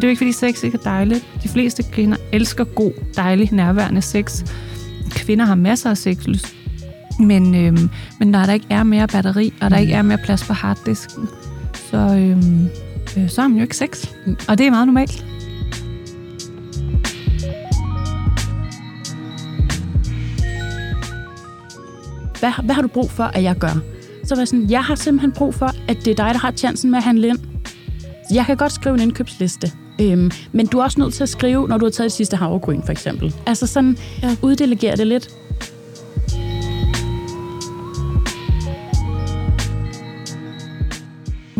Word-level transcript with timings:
Og 0.00 0.02
det 0.02 0.08
er 0.08 0.10
jo 0.10 0.10
ikke, 0.10 0.18
fordi 0.18 0.52
sex 0.52 0.62
ikke 0.62 0.78
er 0.78 0.82
dejligt. 0.82 1.26
De 1.42 1.48
fleste 1.48 1.82
kvinder 1.82 2.16
elsker 2.32 2.64
god, 2.64 2.92
dejlig, 3.16 3.52
nærværende 3.52 4.02
sex. 4.02 4.44
Kvinder 5.10 5.44
har 5.44 5.54
masser 5.54 5.90
af 5.90 5.96
sexlyst. 5.96 6.54
Men, 7.18 7.54
øhm, 7.54 7.90
men 8.18 8.28
når 8.28 8.46
der 8.46 8.52
ikke 8.52 8.66
er 8.70 8.82
mere 8.82 9.06
batteri, 9.06 9.52
og 9.60 9.70
der 9.70 9.76
ikke 9.76 9.92
er 9.92 10.02
mere 10.02 10.18
plads 10.24 10.44
på 10.44 10.52
harddisken, 10.52 11.28
så, 11.74 11.96
øhm, 11.96 12.68
øh, 13.16 13.28
så 13.28 13.40
har 13.40 13.48
man 13.48 13.56
jo 13.56 13.62
ikke 13.62 13.76
sex. 13.76 14.08
Og 14.48 14.58
det 14.58 14.66
er 14.66 14.70
meget 14.70 14.86
normalt. 14.86 15.24
Hvad, 22.38 22.64
hvad 22.64 22.74
har 22.74 22.82
du 22.82 22.88
brug 22.88 23.10
for, 23.10 23.24
at 23.24 23.42
jeg 23.42 23.56
gør? 23.56 23.80
Så 24.24 24.34
var 24.34 24.40
jeg 24.40 24.48
sådan, 24.48 24.70
jeg 24.70 24.84
har 24.84 24.94
simpelthen 24.94 25.32
brug 25.32 25.54
for, 25.54 25.70
at 25.88 25.96
det 26.04 26.10
er 26.10 26.24
dig, 26.24 26.34
der 26.34 26.38
har 26.38 26.52
chancen 26.52 26.90
med 26.90 26.98
at 26.98 27.04
handle 27.04 27.28
ind. 27.28 27.38
Jeg 28.34 28.46
kan 28.46 28.56
godt 28.56 28.72
skrive 28.72 28.94
en 28.94 29.00
indkøbsliste, 29.00 29.72
øhm, 30.00 30.30
men 30.52 30.66
du 30.66 30.78
er 30.78 30.82
også 30.82 31.00
nødt 31.00 31.14
til 31.14 31.22
at 31.22 31.28
skrive, 31.28 31.68
når 31.68 31.78
du 31.78 31.84
har 31.84 31.90
taget 31.90 32.10
det 32.10 32.16
sidste 32.16 32.36
havregryn, 32.36 32.82
for 32.82 32.92
eksempel. 32.92 33.34
Altså 33.46 33.66
sådan, 33.66 33.98
ja. 34.22 34.36
uddelegere 34.42 34.96
det 34.96 35.06
lidt. 35.06 35.30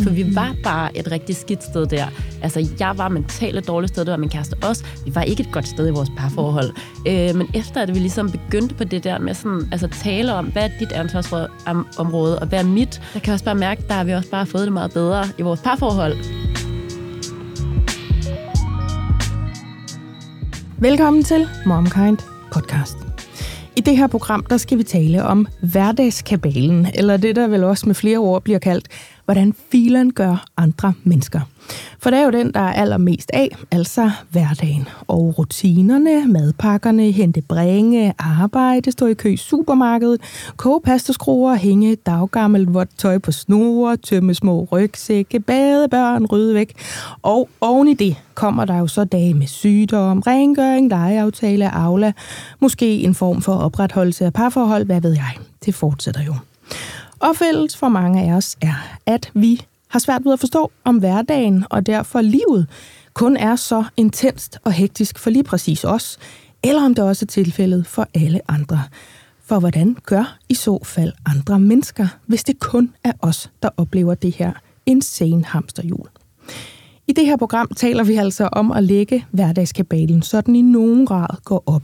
For 0.03 0.11
vi 0.11 0.35
var 0.35 0.57
bare 0.63 0.97
et 0.97 1.13
rigtig 1.13 1.37
skidt 1.37 1.65
sted 1.65 1.87
der. 1.87 2.07
Altså, 2.43 2.69
jeg 2.80 2.99
var 2.99 3.09
mentalt 3.09 3.59
et 3.59 3.68
dårligt 3.68 3.93
sted, 3.93 4.05
det 4.05 4.11
var 4.11 4.16
min 4.16 4.29
kæreste 4.29 4.57
også. 4.63 4.85
Vi 5.05 5.15
var 5.15 5.23
ikke 5.23 5.43
et 5.43 5.52
godt 5.52 5.68
sted 5.68 5.88
i 5.88 5.91
vores 5.91 6.09
parforhold. 6.16 6.71
Øh, 7.09 7.37
men 7.37 7.49
efter 7.55 7.80
at 7.80 7.95
vi 7.95 7.99
ligesom 7.99 8.30
begyndte 8.30 8.74
på 8.74 8.85
det 8.85 9.05
der 9.05 9.18
med 9.18 9.35
sådan, 9.35 9.68
altså 9.73 9.88
tale 10.02 10.35
om, 10.35 10.46
hvad 10.46 10.63
er 10.63 10.68
dit 10.80 10.93
ansvarsområde, 10.93 12.38
og 12.38 12.46
hvad 12.46 12.59
er 12.59 12.65
mit, 12.65 13.02
der 13.15 13.21
kan 13.21 13.27
jeg 13.27 13.33
også 13.33 13.45
bare 13.45 13.55
mærke, 13.55 13.83
der 13.88 13.95
har 13.95 14.05
vi 14.05 14.13
også 14.13 14.30
bare 14.30 14.46
fået 14.46 14.65
det 14.65 14.73
meget 14.73 14.93
bedre 14.93 15.24
i 15.38 15.43
vores 15.43 15.61
parforhold. 15.61 16.16
Velkommen 20.83 21.23
til 21.23 21.49
MomKind 21.67 22.19
podcast. 22.53 22.97
I 23.77 23.81
det 23.81 23.97
her 23.97 24.07
program, 24.07 24.45
der 24.45 24.57
skal 24.57 24.79
vi 24.79 24.83
tale 24.83 25.25
om 25.25 25.47
hverdagskabalen, 25.73 26.87
eller 26.95 27.17
det, 27.17 27.37
der 27.37 27.49
vel 27.49 27.65
også 27.65 27.87
med 27.87 27.95
flere 27.95 28.19
ord 28.19 28.43
bliver 28.43 28.59
kaldt, 28.59 28.89
hvordan 29.31 29.55
filen 29.73 30.13
gør 30.13 30.45
andre 30.57 30.93
mennesker. 31.05 31.41
For 31.99 32.11
det 32.11 32.19
er 32.19 32.25
jo 32.25 32.31
den, 32.31 32.53
der 32.55 32.61
er 32.61 32.73
allermest 32.73 33.31
af, 33.33 33.57
altså 33.71 34.11
hverdagen. 34.31 34.89
Og 35.09 35.39
rutinerne, 35.39 36.27
madpakkerne, 36.27 37.11
hente 37.11 37.43
bringe, 37.43 38.15
arbejde, 38.19 38.93
stå 38.93 39.07
i 39.07 39.15
kø 39.15 39.29
i 39.33 39.37
supermarkedet, 39.37 40.21
koge 40.57 40.81
pastaskruer, 40.81 41.55
hænge 41.55 41.97
daggammelt 41.97 42.75
vådt 42.75 42.89
tøj 42.99 43.19
på 43.19 43.33
snore, 43.33 43.97
tømme 43.97 44.35
små 44.35 44.69
rygsække, 44.73 45.41
bade 45.41 45.89
børn, 45.89 46.27
rydde 46.27 46.55
væk. 46.55 46.75
Og 47.23 47.49
oven 47.61 47.89
i 47.89 47.95
det 47.95 48.17
kommer 48.35 48.65
der 48.65 48.79
jo 48.79 48.87
så 48.87 49.05
dage 49.05 49.35
med 49.35 49.47
sygdom, 49.47 50.21
rengøring, 50.21 50.89
legeaftale, 50.89 51.75
aula, 51.75 52.13
måske 52.61 53.01
en 53.01 53.15
form 53.15 53.43
for 53.43 53.55
opretholdelse 53.55 54.25
af 54.25 54.33
parforhold, 54.33 54.85
hvad 54.85 55.01
ved 55.01 55.13
jeg. 55.13 55.33
Det 55.65 55.75
fortsætter 55.75 56.23
jo. 56.23 56.35
Og 57.21 57.37
fælles 57.37 57.76
for 57.76 57.88
mange 57.88 58.23
af 58.23 58.37
os 58.37 58.57
er, 58.60 58.99
at 59.07 59.30
vi 59.35 59.63
har 59.88 59.99
svært 59.99 60.24
ved 60.24 60.32
at 60.32 60.40
forstå, 60.40 60.71
om 60.85 60.99
hverdagen 60.99 61.65
og 61.71 61.87
derfor 61.87 62.21
livet 62.21 62.66
kun 63.15 63.37
er 63.37 63.57
så 63.57 63.85
intenst 63.96 64.59
og 64.65 64.72
hektisk 64.72 65.19
for 65.19 65.31
lige 65.31 65.44
præcis 65.44 65.84
os, 65.84 66.19
eller 66.62 66.84
om 66.84 66.95
det 66.95 67.05
også 67.05 67.25
er 67.25 67.27
tilfældet 67.27 67.87
for 67.87 68.09
alle 68.15 68.41
andre. 68.49 68.83
For 69.45 69.59
hvordan 69.59 69.97
gør 70.06 70.39
i 70.49 70.55
så 70.55 70.78
fald 70.84 71.12
andre 71.27 71.61
mennesker, 71.61 72.09
hvis 72.27 72.45
det 72.45 72.59
kun 72.59 72.93
er 73.05 73.12
os, 73.21 73.50
der 73.62 73.69
oplever 73.77 74.15
det 74.15 74.37
her 74.37 74.53
insane 74.87 75.45
hamsterhjul? 75.45 76.09
I 77.06 77.12
det 77.12 77.27
her 77.27 77.37
program 77.37 77.69
taler 77.77 78.05
vi 78.05 78.15
altså 78.15 78.49
om 78.53 78.72
at 78.72 78.84
lægge 78.84 79.27
hverdagskabalen, 79.31 80.22
så 80.22 80.41
den 80.41 80.56
i 80.56 80.62
nogen 80.62 81.06
grad 81.06 81.45
går 81.45 81.62
op. 81.66 81.83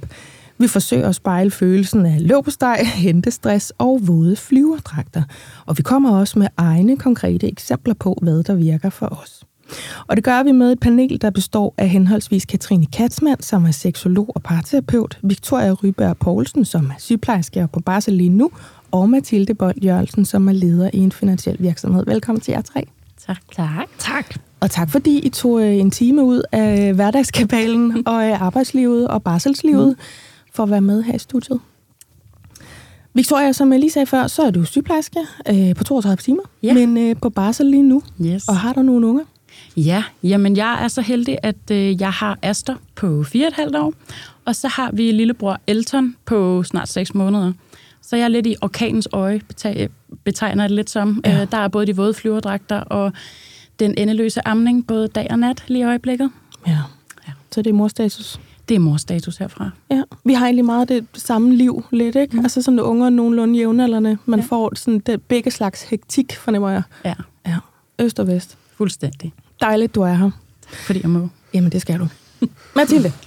Vi 0.59 0.69
forsøger 0.69 1.09
at 1.09 1.15
spejle 1.15 1.50
følelsen 1.50 2.06
af 2.06 2.28
løbesteg, 2.28 2.78
hentestress 2.94 3.72
og 3.78 4.00
våde 4.03 4.37
flyverdragter. 4.37 5.22
Og 5.67 5.78
vi 5.78 5.83
kommer 5.83 6.19
også 6.19 6.39
med 6.39 6.47
egne 6.56 6.97
konkrete 6.97 7.49
eksempler 7.49 7.94
på, 7.94 8.19
hvad 8.22 8.43
der 8.43 8.55
virker 8.55 8.91
for 8.91 9.06
os. 9.06 9.44
Og 10.06 10.17
det 10.17 10.25
gør 10.25 10.43
vi 10.43 10.53
med 10.53 10.72
et 10.72 10.81
panel, 10.81 11.21
der 11.22 11.31
består 11.31 11.75
af 11.78 11.89
henholdsvis 11.89 12.44
Katrine 12.44 12.87
Katzmann, 12.87 13.43
som 13.43 13.65
er 13.65 13.71
seksolog 13.71 14.33
og 14.34 14.43
parterapeut, 14.43 15.19
Victoria 15.22 15.72
Ryberg 15.72 16.17
Poulsen, 16.17 16.65
som 16.65 16.87
er 16.87 16.94
sygeplejerske 16.99 17.69
på 17.73 17.81
barsel 17.81 18.15
lige 18.15 18.31
nu, 18.31 18.50
og 18.91 19.11
Mathilde 19.11 19.55
Bold 19.55 19.83
Jørgensen, 19.84 20.25
som 20.25 20.49
er 20.49 20.53
leder 20.53 20.91
i 20.93 20.99
en 20.99 21.12
finansiel 21.12 21.56
virksomhed. 21.59 22.05
Velkommen 22.06 22.41
til 22.41 22.53
jer 22.53 22.62
tre. 22.62 22.87
Tak. 23.27 23.38
Tak. 23.56 23.88
Tak. 23.99 24.34
Og 24.61 24.71
tak 24.71 24.91
fordi 24.91 25.19
I 25.19 25.28
tog 25.28 25.62
øh, 25.62 25.77
en 25.77 25.91
time 25.91 26.25
ud 26.25 26.43
af 26.53 26.94
hverdagskabalen 26.94 28.03
og 28.09 28.25
af 28.25 28.37
arbejdslivet 28.41 29.09
og 29.09 29.23
barselslivet. 29.23 29.88
Mm 29.88 30.25
for 30.56 30.62
at 30.62 30.71
være 30.71 30.81
med 30.81 31.03
her 31.03 31.15
i 31.15 31.19
studiet. 31.19 31.61
Victoria, 33.15 33.53
som 33.53 33.72
jeg 33.72 33.81
lige 33.81 33.91
sagde 33.91 34.06
før, 34.06 34.27
så 34.27 34.43
er 34.43 34.50
du 34.50 34.65
sygeplejerske 34.65 35.19
øh, 35.49 35.75
på 35.75 35.84
32 35.84 36.17
timer, 36.17 36.43
ja. 36.62 36.75
men 36.75 36.99
øh, 36.99 37.17
på 37.22 37.31
barsel 37.31 37.67
lige 37.67 37.83
nu. 37.83 38.03
Yes. 38.22 38.49
Og 38.49 38.56
har 38.56 38.72
du 38.72 38.83
nogle 38.83 39.06
unger? 39.06 39.25
Ja, 39.77 40.05
jamen 40.22 40.56
jeg 40.56 40.84
er 40.84 40.89
så 40.89 41.00
heldig, 41.00 41.39
at 41.43 41.71
øh, 41.71 42.00
jeg 42.00 42.11
har 42.11 42.39
Aster 42.43 42.75
på 42.94 43.25
4,5 43.34 43.78
år, 43.78 43.94
og 44.44 44.56
så 44.56 44.69
har 44.69 44.91
vi 44.93 45.12
lillebror 45.12 45.61
Elton 45.67 46.17
på 46.25 46.62
snart 46.62 46.88
6 46.88 47.15
måneder. 47.15 47.53
Så 48.03 48.17
jeg 48.17 48.25
er 48.25 48.28
lidt 48.28 48.47
i 48.47 48.56
orkanens 48.61 49.09
øje, 49.12 49.41
betegner 50.25 50.65
det 50.69 50.77
lidt 50.77 50.91
som. 50.91 51.21
Ja. 51.25 51.43
Øh, 51.43 51.50
der 51.50 51.59
er 51.59 51.69
både 51.69 51.87
de 51.87 51.97
våde 51.97 52.15
flyverdragter 52.15 52.81
og 52.81 53.12
den 53.78 53.94
endeløse 53.99 54.49
amning, 54.49 54.87
både 54.87 55.09
dag 55.09 55.27
og 55.31 55.38
nat 55.38 55.65
lige 55.69 55.81
i 55.81 55.84
øjeblikket. 55.84 56.31
Ja. 56.67 56.78
ja. 57.28 57.33
Så 57.53 57.62
det 57.62 57.71
er 57.71 57.75
morstatus? 57.75 58.41
Det 58.69 58.75
er 58.75 58.78
morstatus 58.78 59.37
herfra. 59.37 59.71
Ja, 59.91 60.03
vi 60.25 60.32
har 60.32 60.44
egentlig 60.44 60.65
meget 60.65 60.88
det 60.88 61.06
samme 61.15 61.54
liv 61.54 61.84
lidt, 61.91 62.16
ikke? 62.16 62.37
Mm. 62.37 62.43
Altså 62.43 62.62
sådan 62.62 62.81
unger 62.81 63.10
nogenlunde 63.10 63.59
jævnaldrende. 63.59 64.19
Man 64.25 64.41
ja. 64.41 64.47
får 64.47 64.72
sådan 64.75 64.99
det, 64.99 65.22
begge 65.22 65.50
slags 65.50 65.82
hektik, 65.82 66.37
fornemmer 66.37 66.71
jeg. 66.71 66.82
Ja. 67.05 67.15
Ja, 67.47 67.56
øst 67.99 68.21
og 68.21 68.26
vest. 68.26 68.59
Fuldstændig. 68.76 69.32
Dejligt, 69.60 69.94
du 69.94 70.03
er 70.03 70.15
her. 70.15 70.31
Fordi 70.69 71.00
jeg 71.03 71.10
må. 71.10 71.28
Jamen, 71.55 71.72
det 71.72 71.81
skal 71.81 71.99
du. 71.99 72.09
Mathilde. 72.76 73.12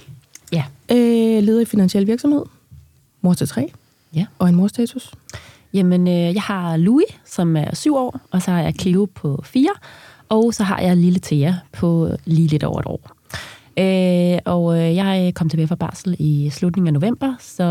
Ja. 0.52 0.64
Øh, 0.90 1.42
leder 1.42 1.60
i 1.60 1.64
finansiel 1.64 2.06
virksomhed. 2.06 2.42
Mor 3.20 3.34
til 3.34 3.48
tre. 3.48 3.72
Ja. 4.14 4.26
Og 4.38 4.48
en 4.48 4.54
morstatus. 4.54 5.12
Jamen, 5.74 6.08
øh, 6.08 6.14
jeg 6.14 6.42
har 6.42 6.76
Louis, 6.76 7.06
som 7.26 7.56
er 7.56 7.74
syv 7.74 7.96
år, 7.96 8.20
og 8.30 8.42
så 8.42 8.50
har 8.50 8.62
jeg 8.62 8.74
Cleo 8.80 9.08
på 9.14 9.42
fire, 9.44 9.70
og 10.28 10.54
så 10.54 10.64
har 10.64 10.80
jeg 10.80 10.96
lille 10.96 11.20
Thea 11.22 11.54
på 11.72 12.10
lige 12.24 12.48
lidt 12.48 12.64
over 12.64 12.80
et 12.80 12.86
år. 12.86 13.10
Øh, 13.80 14.38
og 14.44 14.78
øh, 14.78 14.96
jeg 14.96 15.32
kom 15.34 15.48
tilbage 15.48 15.68
fra 15.68 15.74
barsel 15.74 16.16
i 16.18 16.50
slutningen 16.50 16.86
af 16.86 17.00
november, 17.00 17.34
så 17.40 17.64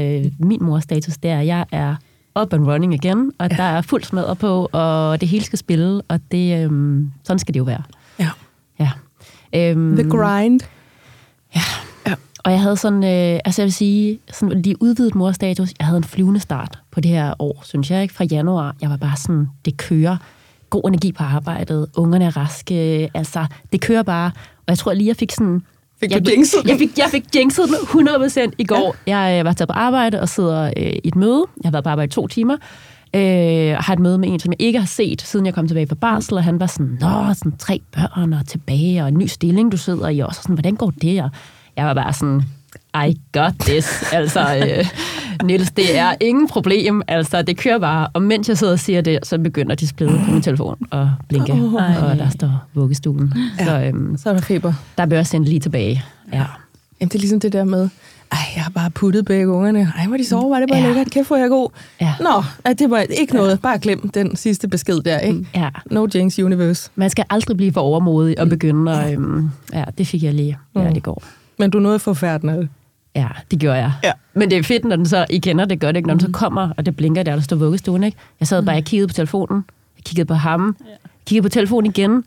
øh, 0.00 0.32
min 0.38 0.58
mors 0.62 0.82
status 0.82 1.16
der, 1.16 1.40
jeg 1.40 1.64
er 1.72 1.94
up 2.40 2.52
and 2.52 2.66
running 2.66 2.94
igen, 2.94 3.32
og 3.38 3.48
ja. 3.50 3.56
der 3.56 3.62
er 3.62 3.80
fuld 3.80 4.02
smadret 4.02 4.38
på, 4.38 4.68
og 4.72 5.20
det 5.20 5.28
hele 5.28 5.44
skal 5.44 5.58
spille, 5.58 6.02
og 6.08 6.20
det, 6.30 6.64
øh, 6.64 7.02
sådan 7.24 7.38
skal 7.38 7.54
det 7.54 7.58
jo 7.58 7.64
være. 7.64 7.82
Ja. 8.18 8.30
Ja. 8.80 8.90
Øhm, 9.54 9.96
The 9.96 10.10
grind. 10.10 10.60
Ja. 11.54 11.60
ja. 12.06 12.14
Og 12.44 12.52
jeg 12.52 12.60
havde 12.60 12.76
sådan, 12.76 13.04
øh, 13.04 13.40
altså 13.44 13.62
jeg 13.62 13.66
vil 13.66 13.72
sige, 13.72 14.18
sådan 14.32 14.62
lige 14.62 14.82
udvidet 14.82 15.14
morstatus, 15.14 15.72
jeg 15.78 15.86
havde 15.86 15.96
en 15.98 16.04
flyvende 16.04 16.40
start 16.40 16.78
på 16.90 17.00
det 17.00 17.10
her 17.10 17.34
år, 17.38 17.60
synes 17.64 17.90
jeg, 17.90 18.02
ikke? 18.02 18.14
Fra 18.14 18.24
januar, 18.24 18.76
jeg 18.80 18.90
var 18.90 18.96
bare 18.96 19.16
sådan, 19.16 19.48
det 19.64 19.76
kører, 19.76 20.16
god 20.70 20.88
energi 20.88 21.12
på 21.12 21.24
arbejdet, 21.24 21.86
ungerne 21.96 22.24
er 22.24 22.36
raske, 22.36 23.10
altså, 23.14 23.46
det 23.72 23.80
kører 23.80 24.02
bare, 24.02 24.30
og 24.66 24.70
jeg 24.70 24.78
tror 24.78 24.92
lige, 24.92 25.08
jeg 25.08 25.16
fik 25.16 25.32
sådan... 25.32 25.62
Fik 26.00 26.10
jeg, 26.10 26.26
du 26.26 26.30
jinxet 26.30 26.64
jeg 26.66 26.78
fik, 26.78 26.98
jeg 26.98 27.08
fik 27.10 27.24
jinxet 27.36 27.64
den 27.68 28.08
100% 28.08 28.50
i 28.58 28.64
går. 28.64 28.96
Ja. 29.06 29.18
Jeg 29.18 29.44
var 29.44 29.52
taget 29.52 29.68
på 29.68 29.72
arbejde 29.72 30.20
og 30.20 30.28
sidder 30.28 30.72
øh, 30.76 30.92
i 31.04 31.08
et 31.08 31.16
møde. 31.16 31.44
Jeg 31.62 31.68
har 31.68 31.72
været 31.72 31.84
på 31.84 31.90
arbejde 31.90 32.08
i 32.10 32.12
to 32.12 32.26
timer. 32.26 32.56
Øh, 33.14 33.76
har 33.80 33.92
et 33.92 33.98
møde 33.98 34.18
med 34.18 34.28
en, 34.28 34.40
som 34.40 34.52
jeg 34.52 34.62
ikke 34.62 34.78
har 34.78 34.86
set, 34.86 35.22
siden 35.22 35.46
jeg 35.46 35.54
kom 35.54 35.68
tilbage 35.68 35.86
fra 35.86 35.94
barsel, 35.94 36.34
og 36.34 36.44
han 36.44 36.60
var 36.60 36.66
sådan, 36.66 36.98
nå, 37.00 37.34
sådan 37.34 37.56
tre 37.58 37.80
børn 37.92 38.32
og 38.32 38.46
tilbage, 38.46 39.02
og 39.02 39.08
en 39.08 39.18
ny 39.18 39.26
stilling, 39.26 39.72
du 39.72 39.76
sidder 39.76 40.08
i 40.08 40.18
også. 40.18 40.38
Og 40.38 40.42
sådan, 40.42 40.54
hvordan 40.54 40.74
går 40.76 40.90
det? 41.02 41.22
Og 41.22 41.30
jeg 41.76 41.86
var 41.86 41.94
bare 41.94 42.12
sådan, 42.12 42.42
i 42.94 43.20
got 43.32 43.52
this. 43.60 44.12
Altså, 44.12 44.56
øh, 44.56 44.86
Niels, 45.44 45.70
det 45.70 45.98
er 45.98 46.14
ingen 46.20 46.48
problem. 46.48 47.02
Altså, 47.08 47.42
det 47.42 47.56
kører 47.56 47.78
bare. 47.78 48.08
Og 48.12 48.22
mens 48.22 48.48
jeg 48.48 48.58
sidder 48.58 48.72
og 48.72 48.78
siger 48.78 49.00
det, 49.00 49.18
så 49.22 49.38
begynder 49.38 49.74
displayet 49.74 50.20
på 50.24 50.30
min 50.30 50.42
telefon 50.42 50.78
at 50.92 51.06
blinke. 51.28 51.52
Oh, 51.52 51.74
og 51.74 52.18
der 52.18 52.28
står 52.30 52.64
vuggestuen. 52.74 53.32
Ja, 53.58 53.64
så, 53.64 53.80
øhm, 53.80 54.16
så 54.16 54.28
er 54.28 54.32
der 54.32 54.40
feber. 54.40 54.72
Der 54.98 55.06
bør 55.06 55.16
jeg 55.16 55.26
sende 55.26 55.48
lige 55.48 55.60
tilbage. 55.60 56.04
Ja. 56.32 56.44
Jamen, 57.00 57.08
det 57.08 57.14
er 57.14 57.18
ligesom 57.18 57.40
det 57.40 57.52
der 57.52 57.64
med, 57.64 57.88
ej, 58.32 58.38
jeg 58.54 58.62
har 58.62 58.70
bare 58.70 58.90
puttet 58.90 59.24
begge 59.24 59.48
ungerne. 59.48 59.92
Ej, 59.98 60.06
hvor 60.06 60.16
de 60.16 60.24
sover, 60.24 60.48
var 60.48 60.60
det 60.60 60.68
bare 60.68 60.78
ja. 60.78 60.86
lækkert. 60.86 61.10
Kæft, 61.10 61.28
hvor 61.28 61.36
jeg 61.36 61.48
god. 61.48 61.68
Ja. 62.00 62.14
Nå, 62.20 62.72
det 62.72 62.90
var 62.90 62.98
ikke 62.98 63.34
noget. 63.34 63.50
Ja. 63.50 63.56
Bare 63.56 63.78
glem 63.78 64.08
den 64.08 64.36
sidste 64.36 64.68
besked 64.68 65.00
der, 65.00 65.18
ikke? 65.18 65.46
Ja. 65.54 65.68
No 65.90 66.06
jinx 66.14 66.38
universe. 66.38 66.90
Man 66.94 67.10
skal 67.10 67.24
aldrig 67.30 67.56
blive 67.56 67.72
for 67.72 67.80
overmodig 67.80 68.40
og 68.40 68.48
begynde 68.48 68.92
at... 68.92 69.12
Øhm, 69.12 69.50
ja, 69.72 69.84
det 69.98 70.06
fik 70.06 70.22
jeg 70.22 70.34
lige. 70.34 70.58
Ja, 70.74 70.88
mm. 70.88 70.94
det 70.94 71.02
går. 71.02 71.22
Men 71.58 71.70
du 71.70 71.78
nåede 71.78 71.98
forfærdende. 71.98 72.68
Ja, 73.14 73.28
det 73.50 73.58
gjorde 73.58 73.78
jeg. 73.78 73.92
Ja. 74.04 74.12
Men 74.34 74.50
det 74.50 74.58
er 74.58 74.62
fedt, 74.62 74.84
når 74.84 74.96
den 74.96 75.06
så, 75.06 75.26
I 75.30 75.38
kender 75.38 75.64
det 75.64 75.80
godt, 75.80 75.96
ikke? 75.96 76.06
når 76.06 76.14
den 76.14 76.20
så 76.20 76.26
mm. 76.26 76.32
kommer, 76.32 76.70
og 76.76 76.86
det 76.86 76.96
blinker 76.96 77.22
der, 77.22 77.34
der 77.34 77.42
står 77.42 77.56
vuggestuen. 77.56 78.04
Ikke? 78.04 78.16
Jeg 78.40 78.48
sad 78.48 78.62
bare 78.62 78.76
og 78.76 78.84
kiggede 78.84 79.08
på 79.08 79.14
telefonen, 79.14 79.64
jeg 79.96 80.04
kiggede 80.04 80.26
på 80.26 80.34
ham, 80.34 80.76
ja. 80.80 80.90
kiggede 81.26 81.42
på 81.42 81.48
telefonen 81.48 81.90
igen, 81.90 82.24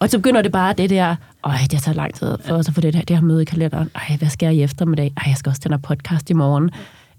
Og 0.00 0.10
så 0.10 0.18
begynder 0.18 0.42
det 0.42 0.52
bare 0.52 0.72
det 0.72 0.90
der, 0.90 1.16
øj, 1.44 1.52
det 1.62 1.72
har 1.72 1.80
taget 1.80 1.96
lang 1.96 2.14
tid 2.14 2.38
for 2.44 2.54
os 2.54 2.68
at 2.68 2.74
få 2.74 2.80
det 2.80 2.94
her, 2.94 3.02
det 3.02 3.16
her 3.16 3.22
møde 3.22 3.42
i 3.42 3.44
kalenderen. 3.44 3.90
Ej, 3.94 4.16
hvad 4.18 4.28
skal 4.28 4.46
jeg 4.46 4.54
i 4.54 4.62
eftermiddag? 4.62 5.12
Ej, 5.16 5.24
jeg 5.26 5.36
skal 5.36 5.50
også 5.50 5.62
til 5.62 5.72
en 5.72 5.80
podcast 5.80 6.30
i 6.30 6.32
morgen. 6.32 6.70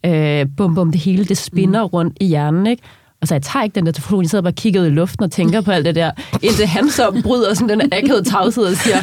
Øh, 0.05 0.47
bum, 0.57 0.75
bum, 0.75 0.91
det 0.91 1.01
hele, 1.01 1.25
det 1.25 1.37
spinner 1.37 1.83
mm. 1.83 1.89
rundt 1.89 2.17
i 2.21 2.25
hjernen, 2.25 2.67
ikke? 2.67 2.83
Og 3.23 3.27
så 3.27 3.35
jeg 3.35 3.41
tager 3.41 3.63
ikke 3.63 3.75
den 3.75 3.85
der 3.85 3.91
telefon, 3.91 4.21
jeg 4.23 4.29
sidder 4.29 4.41
bare 4.41 4.51
og 4.51 4.55
kigger 4.55 4.83
i 4.83 4.89
luften 4.89 5.23
og 5.23 5.31
tænker 5.31 5.61
på 5.61 5.71
alt 5.71 5.85
det 5.85 5.95
der, 5.95 6.11
indtil 6.41 6.67
han 6.67 6.89
så 6.89 7.21
bryder 7.23 7.53
sådan 7.53 7.79
den 7.79 7.93
akavede 7.93 8.23
tavshed 8.23 8.63
og 8.63 8.75
siger, 8.75 8.97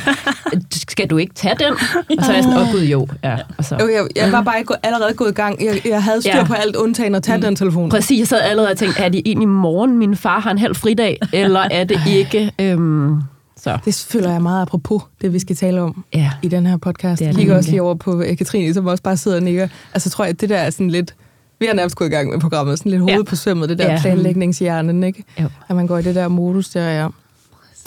skal 0.88 1.10
du 1.10 1.16
ikke 1.16 1.34
tage 1.34 1.54
den? 1.58 1.72
Og 2.18 2.24
så 2.24 2.30
er 2.30 2.34
jeg 2.34 2.44
sådan, 2.44 2.58
åh 2.58 2.68
oh, 2.68 2.72
gud, 2.72 2.80
jo. 2.80 3.08
Ja, 3.24 3.36
og 3.58 3.64
så. 3.64 3.74
Okay, 3.74 4.02
jeg, 4.16 4.32
var 4.32 4.42
bare 4.42 4.58
ikke 4.58 4.74
allerede 4.82 5.14
gået 5.14 5.30
i 5.30 5.34
gang. 5.34 5.64
Jeg, 5.64 5.80
jeg 5.84 6.02
havde 6.02 6.20
styr 6.22 6.30
ja. 6.30 6.44
på 6.44 6.54
alt 6.54 6.76
undtagen 6.76 7.14
at 7.14 7.22
tage 7.22 7.36
mm. 7.36 7.42
den 7.42 7.56
telefon. 7.56 7.90
Præcis, 7.90 8.18
jeg 8.18 8.28
sad 8.28 8.40
allerede 8.40 8.70
og 8.70 8.78
tænkte, 8.78 9.02
er 9.02 9.08
det 9.08 9.22
egentlig 9.24 9.48
morgen, 9.48 9.98
min 9.98 10.16
far 10.16 10.40
har 10.40 10.50
en 10.50 10.58
halv 10.58 10.74
fridag, 10.74 11.18
eller 11.32 11.60
er 11.70 11.84
det 11.84 12.00
ikke... 12.08 12.52
Øhm, 12.58 13.22
så. 13.56 13.78
Det 13.84 14.06
føler 14.10 14.30
jeg 14.30 14.42
meget 14.42 14.62
apropos, 14.62 15.02
det 15.20 15.32
vi 15.32 15.38
skal 15.38 15.56
tale 15.56 15.80
om 15.80 16.04
ja. 16.14 16.30
i 16.42 16.48
den 16.48 16.66
her 16.66 16.76
podcast. 16.76 17.22
Jeg 17.22 17.34
kigger 17.34 17.56
også 17.56 17.70
lige 17.70 17.82
over 17.82 17.94
på 17.94 18.22
øh, 18.22 18.36
Katrine, 18.36 18.74
som 18.74 18.86
også 18.86 19.02
bare 19.02 19.16
sidder 19.16 19.36
og 19.36 19.42
nikker. 19.42 19.68
Altså 19.94 20.10
tror 20.10 20.24
jeg, 20.24 20.40
det 20.40 20.48
der 20.48 20.56
er 20.56 20.70
sådan 20.70 20.90
lidt 20.90 21.14
vi 21.60 21.66
har 21.66 21.74
nærmest 21.74 21.96
gået 21.96 22.08
i 22.08 22.10
gang 22.10 22.30
med 22.30 22.40
programmet, 22.40 22.78
sådan 22.78 22.90
lidt 22.90 23.00
hovedet 23.00 23.18
ja. 23.18 23.22
på 23.22 23.36
svømmet, 23.36 23.68
det 23.68 23.78
der 23.78 23.92
ja. 23.92 24.00
planlægningshjernen, 24.00 25.04
ikke? 25.04 25.24
Jo. 25.40 25.48
At 25.68 25.76
man 25.76 25.86
går 25.86 25.98
i 25.98 26.02
det 26.02 26.14
der 26.14 26.28
modus 26.28 26.68
der, 26.68 26.88
ja. 26.88 27.08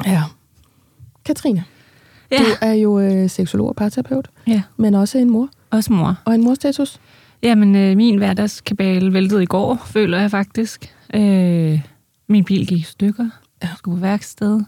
Ja. 0.06 0.24
Katrine, 1.26 1.64
ja. 2.32 2.38
du 2.38 2.44
er 2.62 2.74
jo 2.74 3.00
øh, 3.00 3.30
seksolog 3.30 3.68
og 3.68 3.76
parterapeut, 3.76 4.30
ja. 4.48 4.62
men 4.78 4.94
også 4.94 5.18
en 5.18 5.30
mor. 5.30 5.50
Også 5.72 5.94
mor. 5.94 6.18
Og 6.26 6.36
en 6.36 6.44
morstatus? 6.44 7.00
Jamen, 7.44 7.76
øh, 7.76 7.98
min 7.98 8.18
hverdagskabale 8.18 9.14
væltede 9.14 9.44
i 9.44 9.46
går, 9.46 9.84
føler 9.86 10.20
jeg 10.20 10.32
faktisk. 10.32 10.94
Øh, 11.14 11.82
min 12.28 12.44
bil 12.44 12.68
gik 12.68 12.80
i 12.80 12.82
stykker. 12.82 13.30
Jeg 13.62 13.70
skulle 13.78 13.98
på 13.98 14.02
værksted. 14.02 14.62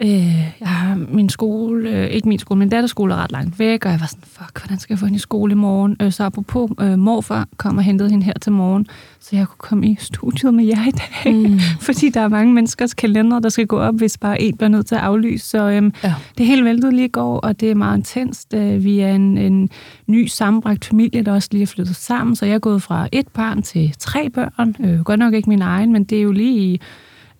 Øh, 0.00 0.60
jeg 0.60 0.68
har 0.68 0.94
min 1.08 1.28
skole, 1.28 1.90
øh, 1.90 2.06
ikke 2.06 2.28
min 2.28 2.38
skole, 2.38 2.58
min 2.58 2.68
datters 2.68 2.90
skole 2.90 3.14
er 3.14 3.16
ret 3.16 3.32
langt 3.32 3.58
væk, 3.58 3.84
og 3.84 3.90
jeg 3.90 4.00
var 4.00 4.06
sådan, 4.06 4.24
fuck, 4.26 4.60
hvordan 4.60 4.78
skal 4.78 4.94
jeg 4.94 4.98
få 4.98 5.06
hende 5.06 5.16
i 5.16 5.18
skole 5.18 5.52
i 5.52 5.54
morgen? 5.54 5.96
Øh, 6.02 6.12
så 6.12 6.24
apropos, 6.24 6.70
øh, 6.80 6.98
morfar 6.98 7.48
kom 7.56 7.76
og 7.76 7.82
hentede 7.82 8.10
hende 8.10 8.24
her 8.24 8.32
til 8.40 8.52
morgen, 8.52 8.86
så 9.20 9.36
jeg 9.36 9.46
kunne 9.46 9.58
komme 9.58 9.86
i 9.86 9.96
studiet 10.00 10.54
med 10.54 10.64
jer 10.64 10.88
i 10.88 10.90
dag. 10.90 11.34
Mm. 11.34 11.58
Fordi 11.86 12.08
der 12.08 12.20
er 12.20 12.28
mange 12.28 12.54
menneskers 12.54 12.94
kalender, 12.94 13.38
der 13.38 13.48
skal 13.48 13.66
gå 13.66 13.78
op, 13.78 13.94
hvis 13.94 14.18
bare 14.18 14.42
en 14.42 14.56
bliver 14.56 14.68
nødt 14.68 14.86
til 14.86 14.94
at 14.94 15.00
aflyse. 15.00 15.46
Så 15.46 15.68
øh, 15.68 15.92
ja. 16.04 16.14
det 16.38 16.44
er 16.44 16.48
helt 16.48 16.64
væltet 16.64 16.94
lige 16.94 17.04
i 17.04 17.08
går, 17.08 17.38
og 17.38 17.60
det 17.60 17.70
er 17.70 17.74
meget 17.74 17.96
intenst. 17.96 18.54
Øh, 18.54 18.84
vi 18.84 19.00
er 19.00 19.14
en, 19.14 19.38
en 19.38 19.70
ny 20.06 20.26
sammenbragt 20.26 20.84
familie, 20.84 21.22
der 21.22 21.32
også 21.32 21.48
lige 21.52 21.62
er 21.62 21.66
flyttet 21.66 21.96
sammen, 21.96 22.36
så 22.36 22.46
jeg 22.46 22.54
er 22.54 22.58
gået 22.58 22.82
fra 22.82 23.08
et 23.12 23.28
barn 23.28 23.62
til 23.62 23.94
tre 23.98 24.30
børn. 24.30 24.76
Øh, 24.80 25.00
godt 25.00 25.18
nok 25.18 25.34
ikke 25.34 25.48
min 25.48 25.62
egen, 25.62 25.92
men 25.92 26.04
det 26.04 26.18
er 26.18 26.22
jo 26.22 26.32
lige 26.32 26.58
i 26.58 26.80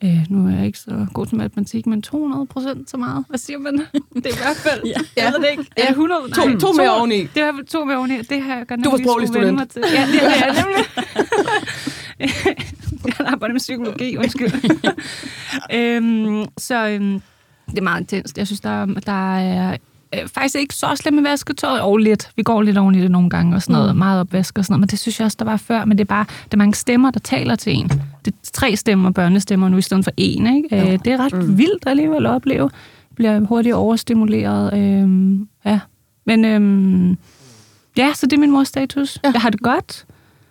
Øh, 0.04 0.26
nu 0.28 0.48
er 0.48 0.56
jeg 0.56 0.66
ikke 0.66 0.78
så 0.78 1.06
god 1.14 1.26
til 1.26 1.36
matematik, 1.36 1.86
men 1.86 2.02
200 2.02 2.46
procent 2.46 2.90
så 2.90 2.96
meget. 2.96 3.24
Hvad 3.28 3.38
siger 3.38 3.58
man? 3.58 3.72
Det 4.14 4.26
er 4.26 4.30
i 4.30 4.42
hvert 4.42 4.56
fald, 4.56 4.82
ja. 4.86 5.22
jeg 5.22 5.32
ved 5.32 5.40
det 5.40 5.50
ikke, 5.50 5.64
er 5.76 5.90
100? 5.90 6.20
To, 6.20 6.44
nej, 6.44 6.52
to, 6.52 6.58
to 6.58 6.72
mere 6.72 6.96
oveni. 6.98 7.16
Det 7.16 7.36
er 7.36 7.40
i 7.40 7.42
hvert 7.42 7.54
fald 7.54 7.66
to 7.66 7.84
mere 7.84 7.96
oveni. 7.96 8.18
Det 8.22 8.42
har 8.42 8.56
jeg 8.56 8.66
godt 8.66 8.84
Du 8.84 8.90
var 8.90 8.98
sproglig 8.98 9.28
student. 9.28 9.70
Til. 9.70 9.82
Ja, 9.94 10.06
det 10.12 10.22
er 10.22 10.46
jeg 10.46 10.64
nemlig. 10.64 10.84
jeg 13.18 13.26
arbejder 13.26 13.52
med 13.52 13.60
psykologi, 13.60 14.16
undskyld. 14.16 14.52
øhm, 15.72 16.44
så 16.58 16.88
øhm, 16.88 17.22
det 17.70 17.78
er 17.78 17.82
meget 17.82 18.00
intenst. 18.00 18.38
Jeg 18.38 18.46
synes, 18.46 18.60
der, 18.60 18.86
der 18.86 19.38
er 19.38 19.76
øh, 20.14 20.28
faktisk 20.28 20.56
ikke 20.56 20.74
så 20.74 20.96
slemt 20.96 21.14
med 21.14 21.30
vasketøjet. 21.30 21.80
Og 21.80 21.96
lidt. 21.96 22.30
Vi 22.36 22.42
går 22.42 22.62
lidt 22.62 22.78
oven 22.78 22.94
i 22.94 23.00
det 23.00 23.10
nogle 23.10 23.30
gange 23.30 23.56
og 23.56 23.62
sådan 23.62 23.72
noget. 23.72 23.94
Mm. 23.94 23.98
Meget 23.98 24.20
opvask 24.20 24.58
og 24.58 24.64
sådan 24.64 24.72
noget. 24.72 24.80
Men 24.80 24.88
det 24.88 24.98
synes 24.98 25.20
jeg 25.20 25.24
også, 25.24 25.36
der 25.38 25.44
var 25.44 25.56
før. 25.56 25.84
Men 25.84 25.98
det 25.98 26.04
er 26.04 26.08
bare, 26.08 26.24
det 26.44 26.52
er 26.52 26.58
mange 26.58 26.74
stemmer, 26.74 27.10
der 27.10 27.20
taler 27.20 27.56
til 27.56 27.72
en. 27.72 28.02
Det 28.24 28.34
er 28.34 28.38
tre 28.52 28.76
stemmer, 28.76 29.10
børnestemmer 29.10 29.68
nu 29.68 29.76
i 29.76 29.82
stedet 29.82 30.04
for 30.04 30.12
en. 30.16 30.56
Ikke? 30.56 30.92
Øh, 30.92 30.98
det 31.04 31.06
er 31.06 31.16
ret 31.20 31.32
mm. 31.32 31.58
vildt 31.58 31.84
alligevel 31.86 32.26
at 32.26 32.32
opleve. 32.32 32.70
Bliver 33.14 33.40
hurtigt 33.40 33.74
overstimuleret. 33.74 34.72
Øh, 34.74 35.38
ja. 35.64 35.80
Men 36.24 36.44
øh, 36.44 37.16
ja, 37.96 38.12
så 38.14 38.26
det 38.26 38.32
er 38.32 38.40
min 38.40 38.50
mors 38.50 38.68
status. 38.68 39.18
Ja. 39.24 39.30
Jeg 39.32 39.40
har 39.40 39.50
det 39.50 39.60
godt. 39.60 40.06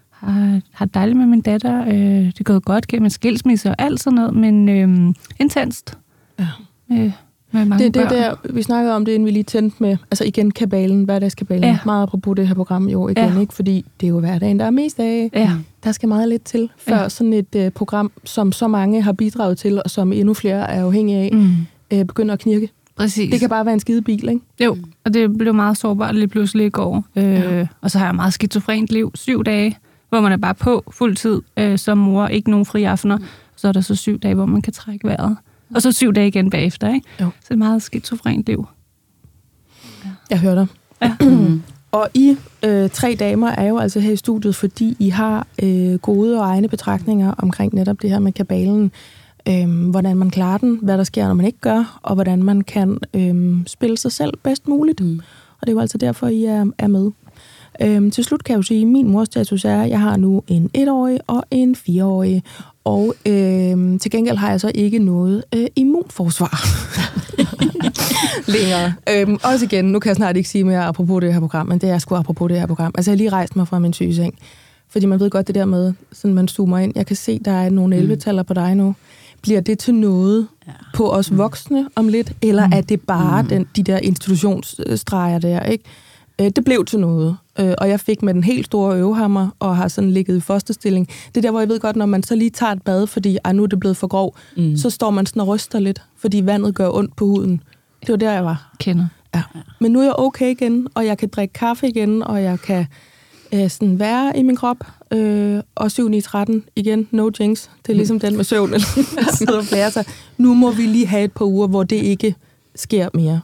Har, 0.10 0.62
har 0.72 0.86
det 0.86 0.94
dejligt 0.94 1.18
med 1.18 1.26
min 1.26 1.42
datter. 1.42 1.88
Øh, 1.88 1.94
det 2.26 2.40
er 2.40 2.44
gået 2.44 2.66
godt 2.66 2.88
gennem 2.88 3.06
en 3.06 3.10
skilsmisse 3.10 3.70
og 3.70 3.76
alt 3.80 4.00
sådan 4.00 4.16
noget. 4.16 4.34
Men 4.34 4.70
øh, 4.70 5.14
intenst. 5.40 5.98
Ja. 6.40 6.48
Øh, 6.92 7.12
med 7.58 7.66
mange 7.66 7.86
det, 7.86 7.94
det 7.94 8.10
der, 8.10 8.36
vi 8.50 8.62
snakkede 8.62 8.96
om 8.96 9.06
det, 9.06 9.12
inden 9.12 9.26
vi 9.26 9.32
lige 9.32 9.44
tændte 9.44 9.76
med, 9.80 9.98
altså 10.12 10.24
igen 10.24 10.52
kabalen, 10.52 11.04
hverdagskabalen. 11.04 11.64
Ja. 11.64 11.80
Meget 11.86 12.04
apropos 12.04 12.36
det 12.36 12.48
her 12.48 12.56
program 12.56 12.90
jo 12.90 13.08
igen, 13.08 13.34
ja. 13.34 13.40
ikke? 13.40 13.54
Fordi 13.54 13.86
det 14.00 14.08
er 14.08 14.10
jo 14.10 14.20
hverdagen, 14.20 14.60
der 14.60 14.66
er 14.66 14.72
mest 14.72 15.00
af. 15.00 15.30
Ja. 15.34 15.52
Der 15.84 15.92
skal 15.92 16.10
meget 16.10 16.30
lidt 16.30 16.44
til, 16.44 16.70
før 16.78 17.02
ja. 17.02 17.10
sådan 17.10 17.34
et 17.34 17.56
uh, 17.56 17.70
program, 17.70 18.12
som 18.24 18.52
så 18.52 18.68
mange 18.68 19.02
har 19.02 19.14
bidraget 19.14 19.58
til, 19.58 19.82
og 19.84 19.90
som 19.90 20.14
endnu 20.14 20.34
flere 20.34 20.72
er 20.72 20.86
afhængige 20.86 21.18
af, 21.18 21.30
mm. 21.34 21.56
uh, 21.94 22.06
begynder 22.06 22.34
at 22.34 22.40
knirke. 22.40 22.70
Præcis. 22.96 23.32
Det 23.32 23.40
kan 23.40 23.50
bare 23.50 23.66
være 23.66 23.74
en 23.74 23.80
skide 23.80 24.02
bil, 24.02 24.30
ikke? 24.30 24.42
Jo, 24.60 24.78
og 25.06 25.14
det 25.14 25.38
blev 25.38 25.54
meget 25.54 25.78
sårbart 25.78 26.16
lige 26.16 26.28
pludselig 26.28 26.66
i 26.66 26.70
går. 26.70 27.06
Øh, 27.16 27.24
ja. 27.24 27.68
Og 27.82 27.92
så 27.92 27.98
har 27.98 28.06
jeg 28.06 28.16
meget 28.16 28.34
skizofrent 28.34 28.90
liv. 28.90 29.12
Syv 29.16 29.44
dage, 29.44 29.78
hvor 30.10 30.22
man 30.22 30.32
er 30.32 30.38
bare 30.38 30.56
på 30.56 30.84
fuld 30.92 31.16
tid 31.16 31.42
øh, 31.58 31.78
som 31.78 31.98
mor. 31.98 32.28
Ikke 32.28 32.50
nogen 32.50 32.66
fri 32.66 32.84
aftener. 32.84 33.18
Så 33.56 33.68
er 33.68 33.72
der 33.72 33.82
så 33.82 33.96
syv 33.96 34.20
dage, 34.20 34.36
hvor 34.36 34.46
man 34.46 34.62
kan 34.62 34.74
trække 34.74 35.08
vejret. 35.08 35.38
Og 35.76 35.82
så 35.82 35.92
syv 35.92 36.14
dage 36.14 36.28
igen 36.28 36.50
bagefter, 36.50 36.94
ikke? 36.94 37.08
Jo. 37.22 37.26
Så 37.26 37.46
det 37.48 37.52
er 37.52 37.58
meget 37.58 37.82
skizofrent 37.82 38.46
liv. 38.48 38.68
Ja. 40.06 40.10
Jeg 40.30 40.40
hører 40.40 40.56
dig. 40.56 40.68
Ja. 41.02 41.16
og 42.00 42.10
I 42.14 42.38
øh, 42.66 42.90
tre 42.90 43.16
damer 43.20 43.48
er 43.48 43.68
jo 43.68 43.78
altså 43.78 44.00
her 44.00 44.12
i 44.12 44.16
studiet, 44.16 44.56
fordi 44.56 44.96
I 45.00 45.10
har 45.10 45.48
øh, 45.64 45.96
gode 45.96 46.40
og 46.40 46.46
egne 46.46 46.68
betragtninger 46.68 47.34
omkring 47.38 47.76
netop 47.76 48.02
det 48.02 48.10
her 48.10 48.20
med 48.20 48.32
kabalen. 48.32 48.92
Øh, 49.50 49.90
hvordan 49.90 50.18
man 50.18 50.30
klarer 50.30 50.58
den, 50.58 50.80
hvad 50.82 50.98
der 50.98 51.04
sker, 51.04 51.28
når 51.28 51.34
man 51.34 51.46
ikke 51.46 51.60
gør, 51.60 52.00
og 52.04 52.16
hvordan 52.16 52.44
man 52.44 52.62
kan 52.62 52.98
øh, 53.14 53.58
spille 53.68 53.98
sig 53.98 54.12
selv 54.12 54.34
bedst 54.44 54.68
muligt. 54.68 55.00
Mm. 55.00 55.22
Og 55.62 55.68
det 55.68 55.70
er 55.70 55.74
jo 55.74 55.80
altså 55.80 55.98
derfor, 55.98 56.28
I 56.28 56.44
er, 56.44 56.66
er 56.78 56.88
med. 56.88 57.12
Øhm, 57.82 58.12
til 58.12 58.24
slut 58.24 58.44
kan 58.44 58.54
jeg 58.54 58.58
jo 58.58 58.62
sige, 58.62 58.82
at 58.82 58.88
min 58.88 59.12
mors 59.12 59.28
status 59.28 59.66
er, 59.66 59.82
at 59.82 59.90
jeg 59.90 60.02
har 60.02 60.18
nu 60.18 60.44
en 60.48 60.70
etårig 60.74 61.20
og 61.28 61.44
en 61.52 61.76
fireårig, 61.76 62.44
og 62.88 63.14
øh, 63.26 64.00
til 64.00 64.12
gengæld 64.12 64.38
har 64.38 64.50
jeg 64.50 64.62
så 64.62 64.72
ikke 64.76 65.00
noget 65.00 65.44
øh, 65.56 65.68
immunforsvar 65.76 66.68
længere. 68.56 68.94
Øhm, 69.10 69.38
også 69.44 69.66
igen, 69.66 69.86
nu 69.86 70.00
kan 70.00 70.10
jeg 70.10 70.16
snart 70.16 70.38
ikke 70.38 70.50
sige 70.50 70.64
mere 70.64 70.86
apropos 70.86 71.22
det 71.22 71.34
her 71.34 71.40
program, 71.40 71.68
men 71.68 71.80
det 71.80 71.90
er 71.90 71.98
sgu 71.98 72.16
apropos 72.16 72.50
det 72.50 72.60
her 72.60 72.68
program. 72.68 72.92
Altså, 72.98 73.12
jeg 73.12 73.16
har 73.16 73.18
lige 73.18 73.30
rejst 73.30 73.56
mig 73.56 73.68
fra 73.68 73.80
min 73.80 73.94
sygeseng. 73.94 74.34
Fordi 74.90 75.06
man 75.06 75.20
ved 75.20 75.30
godt 75.30 75.48
det 75.48 75.56
der 75.56 75.66
med, 75.66 75.94
sådan 76.12 76.36
man 76.36 76.48
zoomer 76.48 76.78
ind. 76.78 76.94
Jeg 76.96 77.06
kan 77.06 77.16
se, 77.16 77.40
der 77.40 77.52
er 77.52 77.70
nogle 77.70 77.96
11 77.96 78.16
mm. 78.16 78.46
på 78.46 78.54
dig 78.54 78.76
nu. 78.76 78.96
Bliver 79.42 79.62
det 79.62 79.80
til 79.80 79.94
noget 79.94 80.48
ja. 80.68 80.72
på 80.96 81.12
os 81.12 81.32
mm. 81.32 81.38
voksne 81.38 81.88
om 81.96 82.08
lidt, 82.08 82.34
eller 82.42 82.68
mm. 82.68 82.74
er 82.74 82.82
det 82.82 83.02
bare 83.02 83.42
mm. 83.42 83.48
den, 83.48 83.68
de 83.76 83.84
der 83.84 83.98
institutionsstreger 83.98 85.40
der, 85.40 85.64
ikke? 85.64 85.84
Øh, 86.42 86.52
det 86.56 86.66
blev 86.66 86.86
til 86.86 87.00
noget, 87.00 87.38
øh, 87.60 87.74
og 87.78 87.90
jeg 87.90 88.00
fik 88.00 88.22
med 88.22 88.34
den 88.34 88.44
helt 88.44 88.66
store 88.66 88.98
øvehammer 88.98 89.50
og 89.60 89.78
har 89.78 89.88
sådan 89.88 90.12
ligget 90.12 90.38
i 90.38 90.40
fosterstilling. 90.40 91.08
Det 91.08 91.38
er 91.38 91.42
der, 91.42 91.52
hvor 91.52 91.60
jeg 91.60 91.70
ved 91.70 91.80
godt, 91.80 91.96
når 91.96 92.06
man 92.06 92.24
så 92.24 92.36
lige 92.36 92.50
tager 92.50 92.72
et 92.72 92.82
bad, 92.82 93.08
fordi 93.08 93.38
ej, 93.44 93.52
nu 93.52 93.64
er 93.64 93.68
det 93.68 93.80
blevet 93.80 93.98
for 93.98 94.08
grov, 94.08 94.36
mm. 94.58 94.78
så 94.78 94.90
står 94.90 95.12
man 95.12 95.26
sådan 95.26 95.42
og 95.42 95.48
ryster 95.48 95.80
lidt, 95.80 96.02
fordi 96.18 96.42
vandet 96.46 96.76
gør 96.76 96.90
ondt 96.90 97.16
på 97.16 97.26
huden. 97.26 97.62
Det 98.02 98.10
var 98.10 98.16
der, 98.16 98.32
jeg 98.32 98.46
var. 98.46 98.72
Kender. 98.80 99.08
Ja. 99.36 99.44
Men 99.80 99.92
nu 99.92 100.00
er 100.00 100.04
jeg 100.04 100.16
okay 100.18 100.52
igen, 100.52 100.88
og 100.94 101.06
jeg 101.06 101.18
kan 101.18 101.30
drikke 101.30 101.54
kaffe 101.54 101.88
igen, 101.88 102.24
og 102.24 102.44
jeg 102.44 102.60
kan 102.60 102.86
øh, 103.54 103.70
sådan 103.70 104.00
være 104.00 104.38
i 104.38 104.42
min 104.42 104.56
krop. 104.56 104.78
Øh, 105.12 105.62
og 105.76 105.92
7 105.92 106.08
9 106.08 106.22
13 106.22 106.64
igen, 106.76 107.08
no 107.12 107.30
jinx. 107.40 107.68
Det 107.86 107.92
er 107.92 107.96
ligesom 107.96 108.20
den 108.20 108.36
med 108.36 108.44
søvn, 108.44 108.74
eller 108.74 109.90
sig. 109.90 110.06
Nu 110.38 110.54
må 110.54 110.72
vi 110.72 110.82
lige 110.82 111.08
have 111.08 111.24
et 111.24 111.32
par 111.32 111.46
uger, 111.46 111.68
hvor 111.68 111.84
det 111.84 111.96
ikke 111.96 112.36
sker 112.76 113.10
mere. 113.14 113.42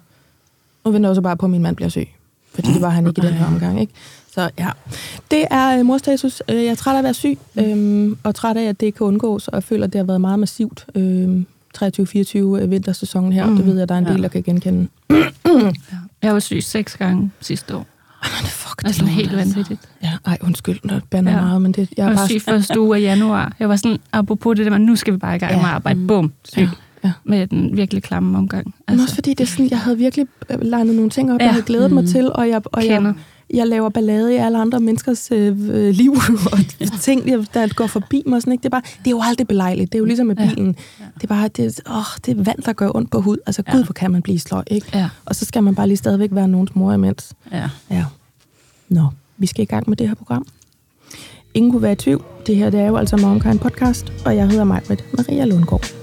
Nu 0.86 0.92
venter 0.92 1.10
jeg 1.10 1.16
så 1.16 1.22
bare 1.22 1.38
på, 1.38 1.46
at 1.46 1.50
min 1.50 1.62
mand 1.62 1.76
bliver 1.76 1.90
syg 1.90 2.08
fordi 2.54 2.74
det 2.74 2.82
var 2.82 2.90
han 2.90 3.08
ikke 3.08 3.22
i 3.22 3.26
den 3.26 3.34
her 3.34 3.46
omgang. 3.46 3.82
Ikke? 3.82 3.94
Så 4.34 4.50
ja, 4.58 4.70
det 5.32 5.46
er 5.52 5.80
uh, 5.80 5.86
morstatus. 5.86 6.42
Uh, 6.52 6.56
jeg 6.56 6.66
er 6.66 6.76
træt 6.76 6.94
af 6.94 6.98
at 6.98 7.04
være 7.04 7.14
syg, 7.14 7.38
um, 7.56 8.18
og 8.24 8.36
træt 8.36 8.58
af, 8.58 8.64
at 8.64 8.80
det 8.80 8.96
kan 8.96 9.08
undgås, 9.08 9.48
og 9.48 9.56
jeg 9.56 9.64
føler, 9.64 9.88
at 9.88 9.94
det 9.94 10.00
har 10.00 10.06
været 10.06 10.22
meget 10.22 10.40
massivt. 10.40 10.86
Uh, 10.96 11.42
23-24 11.78 12.66
vintersæsonen 12.66 13.34
her, 13.34 13.46
mm. 13.46 13.56
det 13.56 13.66
ved 13.66 13.78
jeg, 13.78 13.90
der 13.90 13.96
er 13.96 14.00
en 14.00 14.06
del, 14.06 14.24
der 14.24 14.28
kan 14.28 14.44
genkende. 14.44 14.88
ja. 15.10 15.72
Jeg 16.22 16.34
var 16.34 16.40
syg 16.40 16.64
seks 16.64 16.98
gange 16.98 17.32
sidste 17.42 17.76
år. 17.76 17.86
Men 18.24 18.48
fuck, 18.50 18.82
det 18.82 18.88
er 18.88 18.92
sådan 18.92 19.08
helt 19.08 19.32
altså. 19.32 19.46
vanvittigt. 19.46 19.90
Ja, 20.04 20.12
ej, 20.26 20.38
undskyld, 20.42 20.80
når 20.84 20.94
det 20.94 21.04
bander 21.04 21.32
ja. 21.32 21.42
meget, 21.42 21.62
men 21.62 21.72
det... 21.72 21.78
Jeg, 21.78 21.88
jeg 21.98 22.06
var 22.06 22.16
bare... 22.16 22.28
syg 22.28 22.42
første 22.42 22.80
uge 22.80 22.98
af 22.98 23.02
januar. 23.02 23.54
Jeg 23.60 23.70
var 23.70 23.76
sådan, 23.76 23.98
apropos 24.12 24.58
det 24.58 24.66
der, 24.66 24.78
nu 24.78 24.96
skal 24.96 25.14
vi 25.14 25.18
bare 25.18 25.36
i 25.36 25.40
gang 25.40 25.56
med 25.56 25.64
at 25.64 25.70
arbejde. 25.70 26.00
Mm. 26.00 26.08
Bum, 26.08 26.34
syg. 26.44 26.62
Ja 26.62 26.70
ja. 27.04 27.12
med 27.24 27.48
den 27.48 27.78
virkelig 27.78 28.04
klamme 28.04 28.38
omgang. 28.38 28.66
Altså, 28.66 28.84
Men 28.88 29.00
også 29.00 29.16
fordi 29.16 29.34
det 29.34 29.44
er 29.44 29.48
sådan, 29.48 29.70
jeg 29.70 29.80
havde 29.80 29.98
virkelig 29.98 30.28
øh, 30.50 30.62
legnet 30.62 30.96
nogle 30.96 31.10
ting 31.10 31.34
op, 31.34 31.40
ja. 31.40 31.46
jeg 31.46 31.54
havde 31.54 31.66
glædet 31.66 31.92
mm. 31.92 31.96
mig 31.96 32.08
til, 32.08 32.32
og 32.34 32.50
jeg, 32.50 32.62
og 32.66 32.86
jeg, 32.86 33.14
jeg 33.54 33.68
laver 33.68 33.90
ballade 33.90 34.34
i 34.34 34.38
alle 34.38 34.58
andre 34.58 34.80
menneskers 34.80 35.32
øh, 35.32 35.70
øh 35.70 35.94
liv, 35.94 36.12
og 36.52 36.60
ting, 37.02 37.28
der 37.28 37.74
går 37.74 37.88
forbi 37.88 38.24
mig. 38.26 38.42
Sådan, 38.42 38.54
ikke? 38.54 38.62
Det, 38.62 38.66
er 38.66 38.70
bare, 38.70 38.82
det 39.00 39.08
er 39.08 39.12
jo 39.12 39.22
aldrig 39.24 39.48
belejligt. 39.48 39.92
Det 39.92 39.98
er 39.98 40.00
jo 40.00 40.06
ligesom 40.06 40.28
med 40.28 40.36
bilen. 40.36 40.76
Ja. 41.00 41.04
Ja. 41.04 41.10
Det 41.16 41.24
er 41.24 41.28
bare 41.28 41.48
det, 41.48 41.80
åh, 41.90 42.04
det 42.26 42.40
er 42.40 42.44
vand, 42.44 42.60
der 42.66 42.74
gør 42.74 42.96
ondt 42.96 43.12
på 43.12 43.22
hud. 43.22 43.38
Altså, 43.46 43.64
ja. 43.68 43.72
gud, 43.72 43.84
hvor 43.84 43.94
kan 43.94 44.12
man 44.12 44.22
blive 44.22 44.40
sløj, 44.40 44.64
ikke? 44.68 44.88
Ja. 44.94 45.10
Og 45.26 45.36
så 45.36 45.46
skal 45.46 45.64
man 45.64 45.76
bare 45.76 45.88
lige 45.88 45.98
stadigvæk 45.98 46.30
være 46.32 46.48
nogens 46.48 46.76
mor 46.76 46.94
imens. 46.94 47.34
Ja. 47.52 47.70
ja. 47.90 48.06
Nå, 48.90 49.08
vi 49.38 49.48
skal 49.48 49.62
i 49.62 49.66
gang 49.66 49.90
med 49.90 49.98
det 49.98 50.08
her 50.08 50.16
program. 50.16 50.46
Ingen 51.54 51.72
kunne 51.72 51.82
være 51.82 51.92
i 51.92 51.96
tvivl. 51.96 52.24
Det 52.48 52.56
her 52.56 52.70
det 52.70 52.80
er 52.80 52.88
jo 52.88 52.98
altså 52.98 53.18
Momkind 53.18 53.60
Podcast, 53.60 54.14
og 54.26 54.36
jeg 54.36 54.50
hedder 54.50 54.64
Majbrit 54.64 55.06
Maria 55.18 55.46
Lundgaard. 55.46 56.03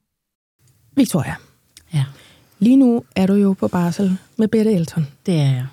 Victoria, 0.95 1.35
Ja, 1.93 2.05
lige 2.59 2.75
nu 2.75 3.03
er 3.15 3.27
du 3.27 3.33
jo 3.33 3.53
på 3.53 3.67
barsel 3.67 4.17
med 4.37 4.47
Bette 4.47 4.71
Elton. 4.73 5.07
det 5.25 5.33
er 5.35 5.43
jeg. 5.51 5.65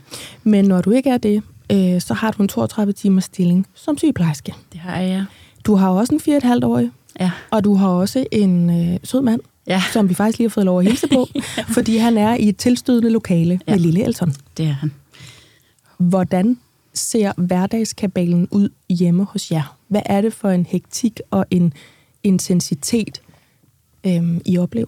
Men 0.44 0.64
når 0.64 0.80
du 0.80 0.90
ikke 0.90 1.10
er 1.10 1.18
det, 1.18 1.42
øh, 1.72 2.00
så 2.00 2.14
har 2.14 2.30
du 2.30 2.42
en 2.42 2.48
32 2.48 2.92
timers 2.92 3.25
stilling 3.25 3.66
som 3.75 3.98
sygeplejerske. 3.98 4.54
Det 4.72 4.80
har 4.80 4.98
jeg. 5.00 5.25
Du 5.64 5.75
har 5.75 5.88
også 5.90 6.14
en 6.14 6.20
4,5-årig, 6.20 6.90
Ja. 7.20 7.30
og 7.50 7.64
du 7.64 7.75
har 7.75 7.88
også 7.88 8.26
en 8.32 8.70
øh, 8.92 8.98
sød 9.04 9.20
mand, 9.20 9.40
Ja, 9.66 9.82
som 9.92 10.08
vi 10.08 10.14
faktisk 10.14 10.38
lige 10.38 10.48
har 10.48 10.50
fået 10.52 10.66
lov 10.66 10.78
at 10.80 10.87
hilse 10.87 11.08
på, 11.08 11.28
fordi 11.75 11.96
han 11.96 12.18
er 12.18 12.34
i 12.34 12.48
et 12.48 12.56
tilstødende 12.56 13.10
lokale 13.10 13.54
ja. 13.54 13.58
Ja. 13.72 13.76
med 13.76 13.80
lille 13.84 14.04
Elton. 14.04 14.34
det 14.56 14.66
er 14.66 14.72
han. 14.72 14.92
Hvordan 15.98 16.58
ser 16.94 17.32
hverdagskabalen 17.37 18.48
ud 18.50 18.68
hjemme 18.90 19.25
hos 19.25 19.50
jer? 19.50 19.76
Hvad 19.88 20.02
er 20.06 20.20
det 20.20 20.32
for 20.32 20.50
en 20.50 20.66
hektik 20.66 21.20
og 21.30 21.46
en 21.50 21.72
intensitet, 22.22 23.20
øhm, 24.06 24.40
I 24.46 24.58
oplever? 24.58 24.87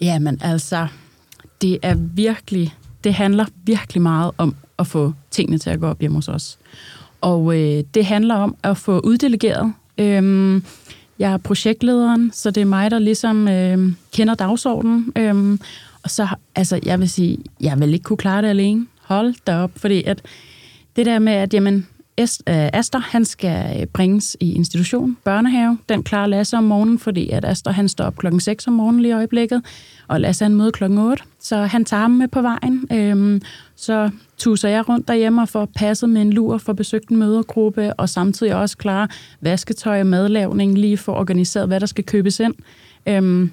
Jamen 0.00 0.38
altså, 0.42 0.86
det 1.60 1.78
er 1.82 1.94
virkelig, 1.94 2.74
det 3.04 3.14
handler 3.14 3.44
virkelig 3.64 4.02
meget 4.02 4.30
om 4.38 4.54
at 4.78 4.86
få 4.86 5.12
tingene 5.30 5.58
til 5.58 5.70
at 5.70 5.80
gå 5.80 5.86
op 5.86 6.00
hjemme 6.00 6.16
hos 6.16 6.28
os. 6.28 6.58
Og 7.20 7.58
øh, 7.58 7.84
det 7.94 8.04
handler 8.04 8.34
om 8.34 8.56
at 8.62 8.76
få 8.76 9.00
uddelegeret. 9.00 9.72
Øhm, 9.98 10.64
jeg 11.18 11.32
er 11.32 11.36
projektlederen, 11.36 12.32
så 12.32 12.50
det 12.50 12.60
er 12.60 12.64
mig, 12.64 12.90
der 12.90 12.98
ligesom 12.98 13.48
øh, 13.48 13.92
kender 14.12 14.34
dagsordenen. 14.34 15.12
Øhm, 15.16 15.60
og 16.02 16.10
så, 16.10 16.28
altså, 16.54 16.80
jeg 16.82 17.00
vil 17.00 17.10
sige, 17.10 17.38
jeg 17.60 17.80
vil 17.80 17.94
ikke 17.94 18.04
kunne 18.04 18.16
klare 18.16 18.42
det 18.42 18.48
alene. 18.48 18.86
Hold 19.02 19.34
da 19.46 19.56
op, 19.56 19.70
fordi 19.76 20.02
at 20.02 20.22
det 20.96 21.06
der 21.06 21.18
med, 21.18 21.32
at 21.32 21.54
jamen, 21.54 21.86
Øh, 22.20 22.68
Aster, 22.72 22.98
han 22.98 23.24
skal 23.24 23.80
øh, 23.80 23.86
bringes 23.86 24.36
i 24.40 24.54
institution, 24.54 25.16
børnehave. 25.24 25.78
Den 25.88 26.02
klarer 26.02 26.26
Lasse 26.26 26.56
om 26.56 26.64
morgenen, 26.64 26.98
fordi 26.98 27.30
at 27.30 27.44
Aster, 27.44 27.70
han 27.70 27.88
står 27.88 28.04
op 28.04 28.16
klokken 28.16 28.40
6 28.40 28.66
om 28.66 28.72
morgenen 28.72 29.02
lige 29.02 29.10
i 29.10 29.14
øjeblikket, 29.14 29.62
og 30.08 30.20
Lasse 30.20 30.44
han 30.44 30.54
møder 30.54 30.70
klokken 30.70 30.98
8, 30.98 31.22
så 31.40 31.56
han 31.56 31.84
tager 31.84 32.00
ham 32.00 32.10
med 32.10 32.28
på 32.28 32.42
vejen. 32.42 32.86
Øhm, 32.92 33.42
så 33.76 34.10
tuser 34.38 34.68
jeg 34.68 34.88
rundt 34.88 35.08
derhjemme 35.08 35.42
og 35.42 35.48
får 35.48 35.68
passet 35.76 36.08
med 36.08 36.22
en 36.22 36.32
lur, 36.32 36.58
for 36.58 36.72
besøgt 36.72 37.08
en 37.08 37.16
mødergruppe, 37.16 37.94
og 37.94 38.08
samtidig 38.08 38.54
også 38.54 38.76
klare 38.76 39.08
vasketøj 39.40 40.00
og 40.00 40.06
madlavning, 40.06 40.78
lige 40.78 40.96
for 40.96 41.12
organiseret, 41.12 41.66
hvad 41.66 41.80
der 41.80 41.86
skal 41.86 42.04
købes 42.04 42.40
ind. 42.40 42.54
Øhm, 43.06 43.50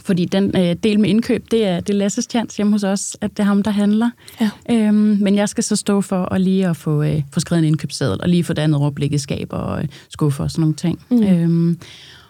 fordi 0.00 0.24
den 0.24 0.56
øh, 0.56 0.76
del 0.82 1.00
med 1.00 1.10
indkøb, 1.10 1.44
det 1.50 1.66
er, 1.66 1.80
det 1.80 1.90
er 1.94 1.98
Lasses 1.98 2.26
chance 2.30 2.56
hjemme 2.56 2.72
hos 2.72 2.84
os, 2.84 3.16
at 3.20 3.30
det 3.30 3.38
er 3.38 3.44
ham, 3.44 3.62
der 3.62 3.70
handler. 3.70 4.10
Ja. 4.40 4.50
Øhm, 4.70 4.94
men 5.20 5.34
jeg 5.34 5.48
skal 5.48 5.64
så 5.64 5.76
stå 5.76 6.00
for 6.00 6.34
at 6.34 6.40
lige 6.40 6.68
at 6.68 6.76
få, 6.76 7.02
øh, 7.02 7.22
få 7.32 7.40
skrevet 7.40 7.58
en 7.58 7.68
indkøbsseddel, 7.68 8.20
og 8.20 8.28
lige 8.28 8.44
få 8.44 8.52
dannet 8.52 8.80
overblik 8.80 9.12
i 9.12 9.18
skab 9.18 9.48
og 9.50 9.82
øh, 9.82 9.88
skuffer 10.08 10.44
og 10.44 10.50
sådan 10.50 10.60
nogle 10.60 10.74
ting. 10.74 11.02
Mm. 11.10 11.22
Øhm, 11.22 11.78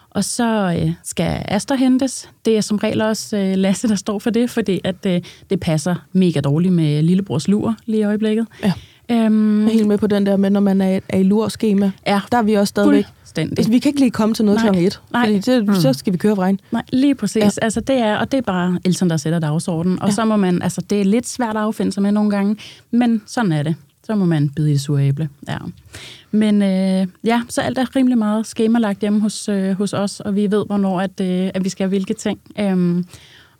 og 0.09 0.23
så 0.23 0.77
øh, 0.79 0.91
skal 1.03 1.45
Aster 1.47 1.75
hentes. 1.75 2.29
Det 2.45 2.57
er 2.57 2.61
som 2.61 2.77
regel 2.77 3.01
også 3.01 3.37
øh, 3.37 3.57
Lasse, 3.57 3.87
der 3.87 3.95
står 3.95 4.19
for 4.19 4.29
det, 4.29 4.49
fordi 4.49 4.81
at, 4.83 5.05
øh, 5.05 5.21
det 5.49 5.59
passer 5.59 5.95
mega 6.11 6.39
dårligt 6.39 6.73
med 6.73 7.03
lillebrors 7.03 7.47
lur 7.47 7.75
lige 7.85 7.99
i 7.99 8.03
øjeblikket. 8.03 8.47
Ja. 8.63 8.73
Øhm, 9.11 9.59
Jeg 9.61 9.67
er 9.67 9.73
helt 9.73 9.87
med 9.87 9.97
på 9.97 10.07
den 10.07 10.25
der 10.25 10.37
med, 10.37 10.49
når 10.49 10.59
man 10.59 10.81
er, 10.81 10.99
er 11.09 11.17
i 11.17 11.23
lurskema. 11.23 11.91
ja, 12.07 12.21
Der 12.31 12.37
er 12.37 12.41
vi 12.41 12.53
også 12.53 12.69
stadigvæk. 12.69 13.05
fuldstændig. 13.19 13.59
Altså, 13.59 13.71
vi 13.71 13.79
kan 13.79 13.89
ikke 13.89 13.99
lige 13.99 14.11
komme 14.11 14.35
til 14.35 14.45
noget 14.45 14.61
klokken 14.61 14.83
et, 14.85 15.01
Nej. 15.11 15.25
fordi 15.25 15.39
det, 15.39 15.67
Mm. 15.67 15.73
så 15.75 15.93
skal 15.93 16.13
vi 16.13 16.17
køre 16.17 16.37
vejen. 16.37 16.59
Nej, 16.71 16.83
lige 16.93 17.15
præcis. 17.15 17.43
Ja. 17.43 17.49
Altså, 17.61 17.79
det 17.79 17.95
er, 17.95 18.17
og 18.17 18.31
det 18.31 18.37
er 18.37 18.41
bare 18.41 18.79
Elton, 18.85 19.09
der 19.09 19.17
sætter 19.17 19.39
dagsordenen. 19.39 20.01
Og 20.01 20.07
ja. 20.07 20.13
så 20.13 20.25
må 20.25 20.35
man, 20.35 20.61
altså 20.61 20.81
det 20.89 21.01
er 21.01 21.05
lidt 21.05 21.27
svært 21.27 21.55
at 21.55 21.61
affinde 21.61 21.91
sig 21.91 22.03
med 22.03 22.11
nogle 22.11 22.29
gange, 22.29 22.55
men 22.91 23.21
sådan 23.25 23.51
er 23.51 23.63
det. 23.63 23.75
Så 24.05 24.15
må 24.15 24.25
man 24.25 24.49
bide 24.49 24.69
i 24.69 24.73
det 24.73 24.81
sure 24.81 25.03
æble. 25.07 25.29
Ja. 25.47 25.57
Men 26.31 26.61
øh, 26.61 27.07
ja, 27.23 27.41
så 27.49 27.61
alt 27.61 27.77
er 27.77 27.95
rimelig 27.95 28.17
meget 28.17 28.47
skemalagt 28.47 28.99
hjemme 28.99 29.19
hos, 29.21 29.49
øh, 29.49 29.71
hos 29.77 29.93
os, 29.93 30.19
og 30.19 30.35
vi 30.35 30.51
ved, 30.51 30.65
hvornår 30.65 31.01
at, 31.01 31.21
øh, 31.21 31.49
at 31.53 31.63
vi 31.63 31.69
skal 31.69 31.83
have 31.83 31.89
hvilke 31.89 32.13
ting. 32.13 32.39
Øhm, 32.59 33.05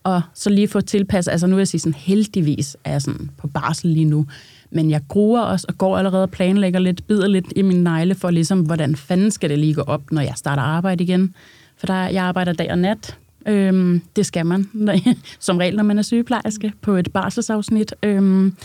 og 0.04 0.22
så 0.34 0.50
lige 0.50 0.68
få 0.68 0.82
tilpasset, 0.82 1.32
altså 1.32 1.48
nu 1.48 1.56
vil 1.56 1.60
jeg 1.62 1.68
sige 1.68 1.82
sådan, 1.82 1.94
heldigvis 1.94 2.78
er 2.84 2.92
jeg 2.92 3.02
sådan 3.02 3.30
på 3.38 3.48
barsel 3.48 3.90
lige 3.90 4.06
nu, 4.06 4.26
men 4.74 4.90
jeg 4.90 5.02
gruer 5.08 5.42
også 5.42 5.66
og 5.70 5.78
går 5.78 5.98
allerede 5.98 6.24
og 6.24 6.30
planlægger 6.30 6.80
lidt, 6.80 7.08
bider 7.08 7.28
lidt 7.28 7.54
i 7.56 7.62
min 7.62 7.84
negle 7.84 8.16
for 8.16 8.30
ligesom, 8.32 8.60
hvordan 8.60 8.96
fanden 8.96 9.32
skal 9.32 9.50
det 9.50 9.60
lige 9.60 9.74
gå 9.74 9.82
op, 9.82 10.12
når 10.12 10.22
jeg 10.22 10.34
starter 10.36 10.64
arbejde 10.64 11.04
igen. 11.04 11.36
For 11.78 11.88
der, 11.88 12.08
jeg 12.08 12.24
arbejder 12.24 12.54
dag 12.54 12.72
og 12.72 12.78
nat. 12.78 13.18
Øhm, 13.46 14.02
det 14.16 14.26
skal 14.26 14.46
man, 14.46 14.70
som 15.40 15.58
regel, 15.58 15.76
når 15.76 15.84
man 15.84 15.98
er 15.98 16.02
sygeplejerske 16.02 16.74
på 16.82 16.96
et 16.96 17.14
barselsafsnit. 17.14 17.96
Øhm, 18.04 18.56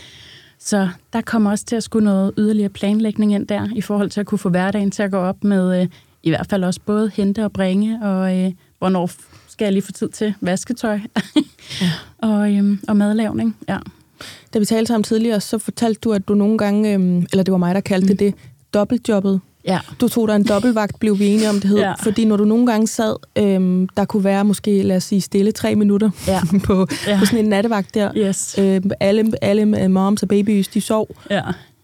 så 0.59 0.89
der 1.13 1.21
kommer 1.21 1.51
også 1.51 1.65
til 1.65 1.77
at 1.77 1.83
skulle 1.83 2.05
noget 2.05 2.33
yderligere 2.39 2.69
planlægning 2.69 3.35
ind 3.35 3.47
der, 3.47 3.69
i 3.75 3.81
forhold 3.81 4.11
til 4.11 4.21
at 4.21 4.27
kunne 4.27 4.39
få 4.39 4.49
hverdagen 4.49 4.91
til 4.91 5.03
at 5.03 5.11
gå 5.11 5.17
op 5.17 5.45
med, 5.45 5.81
øh, 5.81 5.89
i 6.23 6.31
hvert 6.31 6.47
fald 6.51 6.65
også 6.65 6.81
både 6.87 7.11
hente 7.15 7.45
og 7.45 7.53
bringe, 7.53 8.03
og 8.03 8.39
øh, 8.39 8.53
hvornår 8.79 9.11
skal 9.49 9.65
jeg 9.65 9.73
lige 9.73 9.83
få 9.83 9.93
tid 9.93 10.09
til 10.09 10.35
vasketøj 10.41 11.01
ja. 11.81 11.91
og, 12.19 12.55
øhm, 12.55 12.81
og 12.89 12.97
madlavning. 12.97 13.57
Ja. 13.69 13.79
Da 14.55 14.59
vi 14.59 14.65
talte 14.65 14.87
sammen 14.87 15.03
tidligere, 15.05 15.41
så 15.41 15.59
fortalte 15.59 16.01
du, 16.05 16.13
at 16.13 16.29
du 16.29 16.35
nogle 16.35 16.59
gange, 16.59 16.93
øhm, 16.95 17.27
eller 17.33 17.43
det 17.43 17.53
var 17.53 17.59
mig, 17.59 17.75
der 17.75 17.81
kaldte 17.81 18.13
mm. 18.13 18.17
det 18.17 18.21
det, 18.27 18.35
dobbeltjobbet. 18.75 19.41
Ja. 19.65 19.79
Du 20.01 20.09
tog 20.09 20.29
dig 20.29 20.37
en 20.37 20.45
dobbeltvagt, 20.45 20.99
blev 21.01 21.19
vi 21.19 21.27
enige 21.27 21.49
om 21.49 21.55
det 21.55 21.65
hed. 21.65 21.79
Ja. 21.79 21.93
Fordi 21.93 22.25
når 22.25 22.37
du 22.37 22.45
nogle 22.45 22.67
gange 22.67 22.87
sad, 22.87 23.17
øhm, 23.37 23.89
der 23.97 24.05
kunne 24.05 24.25
være 24.25 24.45
måske, 24.45 24.83
lad 24.83 24.97
os 24.97 25.05
sige, 25.05 25.21
stille 25.21 25.53
tre 25.53 25.75
minutter 25.75 26.11
Ja. 26.27 26.41
på, 26.67 26.87
Ja. 27.07 27.19
på 27.19 27.27
sådan 27.27 27.39
en 27.39 27.45
nattevagt 27.51 27.95
der. 27.95 28.11
Yes. 28.17 28.55
Øhm, 28.59 28.91
alle, 29.01 29.33
alle 29.43 29.89
moms 29.89 30.23
og 30.23 30.29
babies, 30.29 30.69
de 30.69 30.81
sov. 30.81 31.09
Ja. 31.31 31.43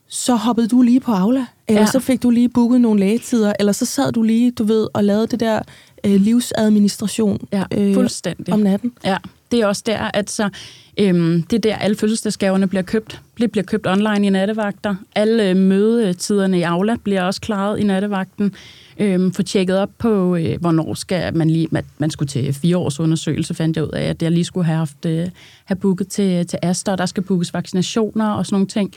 Så 0.09 0.35
hoppede 0.35 0.69
du 0.69 0.83
lige 0.83 1.01
på 1.01 1.13
Aula, 1.13 1.45
eller 1.69 1.81
ja. 1.81 1.87
Så 1.87 2.01
fik 2.01 2.23
du 2.23 2.31
lige 2.31 2.49
booket 2.49 2.81
nogle 2.81 3.01
lægetider, 3.01 3.53
eller 3.59 3.73
så 3.73 3.85
sad 3.87 4.13
du 4.13 4.23
lige, 4.23 4.51
du 4.51 4.65
ved, 4.65 4.87
og 4.95 5.05
lavede 5.05 5.27
det 5.27 5.41
der 5.41 5.59
øh, 6.07 6.21
livsadministration 6.21 7.39
Ja, 7.53 7.63
øh, 7.75 7.95
fuldstændig. 7.95 8.55
om 8.55 8.61
natten. 8.61 8.93
Ja, 9.05 9.17
det 9.51 9.61
er 9.61 9.67
også 9.67 9.83
der, 9.87 10.11
at 10.15 10.31
så, 10.31 10.49
øhm, 10.99 11.43
det 11.43 11.57
er 11.57 11.61
der, 11.61 11.77
alle 11.77 11.97
fødselsdagsgaverne 11.97 12.67
bliver 12.67 12.83
købt. 12.83 13.21
Det 13.41 13.51
bliver 13.51 13.65
købt 13.65 13.87
online 13.87 14.27
i 14.27 14.31
nattevagter. 14.31 14.95
Alle 15.15 15.51
øh, 15.51 15.57
mødetiderne 15.57 16.59
i 16.59 16.63
Aula 16.63 16.97
bliver 17.05 17.23
også 17.23 17.41
klaret 17.41 17.79
i 17.79 17.83
nattevagten. 17.83 18.55
Øhm, 18.99 19.33
få 19.33 19.43
tjekket 19.43 19.79
op 19.79 19.91
på, 19.99 20.37
øh, 20.37 20.61
hvornår 20.61 20.95
skal 20.95 21.37
man 21.37 21.51
lige... 21.51 21.69
Man, 21.71 21.85
man 21.99 22.11
skulle 22.11 22.29
til 22.29 22.53
fire 22.55 22.77
års 22.77 23.01
undersøgelse, 23.01 23.55
fandt 23.55 23.77
jeg 23.77 23.85
ud 23.85 23.91
af, 23.91 24.03
at 24.03 24.23
jeg 24.23 24.31
lige 24.31 24.45
skulle 24.45 24.67
have 24.67 24.79
haft 24.79 25.07
øh, 25.07 25.29
have 25.65 25.77
booket 25.77 26.09
til, 26.09 26.47
til 26.47 26.59
Aster, 26.63 26.97
der 26.97 27.07
skal 27.07 27.23
bookes 27.23 27.55
vaccinationer 27.55 28.31
og 28.31 28.47
sådan 28.47 28.55
nogle 28.55 28.67
ting. 28.67 28.93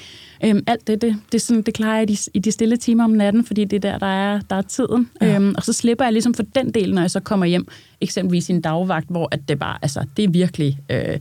Øhm, 0.45 0.63
alt 0.67 0.87
det, 0.87 1.01
det, 1.01 1.15
det, 1.31 1.41
sådan, 1.41 1.61
det 1.61 1.73
klarer 1.73 1.97
jeg 1.97 2.09
i 2.09 2.13
de, 2.13 2.17
i 2.33 2.39
de 2.39 2.51
stille 2.51 2.77
timer 2.77 3.03
om 3.03 3.09
natten, 3.09 3.45
fordi 3.45 3.65
det 3.65 3.85
er 3.85 3.91
der, 3.91 3.97
der 3.97 4.05
er, 4.05 4.39
der 4.49 4.55
er 4.55 4.61
tiden. 4.61 5.09
Ja. 5.21 5.35
Øhm, 5.35 5.53
og 5.57 5.63
så 5.63 5.73
slipper 5.73 6.05
jeg 6.05 6.13
ligesom 6.13 6.33
for 6.33 6.43
den 6.55 6.71
del, 6.71 6.93
når 6.93 7.01
jeg 7.01 7.11
så 7.11 7.19
kommer 7.19 7.45
hjem, 7.45 7.67
eksempelvis 8.01 8.49
i 8.49 8.53
en 8.53 8.61
dagvagt, 8.61 9.07
hvor 9.09 9.27
at 9.31 9.39
det 9.47 9.59
bare, 9.59 9.77
altså, 9.81 10.05
det 10.17 10.25
er 10.25 10.29
virkelig 10.29 10.79
øh, 10.89 11.17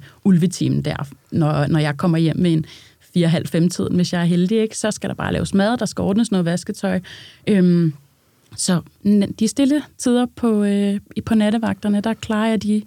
ulvetimen 0.67 0.85
der, 0.85 1.09
når, 1.31 1.67
når 1.67 1.79
jeg 1.79 1.97
kommer 1.97 2.19
hjem 2.19 2.37
med 2.39 2.53
en 2.53 2.67
4-5 3.65 3.69
tiden, 3.69 3.97
hvis 3.97 4.13
jeg 4.13 4.21
er 4.21 4.25
heldig, 4.25 4.59
ikke? 4.61 4.79
så 4.79 4.91
skal 4.91 5.09
der 5.09 5.15
bare 5.15 5.33
laves 5.33 5.55
mad, 5.55 5.77
der 5.77 5.87
skal 5.87 6.03
ordnes 6.03 6.31
noget 6.31 6.45
vasketøj. 6.45 7.01
Øhm, 7.47 7.93
så 8.57 8.81
de 9.39 9.49
stille 9.49 9.83
tider 9.99 10.27
på, 10.37 10.63
øh, 10.65 11.01
i- 11.17 11.21
på 11.21 11.35
nattevagterne, 11.35 12.01
der 12.01 12.15
klarer 12.15 12.49
jeg 12.49 12.63
de, 12.63 12.83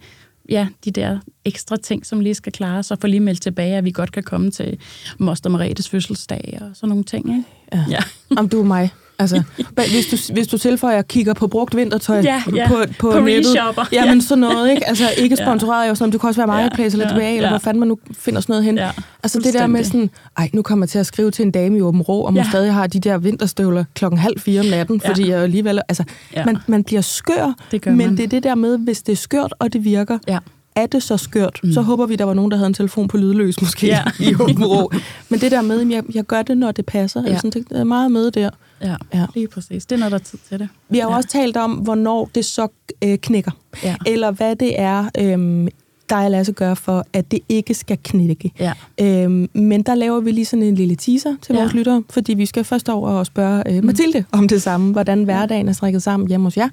ja, 0.49 0.67
de 0.85 0.91
der 0.91 1.19
ekstra 1.45 1.77
ting, 1.77 2.05
som 2.05 2.19
lige 2.19 2.35
skal 2.35 2.51
klares, 2.51 2.91
og 2.91 2.97
få 3.01 3.07
lige 3.07 3.19
meldt 3.19 3.41
tilbage, 3.41 3.75
at 3.77 3.83
vi 3.85 3.91
godt 3.91 4.11
kan 4.11 4.23
komme 4.23 4.51
til 4.51 4.77
Moster 5.17 5.49
Maretes 5.49 5.89
fødselsdag 5.89 6.57
og 6.61 6.69
sådan 6.73 6.89
nogle 6.89 7.03
ting. 7.03 7.29
Ikke? 7.29 7.43
Ja. 7.73 7.85
Ja. 7.89 7.99
Om 8.37 8.49
du 8.49 8.59
er 8.59 8.63
mig. 8.65 8.89
Altså, 9.19 9.43
hvis 9.93 10.05
du, 10.27 10.33
hvis 10.33 10.47
du 10.47 10.57
tilføjer 10.57 11.01
kigger 11.01 11.33
på 11.33 11.47
brugt 11.47 11.75
vintertøj 11.75 12.19
Ja, 12.19 12.43
ja. 12.55 12.67
på, 12.67 12.75
på, 12.99 13.11
På 13.11 13.19
nettet. 13.19 13.45
reshopper. 13.55 13.83
Jamen 13.91 14.15
Ja. 14.17 14.21
sådan 14.21 14.39
noget, 14.41 14.69
ikke? 14.71 14.87
Altså 14.87 15.03
ikke 15.23 15.35
sponsoreret 15.35 15.89
jo 15.89 15.95
sådan 15.95 16.03
noget. 16.03 16.13
Det 16.13 16.21
kunne 16.21 16.29
også 16.29 16.39
være 16.39 16.47
Marketplace 16.47 16.95
eller 16.97 17.07
Ja, 17.09 17.13
DBA, 17.15 17.29
eller 17.35 17.41
ja. 17.43 17.49
hvor 17.49 17.57
fanden 17.57 17.79
man 17.79 17.87
nu 17.87 17.97
finder 18.17 18.41
sådan 18.41 18.53
noget 18.53 18.63
hen. 18.65 18.77
Ja, 18.77 18.89
altså 19.23 19.39
det 19.39 19.53
der 19.53 19.67
med 19.67 19.83
sådan, 19.83 20.09
ej, 20.37 20.49
nu 20.53 20.61
kommer 20.61 20.83
jeg 20.85 20.89
til 20.89 20.99
at 20.99 21.05
skrive 21.05 21.31
til 21.31 21.45
en 21.45 21.51
dame 21.51 21.77
i 21.77 21.81
Åben 21.81 22.01
Rå, 22.01 22.25
om 22.25 22.33
hun 22.33 22.43
Ja. 22.43 22.49
stadig 22.49 22.73
har 22.73 22.87
de 22.87 22.99
der 22.99 23.17
vinterstøvler 23.17 23.83
klokken 23.93 24.17
halv 24.19 24.39
fire 24.39 24.59
om 24.59 24.65
natten, 24.65 25.01
Ja. 25.03 25.09
fordi 25.09 25.29
jeg 25.29 25.39
alligevel, 25.39 25.81
altså, 25.87 26.03
Ja. 26.35 26.45
man, 26.45 26.57
man 26.67 26.83
bliver 26.83 27.01
skør, 27.01 27.53
Det 27.71 27.85
men 27.85 27.97
man. 27.97 28.17
det 28.17 28.23
er 28.23 28.27
det 28.27 28.43
der 28.43 28.55
med, 28.55 28.77
hvis 28.77 29.01
det 29.01 29.11
er 29.11 29.17
skørt, 29.17 29.53
og 29.59 29.73
det 29.73 29.83
virker, 29.83 30.17
Ja. 30.27 30.37
er 30.75 30.85
det 30.85 31.03
så 31.03 31.17
skørt, 31.17 31.59
mm. 31.63 31.73
så 31.73 31.81
håber 31.81 32.05
vi, 32.05 32.15
der 32.15 32.25
var 32.25 32.33
nogen, 32.33 32.51
der 32.51 32.57
havde 32.57 32.67
en 32.67 32.73
telefon 32.73 33.07
på 33.07 33.17
lydløs 33.17 33.61
måske 33.61 33.87
Ja. 33.87 34.03
i 34.29 34.35
Åben 34.39 34.63
Rå. 34.65 34.91
Men 35.29 35.39
det 35.41 35.51
der 35.51 35.61
med, 35.61 35.81
at 35.81 35.89
jeg, 35.89 36.03
jeg 36.15 36.23
gør 36.23 36.41
det, 36.41 36.57
når 36.57 36.71
det 36.71 36.85
passer, 36.85 37.23
ja. 37.23 37.29
Ja. 37.31 37.35
sådan, 37.37 37.51
det 37.69 37.79
er 37.79 37.83
meget 37.83 38.11
med 38.11 38.31
der. 38.31 38.49
Ja, 38.81 38.95
Ja. 39.13 39.25
lige 39.35 39.47
præcis. 39.47 39.85
Det 39.85 39.95
er, 39.95 39.99
når 39.99 40.09
der 40.09 40.15
er 40.15 40.19
tid 40.19 40.39
til 40.49 40.59
det. 40.59 40.69
Vi 40.89 40.97
har 40.97 41.05
jo 41.05 41.11
Ja. 41.11 41.15
også 41.17 41.29
talt 41.29 41.57
om, 41.57 41.71
hvornår 41.71 42.29
det 42.35 42.45
så 42.45 42.67
øh, 43.03 43.17
knækker. 43.17 43.51
Ja. 43.83 43.95
Eller 44.05 44.31
hvad 44.31 44.55
det 44.55 44.79
er, 44.79 45.09
øhm, 45.17 45.67
dig 46.09 46.25
og 46.25 46.31
Lasse 46.31 46.53
gør 46.53 46.73
for, 46.73 47.05
at 47.13 47.31
det 47.31 47.39
ikke 47.49 47.73
skal 47.73 47.97
knække. 48.03 48.51
Ja. 48.59 48.73
Øhm, 49.01 49.49
men 49.53 49.81
der 49.83 49.95
laver 49.95 50.19
vi 50.19 50.31
lige 50.31 50.45
sådan 50.45 50.63
en 50.63 50.75
lille 50.75 50.95
teaser 50.95 51.35
til 51.41 51.53
Ja. 51.55 51.61
vores 51.61 51.73
lyttere, 51.73 52.03
fordi 52.09 52.33
vi 52.33 52.45
skal 52.45 52.63
først 52.63 52.89
over 52.89 53.09
og 53.09 53.25
spørge 53.25 53.63
øh, 53.77 53.83
Mathilde 53.83 54.25
om 54.31 54.47
det 54.47 54.61
samme, 54.61 54.91
hvordan 54.91 55.23
hverdagen 55.23 55.67
er 55.69 55.73
strikket 55.73 56.03
sammen 56.03 56.27
hjemme 56.27 56.45
hos 56.45 56.57
jer, 56.57 56.69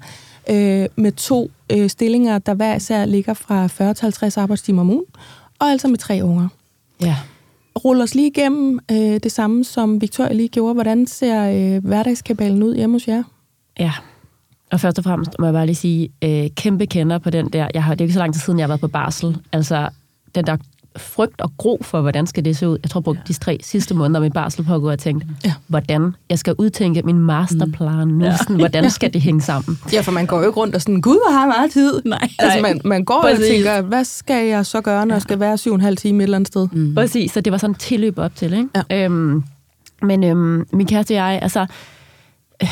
øh, 0.49 0.87
med 0.95 1.11
to 1.11 1.51
øh, 1.71 1.89
stillinger, 1.89 2.37
der 2.39 2.53
hver 2.53 2.75
især 2.75 3.05
ligger 3.05 3.33
fra 3.33 3.67
40 3.67 3.93
til 3.93 4.01
50 4.01 4.37
arbejdstimer 4.37 4.81
om 4.81 4.89
ugen, 4.89 5.05
og 5.59 5.67
altså 5.67 5.87
med 5.87 5.97
tre 5.97 6.19
unger. 6.23 6.47
Ja 7.01 7.15
rulle 7.85 8.03
os 8.03 8.15
lige 8.15 8.27
igennem 8.27 8.79
øh, 8.91 8.97
det 8.97 9.31
samme, 9.31 9.63
som 9.63 10.01
Victoria 10.01 10.33
lige 10.33 10.49
gjorde. 10.49 10.73
Hvordan 10.73 11.07
ser 11.07 11.49
øh, 11.49 11.85
hverdagskabalen 11.85 12.63
ud 12.63 12.75
hjemme 12.75 12.95
hos 12.95 13.07
jer? 13.07 13.23
Ja. 13.79 13.91
Og 14.71 14.79
først 14.79 14.97
og 14.97 15.03
fremmest 15.03 15.31
må 15.39 15.45
jeg 15.45 15.53
bare 15.53 15.65
lige 15.65 15.75
sige, 15.75 16.09
øh, 16.23 16.49
kæmpe 16.55 16.85
kender 16.85 17.17
på 17.17 17.29
den 17.29 17.49
der. 17.49 17.67
Jeg 17.73 17.83
har, 17.83 17.95
det 17.95 18.01
er 18.01 18.05
ikke 18.05 18.13
så 18.13 18.19
lang 18.19 18.33
tid 18.33 18.41
siden, 18.41 18.59
jeg 18.59 18.63
har 18.63 18.67
været 18.67 18.81
på 18.81 18.87
barsel. 18.87 19.37
Altså, 19.51 19.89
den 20.35 20.47
der 20.47 20.57
frygt 20.97 21.41
og 21.41 21.51
gro 21.57 21.79
for, 21.81 22.01
hvordan 22.01 22.27
skal 22.27 22.45
det 22.45 22.57
se 22.57 22.67
ud. 22.69 22.77
Jeg 22.83 22.89
tror, 22.89 22.99
jeg 22.99 23.03
brugte 23.03 23.21
de 23.27 23.33
tre 23.33 23.59
sidste 23.63 23.93
måneder 23.95 24.19
med 24.19 24.31
barsel 24.31 24.63
på 24.63 24.75
at 24.75 24.81
gå 24.81 24.89
og 24.91 24.99
tænke, 24.99 25.27
Ja. 25.45 25.53
hvordan 25.67 26.15
jeg 26.29 26.39
skal 26.39 26.55
udtænke 26.57 27.01
min 27.01 27.19
masterplan 27.19 28.07
nu. 28.07 28.25
Ja. 28.25 28.37
Sådan, 28.37 28.55
hvordan 28.55 28.89
skal 28.91 29.13
det 29.13 29.21
hænge 29.21 29.41
sammen? 29.41 29.79
Ja, 29.93 30.01
for 30.01 30.11
man 30.11 30.25
går 30.25 30.37
jo 30.39 30.47
ikke 30.47 30.59
rundt 30.59 30.75
og 30.75 30.81
sådan, 30.81 31.01
gud, 31.01 31.13
hvor 31.25 31.31
har 31.33 31.39
jeg 31.41 31.47
meget 31.57 31.71
tid. 31.71 32.01
Nej. 32.05 32.29
Altså, 32.39 32.59
man, 32.61 32.81
man 32.85 33.05
går 33.05 33.13
og 33.13 33.21
Præcis. 33.23 33.47
tænker, 33.47 33.81
hvad 33.81 34.03
skal 34.03 34.47
jeg 34.47 34.65
så 34.65 34.81
gøre, 34.81 35.05
når 35.05 35.15
jeg 35.15 35.21
skal 35.21 35.39
være 35.39 35.57
syv 35.57 35.71
og 35.71 35.75
en 35.75 35.81
halv 35.81 35.97
time 35.97 36.17
et 36.17 36.23
eller 36.23 36.35
andet 36.37 36.47
sted? 36.47 36.67
Mm. 36.71 36.95
Præcis, 36.95 37.31
så 37.31 37.41
det 37.41 37.51
var 37.51 37.57
sådan 37.57 37.71
en 37.71 37.75
tilløb 37.75 38.17
op 38.19 38.35
til, 38.35 38.53
ikke? 38.53 38.67
Ja. 38.89 39.05
Øhm, 39.05 39.43
men 40.01 40.23
øhm, 40.23 40.67
min 40.73 40.87
kæreste 40.87 41.11
og 41.11 41.15
jeg, 41.15 41.39
altså, 41.41 41.65
øh, 42.63 42.69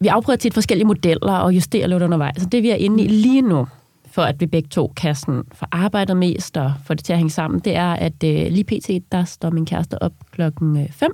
vi 0.00 0.06
afprøver 0.08 0.36
tit 0.36 0.54
forskellige 0.54 0.86
modeller 0.86 1.32
og 1.32 1.54
justerer 1.54 1.86
lidt 1.86 2.02
undervejs. 2.02 2.40
Så 2.42 2.46
det 2.52 2.62
vi 2.62 2.70
er 2.70 2.74
inde 2.74 3.04
i 3.04 3.08
lige 3.08 3.42
nu, 3.42 3.66
for 4.10 4.22
at 4.22 4.40
vi 4.40 4.46
begge 4.46 4.68
to 4.68 4.92
kan 4.96 5.14
sådan, 5.14 5.44
få 5.52 5.66
arbejdet 5.72 6.16
mest 6.16 6.56
og 6.56 6.72
få 6.84 6.94
det 6.94 7.04
til 7.04 7.12
at 7.12 7.18
hænge 7.18 7.30
sammen, 7.30 7.60
det 7.60 7.76
er, 7.76 7.92
at 7.92 8.24
øh, 8.24 8.52
lige 8.52 8.64
pt. 8.64 9.12
der 9.12 9.24
står 9.24 9.50
min 9.50 9.66
kæreste 9.66 10.02
op 10.02 10.12
klokken 10.30 10.76
øh, 10.76 10.90
5 10.90 11.12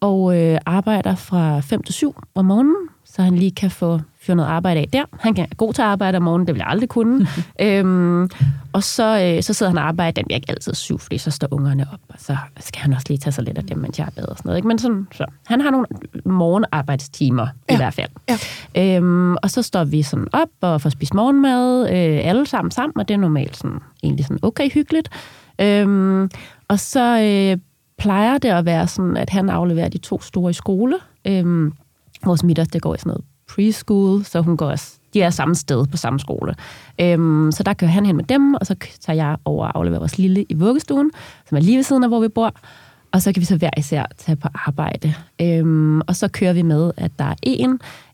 og 0.00 0.38
øh, 0.38 0.58
arbejder 0.66 1.14
fra 1.14 1.60
5 1.60 1.82
til 1.82 1.94
7 1.94 2.14
om 2.34 2.44
morgenen, 2.44 2.88
så 3.04 3.22
han 3.22 3.36
lige 3.36 3.50
kan 3.50 3.70
få 3.70 4.00
fyre 4.22 4.36
noget 4.36 4.50
arbejde 4.50 4.80
af 4.80 4.88
der. 4.92 5.04
Han 5.20 5.34
kan 5.34 5.46
er 5.50 5.54
god 5.54 5.72
til 5.72 5.82
at 5.82 5.88
arbejde 5.88 6.16
om 6.16 6.22
morgenen, 6.22 6.46
det 6.46 6.54
vil 6.54 6.58
jeg 6.60 6.68
aldrig 6.68 6.88
kunne. 6.88 7.26
øhm, 7.60 8.30
og 8.72 8.82
så, 8.82 9.20
øh, 9.20 9.42
så 9.42 9.52
sidder 9.52 9.70
han 9.70 9.78
og 9.78 9.84
arbejder, 9.84 10.10
den 10.10 10.24
bliver 10.24 10.36
ikke 10.36 10.50
altid 10.50 10.74
syv, 10.74 10.98
fordi 10.98 11.18
så 11.18 11.30
står 11.30 11.48
ungerne 11.50 11.86
op, 11.92 12.00
og 12.08 12.14
så 12.18 12.36
skal 12.60 12.82
han 12.82 12.92
også 12.92 13.06
lige 13.08 13.18
tage 13.18 13.32
sig 13.32 13.44
lidt 13.44 13.58
af 13.58 13.64
dem, 13.64 13.78
mens 13.78 13.98
jeg 13.98 14.06
er 14.06 14.10
bad 14.10 14.24
og 14.24 14.36
sådan 14.36 14.48
noget. 14.48 14.58
Ikke? 14.58 14.68
Men 14.68 14.78
sådan, 14.78 15.08
så, 15.12 15.24
han 15.46 15.60
har 15.60 15.70
nogle 15.70 15.86
morgenarbejdstimer 16.24 17.46
ja. 17.68 17.74
I 17.74 17.76
hvert 17.76 17.94
fald. 17.94 18.10
Ja. 18.74 18.96
Øhm, 18.96 19.36
og 19.36 19.50
så 19.50 19.62
står 19.62 19.84
vi 19.84 20.02
sådan 20.02 20.26
op 20.32 20.48
og 20.60 20.80
får 20.80 20.90
spist 20.90 21.14
morgenmad, 21.14 21.82
øh, 21.90 22.28
alle 22.28 22.46
sammen 22.46 22.70
sammen, 22.70 22.98
og 22.98 23.08
det 23.08 23.14
er 23.14 23.18
normalt 23.18 23.56
sådan, 23.56 23.78
egentlig 24.02 24.24
sådan 24.24 24.38
okay 24.42 24.70
hyggeligt. 24.70 25.08
Øhm, 25.60 26.30
og 26.68 26.80
så 26.80 27.20
øh, 27.20 27.58
plejer 27.98 28.38
det 28.38 28.48
at 28.48 28.64
være 28.64 28.86
sådan, 28.86 29.16
at 29.16 29.30
han 29.30 29.50
afleverer 29.50 29.88
de 29.88 29.98
to 29.98 30.20
store 30.20 30.50
i 30.50 30.54
skole. 30.54 30.96
Øhm, 31.24 31.72
vores 32.24 32.42
midterste 32.42 32.80
går 32.80 32.94
i 32.94 32.98
sådan 32.98 33.10
noget 33.10 33.24
preschool, 33.54 34.24
så 34.24 34.40
hun 34.40 34.56
går 34.56 34.70
også, 34.70 34.92
de 35.14 35.22
er 35.22 35.30
samme 35.30 35.54
sted 35.54 35.86
på 35.86 35.96
samme 35.96 36.20
skole. 36.20 36.54
Øhm, 37.00 37.52
så 37.52 37.62
der 37.62 37.74
kører 37.74 37.90
han 37.90 38.06
hen 38.06 38.16
med 38.16 38.24
dem, 38.24 38.54
og 38.54 38.66
så 38.66 38.74
tager 39.00 39.16
jeg 39.16 39.36
over 39.44 39.66
og 39.66 39.78
afleverer 39.78 39.98
vores 39.98 40.18
lille 40.18 40.44
i 40.48 40.54
vuggestuen, 40.54 41.10
som 41.48 41.56
er 41.56 41.62
lige 41.62 41.76
ved 41.76 41.82
siden 41.82 42.02
af, 42.02 42.10
hvor 42.10 42.20
vi 42.20 42.28
bor. 42.28 42.54
Og 43.12 43.22
så 43.22 43.32
kan 43.32 43.40
vi 43.40 43.46
så 43.46 43.56
hver 43.56 43.70
især 43.76 44.04
tage 44.18 44.36
på 44.36 44.48
arbejde. 44.54 45.14
Øhm, 45.40 46.00
og 46.00 46.16
så 46.16 46.28
kører 46.28 46.52
vi 46.52 46.62
med, 46.62 46.92
at 46.96 47.10
der 47.18 47.24
er 47.24 47.34
en, 47.42 47.70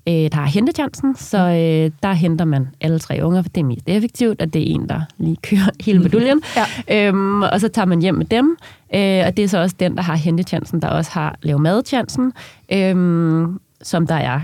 øh, 0.09 0.15
der 0.15 0.35
har 0.35 0.47
hentechancen, 0.47 1.17
så 1.17 1.39
øh, 1.39 1.91
der 2.03 2.13
henter 2.13 2.45
man 2.45 2.69
alle 2.81 2.99
tre 2.99 3.19
unger, 3.23 3.43
for 3.43 3.49
det 3.49 3.61
er 3.61 3.65
mest 3.65 3.89
effektivt, 3.89 4.43
og 4.43 4.55
det 4.55 4.63
er 4.63 4.75
en, 4.75 4.89
der 4.89 5.01
lige 5.19 5.37
kører 5.43 5.71
hele 5.87 5.99
meduljen. 5.99 6.43
Ja. 6.89 7.09
Øhm, 7.09 7.43
og 7.43 7.61
så 7.61 7.69
tager 7.69 7.87
man 7.87 8.03
hjem 8.03 8.15
med 8.15 8.27
dem, 8.27 8.57
øh, 8.95 9.23
og 9.27 9.37
det 9.37 9.39
er 9.39 9.49
så 9.49 9.59
også 9.59 9.77
den, 9.81 9.97
der 9.97 10.03
har 10.03 10.15
hentechancen, 10.15 10.83
der 10.83 10.89
også 10.89 11.11
har 11.11 11.37
lavet 11.43 11.61
madchancen, 11.61 12.33
øhm, 12.73 13.61
som 13.83 14.07
der 14.07 14.15
er 14.15 14.41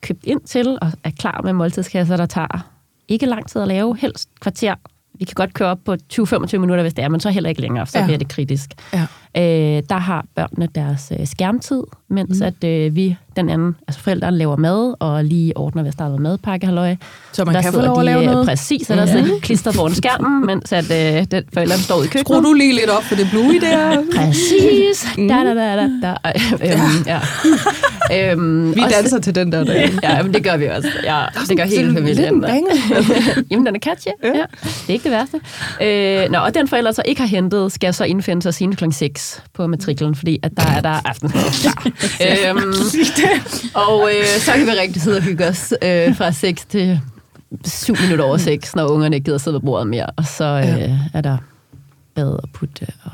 købt 0.00 0.24
ind 0.24 0.40
til 0.40 0.78
og 0.82 0.92
er 1.04 1.10
klar 1.18 1.40
med 1.44 1.52
måltidskasser, 1.52 2.16
der 2.16 2.26
tager 2.26 2.66
ikke 3.08 3.26
lang 3.26 3.48
tid 3.48 3.62
at 3.62 3.68
lave, 3.68 3.96
helst 3.96 4.28
kvarter. 4.40 4.74
Vi 5.18 5.24
kan 5.24 5.34
godt 5.34 5.54
køre 5.54 5.68
op 5.68 5.78
på 5.84 5.96
20-25 6.12 6.56
minutter, 6.58 6.82
hvis 6.82 6.94
det 6.94 7.04
er, 7.04 7.08
men 7.08 7.20
så 7.20 7.30
heller 7.30 7.48
ikke 7.50 7.60
længere, 7.60 7.86
så 7.86 7.98
Ja. 7.98 8.04
bliver 8.04 8.18
det 8.18 8.28
kritisk. 8.28 8.70
Ja. 8.92 9.06
Øh, 9.36 9.82
der 9.88 9.98
har 9.98 10.24
børnene 10.34 10.68
deres 10.74 11.12
øh, 11.20 11.26
skærmtid, 11.26 11.82
mens 12.08 12.40
mm. 12.40 12.46
at 12.46 12.64
øh, 12.64 12.96
vi, 12.96 13.16
den 13.36 13.48
anden, 13.48 13.76
altså 13.88 14.00
forældrene 14.00 14.38
laver 14.38 14.56
mad, 14.56 14.94
og 15.00 15.24
lige 15.24 15.56
ordner, 15.56 15.82
hvis 15.82 15.94
der 15.94 16.04
er 16.04 16.08
noget 16.08 16.22
madpakke, 16.22 16.66
halløj. 16.66 16.96
Så 17.32 17.44
man 17.44 17.54
der 17.54 17.62
kan 17.62 17.72
få 17.72 17.80
lov 17.80 17.98
at 17.98 18.04
lave 18.04 18.20
øh, 18.20 18.26
noget? 18.26 18.46
Præcis, 18.48 18.90
og 18.90 18.96
der 18.96 19.06
sidder 19.06 19.24
de 19.24 19.40
klistret 19.40 19.74
foran 19.74 19.94
skærmen, 19.94 20.46
mens 20.46 20.72
at 20.72 20.84
øh, 20.84 21.24
den, 21.30 21.44
forældrene 21.54 21.82
står 21.82 21.96
i 22.02 22.06
køkkenet. 22.06 22.26
Skru 22.26 22.40
du 22.42 22.52
lige 22.52 22.72
lidt 22.74 22.90
op 22.90 23.02
for 23.02 23.14
det 23.14 23.26
blue 23.30 23.60
der. 23.60 24.02
Præcis. 24.16 25.06
Da, 25.16 25.22
da, 25.22 25.54
da, 25.54 25.76
da, 25.76 25.88
da. 26.02 26.14
Ej, 26.24 26.32
Øhm, 26.52 27.06
ja. 27.06 27.20
øhm, 28.32 28.76
Vi 28.76 28.80
danser 28.90 29.20
til 29.20 29.34
den 29.34 29.52
der 29.52 29.64
dag. 29.64 29.90
Ja, 30.02 30.22
men 30.22 30.34
det 30.34 30.44
gør 30.44 30.56
vi 30.56 30.66
også. 30.66 30.88
Ja, 31.04 31.24
det 31.48 31.56
gør 31.56 31.64
hele 31.64 31.94
familien. 31.94 32.40
banger. 32.40 32.70
Jamen, 33.50 33.66
den 33.66 33.76
er 33.76 33.80
catchy. 33.80 34.08
Ja. 34.24 34.28
ja. 34.28 34.44
Det 34.62 34.88
er 34.88 34.92
ikke 34.92 35.04
det 35.04 35.12
værste. 35.12 35.40
Øh, 35.82 36.30
nå, 36.30 36.38
og 36.38 36.54
den 36.54 36.68
forælder 36.68 36.92
så 36.92 37.02
ikke 37.04 37.20
har 37.20 37.28
hentet, 37.28 37.72
skal 37.72 37.94
så 37.94 38.04
indfinde 38.04 38.42
sig 38.42 38.54
sine 38.54 38.76
kl. 38.76 38.84
6 38.92 39.25
på 39.54 39.66
matriklen, 39.66 40.14
fordi 40.14 40.38
at 40.42 40.52
der 40.56 40.62
er 40.66 40.80
der 40.80 41.00
aftensmad 41.08 41.42
klar. 41.62 41.86
øhm, 42.50 42.72
og 43.74 44.10
øh, 44.10 44.24
så 44.40 44.52
kan 44.52 44.66
vi 44.66 44.70
rigtig 44.70 45.02
sidde 45.02 45.16
og 45.16 45.22
hygge 45.22 45.46
os 45.46 45.74
øh, 45.82 46.16
fra 46.16 46.32
6 46.32 46.64
til 46.64 47.00
7 47.64 47.94
minutter 48.02 48.24
over 48.24 48.36
6, 48.36 48.76
når 48.76 48.86
ungerne 48.86 49.16
ikke 49.16 49.24
gider 49.24 49.38
sidde 49.38 49.54
ved 49.54 49.60
bordet 49.60 49.86
mere. 49.86 50.06
Og 50.06 50.24
så 50.26 50.44
øh, 50.44 50.66
Ja. 50.80 50.98
er 51.14 51.20
der 51.20 51.36
bad 52.14 52.28
og 52.42 52.48
putte 52.52 52.86
og 53.04 53.10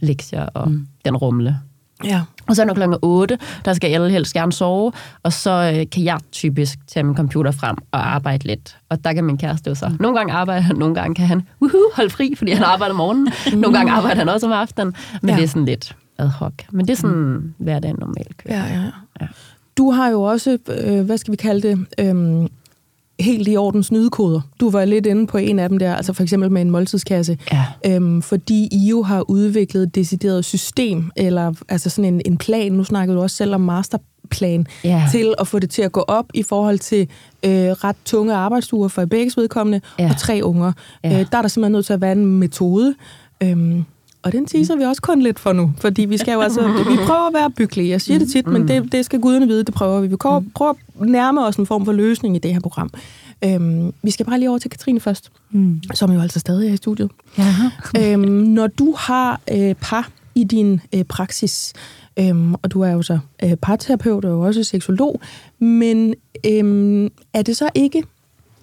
lektier 0.00 0.42
og 0.46 0.70
mm. 0.70 0.86
den 1.04 1.16
rumle. 1.16 1.58
Ja. 2.04 2.20
Og 2.48 2.56
så 2.56 2.64
når 2.64 2.74
klokken 2.74 2.98
8, 3.02 3.38
der 3.64 3.72
skal 3.72 3.88
alle 3.94 4.10
helst 4.10 4.32
gerne 4.34 4.52
sove, 4.52 4.92
og 5.22 5.32
så 5.32 5.74
øh, 5.76 5.90
kan 5.90 6.04
jeg 6.04 6.18
typisk 6.32 6.78
tage 6.86 7.04
min 7.04 7.16
computer 7.16 7.50
frem 7.50 7.76
og 7.92 8.14
arbejde 8.14 8.46
lidt. 8.46 8.76
Og 8.88 9.04
der 9.04 9.12
kan 9.12 9.24
min 9.24 9.38
kæreste 9.38 9.70
jo 9.70 9.74
så. 9.74 9.90
Nogle 10.00 10.16
gange 10.18 10.32
arbejder 10.32 10.60
han, 10.62 10.76
nogle 10.76 10.94
gange 10.94 11.14
kan 11.14 11.26
han 11.26 11.42
woohoo, 11.62 11.90
holde 11.96 12.10
fri, 12.10 12.34
fordi 12.38 12.50
han 12.52 12.62
arbejder 12.62 12.90
om 12.92 12.96
morgenen. 12.96 13.28
Nogle 13.52 13.76
gange 13.76 13.92
arbejder 13.92 14.16
han 14.18 14.28
også 14.28 14.46
om 14.46 14.52
aftenen, 14.52 14.94
men 15.22 15.30
Ja. 15.30 15.36
det 15.36 15.44
er 15.44 15.48
sådan 15.48 15.64
lidt 15.64 15.96
ad 16.18 16.28
hoc. 16.28 16.52
Men 16.70 16.86
det 16.86 16.92
er 16.92 16.96
sådan 16.96 17.16
mm. 17.16 17.54
hverdagen 17.58 17.96
normalt 18.00 18.36
kører. 18.36 18.56
Ja, 18.66 18.74
ja, 18.74 18.82
Ja. 19.20 19.26
Du 19.76 19.90
har 19.90 20.08
jo 20.08 20.22
også, 20.22 20.58
øh, 20.84 21.00
hvad 21.00 21.18
skal 21.18 21.32
vi 21.32 21.36
kalde 21.36 21.68
det, 21.68 21.86
øhm, 21.98 22.48
helt 23.20 23.48
i 23.48 23.56
orden 23.56 23.82
snydekoder. 23.82 24.40
Du 24.60 24.70
var 24.70 24.84
lidt 24.84 25.06
inde 25.06 25.26
på 25.26 25.38
en 25.38 25.58
af 25.58 25.68
dem 25.68 25.78
der, 25.78 25.94
altså 25.94 26.12
for 26.12 26.22
eksempel 26.22 26.50
med 26.52 26.62
en 26.62 26.70
måltidskasse. 26.70 27.38
Ja. 27.52 27.64
Øhm, 27.86 28.22
fordi 28.22 28.68
I 28.72 28.88
jo 28.90 29.02
har 29.02 29.30
udviklet 29.30 29.82
et 29.82 29.94
decideret 29.94 30.44
system, 30.44 31.10
eller 31.16 31.52
altså 31.68 31.90
sådan 31.90 32.14
en, 32.14 32.22
en 32.26 32.36
plan, 32.36 32.72
nu 32.72 32.84
snakkede 32.84 33.16
du 33.16 33.22
også 33.22 33.36
selv 33.36 33.54
om 33.54 33.60
masterplan, 33.60 34.66
Ja. 34.84 35.04
til 35.12 35.34
at 35.38 35.46
få 35.48 35.58
det 35.58 35.70
til 35.70 35.82
at 35.82 35.92
gå 35.92 36.00
op 36.00 36.26
i 36.34 36.42
forhold 36.42 36.78
til 36.78 37.08
øh, 37.44 37.50
ret 37.52 37.96
tunge 38.04 38.34
arbejdsuger 38.34 38.88
for 38.88 39.04
begge 39.04 39.32
vedkommende, 39.36 39.80
Ja. 39.98 40.10
og 40.10 40.18
tre 40.18 40.40
unger. 40.42 40.72
Ja. 41.04 41.20
Øh, 41.20 41.26
der 41.32 41.38
er 41.38 41.42
der 41.42 41.48
simpelthen 41.48 41.72
nødt 41.72 41.86
til 41.86 41.92
at 41.92 42.00
være 42.00 42.12
en 42.12 42.26
metode. 42.38 42.94
Øhm, 43.42 43.84
og 44.22 44.32
den 44.32 44.46
teaser 44.46 44.76
vi 44.76 44.82
også 44.82 45.02
kun 45.02 45.22
lidt 45.22 45.38
for 45.38 45.52
nu, 45.52 45.72
fordi 45.78 46.04
vi 46.04 46.16
skal 46.16 46.32
jo 46.32 46.40
altså, 46.40 46.60
vi 46.90 46.96
prøver 47.06 47.26
at 47.26 47.34
være 47.34 47.50
byggelige. 47.50 47.88
Jeg 47.88 48.00
siger 48.00 48.18
det 48.18 48.30
tit, 48.30 48.46
men 48.46 48.68
det, 48.68 48.92
det 48.92 49.04
skal 49.04 49.20
guderne 49.20 49.46
vide, 49.46 49.64
det 49.64 49.74
prøver 49.74 50.00
vi. 50.00 50.06
Vi 50.06 50.16
prøver, 50.16 50.42
prøver 50.54 50.72
at 51.00 51.08
nærme 51.08 51.46
os 51.46 51.56
en 51.56 51.66
form 51.66 51.84
for 51.84 51.92
løsning 51.92 52.36
i 52.36 52.38
det 52.38 52.52
her 52.52 52.60
program. 52.60 52.90
Øhm, 53.44 53.92
vi 54.02 54.10
skal 54.10 54.26
bare 54.26 54.38
lige 54.38 54.48
over 54.48 54.58
til 54.58 54.70
Katrine 54.70 55.00
først, 55.00 55.30
mm. 55.50 55.80
som 55.94 56.12
jo 56.12 56.20
altså 56.20 56.40
stadig 56.40 56.68
er 56.68 56.72
i 56.72 56.76
studiet. 56.76 57.10
Ja. 57.38 57.54
øhm, 57.98 58.20
når 58.30 58.66
du 58.66 58.94
har 58.98 59.40
øh, 59.52 59.74
par 59.74 60.08
i 60.34 60.44
din 60.44 60.80
øh, 60.94 61.04
praksis, 61.04 61.72
øhm, 62.18 62.54
og 62.54 62.70
du 62.70 62.80
er 62.80 62.90
jo 62.90 63.02
så 63.02 63.18
øh, 63.44 63.56
parterapeut 63.56 64.24
og 64.24 64.40
også 64.40 64.64
seksolog, 64.64 65.20
men 65.58 66.14
øhm, 66.46 67.08
er 67.34 67.42
det 67.42 67.56
så 67.56 67.68
ikke 67.74 68.02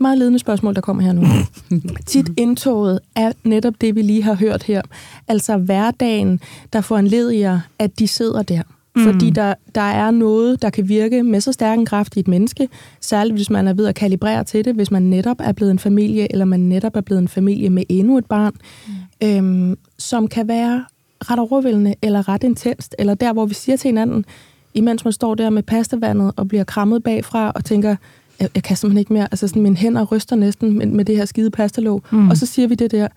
meget 0.02 0.18
ledende 0.18 0.40
spørgsmål, 0.40 0.76
der 0.76 0.82
kommer 0.82 1.04
her 1.04 1.14
nu. 1.14 1.24
Tit 2.06 2.30
indtoget 2.38 3.00
er 3.16 3.32
netop 3.44 3.74
det, 3.82 3.96
vi 3.96 4.02
lige 4.02 4.24
har 4.24 4.34
hørt 4.34 4.64
her. 4.64 4.82
Altså 5.28 5.58
hverdagen, 5.58 6.40
der 6.74 6.82
foranlediger, 6.82 7.60
at 7.80 8.00
de 8.00 8.08
sidder 8.08 8.42
der. 8.42 8.62
Mm. 8.96 9.04
Fordi 9.04 9.30
der, 9.30 9.54
der 9.76 9.82
er 9.82 10.12
noget, 10.12 10.62
der 10.62 10.70
kan 10.70 10.90
virke 10.90 11.24
med 11.24 11.42
så 11.42 11.52
stærk 11.52 11.80
en 11.80 11.86
kraft 11.86 12.18
i 12.18 12.20
et 12.20 12.28
menneske, 12.28 12.70
særligt 13.02 13.36
hvis 13.36 13.50
man 13.50 13.68
er 13.68 13.74
ved 13.74 13.86
at 13.86 13.96
kalibrere 13.96 14.44
til 14.44 14.66
det, 14.66 14.76
hvis 14.76 14.92
man 14.92 15.02
netop 15.02 15.38
er 15.40 15.52
blevet 15.52 15.72
en 15.72 15.80
familie, 15.80 16.32
eller 16.32 16.46
man 16.46 16.60
netop 16.60 16.96
er 16.96 17.02
blevet 17.02 17.22
en 17.22 17.28
familie 17.28 17.70
med 17.70 17.84
endnu 17.90 18.18
et 18.18 18.26
barn, 18.26 18.54
mm. 18.88 19.28
øhm, 19.28 19.78
som 19.98 20.28
kan 20.28 20.48
være 20.48 20.86
ret 21.22 21.40
overvældende, 21.40 21.96
eller 22.02 22.30
ret 22.30 22.44
intenst, 22.44 22.96
eller 23.00 23.14
der, 23.14 23.34
hvor 23.34 23.46
vi 23.46 23.54
siger 23.54 23.78
til 23.78 23.88
hinanden, 23.88 24.26
imens 24.74 25.04
man 25.04 25.14
står 25.14 25.36
der 25.36 25.50
med 25.50 25.64
pastavandet 25.64 26.32
og 26.36 26.48
bliver 26.48 26.64
krammet 26.64 27.04
bagfra 27.04 27.52
og 27.56 27.66
tænker, 27.66 27.96
jeg, 28.40 28.50
jeg 28.56 28.64
kan 28.64 28.78
simpelthen 28.78 29.00
ikke 29.00 29.14
mere, 29.14 29.28
altså 29.32 29.48
sådan, 29.48 29.62
mine 29.62 29.76
hænder 29.76 30.06
ryster 30.06 30.36
næsten 30.36 30.78
med, 30.78 30.86
med 30.86 31.06
det 31.06 31.18
her 31.18 31.26
skide 31.26 31.52
pastalåg, 31.52 32.04
mm. 32.12 32.30
og 32.30 32.38
så 32.38 32.46
siger 32.46 32.68
vi 32.68 32.76
det 32.76 32.92
der, 32.92 33.08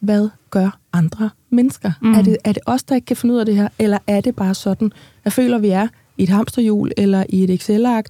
hvad 0.00 0.28
gør 0.50 0.78
andre 0.92 1.30
mennesker? 1.50 1.92
Mm. 2.02 2.12
Er, 2.12 2.22
det, 2.22 2.36
er 2.44 2.52
det 2.52 2.62
os, 2.66 2.82
der 2.82 2.94
ikke 2.94 3.04
kan 3.04 3.16
finde 3.16 3.34
ud 3.34 3.40
af 3.40 3.46
det 3.46 3.56
her, 3.56 3.68
eller 3.78 3.98
er 4.06 4.20
det 4.20 4.36
bare 4.36 4.54
sådan, 4.54 4.92
jeg 5.24 5.32
føler, 5.32 5.58
vi 5.58 5.68
er 5.68 5.88
i 6.18 6.22
et 6.22 6.28
hamsterhjul 6.28 6.92
eller 6.96 7.24
i 7.28 7.44
et 7.44 7.50
Excel-ark, 7.50 8.06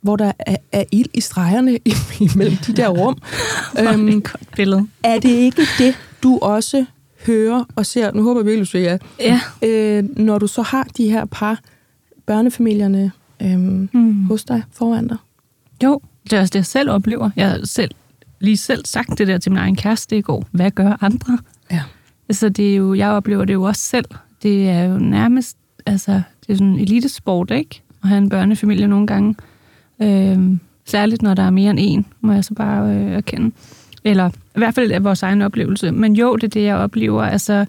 hvor 0.00 0.16
der 0.16 0.32
er, 0.38 0.56
er 0.72 0.84
ild 0.92 1.08
i 1.14 1.20
stregerne 1.20 1.78
imellem 2.34 2.56
de 2.56 2.72
der 2.72 2.88
rum. 2.88 3.18
øhm, 3.80 4.08
et 4.08 4.14
godt 4.14 4.48
billede. 4.56 4.86
Er 5.02 5.18
det 5.18 5.28
ikke 5.28 5.62
det, 5.78 5.94
du 6.22 6.38
også 6.42 6.84
hører 7.26 7.64
og 7.76 7.86
ser, 7.86 8.12
nu 8.12 8.22
håber 8.22 8.40
jeg 8.40 8.46
virkelig, 8.46 8.60
du 8.60 8.70
siger 8.70 8.98
ja, 9.20 9.40
ja. 9.62 9.68
Øh, 9.68 10.18
når 10.18 10.38
du 10.38 10.46
så 10.46 10.62
har 10.62 10.86
de 10.96 11.10
her 11.10 11.24
par, 11.24 11.60
børnefamilierne 12.26 13.12
øhm, 13.42 13.88
mm. 13.92 14.24
hos 14.24 14.44
dig 14.44 14.62
foran 14.72 15.08
dig? 15.08 15.16
Jo, 15.84 16.00
det 16.24 16.32
er 16.32 16.40
også 16.40 16.50
det, 16.50 16.58
jeg 16.58 16.66
selv 16.66 16.90
oplever. 16.90 17.30
Jeg 17.36 17.48
har 17.48 17.60
selv, 17.64 17.90
lige 18.40 18.56
selv 18.56 18.86
sagt 18.86 19.18
det 19.18 19.26
der 19.26 19.38
til 19.38 19.52
min 19.52 19.58
egen 19.58 19.76
kæreste 19.76 20.18
i 20.18 20.20
går. 20.20 20.44
Hvad 20.50 20.70
gør 20.70 20.96
andre? 21.00 21.38
Ja. 21.70 21.82
Altså, 22.28 22.48
det 22.48 22.72
er 22.72 22.76
jo, 22.76 22.94
jeg 22.94 23.10
oplever 23.10 23.44
det 23.44 23.52
jo 23.52 23.62
også 23.62 23.82
selv. 23.82 24.04
Det 24.42 24.68
er 24.68 24.84
jo 24.84 24.98
nærmest, 24.98 25.56
altså, 25.86 26.12
det 26.12 26.52
er 26.52 26.54
sådan 26.54 26.66
en 26.66 26.78
elitesport, 26.78 27.50
ikke? 27.50 27.82
At 28.02 28.08
have 28.08 28.18
en 28.18 28.28
børnefamilie 28.28 28.86
nogle 28.86 29.06
gange. 29.06 29.34
Øhm, 30.02 30.60
særligt, 30.84 31.22
når 31.22 31.34
der 31.34 31.42
er 31.42 31.50
mere 31.50 31.70
end 31.70 31.78
en, 31.82 32.06
må 32.20 32.32
jeg 32.32 32.44
så 32.44 32.54
bare 32.54 32.94
øh, 32.94 33.12
erkende. 33.12 33.50
Eller 34.04 34.28
i 34.28 34.58
hvert 34.58 34.74
fald 34.74 34.92
af 34.92 35.04
vores 35.04 35.22
egen 35.22 35.42
oplevelse. 35.42 35.90
Men 35.90 36.12
jo, 36.16 36.36
det 36.36 36.44
er 36.44 36.48
det, 36.48 36.62
jeg 36.62 36.76
oplever. 36.76 37.22
Altså, 37.22 37.64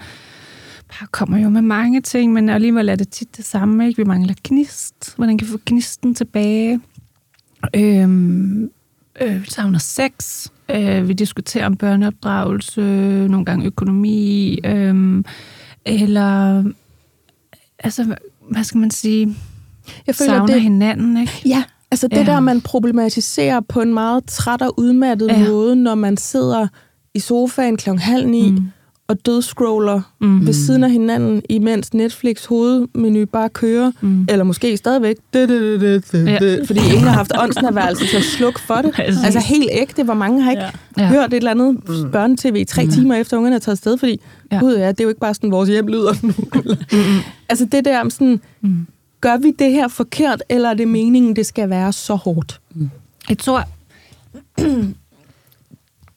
bare 0.88 1.08
kommer 1.12 1.38
jo 1.38 1.50
med 1.50 1.62
mange 1.62 2.02
ting, 2.02 2.34
men 2.34 2.50
alligevel 2.50 2.89
er 2.89 2.95
det 2.95 3.10
tit 3.10 3.38
det 3.38 3.45
samme. 3.45 3.88
Ikke? 3.88 3.97
Vi 3.97 4.04
mangler 4.04 4.34
gnist. 4.43 5.13
Hvordan 5.15 5.38
kan 5.38 5.47
vi 5.47 5.52
få 5.52 5.60
gnisten 5.65 6.15
tilbage? 6.15 6.80
Øhm, 7.76 8.69
øh, 9.21 9.45
savner 9.47 9.80
sex. 9.80 10.47
Øh, 10.69 11.08
vi 11.08 11.13
diskuterer 11.13 11.65
om 11.65 11.76
børneopdragelse, 11.76 12.82
nogle 13.30 13.45
gange 13.45 13.65
økonomi, 13.65 14.60
øh, 14.65 15.24
eller 15.86 16.63
altså, 17.80 18.15
hvad 18.52 18.63
skal 18.63 18.78
man 18.80 18.91
sige? 18.91 19.36
Jeg 20.08 20.15
føler, 20.15 20.32
savner 20.32 20.54
det, 20.54 20.62
hinanden, 20.62 21.17
ikke? 21.17 21.41
Ja, 21.45 21.63
altså 21.91 22.08
det 22.08 22.17
Ja. 22.17 22.24
der, 22.24 22.39
man 22.39 22.62
problematiserer 22.62 23.60
på 23.60 23.82
en 23.82 23.93
meget 23.93 24.26
træt 24.26 24.62
og 24.62 24.80
udmattet 24.80 25.28
Ja. 25.28 25.50
måde, 25.50 25.76
når 25.76 25.95
man 25.95 26.17
sidder 26.17 26.67
i 27.13 27.19
sofaen 27.19 27.78
kl. 27.78 27.89
halv 27.89 28.28
ni 28.28 28.52
mm. 28.52 28.58
Og 29.12 29.26
dødscroller 29.26 30.02
mm. 30.21 30.45
ved 30.45 30.54
siden 30.54 30.84
af 30.84 30.91
hinanden, 30.91 31.41
imens 31.50 31.93
Netflix 31.93 32.45
hovedmenu 32.45 33.26
bare 33.26 33.50
kører, 33.50 33.91
mm. 34.02 34.26
eller 34.30 34.43
måske 34.43 34.78
stadigvæk, 34.78 35.15
det, 35.34 35.50
det, 35.50 35.82
det, 35.82 36.12
det, 36.12 36.28
Ja. 36.28 36.38
det, 36.39 36.67
fordi 36.67 36.80
ingen 36.80 37.04
har 37.04 37.12
haft 37.12 37.32
åndsnærværelse 37.43 38.08
til 38.08 38.17
at 38.17 38.24
slukke 38.24 38.60
for 38.62 38.76
det. 38.76 38.93
Præcis. 38.93 39.24
altså 39.24 39.39
helt 39.39 39.69
ægte, 39.71 40.04
hvor 40.04 40.13
mange 40.13 40.41
har 40.41 40.52
ikke 40.52 40.63
Ja. 40.97 41.08
hørt 41.08 41.34
et 41.34 41.38
eller 41.38 41.52
andet 41.52 41.78
børnetv 42.12 42.56
i 42.56 42.63
tre 42.63 42.88
timer 42.88 43.15
efter 43.15 43.38
ungerne 43.38 43.56
er 43.56 43.60
taget 43.60 43.74
afsted, 43.76 43.97
fordi 43.97 44.21
Ja. 44.52 44.60
gud 44.60 44.76
ja, 44.76 44.88
det 44.88 45.00
er 45.00 45.04
jo 45.04 45.10
ikke 45.10 45.21
bare 45.21 45.34
sådan, 45.34 45.52
vores 45.52 45.69
hjem 45.69 45.88
lyder 45.88 46.13
nu. 46.24 46.34
altså 47.50 47.65
det 47.71 47.86
der 47.86 48.00
om 48.02 48.10
sådan, 48.10 48.41
Mm. 48.62 48.88
gør 49.21 49.38
vi 49.38 49.52
det 49.60 49.71
her 49.71 49.88
forkert, 49.88 50.43
eller 50.50 50.69
er 50.69 50.74
det 50.74 50.88
meningen, 50.88 51.36
det 51.36 51.45
skal 51.45 51.69
være 51.69 51.93
så 51.93 52.15
hårdt? 52.15 52.60
Jeg 53.30 53.38
tror, 53.38 53.63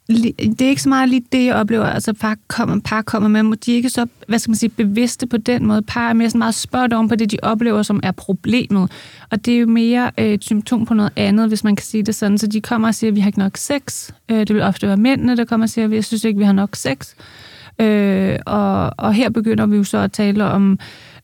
det 0.08 0.62
er 0.62 0.68
ikke 0.68 0.82
så 0.82 0.88
meget 0.88 1.08
lige 1.08 1.24
det, 1.32 1.44
jeg 1.44 1.54
oplever. 1.54 1.84
Altså, 1.84 2.12
par 2.12 2.36
kommer, 2.48 2.80
par 2.84 3.02
kommer 3.02 3.42
med, 3.42 3.56
de 3.56 3.72
er 3.72 3.76
ikke 3.76 3.88
så, 3.88 4.06
hvad 4.28 4.38
skal 4.38 4.50
man 4.50 4.56
sige, 4.56 4.70
bevidste 4.70 5.26
på 5.26 5.36
den 5.36 5.66
måde. 5.66 5.82
Par 5.82 6.08
er 6.08 6.12
mere 6.12 6.30
sådan 6.30 6.38
meget 6.38 6.54
spørgt 6.54 6.92
om 6.92 7.08
på 7.08 7.16
det, 7.16 7.30
de 7.30 7.36
oplever, 7.42 7.82
som 7.82 8.00
er 8.02 8.10
problemet. 8.10 8.90
Og 9.30 9.44
det 9.44 9.54
er 9.54 9.58
jo 9.58 9.66
mere 9.66 10.10
øh, 10.18 10.26
et 10.26 10.44
symptom 10.44 10.86
på 10.86 10.94
noget 10.94 11.12
andet, 11.16 11.48
hvis 11.48 11.64
man 11.64 11.76
kan 11.76 11.84
sige 11.84 12.02
det 12.02 12.14
sådan. 12.14 12.38
Så 12.38 12.46
de 12.46 12.60
kommer 12.60 12.88
og 12.88 12.94
siger, 12.94 13.10
at 13.10 13.14
vi 13.14 13.20
har 13.20 13.28
ikke 13.28 13.38
nok 13.38 13.56
sex. 13.56 14.10
Øh, 14.28 14.38
det 14.38 14.54
vil 14.54 14.62
ofte 14.62 14.86
være 14.86 14.96
mændene, 14.96 15.36
der 15.36 15.44
kommer 15.44 15.66
og 15.66 15.70
siger, 15.70 15.84
at 15.84 15.92
jeg 15.92 16.04
synes 16.04 16.24
ikke, 16.24 16.38
vi 16.38 16.44
har 16.44 16.52
nok 16.52 16.76
sex. 16.76 17.14
Øh, 17.78 18.38
og, 18.46 18.90
og 18.98 19.14
her 19.14 19.30
begynder 19.30 19.66
vi 19.66 19.76
jo 19.76 19.84
så 19.84 19.98
at 19.98 20.12
tale 20.12 20.44
om 20.44 20.72
øh, 20.72 20.78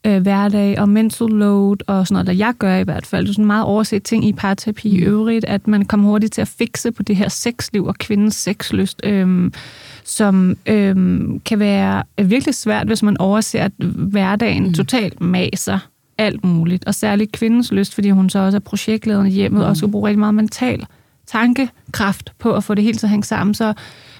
hverdag 0.04 0.78
og 0.78 0.88
mental 0.88 1.28
load 1.28 1.76
og 1.86 2.06
sådan 2.06 2.14
noget, 2.14 2.26
der 2.26 2.32
jeg 2.32 2.54
gør 2.58 2.76
i 2.76 2.82
hvert 2.82 3.06
fald. 3.06 3.24
Det 3.24 3.30
er 3.30 3.32
sådan 3.32 3.44
meget 3.44 3.64
overset 3.64 4.02
ting 4.02 4.28
i 4.28 4.32
parterapi 4.32 4.88
i 4.88 4.98
øvrigt, 4.98 5.44
at 5.44 5.68
man 5.68 5.84
kommer 5.84 6.08
hurtigt 6.08 6.32
til 6.32 6.40
at 6.40 6.48
fikse 6.48 6.92
på 6.92 7.02
det 7.02 7.16
her 7.16 7.28
sexliv 7.28 7.86
og 7.86 7.94
kvindens 7.94 8.34
sexlyst, 8.34 9.00
øhm, 9.04 9.52
som 10.04 10.56
øhm, 10.66 11.40
kan 11.40 11.58
være 11.58 12.02
virkelig 12.22 12.54
svært, 12.54 12.86
hvis 12.86 13.02
man 13.02 13.18
overser, 13.18 13.64
at 13.64 13.72
hverdagen 13.94 14.66
mm. 14.66 14.74
totalt 14.74 15.20
maser 15.20 15.78
alt 16.18 16.44
muligt. 16.44 16.84
Og 16.84 16.94
særligt 16.94 17.32
kvindens 17.32 17.72
lyst, 17.72 17.94
fordi 17.94 18.10
hun 18.10 18.30
så 18.30 18.38
også 18.38 18.56
er 18.56 18.60
projektlederen 18.60 19.26
i 19.26 19.30
hjemmet, 19.30 19.60
mm. 19.60 19.68
og 19.68 19.76
skal 19.76 19.90
bruge 19.90 20.08
rigtig 20.08 20.18
meget 20.18 20.34
mental 20.34 20.86
tankekraft 21.26 22.32
på 22.38 22.54
at 22.54 22.64
få 22.64 22.74
det 22.74 22.84
hele 22.84 22.98
til 22.98 23.06
at 23.06 23.10
hænge 23.10 23.24
sammen, 23.24 23.54
så, 23.54 23.74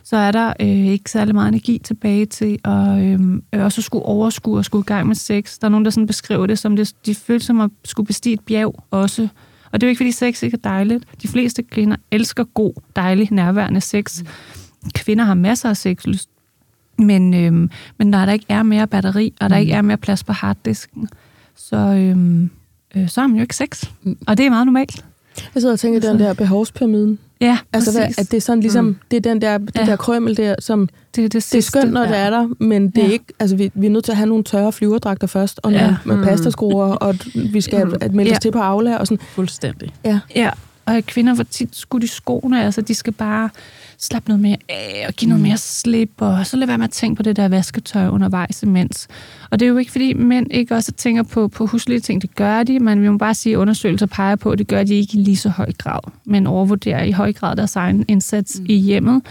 så 0.05 0.17
er 0.17 0.33
der 0.33 0.53
øh, 0.61 0.69
ikke 0.69 1.11
særlig 1.11 1.35
meget 1.35 1.49
energi 1.49 1.79
tilbage 1.79 2.27
til 2.27 2.59
at 2.65 2.99
øh, 2.99 3.21
øh, 3.53 3.65
også 3.65 3.83
skulle 3.83 4.05
overskue 4.05 4.59
og 4.59 4.65
skulle 4.65 4.83
i 4.83 4.87
gang 4.87 5.07
med 5.07 5.15
sex. 5.15 5.59
Der 5.59 5.67
er 5.67 5.71
nogen, 5.71 5.85
der 5.85 5.91
sådan 5.91 6.07
beskriver 6.07 6.47
det 6.47 6.59
som, 6.59 6.77
det, 6.77 6.95
de 7.07 7.15
føler 7.15 7.41
som 7.41 7.61
at 7.61 7.71
skulle 7.85 8.07
bestige 8.07 8.33
et 8.33 8.41
bjerg 8.41 8.85
også. 8.91 9.29
Og 9.73 9.81
det 9.81 9.87
er 9.87 9.89
jo 9.89 9.91
ikke, 9.91 9.99
fordi 9.99 10.13
sex 10.13 10.43
ikke 10.43 10.55
er 10.55 10.69
dejligt. 10.69 11.05
De 11.23 11.29
fleste 11.29 11.63
kvinder 11.63 11.97
elsker 12.11 12.45
god, 12.45 12.73
dejlig, 12.97 13.33
nærværende 13.33 13.81
sex. 13.81 14.23
Kvinder 14.95 15.25
har 15.25 15.35
masser 15.35 15.69
af 15.69 15.77
sexlyst. 15.77 16.29
Men, 16.99 17.35
øh, 17.35 17.69
men 17.99 18.07
når 18.11 18.27
der 18.27 18.33
ikke 18.33 18.47
er 18.49 18.63
mere 18.63 18.87
batteri, 18.87 19.35
og 19.41 19.51
der 19.51 19.57
ikke 19.57 19.73
er 19.73 19.83
mere 19.83 19.97
plads 19.97 20.25
på 20.25 20.33
harddisken, 20.33 21.09
så, 21.57 21.77
øh, 21.77 22.43
øh, 22.97 23.09
så 23.09 23.21
har 23.21 23.29
man 23.29 23.37
jo 23.37 23.43
ikke 23.43 23.57
sex. 23.57 23.85
Og 24.27 24.37
det 24.37 24.47
er 24.47 24.51
meget 24.51 24.67
normalt. 24.67 25.05
Jeg 25.55 25.63
sidder 25.63 25.73
og 25.73 25.81
tænker, 25.81 26.01
den 26.01 26.19
der 26.21 26.35
behovspyramiden. 26.35 27.19
Ja, 27.41 27.59
Altså, 27.73 27.93
hvad, 27.93 28.03
at 28.19 28.31
det 28.31 28.35
er 28.37 28.41
sådan 28.41 28.61
ligesom, 28.61 28.85
mm. 28.85 28.97
det 29.11 29.17
er 29.17 29.21
den 29.21 29.41
der, 29.43 29.59
det 29.59 29.71
Ja. 29.77 29.85
der 29.87 29.97
krømmel 29.97 30.37
der, 30.37 30.55
som, 30.59 30.89
det, 31.17 31.19
er 31.19 31.23
det, 31.23 31.33
det 31.33 31.39
er 31.39 31.41
sidste. 31.43 31.71
skønt, 31.71 31.93
når 31.93 32.07
det 32.07 32.17
er 32.19 32.31
der, 32.31 32.49
men 32.59 32.91
det 32.91 32.99
er 33.03 33.07
Ja. 33.07 33.13
ikke, 33.13 33.25
altså 33.39 33.57
vi, 33.57 33.71
vi 33.75 33.87
er 33.87 33.91
nødt 33.91 34.05
til 34.05 34.13
at 34.13 34.17
have 34.17 34.29
nogle 34.29 34.45
tørre 34.45 34.73
flyverdragter 34.73 35.27
først, 35.27 35.61
og 35.63 35.73
Ja. 35.73 35.95
nogle 36.05 36.21
med 36.21 36.29
pastaskruer, 36.29 36.87
og 36.95 37.15
vi 37.35 37.61
skal 37.61 37.95
at 38.01 38.15
melde 38.15 38.31
os 38.31 38.35
Ja. 38.35 38.39
til 38.39 38.51
på 38.53 38.59
Aula, 38.59 38.97
og 38.97 39.07
sådan. 39.07 39.19
Fuldstændig. 39.31 39.95
Ja. 40.05 40.21
Ja, 40.37 40.51
og 40.87 41.03
kvinder 41.07 41.35
får 41.35 41.43
tit 41.43 41.77
skudt 41.77 42.05
i 42.05 42.07
skoene, 42.07 42.65
altså 42.65 42.81
de 42.81 42.95
skal 42.95 43.13
bare 43.13 43.51
slappe 44.01 44.29
noget 44.29 44.43
mere 44.43 44.57
af 44.69 45.05
og 45.09 45.15
give 45.15 45.29
noget 45.29 45.43
mere 45.43 45.57
slip, 45.57 46.11
og 46.17 46.47
så 46.47 46.57
lade 46.57 46.69
være 46.69 46.79
med 46.79 46.85
at 46.85 46.91
tænke 46.91 47.17
på 47.17 47.23
det 47.23 47.37
der 47.37 47.49
vasketøj 47.49 48.09
undervejs 48.09 48.63
imens. 48.63 49.09
Og 49.51 49.61
det 49.61 49.67
er 49.67 49.71
jo 49.71 49.77
ikke, 49.77 49.93
fordi 49.93 50.15
mænd 50.15 50.47
ikke 50.51 50.75
også 50.75 50.93
tænker 50.93 51.23
på, 51.23 51.49
på 51.49 51.67
huslige 51.67 52.01
ting, 52.01 52.23
det 52.23 52.35
gør 52.35 52.63
de, 52.63 52.79
men 52.79 53.03
vi 53.03 53.09
må 53.09 53.19
bare 53.19 53.35
sige, 53.35 53.53
at 53.53 53.57
undersøgelser 53.57 54.07
peger 54.07 54.37
på, 54.37 54.51
at 54.51 54.59
det 54.59 54.69
gør 54.69 54.85
de 54.85 54.95
ikke 54.95 55.19
i 55.19 55.21
lige 55.21 55.37
så 55.37 55.49
høj 55.49 55.73
grad, 55.79 56.01
men 56.25 56.47
overvurderer 56.47 57.03
i 57.03 57.11
høj 57.11 57.33
grad 57.33 57.57
deres 57.57 57.77
egen 57.77 58.05
indsats 58.09 58.61
mm. 58.61 58.67
i 58.69 58.75
hjemmet. 58.75 59.23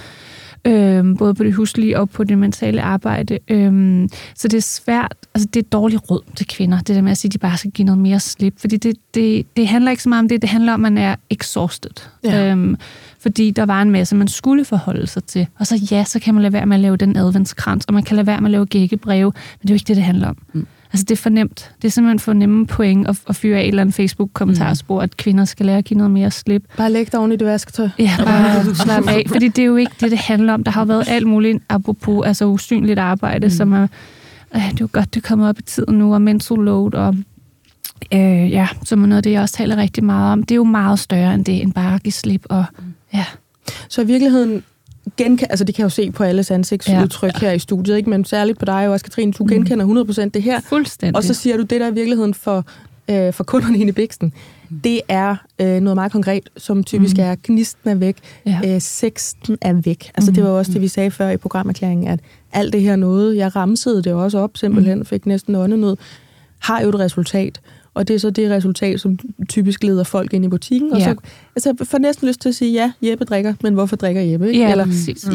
Øhm, 0.66 1.18
både 1.18 1.34
på 1.34 1.44
det 1.44 1.54
huslige 1.54 2.00
og 2.00 2.10
på 2.10 2.24
det 2.24 2.38
mentale 2.38 2.82
arbejde. 2.82 3.40
Øhm, 3.48 4.10
så 4.36 4.48
det 4.48 4.58
er 4.58 4.62
svært, 4.62 5.16
altså 5.36 5.50
det 5.54 5.64
er 5.66 5.70
dårligt 5.70 6.02
råd 6.12 6.22
til 6.36 6.48
kvinder, 6.48 6.78
det 6.78 6.96
der 6.96 7.02
med 7.02 7.12
at 7.12 7.18
sige, 7.18 7.30
at 7.30 7.34
de 7.34 7.38
bare 7.38 7.58
skal 7.58 7.72
give 7.72 7.86
noget 7.86 8.02
mere 8.02 8.20
slip, 8.20 8.60
fordi 8.60 8.78
det, 8.78 8.96
det, 9.14 9.46
det 9.58 9.68
handler 9.68 9.92
ikke 9.92 10.04
så 10.04 10.10
meget 10.10 10.20
om 10.20 10.30
det, 10.30 10.42
det 10.42 10.50
handler 10.50 10.74
om, 10.74 10.86
at 10.86 10.94
man 10.94 11.04
er 11.04 11.16
exhausted. 11.30 11.92
Ja. 12.24 12.52
Øhm, 12.52 12.76
fordi 13.22 13.52
der 13.52 13.66
var 13.66 13.82
en 13.82 13.92
masse, 13.92 14.16
man 14.16 14.28
skulle 14.28 14.66
forholde 14.66 15.08
sig 15.08 15.24
til. 15.24 15.48
Og 15.60 15.68
så 15.68 15.88
ja, 15.92 16.04
så 16.04 16.20
kan 16.20 16.34
man 16.34 16.42
lade 16.42 16.54
være 16.54 16.66
med 16.66 16.78
at 16.78 16.82
lave 16.82 16.98
den 16.98 17.18
adventskrans, 17.18 17.86
og 17.86 17.94
man 17.94 18.04
kan 18.04 18.16
lade 18.16 18.28
være 18.28 18.42
med 18.42 18.48
at 18.48 18.52
lave 18.52 18.66
gækkebreve, 18.66 19.32
men 19.34 19.62
det 19.62 19.70
er 19.70 19.74
jo 19.74 19.76
ikke 19.76 19.88
det, 19.88 19.96
det 19.96 20.04
handler 20.04 20.28
om. 20.28 20.38
Mm. 20.54 20.68
Altså 20.94 21.04
det 21.04 21.12
er 21.12 21.22
for 21.22 21.30
nemt. 21.30 21.72
Det 21.82 21.88
er 21.88 21.92
simpelthen 21.92 22.20
for 22.20 22.34
nemme 22.34 22.68
point 22.68 23.08
at, 23.08 23.22
at 23.28 23.36
fyre 23.36 23.58
af 23.58 23.62
et 23.62 23.68
eller 23.68 23.82
andet 23.82 23.96
Facebook-kommentarspor, 23.96 25.02
at 25.02 25.18
kvinder 25.18 25.46
skal 25.46 25.66
lære 25.66 25.78
at 25.78 25.86
give 25.86 25.98
noget 25.98 26.12
mere 26.12 26.32
slip. 26.32 26.64
Bare 26.78 26.92
læg 26.92 27.12
dig 27.12 27.20
oven 27.20 27.32
i 27.32 27.36
det 27.36 27.48
vasketøj. 27.48 27.90
Ja, 28.00 28.12
bare 28.26 28.76
slap 28.76 29.08
af, 29.08 29.24
fordi 29.28 29.48
det 29.48 29.62
er 29.62 29.66
jo 29.66 29.76
ikke 29.76 29.92
det, 30.00 30.12
det 30.12 30.20
handler 30.20 30.54
om. 30.54 30.64
Der 30.64 30.72
har 30.72 30.82
jo 30.82 30.86
været 30.86 31.04
alt 31.08 31.28
muligt, 31.28 31.64
apropos 31.70 32.28
altså 32.28 32.46
usynligt 32.46 33.00
arbejde, 33.00 33.48
mm. 33.48 33.52
som 33.52 33.74
er, 33.74 33.88
øh, 34.56 34.62
det 34.62 34.74
er 34.74 34.78
jo 34.82 34.90
godt, 34.92 35.14
det 35.14 35.24
kommer 35.24 35.50
op 35.50 35.60
i 35.60 35.62
tiden 35.62 35.98
nu, 35.98 36.14
og 36.14 36.22
mental 36.22 36.58
load, 36.58 36.94
og 36.94 37.16
øh, 38.14 38.52
ja, 38.52 38.68
som 38.86 39.04
er 39.04 39.08
noget 39.08 39.18
af 39.18 39.24
det, 39.24 39.32
jeg 39.32 39.42
også 39.42 39.56
taler 39.56 39.78
rigtig 39.78 40.04
meget 40.04 40.32
om. 40.32 40.44
Det 40.44 40.52
er 40.52 40.56
jo 40.56 40.64
meget 40.64 41.00
større 41.00 41.34
end 41.34 41.46
det, 41.46 41.62
end 41.62 41.74
bare 41.74 41.96
at 41.96 42.04
give 42.04 42.12
slip, 42.12 42.46
og 42.50 42.66
ja. 43.14 43.26
Så 43.90 44.02
i 44.02 44.06
virkeligheden, 44.06 44.64
genka- 45.22 45.46
altså 45.50 45.66
det 45.66 45.76
kan 45.76 45.82
jeg 45.82 45.86
jo 45.86 45.90
se 45.90 46.12
på 46.12 46.24
alles 46.24 46.52
ansigtsudtryk 46.52 47.34
ja. 47.34 47.40
her 47.48 47.52
i 47.52 47.60
studiet, 47.60 47.98
ikke? 47.98 48.10
men 48.10 48.26
særligt 48.26 48.60
på 48.60 48.66
dig 48.66 48.88
og 48.88 48.94
også, 48.94 49.04
Katrine, 49.06 49.32
du 49.32 49.46
genkender 49.50 50.04
100% 50.26 50.30
det 50.30 50.44
her. 50.44 50.62
Fuldstændig. 50.62 51.16
Og 51.16 51.24
så 51.24 51.34
siger 51.34 51.58
du, 51.58 51.62
det 51.64 51.80
der 51.80 51.86
er 51.88 51.92
i 51.92 51.94
virkeligheden 51.94 52.34
for, 52.34 52.66
øh, 53.10 53.34
for 53.34 53.44
kunderne 53.44 53.78
inde 53.78 53.90
i 53.90 53.92
Bæksten, 53.92 54.34
det 54.84 55.02
er 55.08 55.36
øh, 55.62 55.80
noget 55.80 55.96
meget 55.96 56.12
konkret, 56.12 56.50
som 56.58 56.84
typisk 56.84 57.18
Mm. 57.18 57.24
er, 57.24 57.36
gnisten 57.44 57.90
er 57.90 57.96
væk, 57.96 58.16
Ja. 58.46 58.60
øh, 58.68 58.82
sexten 58.82 59.58
er 59.62 59.74
væk. 59.74 60.12
Altså 60.16 60.32
det 60.32 60.44
var 60.44 60.50
også 60.50 60.72
det, 60.72 60.82
vi 60.82 60.88
sagde 60.88 61.12
før 61.12 61.30
i 61.30 61.38
programerklæringen, 61.38 62.08
at 62.08 62.20
alt 62.54 62.74
det 62.74 62.82
her 62.82 62.96
noget, 62.96 63.36
jeg 63.38 63.56
ramsede 63.56 64.04
det 64.04 64.14
også 64.14 64.38
op 64.40 64.58
simpelthen, 64.58 65.06
fik 65.06 65.26
næsten 65.26 65.56
åndenød, 65.56 65.96
har 66.60 66.82
jo 66.82 66.90
et 66.90 67.00
resultat. 67.00 67.60
Og 68.00 68.08
det 68.08 68.14
er 68.14 68.20
så 68.20 68.30
det 68.30 68.52
resultat, 68.52 69.00
som 69.02 69.20
typisk 69.50 69.84
leder 69.84 70.04
folk 70.04 70.34
ind 70.34 70.46
i 70.46 70.48
butikken. 70.48 70.92
Og 70.94 71.00
Ja. 71.00 71.04
så 71.06 71.16
altså, 71.56 71.74
jeg 71.80 71.88
får 71.88 71.98
næsten 71.98 72.28
lyst 72.28 72.42
til 72.42 72.50
at 72.50 72.56
sige, 72.56 72.72
ja, 73.02 73.10
Jeppe 73.10 73.26
drikker, 73.26 73.54
men 73.64 73.74
hvorfor 73.74 73.96
drikker 73.96 74.22
Jeppe? 74.22 74.48
Ikke? 74.48 74.60
Ja, 74.60 74.72
Eller. 74.72 74.86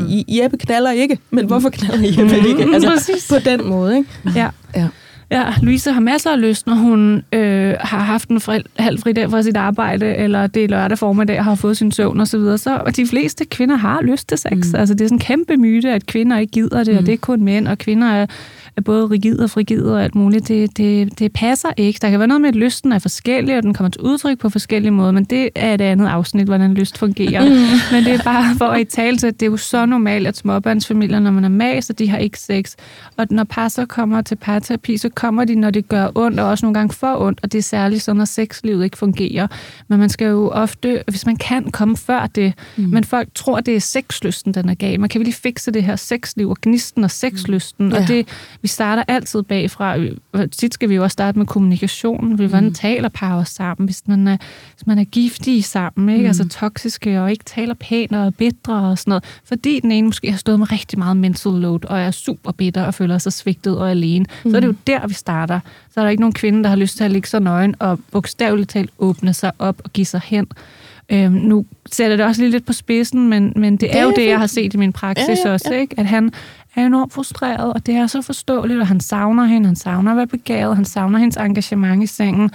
"I- 0.08 0.40
Jeppe 0.42 0.56
knaller 0.56 0.90
ikke, 0.90 1.18
men 1.30 1.46
hvorfor 1.46 1.68
knaller 1.70 2.08
Jeppe 2.18 2.48
ikke? 2.48 2.64
Altså, 2.74 2.90
Præcis. 2.90 3.28
på 3.28 3.36
den 3.44 3.68
måde, 3.68 3.96
ikke? 3.96 4.08
Ja. 4.36 4.48
Ja. 4.76 4.88
Ja, 5.30 5.44
Louise 5.62 5.92
har 5.92 6.00
masser 6.00 6.30
af 6.30 6.40
lyst, 6.40 6.66
når 6.66 6.74
hun 6.74 7.22
øh, 7.32 7.74
har 7.80 7.98
haft 7.98 8.28
en 8.28 8.40
fri, 8.40 8.58
halv 8.78 8.98
fridag 8.98 9.30
fra 9.30 9.42
sit 9.42 9.56
arbejde, 9.56 10.06
eller 10.16 10.46
det 10.46 10.64
er 10.64 10.68
lørdag 10.68 10.98
formiddag 10.98 11.38
og 11.38 11.44
har 11.44 11.54
fået 11.54 11.76
sin 11.76 11.92
søvn 11.92 12.20
osv. 12.20 12.26
Så, 12.26 12.38
videre. 12.38 12.58
så 12.58 12.76
og 12.76 12.96
de 12.96 13.06
fleste 13.06 13.44
kvinder 13.44 13.76
har 13.76 14.02
lyst 14.02 14.28
til 14.28 14.38
sex. 14.38 14.52
Mm. 14.52 14.74
Altså, 14.78 14.94
det 14.94 15.00
er 15.00 15.06
sådan 15.08 15.16
en 15.16 15.20
kæmpe 15.20 15.56
myte, 15.56 15.90
at 15.90 16.06
kvinder 16.06 16.38
ikke 16.38 16.50
gider 16.50 16.84
det, 16.84 16.92
mm. 16.94 16.98
og 16.98 17.06
det 17.06 17.12
er 17.12 17.16
kun 17.18 17.42
mænd, 17.42 17.68
og 17.68 17.78
kvinder 17.78 18.06
er, 18.08 18.26
er 18.76 18.80
både 18.80 19.06
rigide 19.06 19.44
og 19.44 19.50
frigide 19.50 19.94
og 19.94 20.04
alt 20.04 20.14
muligt. 20.14 20.48
Det, 20.48 20.76
det, 20.76 21.18
det 21.18 21.32
passer 21.32 21.68
ikke. 21.76 21.98
Der 22.02 22.10
kan 22.10 22.18
være 22.18 22.28
noget 22.28 22.40
med, 22.40 22.48
at 22.48 22.56
lysten 22.56 22.92
er 22.92 22.98
forskellig, 22.98 23.56
og 23.56 23.62
den 23.62 23.74
kommer 23.74 23.90
til 23.90 24.00
udtryk 24.00 24.38
på 24.38 24.48
forskellige 24.48 24.90
måder, 24.90 25.12
men 25.12 25.24
det 25.24 25.50
er 25.54 25.74
et 25.74 25.80
andet 25.80 26.06
afsnit, 26.06 26.46
hvordan 26.46 26.74
lyst 26.74 26.98
fungerer. 26.98 27.44
Mm. 27.44 27.56
Men 27.92 28.04
det 28.04 28.14
er 28.14 28.22
bare 28.22 28.56
for 28.58 28.64
at 28.64 28.80
i 28.80 28.84
tale 28.84 29.16
til, 29.18 29.26
at 29.26 29.40
det 29.40 29.46
er 29.46 29.50
jo 29.50 29.56
så 29.56 29.86
normalt, 29.86 30.26
at 30.26 30.36
småbørnsfamilier, 30.36 31.18
når 31.18 31.30
man 31.30 31.44
er 31.44 31.48
mas, 31.48 31.90
og 31.90 31.98
de 31.98 32.08
har 32.08 32.18
ikke 32.18 32.38
sex. 32.38 32.74
Og 33.16 33.26
når 33.30 33.44
par 33.44 33.68
så 33.68 33.86
kommer 33.86 34.22
til 34.22 34.36
parterapi, 34.36 34.96
så 34.96 35.08
kommer 35.08 35.44
de, 35.44 35.54
når 35.54 35.70
det 35.70 35.88
gør 35.88 36.08
ondt, 36.14 36.40
og 36.40 36.48
også 36.48 36.66
nogle 36.66 36.74
gange 36.74 36.94
for 36.94 37.20
ondt, 37.20 37.40
og 37.42 37.52
det 37.52 37.58
er 37.58 37.62
særligt 37.62 38.02
så, 38.02 38.12
når 38.12 38.24
sexlivet 38.24 38.84
ikke 38.84 38.98
fungerer. 38.98 39.46
Men 39.88 39.98
man 39.98 40.08
skal 40.08 40.26
jo 40.26 40.48
ofte, 40.48 41.02
hvis 41.08 41.26
man 41.26 41.36
kan, 41.36 41.70
komme 41.70 41.96
før 41.96 42.26
det. 42.26 42.52
Mm. 42.76 42.84
Men 42.84 43.04
folk 43.04 43.28
tror, 43.34 43.60
det 43.60 43.76
er 43.76 43.80
sexlysten, 43.80 44.54
den 44.54 44.68
er 44.68 44.74
gal. 44.74 45.00
Man 45.00 45.08
kan 45.08 45.18
virkelig 45.18 45.34
fikse 45.34 45.70
det 45.70 45.82
her 45.82 45.96
sexliv 45.96 46.50
og 46.50 46.56
gnisten 46.62 47.04
og 47.04 47.10
sexlysten. 47.10 47.86
Mm. 47.86 47.92
Ja. 47.92 48.02
Og 48.02 48.08
det, 48.08 48.28
vi 48.64 48.68
starter 48.68 49.02
altid 49.08 49.42
bagfra. 49.42 49.96
Tit 50.52 50.74
skal 50.74 50.88
vi 50.88 50.94
jo 50.94 51.02
også 51.02 51.12
starte 51.12 51.38
med 51.38 51.46
kommunikation. 51.46 52.34
Hvordan 52.34 52.64
mm. 52.64 52.74
taler 52.74 53.08
par 53.08 53.34
også 53.36 53.54
sammen, 53.54 53.84
hvis 53.84 54.02
man 54.06 54.28
er, 54.28 54.36
hvis 54.74 54.86
man 54.86 54.98
er 54.98 55.04
giftige 55.04 55.62
sammen, 55.62 56.08
ikke? 56.08 56.22
Mm. 56.22 56.26
altså 56.26 56.48
toksiske, 56.48 57.22
og 57.22 57.30
ikke 57.30 57.44
taler 57.44 57.74
pænt 57.74 58.12
og 58.12 58.34
bitre 58.34 58.90
og 58.90 58.98
sådan 58.98 59.10
noget. 59.10 59.24
Fordi 59.44 59.80
den 59.80 59.92
ene 59.92 60.06
måske 60.06 60.30
har 60.30 60.38
stået 60.38 60.58
med 60.58 60.72
rigtig 60.72 60.98
meget 60.98 61.16
mental 61.16 61.52
load, 61.52 61.84
og 61.84 62.00
er 62.00 62.10
super 62.10 62.52
bitter 62.52 62.84
og 62.84 62.94
føler 62.94 63.18
sig 63.18 63.32
svigtet 63.32 63.78
og 63.78 63.90
alene. 63.90 64.26
Mm. 64.44 64.50
Så 64.50 64.56
er 64.56 64.60
det 64.60 64.66
jo 64.66 64.74
der, 64.86 65.06
vi 65.06 65.14
starter. 65.14 65.60
Så 65.94 66.00
er 66.00 66.04
der 66.04 66.10
ikke 66.10 66.22
nogen 66.22 66.34
kvinde, 66.34 66.62
der 66.62 66.68
har 66.68 66.76
lyst 66.76 66.96
til 66.96 67.04
at 67.04 67.10
ligge 67.10 67.28
så 67.28 67.38
nøgen 67.38 67.74
og 67.78 67.98
bogstaveligt 68.12 68.70
talt 68.70 68.90
åbne 68.98 69.34
sig 69.34 69.52
op 69.58 69.80
og 69.84 69.92
give 69.92 70.06
sig 70.06 70.20
hen. 70.24 70.46
Øhm, 71.08 71.32
nu 71.32 71.66
sætter 71.92 72.16
det 72.16 72.26
også 72.26 72.42
lige 72.42 72.50
lidt 72.50 72.66
på 72.66 72.72
spidsen, 72.72 73.28
men, 73.28 73.52
men 73.56 73.72
det, 73.72 73.80
det 73.80 73.98
er 73.98 74.02
jo 74.02 74.12
det, 74.16 74.26
jeg 74.26 74.38
har 74.38 74.46
set 74.46 74.74
i 74.74 74.76
min 74.76 74.92
praksis 74.92 75.28
Ja, 75.28 75.48
ja, 75.48 75.52
også, 75.52 75.68
ja. 75.74 75.80
ikke? 75.80 75.94
at 75.98 76.06
han 76.06 76.32
er 76.82 76.86
enormt 76.86 77.12
frustreret, 77.12 77.72
og 77.72 77.86
det 77.86 77.94
er 77.94 78.06
så 78.06 78.22
forståeligt, 78.22 78.80
og 78.80 78.86
han 78.86 79.00
savner 79.00 79.44
hende, 79.44 79.66
han 79.66 79.76
savner 79.76 80.10
at 80.10 80.16
være 80.16 80.26
begavet, 80.26 80.76
han 80.76 80.84
savner 80.84 81.18
hendes 81.18 81.36
engagement 81.36 82.02
i 82.02 82.06
sengen, 82.06 82.50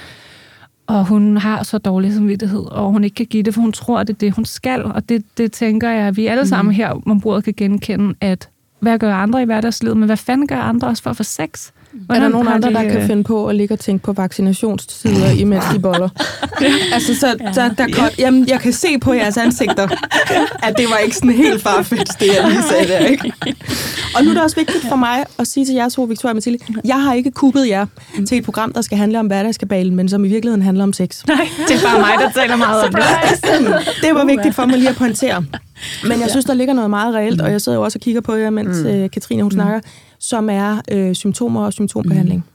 og 0.87 1.05
hun 1.05 1.37
har 1.37 1.63
så 1.63 1.77
dårlig 1.77 2.13
samvittighed, 2.13 2.65
og 2.71 2.91
hun 2.91 3.03
ikke 3.03 3.15
kan 3.15 3.25
give 3.25 3.43
det, 3.43 3.53
for 3.53 3.61
hun 3.61 3.71
tror, 3.71 4.03
det 4.03 4.13
er 4.13 4.17
det, 4.17 4.31
hun 4.31 4.45
skal, 4.45 4.83
og 4.83 5.09
det, 5.09 5.25
det 5.37 5.51
tænker 5.51 5.89
jeg, 5.89 6.07
at 6.07 6.17
vi 6.17 6.27
alle 6.27 6.47
sammen 6.47 6.73
her 6.73 7.01
om 7.05 7.21
bordet 7.21 7.43
kan 7.43 7.53
genkende, 7.57 8.15
at 8.21 8.49
hvad 8.79 8.99
gør 8.99 9.15
andre 9.15 9.41
i 9.41 9.45
hverdagslivet, 9.45 9.97
men 9.97 10.05
hvad 10.05 10.17
fanden 10.17 10.47
gør 10.47 10.55
andre 10.55 10.87
også 10.87 11.03
for 11.03 11.09
at 11.09 11.17
få 11.17 11.23
sex? 11.23 11.71
Er 12.09 12.19
der 12.19 12.27
nogen 12.27 12.47
andre, 12.47 12.69
de, 12.69 12.73
der 12.73 12.83
kan 12.83 13.07
finde 13.07 13.23
på 13.23 13.47
at 13.47 13.55
ligge 13.55 13.73
og 13.73 13.79
tænke 13.79 14.03
på 14.03 14.13
vaccinationstider, 14.13 15.29
imens 15.29 15.65
de 15.73 15.79
boller? 15.79 16.09
altså, 16.93 17.15
så, 17.15 17.35
så 17.53 17.71
der 17.77 17.87
kom, 17.93 18.05
jamen, 18.19 18.47
jeg 18.47 18.59
kan 18.59 18.73
se 18.73 18.97
på 18.97 19.13
jeres 19.13 19.37
ansigter, 19.37 19.87
at 20.63 20.77
det 20.77 20.85
var 20.89 20.97
ikke 20.97 21.15
sådan 21.15 21.31
helt 21.31 21.61
farfetch, 21.61 22.19
det 22.19 22.27
jeg 22.27 22.49
lige 22.49 22.63
sagde 22.63 22.87
der, 22.87 22.99
ikke? 22.99 23.33
Og 24.15 24.23
nu 24.23 24.29
er 24.29 24.33
det 24.33 24.43
også 24.43 24.55
vigtigt 24.55 24.85
for 24.89 24.95
mig 24.95 25.25
at 25.39 25.47
sige 25.47 25.65
til 25.65 25.75
jer 25.75 25.89
to, 25.89 26.03
Victoria 26.03 26.31
og 26.31 26.35
Mathilde, 26.35 26.59
jeg 26.85 27.01
har 27.01 27.13
ikke 27.13 27.31
kuppet 27.31 27.67
jer 27.67 27.85
til 28.27 28.37
et 28.37 28.43
program, 28.43 28.73
der 28.73 28.81
skal 28.81 28.97
handle 28.97 29.19
om 29.19 29.27
hverdagskabalen, 29.27 29.95
men 29.95 30.09
som 30.09 30.25
i 30.25 30.27
virkeligheden 30.27 30.61
handler 30.61 30.83
om 30.83 30.93
sex. 30.93 31.25
Nej, 31.27 31.47
det 31.67 31.75
er 31.75 31.81
bare 31.83 31.99
mig, 31.99 32.13
der 32.19 32.41
taler 32.41 32.55
meget 32.55 32.83
om 32.83 32.93
det. 32.93 33.03
Det 34.01 34.15
var 34.15 34.25
vigtigt 34.25 34.55
for 34.55 34.65
mig 34.65 34.77
lige 34.77 34.89
at 34.89 34.95
pointere. 34.95 35.45
Men 36.03 36.19
jeg 36.19 36.29
synes, 36.29 36.45
der 36.45 36.53
ligger 36.53 36.73
noget 36.73 36.89
meget 36.89 37.15
reelt, 37.15 37.41
og 37.41 37.51
jeg 37.51 37.61
sidder 37.61 37.77
jo 37.77 37.83
også 37.83 37.97
og 37.97 38.01
kigger 38.01 38.21
på 38.21 38.33
jer, 38.33 38.49
mens 38.49 38.77
øh, 38.77 39.09
Katrine 39.09 39.43
hun 39.43 39.51
snakker, 39.51 39.79
som 40.19 40.49
er 40.49 40.81
øh, 40.91 41.13
symptomer 41.13 41.65
og 41.65 41.73
symptombehandling. 41.73 42.45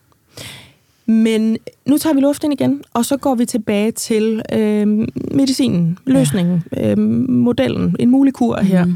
Men 1.07 1.57
nu 1.87 1.99
tager 1.99 2.15
vi 2.15 2.21
luften 2.21 2.53
igen, 2.53 2.83
og 2.93 3.05
så 3.05 3.17
går 3.17 3.35
vi 3.35 3.47
tilbage 3.47 3.91
til 3.91 4.43
øh, 4.53 4.87
medicinen, 5.31 5.99
løsningen, 6.07 6.65
øh, 6.77 6.99
modellen, 7.29 7.97
en 7.99 8.11
mulig 8.11 8.35
kur 8.35 8.57
her. 8.61 8.87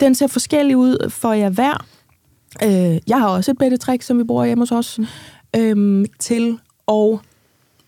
Den 0.00 0.14
ser 0.14 0.26
forskellig 0.26 0.76
ud 0.76 1.10
for 1.10 1.32
jer 1.32 1.50
hver. 1.50 1.86
Øh, 2.64 2.98
jeg 3.06 3.18
har 3.18 3.28
også 3.28 3.50
et 3.50 3.58
bedretrik, 3.58 4.02
som 4.02 4.18
vi 4.18 4.24
bruger 4.24 4.44
hjemme 4.44 4.62
hos 4.62 4.72
os, 4.72 5.00
øh, 5.56 6.04
til 6.18 6.58
at 6.88 7.18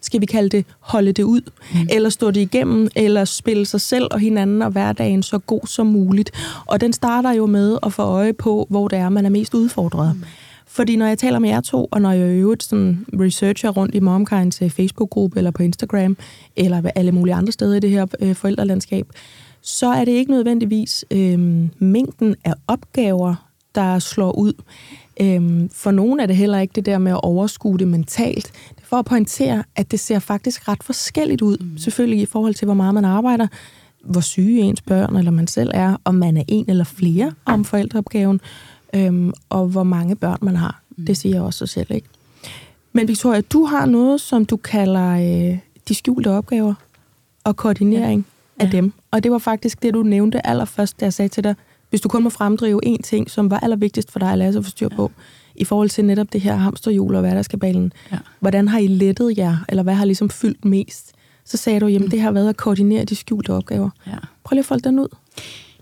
skal 0.06 0.20
vi 0.20 0.26
kalde 0.26 0.48
det, 0.48 0.64
holde 0.80 1.12
det 1.12 1.22
ud, 1.22 1.40
mm. 1.74 1.88
eller 1.90 2.10
stå 2.10 2.30
det 2.30 2.40
igennem, 2.40 2.88
eller 2.96 3.24
spille 3.24 3.66
sig 3.66 3.80
selv 3.80 4.08
og 4.10 4.20
hinanden 4.20 4.62
og 4.62 4.70
hverdagen 4.70 5.22
så 5.22 5.38
god 5.38 5.66
som 5.66 5.86
muligt. 5.86 6.30
Og 6.66 6.80
den 6.80 6.92
starter 6.92 7.32
jo 7.32 7.46
med 7.46 7.78
at 7.82 7.92
få 7.92 8.02
øje 8.02 8.32
på, 8.32 8.66
hvor 8.70 8.88
det 8.88 8.98
er, 8.98 9.08
man 9.08 9.26
er 9.26 9.30
mest 9.30 9.54
udfordret. 9.54 10.16
Mm. 10.16 10.22
Fordi 10.66 10.96
når 10.96 11.06
jeg 11.06 11.18
taler 11.18 11.38
med 11.38 11.48
jer 11.48 11.60
to, 11.60 11.88
og 11.90 12.00
når 12.00 12.12
jeg 12.12 12.28
i 12.28 12.38
øvrigt 12.38 12.62
sådan 12.62 13.06
researcher 13.20 13.70
rundt 13.70 13.94
i 13.94 14.00
MomKinds 14.00 14.58
Facebook-gruppe, 14.58 15.38
eller 15.38 15.50
på 15.50 15.62
Instagram, 15.62 16.16
eller 16.56 16.90
alle 16.94 17.12
mulige 17.12 17.34
andre 17.34 17.52
steder 17.52 17.76
i 17.76 17.80
det 17.80 17.90
her 17.90 18.06
øh, 18.20 18.34
forældrelandskab, 18.34 19.06
så 19.62 19.86
er 19.86 20.04
det 20.04 20.12
ikke 20.12 20.30
nødvendigvis 20.30 21.04
øh, 21.10 21.68
mængden 21.78 22.34
af 22.44 22.54
opgaver, 22.66 23.34
der 23.74 23.98
slår 23.98 24.32
ud. 24.32 24.52
Øhm, 25.20 25.68
for 25.72 25.90
nogen 25.90 26.20
er 26.20 26.26
det 26.26 26.36
heller 26.36 26.58
ikke 26.58 26.72
det 26.72 26.86
der 26.86 26.98
med 26.98 27.12
at 27.12 27.20
overskue 27.22 27.78
det 27.78 27.88
mentalt. 27.88 28.52
For 28.88 28.96
at 28.96 29.04
pointere, 29.04 29.64
at 29.76 29.90
det 29.90 30.00
ser 30.00 30.18
faktisk 30.18 30.68
ret 30.68 30.82
forskelligt 30.82 31.42
ud. 31.42 31.56
Mm. 31.60 31.78
Selvfølgelig 31.78 32.20
i 32.20 32.26
forhold 32.26 32.54
til, 32.54 32.64
hvor 32.64 32.74
meget 32.74 32.94
man 32.94 33.04
arbejder, 33.04 33.46
hvor 34.04 34.20
syge 34.20 34.60
ens 34.62 34.80
børn 34.80 35.16
eller 35.16 35.30
man 35.30 35.46
selv 35.46 35.70
er, 35.74 35.96
om 36.04 36.14
man 36.14 36.36
er 36.36 36.42
en 36.48 36.64
eller 36.68 36.84
flere 36.84 37.32
om 37.44 37.64
forældreopgaven, 37.64 38.40
øhm, 38.94 39.32
og 39.48 39.66
hvor 39.66 39.82
mange 39.82 40.16
børn 40.16 40.38
man 40.42 40.56
har. 40.56 40.82
Mm. 40.96 41.06
Det 41.06 41.16
siger 41.16 41.40
også 41.40 41.58
sig 41.58 41.68
selv, 41.68 41.86
ikke? 41.90 42.08
Men 42.92 43.08
Victoria, 43.08 43.40
du 43.40 43.64
har 43.64 43.86
noget, 43.86 44.20
som 44.20 44.44
du 44.44 44.56
kalder 44.56 45.10
øh, 45.50 45.58
de 45.88 45.94
skjulte 45.94 46.30
opgaver 46.30 46.74
og 47.44 47.56
koordinering 47.56 48.26
ja. 48.60 48.64
af 48.64 48.68
Ja. 48.72 48.76
dem. 48.76 48.92
Og 49.10 49.22
det 49.24 49.32
var 49.32 49.38
faktisk 49.38 49.82
det, 49.82 49.94
du 49.94 50.02
nævnte 50.02 50.46
allerførst, 50.46 51.00
da 51.00 51.04
jeg 51.04 51.12
sagde 51.12 51.28
til 51.28 51.44
dig, 51.44 51.54
hvis 51.90 52.00
du 52.00 52.08
kun 52.08 52.22
må 52.22 52.30
fremdrive 52.30 52.80
én 52.86 53.02
ting, 53.02 53.30
som 53.30 53.50
var 53.50 53.58
allervigtigst 53.60 54.12
for 54.12 54.18
dig 54.18 54.32
at 54.32 54.38
lade 54.38 54.52
sig 54.52 54.64
få 54.64 54.70
styr 54.70 54.88
på, 54.88 55.10
i 55.58 55.64
forhold 55.64 55.88
til 55.88 56.04
netop 56.04 56.32
det 56.32 56.40
her 56.40 56.56
hamsterhjul 56.56 57.14
og 57.14 57.20
hverdagskabalen. 57.20 57.92
Ja. 58.12 58.18
Hvordan 58.40 58.68
har 58.68 58.78
I 58.78 58.86
lettet 58.86 59.38
jer, 59.38 59.56
eller 59.68 59.82
hvad 59.82 59.94
har 59.94 60.04
ligesom 60.04 60.30
fyldt 60.30 60.64
mest? 60.64 61.12
Så 61.44 61.56
sagde 61.56 61.80
du, 61.80 61.86
jamen 61.86 62.10
det 62.10 62.20
har 62.20 62.30
været 62.30 62.48
at 62.48 62.56
koordinere 62.56 63.04
de 63.04 63.16
skjulte 63.16 63.52
opgaver. 63.52 63.90
Ja. 64.06 64.16
Prøv 64.44 64.54
lige 64.54 64.60
at 64.60 64.66
folde 64.66 64.82
den 64.82 64.98
ud. 64.98 65.08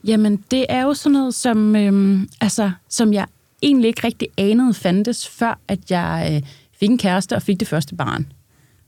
Jamen, 0.05 0.45
det 0.51 0.67
er 0.69 0.83
jo 0.83 0.95
sådan 0.95 1.13
noget, 1.13 1.35
som, 1.35 1.77
øhm, 1.77 2.29
altså, 2.41 2.71
som 2.89 3.13
jeg 3.13 3.27
egentlig 3.63 3.89
ikke 3.89 4.07
rigtig 4.07 4.29
anede 4.37 4.75
fandtes, 4.75 5.29
før 5.29 5.59
at 5.69 5.91
jeg 5.91 6.31
øh, 6.33 6.49
fik 6.81 6.91
en 6.91 6.99
kæreste 6.99 7.37
og 7.37 7.43
fik 7.43 7.61
det 7.61 7.69
første 7.69 7.95
barn. 7.95 8.27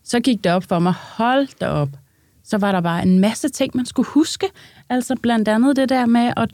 Så 0.05 0.21
gik 0.21 0.45
det 0.45 0.53
op 0.53 0.65
for 0.65 0.79
mig, 0.79 0.93
hold 0.93 1.49
da 1.61 1.69
op. 1.69 1.89
Så 2.45 2.59
var 2.59 2.73
der 2.73 2.81
bare 2.81 3.03
en 3.03 3.19
masse 3.19 3.49
ting, 3.49 3.77
man 3.77 3.87
skulle 3.87 4.09
huske. 4.09 4.47
Altså 4.89 5.17
blandt 5.23 5.49
andet 5.49 5.77
det 5.77 5.89
der 5.89 6.07
med 6.07 6.33
at 6.37 6.51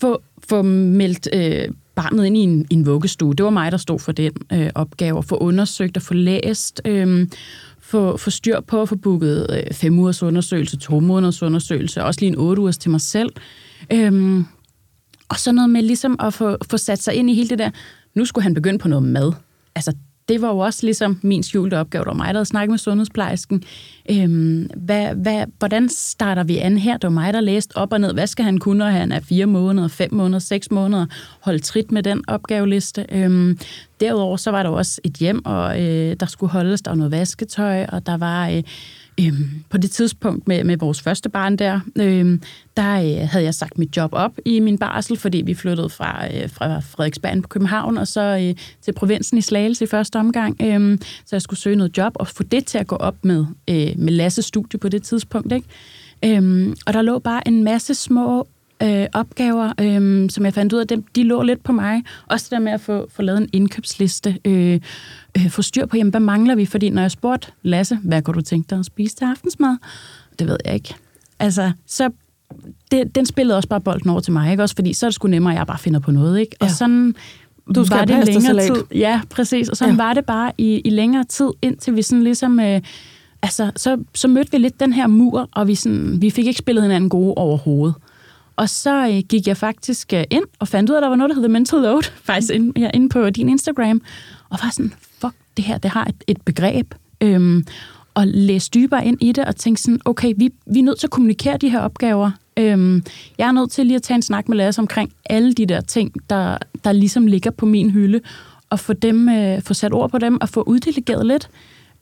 få, 0.00 0.22
få 0.48 0.62
meldt 0.62 1.28
øh, 1.32 1.68
barnet 1.94 2.26
ind 2.26 2.36
i 2.36 2.40
en, 2.40 2.66
en 2.70 2.86
vuggestue. 2.86 3.34
Det 3.34 3.44
var 3.44 3.50
mig, 3.50 3.72
der 3.72 3.78
stod 3.78 3.98
for 3.98 4.12
den 4.12 4.32
øh, 4.52 4.70
opgave. 4.74 5.18
At 5.18 5.24
få 5.24 5.36
undersøgt 5.36 5.96
og 5.96 6.02
få 6.02 6.14
læst, 6.14 6.80
øh, 6.84 7.28
få, 7.78 8.16
få 8.16 8.30
styr 8.30 8.60
på 8.60 8.82
at 8.82 8.88
få 8.88 8.96
booket 8.96 9.46
øh, 9.50 9.74
fem 9.74 9.98
ugers 9.98 10.22
undersøgelse, 10.22 10.76
to 10.76 11.00
måneders 11.00 11.42
undersøgelse, 11.42 12.04
også 12.04 12.20
lige 12.20 12.28
en 12.28 12.38
otte 12.38 12.62
ugers 12.62 12.78
til 12.78 12.90
mig 12.90 13.00
selv. 13.00 13.30
Øh, 13.92 14.44
og 15.28 15.38
så 15.38 15.52
noget 15.52 15.70
med 15.70 15.82
ligesom 15.82 16.16
at 16.20 16.34
få, 16.34 16.56
få 16.70 16.76
sat 16.76 17.02
sig 17.02 17.14
ind 17.14 17.30
i 17.30 17.34
hele 17.34 17.48
det 17.48 17.58
der, 17.58 17.70
nu 18.14 18.24
skulle 18.24 18.42
han 18.42 18.54
begynde 18.54 18.78
på 18.78 18.88
noget 18.88 19.02
mad. 19.02 19.32
Altså, 19.74 19.92
det 20.28 20.42
var 20.42 20.48
jo 20.48 20.58
også 20.58 20.86
ligesom 20.86 21.20
min 21.22 21.42
skjulte 21.42 21.78
opgave. 21.78 22.04
Det 22.04 22.08
var 22.08 22.14
mig, 22.14 22.26
der 22.26 22.38
havde 22.38 22.44
snakket 22.44 22.70
med 22.70 22.78
sundhedsplejersken. 22.78 23.62
Øhm, 24.10 24.70
hvad, 24.76 25.14
hvad, 25.14 25.44
hvordan 25.58 25.88
starter 25.88 26.44
vi 26.44 26.58
an 26.58 26.78
her? 26.78 26.92
Det 26.92 27.04
var 27.04 27.14
mig, 27.14 27.32
der 27.32 27.40
læste 27.40 27.76
op 27.76 27.92
og 27.92 28.00
ned. 28.00 28.14
Hvad 28.14 28.26
skal 28.26 28.44
han 28.44 28.58
kunne, 28.58 28.78
når 28.78 28.86
han 28.86 29.12
er 29.12 29.20
fire 29.20 29.46
måneder, 29.46 29.88
fem 29.88 30.14
måneder, 30.14 30.38
seks 30.38 30.70
måneder? 30.70 31.06
Holde 31.40 31.58
trit 31.58 31.92
med 31.92 32.02
den 32.02 32.24
opgaveliste. 32.28 33.06
Øhm, 33.12 33.58
derudover 34.00 34.36
så 34.36 34.50
var 34.50 34.62
der 34.62 34.70
også 34.70 35.00
et 35.04 35.12
hjem, 35.12 35.44
og 35.44 35.82
øh, 35.82 36.16
der 36.20 36.26
skulle 36.26 36.52
holdes. 36.52 36.82
Der 36.82 36.90
var 36.90 36.96
noget 36.96 37.12
vasketøj, 37.12 37.84
og 37.84 38.06
der 38.06 38.16
var... 38.16 38.48
Øh, 38.48 38.62
Øhm, 39.20 39.64
på 39.70 39.78
det 39.78 39.90
tidspunkt 39.90 40.48
med, 40.48 40.64
med 40.64 40.76
vores 40.76 41.02
første 41.02 41.28
barn 41.28 41.56
der, 41.56 41.80
øhm, 41.96 42.42
der 42.76 42.94
øh, 42.94 43.28
havde 43.28 43.44
jeg 43.44 43.54
sagt 43.54 43.78
mit 43.78 43.96
job 43.96 44.10
op 44.12 44.32
i 44.44 44.60
min 44.60 44.78
barsel, 44.78 45.16
fordi 45.16 45.42
vi 45.46 45.54
flyttede 45.54 45.90
fra, 45.90 46.26
øh, 46.34 46.50
fra 46.50 46.80
Frederiksberg 46.80 47.42
på 47.42 47.48
København 47.48 47.98
og 47.98 48.08
så 48.08 48.20
øh, 48.20 48.54
til 48.82 48.92
provinsen 48.92 49.38
i 49.38 49.40
Slagelse 49.40 49.84
i 49.84 49.86
første 49.86 50.16
omgang. 50.16 50.56
Øhm, 50.62 50.98
så 51.00 51.36
jeg 51.36 51.42
skulle 51.42 51.60
søge 51.60 51.76
noget 51.76 51.98
job 51.98 52.12
og 52.14 52.28
få 52.28 52.42
det 52.42 52.66
til 52.66 52.78
at 52.78 52.86
gå 52.86 52.96
op 52.96 53.24
med, 53.24 53.46
øh, 53.70 53.92
med 53.96 54.12
Lasses 54.12 54.44
studie 54.44 54.78
på 54.78 54.88
det 54.88 55.02
tidspunkt. 55.02 55.52
Ikke? 55.52 55.68
Øhm, 56.24 56.76
og 56.86 56.92
der 56.92 57.02
lå 57.02 57.18
bare 57.18 57.48
en 57.48 57.64
masse 57.64 57.94
små 57.94 58.48
øh, 58.82 59.06
opgaver, 59.14 59.72
øh, 59.80 60.30
som 60.30 60.44
jeg 60.44 60.54
fandt 60.54 60.72
ud 60.72 60.78
af, 60.78 60.86
dem, 60.86 61.04
de 61.16 61.22
lå 61.22 61.42
lidt 61.42 61.64
på 61.64 61.72
mig. 61.72 62.02
Også 62.26 62.44
det 62.44 62.50
der 62.50 62.58
med 62.58 62.72
at 62.72 62.80
få, 62.80 63.06
få 63.10 63.22
lavet 63.22 63.40
en 63.40 63.48
indkøbsliste, 63.52 64.38
øh, 64.44 64.80
øh, 65.38 65.50
få 65.50 65.62
styr 65.62 65.86
på, 65.86 65.96
jamen, 65.96 66.10
hvad 66.10 66.20
mangler 66.20 66.54
vi? 66.54 66.66
Fordi 66.66 66.90
når 66.90 67.02
jeg 67.02 67.10
spurgte 67.10 67.48
Lasse, 67.62 67.98
hvad 68.02 68.22
kunne 68.22 68.34
du 68.34 68.40
tænke 68.40 68.66
dig 68.70 68.78
at 68.78 68.86
spise 68.86 69.16
til 69.16 69.24
aftensmad? 69.24 69.76
Det 70.38 70.46
ved 70.46 70.56
jeg 70.64 70.74
ikke. 70.74 70.94
Altså, 71.38 71.72
så 71.86 72.10
det, 72.90 73.14
den 73.14 73.26
spillede 73.26 73.56
også 73.56 73.68
bare 73.68 73.80
bolden 73.80 74.10
over 74.10 74.20
til 74.20 74.32
mig, 74.32 74.50
ikke? 74.50 74.62
Også 74.62 74.74
fordi 74.74 74.92
så 74.92 75.06
er 75.06 75.10
det 75.10 75.14
sgu 75.14 75.28
nemmere, 75.28 75.54
at 75.54 75.58
jeg 75.58 75.66
bare 75.66 75.78
finder 75.78 76.00
på 76.00 76.10
noget, 76.10 76.40
ikke? 76.40 76.56
Og 76.60 76.66
Ja. 76.66 76.72
sådan 76.72 77.14
Du 77.74 77.84
skal 77.84 77.98
var 77.98 78.04
det 78.04 78.26
længere 78.26 78.66
tid. 78.66 78.84
Ja, 78.94 79.20
præcis. 79.30 79.68
Og 79.68 79.76
sådan 79.76 79.94
ja. 79.94 80.02
var 80.02 80.14
det 80.14 80.24
bare 80.24 80.52
i, 80.58 80.80
i 80.84 80.90
længere 80.90 81.24
tid, 81.24 81.48
indtil 81.62 81.96
vi 81.96 82.02
sådan 82.02 82.22
ligesom... 82.22 82.60
Øh, 82.60 82.80
altså, 83.42 83.70
så, 83.76 83.98
så 84.14 84.28
mødte 84.28 84.52
vi 84.52 84.58
lidt 84.58 84.80
den 84.80 84.92
her 84.92 85.06
mur, 85.06 85.48
og 85.52 85.68
vi, 85.68 85.74
sådan, 85.74 86.22
vi 86.22 86.30
fik 86.30 86.46
ikke 86.46 86.58
spillet 86.58 86.82
hinanden 86.84 87.10
gode 87.10 87.34
overhovedet. 87.34 87.94
Og 88.56 88.68
så 88.68 89.06
øh, 89.08 89.22
gik 89.28 89.46
jeg 89.46 89.56
faktisk 89.56 90.12
øh, 90.12 90.24
ind 90.30 90.44
og 90.58 90.68
fandt 90.68 90.90
ud 90.90 90.94
af, 90.94 90.98
at 90.98 91.02
der 91.02 91.08
var 91.08 91.16
noget, 91.16 91.28
der 91.28 91.34
hedder 91.34 91.48
mental 91.48 91.80
load, 91.80 92.02
faktisk 92.24 92.52
ind, 92.54 92.78
ja, 92.78 92.90
inde 92.94 93.08
på 93.08 93.30
din 93.30 93.48
Instagram, 93.48 94.02
og 94.50 94.58
var 94.62 94.70
sådan, 94.72 94.92
fuck, 95.20 95.34
det 95.56 95.64
her, 95.64 95.78
det 95.78 95.90
har 95.90 96.04
et, 96.04 96.24
et 96.26 96.42
begreb. 96.42 96.94
Øhm, 97.20 97.66
og 98.14 98.26
læse 98.26 98.70
dybere 98.74 99.06
ind 99.06 99.18
i 99.20 99.32
det, 99.32 99.44
og 99.44 99.56
tænke 99.56 99.80
sådan, 99.80 100.00
okay, 100.04 100.34
vi, 100.36 100.50
vi 100.66 100.78
er 100.78 100.82
nødt 100.82 100.98
til 100.98 101.06
at 101.06 101.10
kommunikere 101.10 101.56
de 101.56 101.68
her 101.68 101.80
opgaver. 101.80 102.30
Øhm, 102.56 103.02
jeg 103.38 103.48
er 103.48 103.52
nødt 103.52 103.70
til 103.70 103.86
lige 103.86 103.96
at 103.96 104.02
tage 104.02 104.16
en 104.16 104.22
snak 104.22 104.48
med 104.48 104.56
Lasse 104.56 104.80
omkring 104.80 105.12
alle 105.24 105.52
de 105.52 105.66
der 105.66 105.80
ting, 105.80 106.12
der, 106.30 106.58
der 106.84 106.92
ligesom 106.92 107.26
ligger 107.26 107.50
på 107.50 107.66
min 107.66 107.90
hylde, 107.90 108.20
og 108.70 108.80
få, 108.80 108.92
dem, 108.92 109.28
øh, 109.28 109.62
få 109.62 109.74
sat 109.74 109.92
ord 109.92 110.10
på 110.10 110.18
dem, 110.18 110.38
og 110.40 110.48
få 110.48 110.62
uddelegeret 110.62 111.26
lidt. 111.26 111.48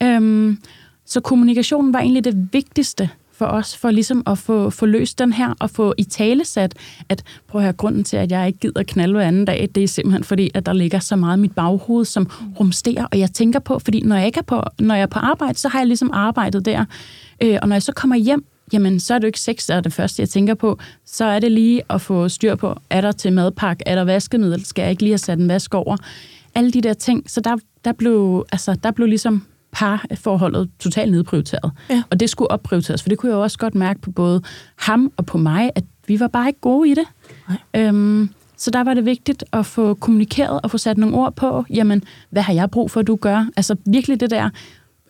Øhm, 0.03 0.59
så 1.07 1.21
kommunikationen 1.21 1.93
var 1.93 2.01
egentlig 2.01 2.25
det 2.25 2.49
vigtigste 2.53 3.11
for 3.43 3.49
os, 3.49 3.77
for 3.77 3.91
ligesom 3.91 4.23
at 4.27 4.39
få, 4.39 4.71
få 4.71 4.87
løst 4.87 5.19
den 5.19 5.33
her, 5.33 5.55
og 5.61 5.71
få 5.71 5.95
i 5.99 6.05
tale 6.05 6.45
sat, 6.45 6.75
at 7.09 7.23
prøv 7.49 7.61
at 7.61 7.65
høre, 7.65 7.73
grunden 7.73 8.05
til, 8.05 8.17
at 8.17 8.33
jeg 8.33 8.47
ikke 8.47 8.59
gider 8.59 8.83
knalde 8.83 9.15
hver 9.15 9.29
anden 9.29 9.45
dag, 9.45 9.69
det 9.75 9.83
er 9.83 9.89
simpelthen 9.89 10.25
fordi, 10.25 10.51
at 10.55 10.67
der 10.67 10.73
ligger 10.73 10.99
så 10.99 11.17
meget 11.17 11.37
i 11.37 11.41
mit 11.41 11.55
baghoved, 11.55 12.05
som 12.05 12.31
rumsterer, 12.61 13.07
og 13.13 13.19
jeg 13.19 13.31
tænker 13.31 13.59
på, 13.59 13.79
fordi 13.79 14.01
når 14.01 14.17
jeg, 14.17 14.27
ikke 14.27 14.39
er 14.39 14.43
på, 14.43 14.63
når 14.79 14.95
jeg 14.95 15.03
er 15.03 15.07
på 15.07 15.19
arbejde, 15.19 15.59
så 15.59 15.69
har 15.69 15.79
jeg 15.79 15.87
ligesom 15.87 16.11
arbejdet 16.13 16.65
der, 16.65 16.85
øh, 17.43 17.59
og 17.63 17.69
når 17.69 17.75
jeg 17.75 17.83
så 17.83 17.93
kommer 17.93 18.17
hjem, 18.17 18.45
jamen 18.73 19.01
så 19.01 19.15
er 19.15 19.19
det 19.19 19.23
jo 19.23 19.29
ikke 19.29 19.41
sex, 19.41 19.67
der 19.67 19.75
er 19.75 19.81
det 19.81 19.93
første, 19.93 20.23
jeg 20.23 20.29
tænker 20.29 20.55
på. 20.55 20.79
Så 21.07 21.25
er 21.25 21.39
det 21.39 21.53
lige 21.53 21.83
at 21.91 22.01
få 22.01 22.29
styr 22.29 22.55
på, 22.55 22.77
er 22.91 23.01
der 23.01 23.13
til 23.13 23.33
madpakke, 23.33 23.83
er 23.87 23.95
der 23.95 24.05
vaskemiddel, 24.05 24.65
skal 24.65 24.83
jeg 24.83 24.91
ikke 24.91 25.03
lige 25.03 25.13
have 25.13 25.19
sat 25.19 25.39
en 25.39 25.49
vask 25.49 25.75
over? 25.75 25.97
Alle 26.55 26.71
de 26.71 26.81
der 26.81 26.95
ting. 26.95 27.31
Så 27.31 27.41
der, 27.41 27.57
der, 27.85 27.93
blev, 27.93 28.45
altså, 28.53 28.77
der 28.83 28.91
blev 28.91 29.07
ligesom 29.09 29.43
parforholdet 29.73 30.71
totalt 30.79 31.13
nedprioriteret. 31.13 31.73
Ja. 31.91 32.03
Og 32.11 32.21
det 32.21 32.31
skulle 32.31 32.51
opprioriteres, 32.51 33.03
for 33.03 33.09
det 33.09 33.19
kunne 33.19 33.31
jeg 33.31 33.37
jo 33.37 33.43
også 33.43 33.59
godt 33.59 33.75
mærke 33.75 34.01
på 34.01 34.11
både 34.11 34.43
ham 34.77 35.13
og 35.17 35.27
på 35.27 35.39
mig, 35.39 35.71
at 35.75 35.85
vi 36.07 36.21
var 36.21 36.29
bare 36.29 36.49
ikke 36.49 36.61
gode 36.61 36.91
i 36.91 36.95
det. 36.95 37.05
Nej. 37.49 37.87
Øhm, 37.87 38.31
så 38.57 38.71
der 38.71 38.85
var 38.85 38.95
det 38.95 39.05
vigtigt 39.05 39.45
at 39.53 39.67
få 39.67 39.95
kommunikeret 39.95 40.61
og 40.63 40.71
få 40.71 40.79
sat 40.79 40.99
nogle 40.99 41.17
ord 41.17 41.35
på, 41.37 41.65
jamen, 41.71 42.03
hvad 42.31 42.43
har 42.43 42.53
jeg 42.53 42.71
brug 42.71 42.91
for, 42.91 43.01
at 43.01 43.07
du 43.07 43.17
gør? 43.17 43.47
Altså 43.57 43.77
virkelig 43.87 44.21
det 44.21 44.31
der, 44.31 44.51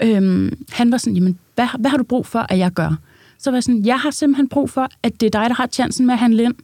øhm, 0.03 0.65
han 0.71 0.93
var 0.93 0.99
sådan, 0.99 1.15
jamen, 1.15 1.39
hvad, 1.55 1.67
hvad 1.79 1.91
har 1.91 1.99
du 1.99 2.05
brug 2.05 2.27
for, 2.27 2.47
at 2.49 2.59
jeg 2.59 2.71
gør? 2.71 2.97
Så 3.39 3.51
var 3.51 3.57
jeg 3.57 3.63
sådan, 3.63 3.87
jeg 3.87 4.01
har 4.01 4.11
simpelthen 4.11 4.49
brug 4.49 4.71
for, 4.71 4.89
at 5.03 5.21
det 5.21 5.27
er 5.27 5.41
dig, 5.41 5.51
der 5.51 5.55
har 5.55 5.67
chancen 5.67 6.07
med 6.07 6.15
at 6.15 6.19
handle 6.19 6.43
ind. 6.43 6.55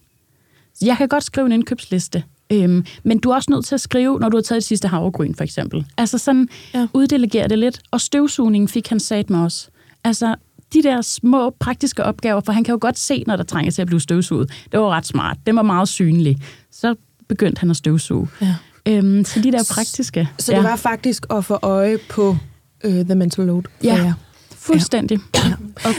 Jeg 0.83 0.97
kan 0.97 1.09
godt 1.09 1.25
skrive 1.25 1.47
en 1.47 1.53
indkøbsliste, 1.53 2.25
øhm, 2.53 2.87
men 3.03 3.19
du 3.19 3.31
er 3.31 3.35
også 3.35 3.51
nødt 3.51 3.65
til 3.65 3.75
at 3.75 3.81
skrive, 3.81 4.19
når 4.21 4.29
du 4.29 4.37
har 4.37 4.43
taget 4.43 4.61
det 4.61 4.67
sidste 4.69 4.89
havregryn, 4.89 5.35
for 5.35 5.45
eksempel. 5.45 5.87
Altså 5.97 6.19
sådan, 6.19 6.49
Ja. 6.75 6.79
ja. 6.81 6.87
uddelegere 6.93 7.49
det 7.49 7.59
lidt. 7.59 7.81
Og 7.91 8.01
støvsugningen 8.01 8.69
fik 8.69 8.89
han 8.89 9.01
sat 9.01 9.31
med 9.31 9.39
os. 9.39 9.71
Altså, 10.05 10.35
de 10.73 10.83
der 10.83 11.03
små 11.03 11.51
praktiske 11.51 12.05
opgaver, 12.05 12.41
for 12.45 12.53
han 12.53 12.65
kan 12.65 12.73
jo 12.73 12.79
godt 12.81 12.99
se, 12.99 13.25
når 13.27 13.37
der 13.37 13.45
trænger 13.45 13.71
til 13.71 13.83
at 13.83 13.87
blive 13.87 14.01
støvsuget. 14.01 14.51
Det 14.73 14.81
var 14.81 14.89
ret 14.91 15.07
smart. 15.07 15.37
Den 15.47 15.57
var 15.57 15.63
meget 15.63 15.89
synlig. 15.89 16.39
Så 16.73 16.95
begyndte 17.29 17.61
han 17.61 17.71
at 17.71 17.77
støvsuge. 17.77 18.29
Ja. 18.41 18.55
Øhm, 18.87 19.25
så 19.25 19.41
de 19.41 19.53
der 19.53 19.71
praktiske. 19.75 20.29
Så 20.39 20.53
det 20.53 20.63
var 20.63 20.77
faktisk 20.77 21.27
at 21.31 21.45
få 21.45 21.59
øje 21.63 21.99
på 22.11 22.37
uh, 22.85 22.91
the 22.93 23.15
mental 23.15 23.45
load. 23.47 23.63
for 23.63 23.71
Ja. 23.87 23.95
jer. 23.95 24.13
fuldstændig. 24.57 25.19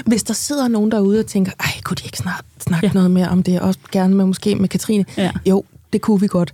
Hvis 0.06 0.24
der 0.24 0.34
sidder 0.34 0.68
nogen 0.68 0.92
derude 0.92 1.20
og 1.20 1.26
tænker, 1.26 1.52
ej, 1.60 1.66
kunne 1.84 1.96
de 1.96 2.02
ikke 2.06 2.18
snart 2.18 2.46
snakke 2.60 2.86
ja. 2.86 2.90
Ja. 2.90 2.94
noget 2.94 3.12
mere 3.12 3.30
om 3.30 3.44
det? 3.44 3.62
Også 3.62 3.80
gerne 3.92 4.16
med 4.16 4.26
måske 4.26 4.56
med 4.56 4.70
Katrine. 4.70 5.06
Ja. 5.18 5.32
Jo, 5.46 5.64
det 5.94 6.02
kunne 6.02 6.22
vi 6.22 6.28
godt. 6.28 6.54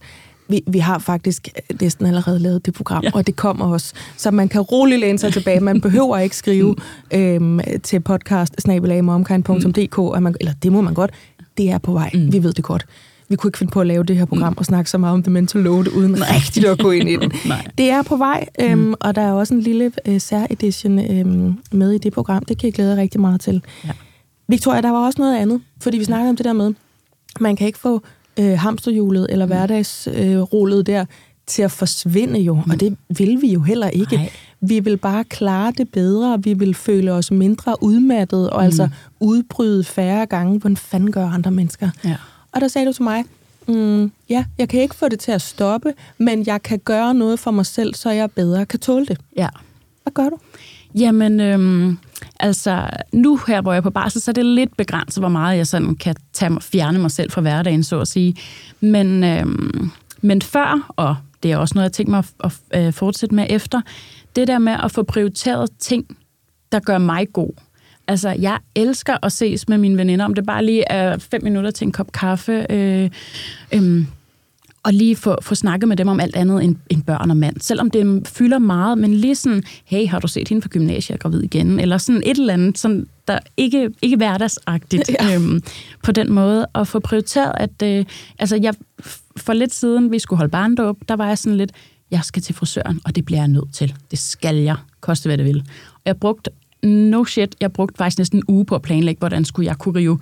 Vi, 0.50 0.62
vi 0.68 0.80
har 0.80 1.00
faktisk 1.00 1.50
næsten 1.82 2.06
allerede 2.06 2.40
lavet 2.40 2.66
det 2.66 2.74
program, 2.74 3.04
ja. 3.04 3.12
Og 3.14 3.28
det 3.28 3.36
kommer 3.36 3.66
også. 3.66 3.94
Så 4.18 4.32
man 4.32 4.50
kan 4.50 4.62
roligt 4.62 5.00
læne 5.00 5.20
sig 5.20 5.34
tilbage. 5.34 5.60
Man 5.60 5.82
behøver 5.82 6.18
ikke 6.18 6.36
skrive 6.36 6.76
øhm, 7.14 7.60
til 7.84 8.00
podcast 8.00 8.54
og 9.98 10.24
man, 10.24 10.36
eller 10.40 10.54
det 10.64 10.72
må 10.72 10.82
man 10.82 10.94
godt. 10.94 11.12
Det 11.58 11.70
er 11.70 11.78
på 11.78 11.92
vej. 11.92 12.12
Mm. 12.14 12.34
Vi 12.34 12.44
ved 12.44 12.54
det 12.54 12.64
godt. 12.64 12.86
Vi 13.30 13.36
kunne 13.36 13.50
ikke 13.50 13.58
finde 13.58 13.72
på 13.72 13.82
at 13.82 13.88
lave 13.88 14.04
det 14.04 14.18
her 14.18 14.26
program 14.26 14.54
mm. 14.54 14.58
og 14.58 14.66
snakke 14.66 14.90
så 14.90 14.98
meget 14.98 15.14
om 15.14 15.24
the 15.24 15.32
mental 15.32 15.62
load, 15.62 15.88
uden 15.88 16.12
Nej. 16.12 16.28
rigtigt 16.36 16.66
at 16.66 16.80
gå 16.80 16.92
ind 16.92 17.10
i 17.10 17.16
den. 17.16 17.32
Det 17.78 17.90
er 17.90 18.04
på 18.04 18.18
vej, 18.18 18.46
øhm, 18.62 18.80
mm. 18.80 18.94
og 19.00 19.16
der 19.16 19.22
er 19.22 19.32
også 19.32 19.54
en 19.54 19.62
lille 19.62 19.92
øh, 20.06 20.22
særedition 20.22 21.12
øhm, 21.12 21.58
med 21.72 21.92
i 21.92 21.98
det 21.98 22.14
program. 22.14 22.46
Det 22.46 22.58
kan 22.58 22.68
jeg 22.68 22.74
glæde 22.74 22.92
jer 22.92 23.02
rigtig 23.02 23.22
meget 23.22 23.42
til. 23.42 23.62
Ja. 23.86 23.90
Victoria, 24.48 24.82
der 24.82 24.90
var 24.90 25.06
også 25.06 25.22
noget 25.22 25.38
andet, 25.38 25.62
fordi 25.82 25.98
vi 25.98 26.04
snakkede 26.04 26.30
om 26.30 26.36
det 26.36 26.46
der 26.46 26.54
med, 26.54 26.74
man 27.40 27.56
kan 27.56 27.68
ikke 27.68 27.80
få 27.80 28.02
øh, 28.40 28.60
hamsterhjulet 28.60 29.28
eller 29.30 29.46
hverdagsrullet 29.46 30.80
øh, 30.80 30.86
der 30.86 31.06
til 31.48 31.62
at 31.62 31.72
forsvinde 31.72 32.40
jo, 32.40 32.62
og 32.72 32.80
det 32.80 32.98
vil 33.10 33.42
vi 33.42 33.54
jo 33.54 33.62
heller 33.62 33.88
ikke. 33.90 34.16
Nej. 34.16 34.30
Vi 34.62 34.80
vil 34.80 34.98
bare 34.98 35.24
klare 35.24 35.74
det 35.78 35.90
bedre, 35.90 36.44
vi 36.44 36.54
vil 36.54 36.74
føle 36.74 37.12
os 37.12 37.32
mindre 37.32 37.84
udmattet, 37.84 38.50
og 38.50 38.62
mm. 38.62 38.66
altså 38.66 38.90
udbryde 39.20 39.84
færre 39.84 40.26
gange, 40.26 40.60
hvordan 40.60 40.78
fanden 40.78 41.12
gør 41.12 41.28
andre 41.28 41.52
mennesker. 41.52 41.90
Ja. 42.06 42.16
Og 42.52 42.62
der 42.62 42.68
sagde 42.68 42.88
du 42.88 42.94
til 42.94 43.04
mig, 43.04 43.24
mm, 43.68 44.12
ja, 44.30 44.46
jeg 44.58 44.70
kan 44.70 44.82
ikke 44.82 44.96
få 44.96 45.10
det 45.10 45.20
til 45.20 45.32
at 45.32 45.42
stoppe, 45.42 45.94
men 46.18 46.46
jeg 46.46 46.64
kan 46.64 46.80
gøre 46.80 47.14
noget 47.14 47.40
for 47.40 47.52
mig 47.52 47.66
selv, 47.66 47.96
så 47.96 48.10
jeg 48.10 48.32
bedre 48.32 48.66
kan 48.66 48.80
tåle 48.80 49.06
det. 49.06 49.18
ja. 49.38 49.48
Hvad 50.04 50.14
gør 50.14 50.30
du? 50.30 50.38
Jamen, 51.00 51.40
øhm, 51.40 51.98
altså, 52.40 52.90
nu 53.14 53.40
her, 53.48 53.62
hvor 53.62 53.72
jeg 53.72 53.78
er 53.78 53.82
på 53.82 53.90
barsel, 53.90 54.22
så 54.22 54.32
er 54.32 54.34
det 54.34 54.46
lidt 54.46 54.78
begrænset, 54.78 55.22
hvor 55.22 55.30
meget 55.30 55.58
jeg 55.58 55.68
sådan 55.68 55.96
kan 55.96 56.16
tage, 56.34 56.62
fjerne 56.62 57.00
mig 57.00 57.12
selv 57.12 57.32
fra 57.32 57.42
hverdagen, 57.42 57.84
så 57.84 58.00
at 58.00 58.08
sige. 58.08 58.36
Men, 58.80 59.24
øhm, 59.24 59.92
men 60.22 60.42
før, 60.42 60.94
og 60.96 61.16
det 61.44 61.52
er 61.52 61.58
også 61.58 61.76
noget, 61.76 61.84
jeg 61.84 61.94
tænker 61.94 62.12
mig 62.12 62.24
at, 62.44 62.52
at, 62.72 62.86
at 62.86 62.94
fortsætte 62.94 63.36
med 63.36 63.48
efter, 63.50 63.82
det 64.36 64.48
der 64.48 64.58
med 64.58 64.78
at 64.84 64.92
få 64.92 65.04
prioriteret 65.04 65.70
ting, 65.80 66.18
der 66.72 66.80
gør 66.80 66.98
mig 66.98 67.28
god. 67.34 67.52
Altså, 68.08 68.30
jeg 68.30 68.60
elsker 68.76 69.18
at 69.24 69.32
ses 69.32 69.68
med 69.68 69.78
mine 69.78 69.98
veninder, 69.98 70.26
om 70.26 70.34
det 70.34 70.46
bare 70.46 70.66
lige 70.66 70.84
er 70.92 71.18
fem 71.18 71.44
minutter 71.44 71.72
til 71.72 71.86
en 71.86 71.92
kop 71.92 72.12
kaffe, 72.12 72.66
øh, 72.70 73.10
øh, 73.74 74.06
og 74.86 74.94
lige 74.94 75.16
få, 75.16 75.36
få 75.42 75.56
snakket 75.56 75.88
med 75.88 75.98
dem 75.98 76.08
om 76.08 76.20
alt 76.20 76.36
andet 76.36 76.64
end, 76.64 76.76
end 76.90 77.04
børn 77.04 77.32
og 77.32 77.38
mand. 77.38 77.56
Selvom 77.62 77.92
det 77.92 78.28
fylder 78.28 78.60
meget, 78.60 78.98
men 78.98 79.14
lige 79.14 79.36
sådan, 79.36 79.64
hey, 79.86 80.08
har 80.08 80.20
du 80.20 80.28
set 80.28 80.48
hende 80.48 80.62
fra 80.62 80.70
gymnasiet, 80.70 81.10
jeg 81.10 81.16
er 81.16 81.20
gravid 81.20 81.42
igen? 81.42 81.80
Eller 81.80 81.98
sådan 81.98 82.22
et 82.26 82.38
eller 82.38 82.54
andet, 82.54 82.78
sådan, 82.78 83.08
der 83.28 83.40
ikke, 83.58 83.90
ikke 84.02 84.18
hverdagsagtigt 84.18 85.12
ja. 85.22 85.36
øhm, 85.36 85.64
på 86.04 86.12
den 86.12 86.32
måde. 86.32 86.66
Og 86.66 86.88
få 86.88 87.00
prioriteret, 87.00 87.52
at 87.58 87.82
øh, 87.84 88.06
altså 88.40 88.56
jeg, 88.56 88.74
for 89.38 89.54
lidt 89.54 89.74
siden, 89.74 90.12
vi 90.12 90.20
skulle 90.20 90.38
holde 90.38 90.52
barndåb, 90.52 90.98
der 91.08 91.16
var 91.16 91.28
jeg 91.28 91.38
sådan 91.38 91.58
lidt, 91.58 91.72
jeg 92.12 92.22
skal 92.24 92.42
til 92.42 92.56
frisøren, 92.56 93.02
og 93.06 93.16
det 93.16 93.26
bliver 93.26 93.40
jeg 93.40 93.48
nødt 93.48 93.74
til. 93.74 93.94
Det 94.12 94.20
skal 94.20 94.56
jeg, 94.56 94.76
koste 95.02 95.30
hvad 95.30 95.38
det 95.38 95.46
vil. 95.46 95.64
Og 95.94 96.02
jeg 96.06 96.18
brugte, 96.18 96.52
no 96.84 97.26
shit, 97.26 97.56
jeg 97.62 97.74
brugte 97.74 97.98
faktisk 97.98 98.18
næsten 98.18 98.40
en 98.40 98.44
uge 98.48 98.66
på 98.66 98.76
at 98.76 98.82
planlægge, 98.82 99.20
hvordan 99.20 99.46
skulle 99.46 99.68
jeg 99.68 99.78
kunne 99.78 100.00
rive 100.00 100.20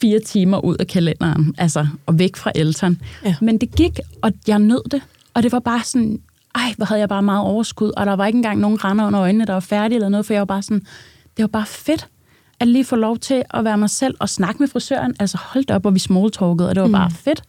fire 0.00 0.20
timer 0.20 0.64
ud 0.64 0.76
af 0.76 0.86
kalenderen, 0.86 1.54
altså, 1.58 1.86
og 2.06 2.18
væk 2.18 2.36
fra 2.36 2.52
Elton. 2.54 3.00
Ja. 3.24 3.34
Men 3.40 3.58
det 3.58 3.74
gik, 3.76 3.98
og 4.22 4.32
jeg 4.46 4.58
nød 4.58 4.90
det. 4.90 5.02
Og 5.34 5.42
det 5.42 5.52
var 5.52 5.58
bare 5.58 5.82
sådan, 5.84 6.20
ej, 6.54 6.74
hvor 6.76 6.86
havde 6.86 7.00
jeg 7.00 7.08
bare 7.08 7.22
meget 7.22 7.42
overskud, 7.44 7.92
og 7.96 8.06
der 8.06 8.16
var 8.16 8.26
ikke 8.26 8.36
engang 8.36 8.60
nogen 8.60 8.84
render 8.84 9.06
under 9.06 9.20
øjnene, 9.20 9.44
der 9.44 9.52
var 9.52 9.60
færdige 9.60 9.96
eller 9.96 10.08
noget, 10.08 10.26
for 10.26 10.32
jeg 10.32 10.40
var 10.40 10.46
bare 10.46 10.62
sådan, 10.62 10.82
det 11.36 11.42
var 11.42 11.46
bare 11.46 11.66
fedt 11.66 12.08
at 12.60 12.68
lige 12.68 12.84
få 12.84 12.96
lov 12.96 13.18
til 13.18 13.42
at 13.50 13.64
være 13.64 13.78
mig 13.78 13.90
selv 13.90 14.14
og 14.20 14.28
snakke 14.28 14.62
med 14.62 14.68
frisøren. 14.68 15.14
Altså 15.20 15.38
holdt 15.40 15.70
op, 15.70 15.86
og 15.86 15.94
vi 15.94 15.98
smalltalkede, 15.98 16.68
og 16.68 16.74
det 16.74 16.80
var 16.80 16.86
mm. 16.86 16.92
bare 16.92 17.10
fedt. 17.10 17.42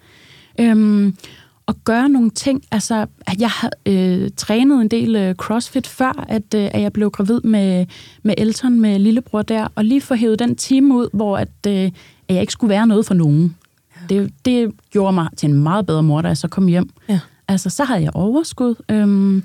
Øhm, 0.59 1.17
og 1.65 1.75
gøre 1.83 2.09
nogle 2.09 2.29
ting. 2.29 2.63
Altså, 2.71 3.05
at 3.27 3.41
jeg 3.41 3.49
har 3.49 3.71
øh, 3.85 4.29
trænet 4.37 4.81
en 4.81 4.87
del 4.87 5.15
øh, 5.15 5.35
crossfit 5.35 5.87
før, 5.87 6.25
at, 6.27 6.53
øh, 6.55 6.69
at 6.73 6.81
jeg 6.81 6.93
blev 6.93 7.11
gravid 7.11 7.41
med, 7.41 7.85
med 8.23 8.33
Elton, 8.37 8.79
med 8.79 8.99
lillebror 8.99 9.41
der, 9.41 9.67
og 9.75 9.85
lige 9.85 10.01
få 10.01 10.15
hævet 10.15 10.39
den 10.39 10.55
time 10.55 10.95
ud, 10.95 11.09
hvor 11.13 11.37
at, 11.37 11.67
øh, 11.67 11.91
at 12.29 12.35
jeg 12.35 12.41
ikke 12.41 12.53
skulle 12.53 12.69
være 12.69 12.87
noget 12.87 13.05
for 13.05 13.13
nogen. 13.13 13.55
Det, 14.09 14.31
det 14.45 14.71
gjorde 14.91 15.13
mig 15.13 15.27
til 15.37 15.49
en 15.49 15.63
meget 15.63 15.85
bedre 15.85 16.03
mor, 16.03 16.21
da 16.21 16.27
jeg 16.27 16.37
så 16.37 16.47
kom 16.47 16.67
hjem. 16.67 16.89
Ja. 17.09 17.19
Altså, 17.47 17.69
så 17.69 17.83
havde 17.83 18.01
jeg 18.01 18.11
overskud. 18.13 18.75
Øhm, 18.91 19.43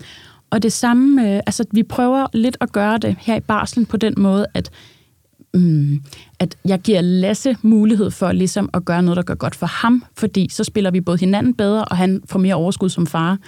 og 0.50 0.62
det 0.62 0.72
samme, 0.72 1.22
øh, 1.22 1.40
altså, 1.46 1.64
vi 1.70 1.82
prøver 1.82 2.26
lidt 2.34 2.56
at 2.60 2.72
gøre 2.72 2.98
det 2.98 3.16
her 3.20 3.36
i 3.36 3.40
barslen 3.40 3.86
på 3.86 3.96
den 3.96 4.14
måde, 4.16 4.46
at, 4.54 4.70
mm, 5.54 6.02
at 6.38 6.56
jeg 6.64 6.80
giver 6.80 7.00
Lasse 7.00 7.56
mulighed 7.62 8.10
for 8.10 8.32
ligesom 8.32 8.70
at 8.74 8.84
gøre 8.84 9.02
noget, 9.02 9.16
der 9.16 9.22
gør 9.22 9.34
godt 9.34 9.54
for 9.54 9.66
ham, 9.66 10.04
fordi 10.16 10.48
så 10.50 10.64
spiller 10.64 10.90
vi 10.90 11.00
både 11.00 11.18
hinanden 11.18 11.54
bedre, 11.54 11.84
og 11.84 11.96
han 11.96 12.22
får 12.26 12.38
mere 12.38 12.54
overskud 12.54 12.88
som 12.88 13.06
far. 13.06 13.38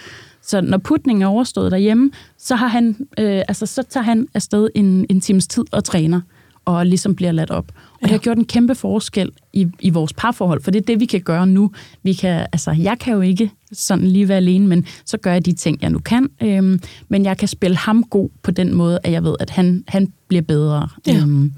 Så 0.43 0.61
når 0.61 0.79
putningen 0.79 1.23
er 1.23 1.27
overstået 1.27 1.73
derhjemme, 1.73 2.11
så, 2.39 2.57
har 2.57 2.69
han, 2.69 2.97
øh, 3.19 3.43
altså, 3.49 3.67
så 3.67 3.83
tager 3.83 4.05
han 4.05 4.29
afsted 4.35 4.69
en, 4.75 5.07
en 5.09 5.21
times 5.21 5.47
tid 5.47 5.65
og 5.73 5.85
træner. 5.85 6.21
Og 6.67 6.87
ligesom 6.87 7.15
bliver 7.15 7.33
ladt 7.33 7.51
op. 7.51 7.73
Og 7.95 8.03
det 8.03 8.11
har 8.11 8.19
gjort 8.19 8.39
en 8.39 8.45
kæmpe 8.45 8.75
forskel 8.75 9.33
i, 9.53 9.67
i 9.81 9.91
vores 9.91 10.13
parforhold, 10.13 10.63
for 10.63 10.71
det 10.71 10.81
er 10.81 10.85
det, 10.85 11.01
vi 11.01 11.07
kan 11.07 11.21
gøre 11.21 11.47
nu. 11.47 11.71
Vi 12.03 12.13
kan, 12.13 12.47
altså, 12.53 12.71
jeg 12.71 12.99
kan 12.99 13.15
jo 13.15 13.21
ikke 13.21 13.51
sådan 13.73 14.07
lige 14.07 14.29
være 14.29 14.37
alene, 14.37 14.67
men 14.67 14.87
så 15.05 15.17
gør 15.19 15.33
jeg 15.33 15.47
de 15.47 15.53
ting, 15.53 15.79
jeg 15.83 15.91
nu 15.91 15.99
kan. 15.99 16.31
Øhm, 16.43 16.81
men 17.09 17.25
jeg 17.25 17.39
kan 17.39 17.49
spille 17.49 17.77
ham 17.77 18.05
god 18.05 18.29
på 18.43 18.51
den 18.51 18.75
måde, 18.75 18.99
at 19.03 19.13
jeg 19.13 19.25
ved, 19.25 19.35
at 19.41 19.51
han, 19.51 19.85
han 19.89 20.13
bliver 20.29 20.43
bedre. 20.43 20.89
Ja. 21.07 21.17
Øhm, 21.17 21.53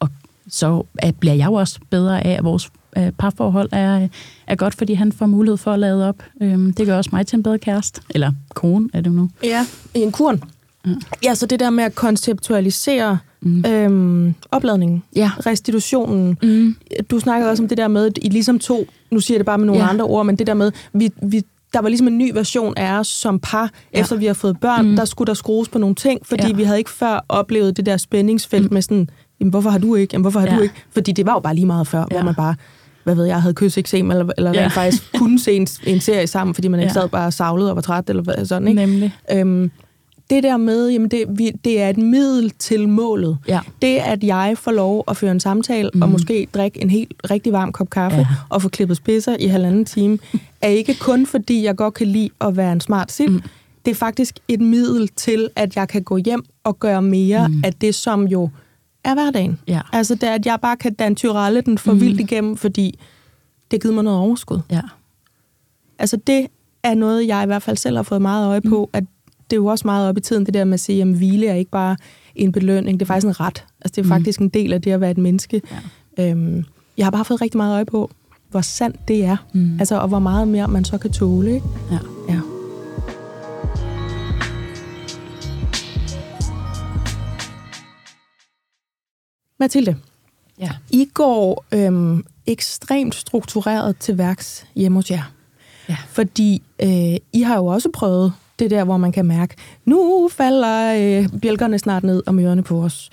og 0.00 0.08
så 0.48 0.82
at 0.98 1.16
bliver 1.16 1.34
jeg 1.34 1.46
jo 1.46 1.52
også 1.52 1.78
bedre 1.90 2.24
af, 2.24 2.30
at 2.38 2.44
vores 2.44 2.70
øh, 2.96 3.12
parforhold 3.12 3.68
er, 3.72 4.08
er 4.46 4.54
godt, 4.54 4.74
fordi 4.74 4.94
han 4.94 5.12
får 5.12 5.26
mulighed 5.26 5.56
for 5.56 5.72
at 5.72 5.78
lade 5.78 6.08
op. 6.08 6.22
Øhm, 6.40 6.72
det 6.72 6.86
gør 6.86 6.96
også 6.96 7.10
mig 7.12 7.26
til 7.26 7.36
en 7.36 7.42
bedre 7.42 7.58
kæreste. 7.58 8.00
Eller 8.10 8.32
kone, 8.54 8.88
er 8.92 9.00
det 9.00 9.12
nu. 9.12 9.30
Ja, 9.42 9.66
i 9.94 10.00
en 10.00 10.12
kurn. 10.12 10.42
Ja, 11.24 11.34
så 11.34 11.46
det 11.46 11.60
der 11.60 11.70
med 11.70 11.84
at 11.84 11.94
konceptualisere 11.94 13.18
mm. 13.44 13.64
øhm, 13.68 14.34
opladningen, 14.50 15.02
Ja. 15.16 15.30
restitutionen. 15.46 16.38
Mm. 16.42 16.76
Du 17.10 17.18
snakkede 17.20 17.50
også 17.50 17.62
om 17.62 17.68
det 17.68 17.78
der 17.78 17.88
med, 17.88 18.06
at 18.06 18.18
I 18.22 18.28
ligesom 18.28 18.58
to, 18.58 18.86
nu 19.10 19.20
siger 19.20 19.34
jeg 19.34 19.38
det 19.38 19.46
bare 19.46 19.58
med 19.58 19.66
nogle 19.66 19.82
Ja. 19.82 19.88
andre 19.90 20.04
ord, 20.04 20.26
men 20.26 20.36
det 20.36 20.46
der 20.46 20.54
med, 20.54 20.72
vi, 20.92 21.10
vi, 21.22 21.42
der 21.72 21.80
var 21.82 21.88
ligesom 21.88 22.08
en 22.08 22.18
ny 22.18 22.30
version 22.34 22.74
af 22.76 22.98
os 22.98 23.06
som 23.06 23.38
par, 23.38 23.70
ja. 23.94 24.00
efter 24.00 24.16
vi 24.16 24.26
har 24.26 24.34
fået 24.34 24.60
børn. 24.60 24.88
Mm. 24.88 24.96
Der 24.96 25.04
skulle 25.04 25.26
der 25.26 25.34
skrues 25.34 25.68
på 25.68 25.78
nogle 25.78 25.94
ting, 25.94 26.26
fordi 26.26 26.46
Ja. 26.46 26.52
vi 26.52 26.62
havde 26.62 26.78
ikke 26.78 26.90
før 26.90 27.24
oplevet 27.28 27.76
det 27.76 27.86
der 27.86 27.96
spændingsfelt 27.96 28.64
mm. 28.70 28.74
med 28.74 28.82
sådan, 28.82 29.08
jamen, 29.40 29.50
hvorfor 29.50 29.70
har 29.70 29.78
du 29.78 29.94
ikke? 29.94 30.12
Jamen, 30.12 30.22
hvorfor 30.22 30.40
har 30.40 30.46
Ja. 30.46 30.56
du 30.56 30.60
ikke? 30.60 30.74
Fordi 30.92 31.12
det 31.12 31.26
var 31.26 31.32
jo 31.32 31.40
bare 31.40 31.54
lige 31.54 31.66
meget 31.66 31.86
før, 31.86 31.98
ja. 32.10 32.16
hvor 32.16 32.22
man 32.24 32.34
bare 32.34 32.54
hvad 33.04 33.14
ved 33.14 33.24
jeg, 33.24 33.42
havde 33.42 33.54
kysseksem, 33.54 34.10
eller, 34.10 34.26
eller 34.36 34.50
Ja. 34.54 34.60
ja. 34.62 34.66
faktisk 34.68 35.02
kunne 35.14 35.38
se 35.40 35.52
en, 35.52 35.66
en 35.86 36.00
serie 36.00 36.26
sammen, 36.26 36.54
fordi 36.54 36.68
man 36.68 36.80
ikke 36.80 36.88
Ja. 36.96 37.00
sad 37.00 37.08
bare 37.08 37.32
savlet 37.32 37.70
og 37.70 37.76
var 37.76 37.82
træt, 37.82 38.10
eller 38.10 38.44
sådan, 38.44 38.68
ikke? 38.68 38.80
Nemlig. 38.86 39.14
Øhm, 39.32 39.70
det 40.30 40.42
der 40.42 40.56
med, 40.56 40.88
jamen 40.90 41.08
det, 41.10 41.24
vi, 41.28 41.50
det 41.64 41.80
er 41.80 41.88
et 41.88 41.96
middel 41.98 42.50
til 42.50 42.88
målet. 42.88 43.38
Ja. 43.48 43.60
Det, 43.82 43.96
at 43.96 44.24
jeg 44.24 44.54
får 44.58 44.72
lov 44.72 45.04
at 45.08 45.16
føre 45.16 45.30
en 45.30 45.40
samtale, 45.40 45.90
mm. 45.94 46.02
og 46.02 46.08
måske 46.08 46.48
drikke 46.54 46.82
en 46.82 46.90
helt 46.90 47.14
rigtig 47.30 47.52
varm 47.52 47.72
kop 47.72 47.90
kaffe, 47.90 48.18
Ja. 48.18 48.26
og 48.48 48.62
få 48.62 48.68
klippet 48.68 48.96
spidser 48.96 49.36
i 49.40 49.46
halvanden 49.46 49.84
time, 49.84 50.18
er 50.60 50.68
ikke 50.68 50.94
kun 51.00 51.26
fordi, 51.26 51.64
jeg 51.64 51.76
godt 51.76 51.94
kan 51.94 52.06
lide 52.06 52.30
at 52.40 52.56
være 52.56 52.72
en 52.72 52.80
smart 52.80 53.12
sild. 53.12 53.30
Mm. 53.30 53.42
Det 53.84 53.90
er 53.90 53.94
faktisk 53.94 54.34
et 54.48 54.60
middel 54.60 55.08
til, 55.08 55.48
at 55.56 55.76
jeg 55.76 55.88
kan 55.88 56.02
gå 56.02 56.16
hjem 56.16 56.44
og 56.64 56.78
gøre 56.78 57.02
mere 57.02 57.48
mm. 57.48 57.62
af 57.64 57.72
det, 57.72 57.94
som 57.94 58.26
jo 58.28 58.50
er 59.04 59.14
hverdagen. 59.14 59.58
Ja. 59.68 59.80
Altså, 59.92 60.14
det 60.14 60.28
er, 60.28 60.32
at 60.34 60.46
jeg 60.46 60.58
bare 60.62 60.76
kan 60.76 60.94
danne 60.94 61.14
tyralle 61.16 61.60
den 61.60 61.78
for 61.78 61.92
mm. 61.92 62.00
vildt 62.00 62.20
igennem, 62.20 62.56
fordi 62.56 62.98
det 63.70 63.72
har 63.72 63.78
givet 63.78 63.94
mig 63.94 64.04
noget 64.04 64.18
overskud. 64.20 64.58
Ja. 64.70 64.80
Altså 65.98 66.16
det 66.16 66.46
er 66.82 66.94
noget, 66.94 67.26
jeg 67.26 67.42
i 67.42 67.46
hvert 67.46 67.62
fald 67.62 67.76
selv 67.76 67.96
har 67.96 68.02
fået 68.02 68.22
meget 68.22 68.48
øje 68.48 68.60
på, 68.60 68.84
mm. 68.92 68.98
at 68.98 69.04
det 69.50 69.56
er 69.56 69.60
jo 69.60 69.66
også 69.66 69.86
meget 69.86 70.08
op 70.08 70.16
i 70.16 70.20
tiden, 70.20 70.46
det 70.46 70.54
der 70.54 70.64
med 70.64 70.74
at 70.74 70.80
sige, 70.80 71.02
at 71.02 71.08
hvile 71.08 71.46
er 71.46 71.54
ikke 71.54 71.70
bare 71.70 71.96
en 72.34 72.52
belønning, 72.52 73.00
det 73.00 73.04
er 73.06 73.06
faktisk 73.06 73.26
en 73.26 73.40
ret. 73.40 73.64
Altså 73.80 73.92
det 73.94 73.98
er 73.98 74.02
Mm. 74.02 74.08
faktisk 74.08 74.40
en 74.40 74.48
del 74.48 74.72
af 74.72 74.82
det 74.82 74.90
at 74.90 75.00
være 75.00 75.10
et 75.10 75.18
menneske. 75.18 75.62
Ja. 76.18 76.30
Øhm, 76.30 76.64
jeg 76.96 77.06
har 77.06 77.10
bare 77.10 77.24
fået 77.24 77.40
rigtig 77.40 77.56
meget 77.58 77.74
øje 77.74 77.84
på, 77.84 78.10
hvor 78.50 78.60
sandt 78.60 79.08
det 79.08 79.24
er. 79.24 79.36
Mm. 79.54 79.78
Altså, 79.78 79.98
og 80.00 80.08
hvor 80.08 80.18
meget 80.18 80.48
mere 80.48 80.68
man 80.68 80.84
så 80.84 80.98
kan 80.98 81.12
tåle. 81.12 81.54
Ikke? 81.54 81.66
Ja. 81.90 81.98
Ja. 82.28 82.40
Mathilde, 89.60 89.96
Ja. 90.58 90.70
I 90.90 91.08
går 91.14 91.64
øhm, 91.74 92.24
ekstremt 92.46 93.14
struktureret 93.14 93.96
til 93.98 94.18
værks 94.18 94.66
hjemme 94.76 94.98
hos 94.98 95.10
jer. 95.10 95.22
Ja. 95.88 95.96
Fordi 96.08 96.62
øh, 96.82 97.16
I 97.32 97.42
har 97.42 97.56
jo 97.56 97.66
også 97.66 97.88
prøvet 97.94 98.32
det 98.58 98.70
der, 98.70 98.84
hvor 98.84 98.96
man 98.96 99.12
kan 99.12 99.26
mærke, 99.26 99.54
nu 99.84 100.28
falder 100.32 100.94
øh, 100.98 101.40
bjælkerne 101.40 101.78
snart 101.78 102.04
ned 102.04 102.22
om 102.26 102.38
ørerne 102.38 102.62
på 102.62 102.82
os. 102.82 103.10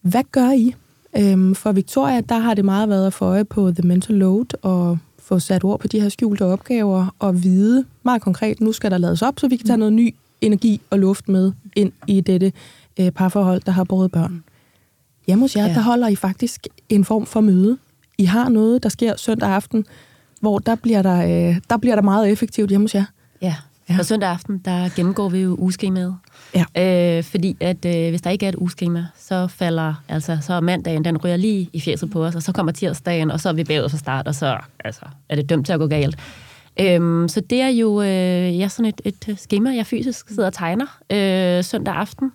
Hvad 0.00 0.22
gør 0.32 0.50
I? 0.50 0.74
Øhm, 1.18 1.54
for 1.54 1.72
Victoria, 1.72 2.20
der 2.20 2.38
har 2.38 2.54
det 2.54 2.64
meget 2.64 2.88
været 2.88 3.06
at 3.06 3.12
få 3.12 3.24
øje 3.24 3.44
på 3.44 3.70
the 3.70 3.88
mental 3.88 4.16
load 4.16 4.46
og 4.62 4.98
få 5.18 5.38
sat 5.38 5.64
ord 5.64 5.80
på 5.80 5.88
de 5.88 6.00
her 6.00 6.08
skjulte 6.08 6.44
opgaver 6.44 7.14
og 7.18 7.42
vide 7.42 7.84
meget 8.02 8.22
konkret, 8.22 8.60
nu 8.60 8.72
skal 8.72 8.90
der 8.90 8.98
lades 8.98 9.22
op, 9.22 9.40
så 9.40 9.48
vi 9.48 9.56
kan 9.56 9.66
tage 9.66 9.76
noget 9.76 9.92
ny 9.92 10.14
energi 10.40 10.80
og 10.90 10.98
luft 10.98 11.28
med 11.28 11.52
ind 11.76 11.92
i 12.06 12.20
dette 12.20 12.52
øh, 13.00 13.10
parforhold, 13.10 13.60
der 13.60 13.72
har 13.72 13.84
båret 13.84 14.12
børn. 14.12 14.44
Hjemme 15.26 15.44
hos 15.44 15.56
jer, 15.56 15.66
ja. 15.66 15.74
der 15.74 15.80
holder 15.80 16.08
I 16.08 16.16
faktisk 16.16 16.66
en 16.88 17.04
form 17.04 17.26
for 17.26 17.40
møde. 17.40 17.78
I 18.18 18.24
har 18.24 18.48
noget, 18.48 18.82
der 18.82 18.88
sker 18.88 19.16
søndag 19.16 19.48
aften, 19.48 19.86
hvor 20.40 20.58
der 20.58 20.74
bliver 20.74 21.02
der, 21.02 21.48
øh, 21.50 21.60
der 21.70 21.76
bliver 21.76 21.94
der 21.94 22.02
meget 22.02 22.30
effektivt 22.30 22.70
hjemme 22.70 22.84
hos 22.84 22.94
jer. 22.94 23.04
Ja. 23.42 23.54
Ja. 23.88 23.96
På 23.96 24.02
søndag 24.02 24.28
aften, 24.28 24.58
der 24.58 24.88
gennemgår 24.96 25.28
vi 25.28 25.38
jo 25.38 25.54
ugeskemaet. 25.54 26.16
Ja. 26.54 27.18
Øh, 27.18 27.24
fordi 27.24 27.56
at 27.60 27.84
øh, 27.84 28.08
hvis 28.08 28.22
der 28.22 28.30
ikke 28.30 28.46
er 28.46 28.48
et 28.48 28.54
ugeskema, 28.58 29.06
så 29.18 29.46
falder, 29.48 29.94
altså 30.08 30.38
så 30.40 30.52
er 30.52 30.60
mandagen, 30.60 31.04
den 31.04 31.16
ryger 31.16 31.36
lige 31.36 31.70
i 31.72 31.80
fjeset 31.80 32.10
på 32.10 32.24
os, 32.24 32.34
og 32.34 32.42
så 32.42 32.52
kommer 32.52 32.72
tirsdagen, 32.72 33.30
og 33.30 33.40
så 33.40 33.48
er 33.48 33.52
vi 33.52 33.64
bagud 33.64 33.88
fra 33.88 33.98
start, 33.98 34.28
og 34.28 34.34
så 34.34 34.58
altså, 34.84 35.04
er 35.28 35.36
det 35.36 35.48
dømt 35.50 35.66
til 35.66 35.72
at 35.72 35.78
gå 35.78 35.86
galt. 35.86 36.18
Øhm, 36.80 37.28
så 37.28 37.40
det 37.40 37.60
er 37.60 37.68
jo 37.68 38.02
øh, 38.02 38.58
ja, 38.58 38.68
sådan 38.68 38.86
et, 38.86 39.00
et 39.28 39.38
schema, 39.38 39.74
jeg 39.74 39.86
fysisk 39.86 40.28
sidder 40.28 40.46
og 40.46 40.52
tegner 40.52 40.98
øh, 41.12 41.64
søndag 41.64 41.94
aften. 41.94 42.32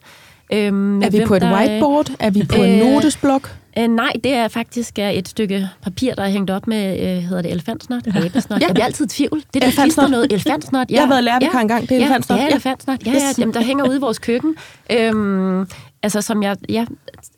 Øhm, 0.54 1.02
Er 1.02 1.10
vi 1.10 1.18
hvem, 1.18 1.28
på 1.28 1.36
et 1.36 1.42
der, 1.42 1.54
whiteboard? 1.58 2.08
Er 2.20 2.30
vi 2.30 2.44
på 2.56 2.62
en 2.64 2.80
øh, 2.82 2.94
notesblok? 2.94 3.56
Øh, 3.78 3.88
nej, 3.88 4.12
det 4.24 4.34
er 4.34 4.48
faktisk 4.48 5.00
er 5.00 5.10
et 5.10 5.28
stykke 5.28 5.70
papir, 5.84 6.16
der 6.16 6.24
er 6.24 6.30
hængt 6.30 6.50
op 6.52 6.68
med, 6.68 7.00
øh, 7.00 7.24
hedder 7.24 7.42
det 7.42 7.52
elefantsnot? 7.52 8.08
Ja. 8.08 8.26
Abesnot? 8.26 8.62
Ja. 8.62 8.66
Jeg 8.68 8.74
bliver 8.74 8.86
altid 8.86 9.06
i 9.06 9.08
tvivl. 9.10 9.44
Det 9.54 9.62
der 9.62 9.68
Elefantsnot. 9.68 10.12
noget 10.12 10.32
elefantsnot. 10.34 10.92
Jeg 10.92 11.02
har 11.02 11.08
været 11.10 11.24
lærervikar 11.24 11.60
engang. 11.60 11.90
Det 11.90 11.92
er 11.92 12.00
elefantsnot. 12.02 12.38
Ja, 12.38 12.44
Ja. 12.44 12.48
ja 12.50 12.54
elefantsnot. 12.56 13.06
Ja, 13.06 13.12
ja, 13.12 13.18
jamen, 13.38 13.54
der 13.54 13.62
hænger 13.62 13.88
ude 13.90 13.98
i 13.98 14.00
vores 14.00 14.20
køkken. 14.20 14.56
Øhm, 14.92 15.68
altså, 16.04 16.22
som 16.22 16.44
jeg, 16.44 16.58
jeg 16.70 16.88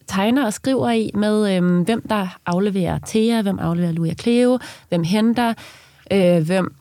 tegner 0.08 0.46
og 0.46 0.54
skriver 0.54 0.90
i 0.92 1.12
med, 1.14 1.56
øhm, 1.58 1.82
hvem 1.82 2.08
der 2.10 2.28
afleverer 2.46 3.00
Thea, 3.08 3.42
hvem 3.42 3.60
afleverer 3.60 3.92
Louis 3.92 4.14
Cleo, 4.22 4.60
hvem 4.90 5.04
henter, 5.04 5.54
øh, 6.12 6.46
hvem 6.46 6.76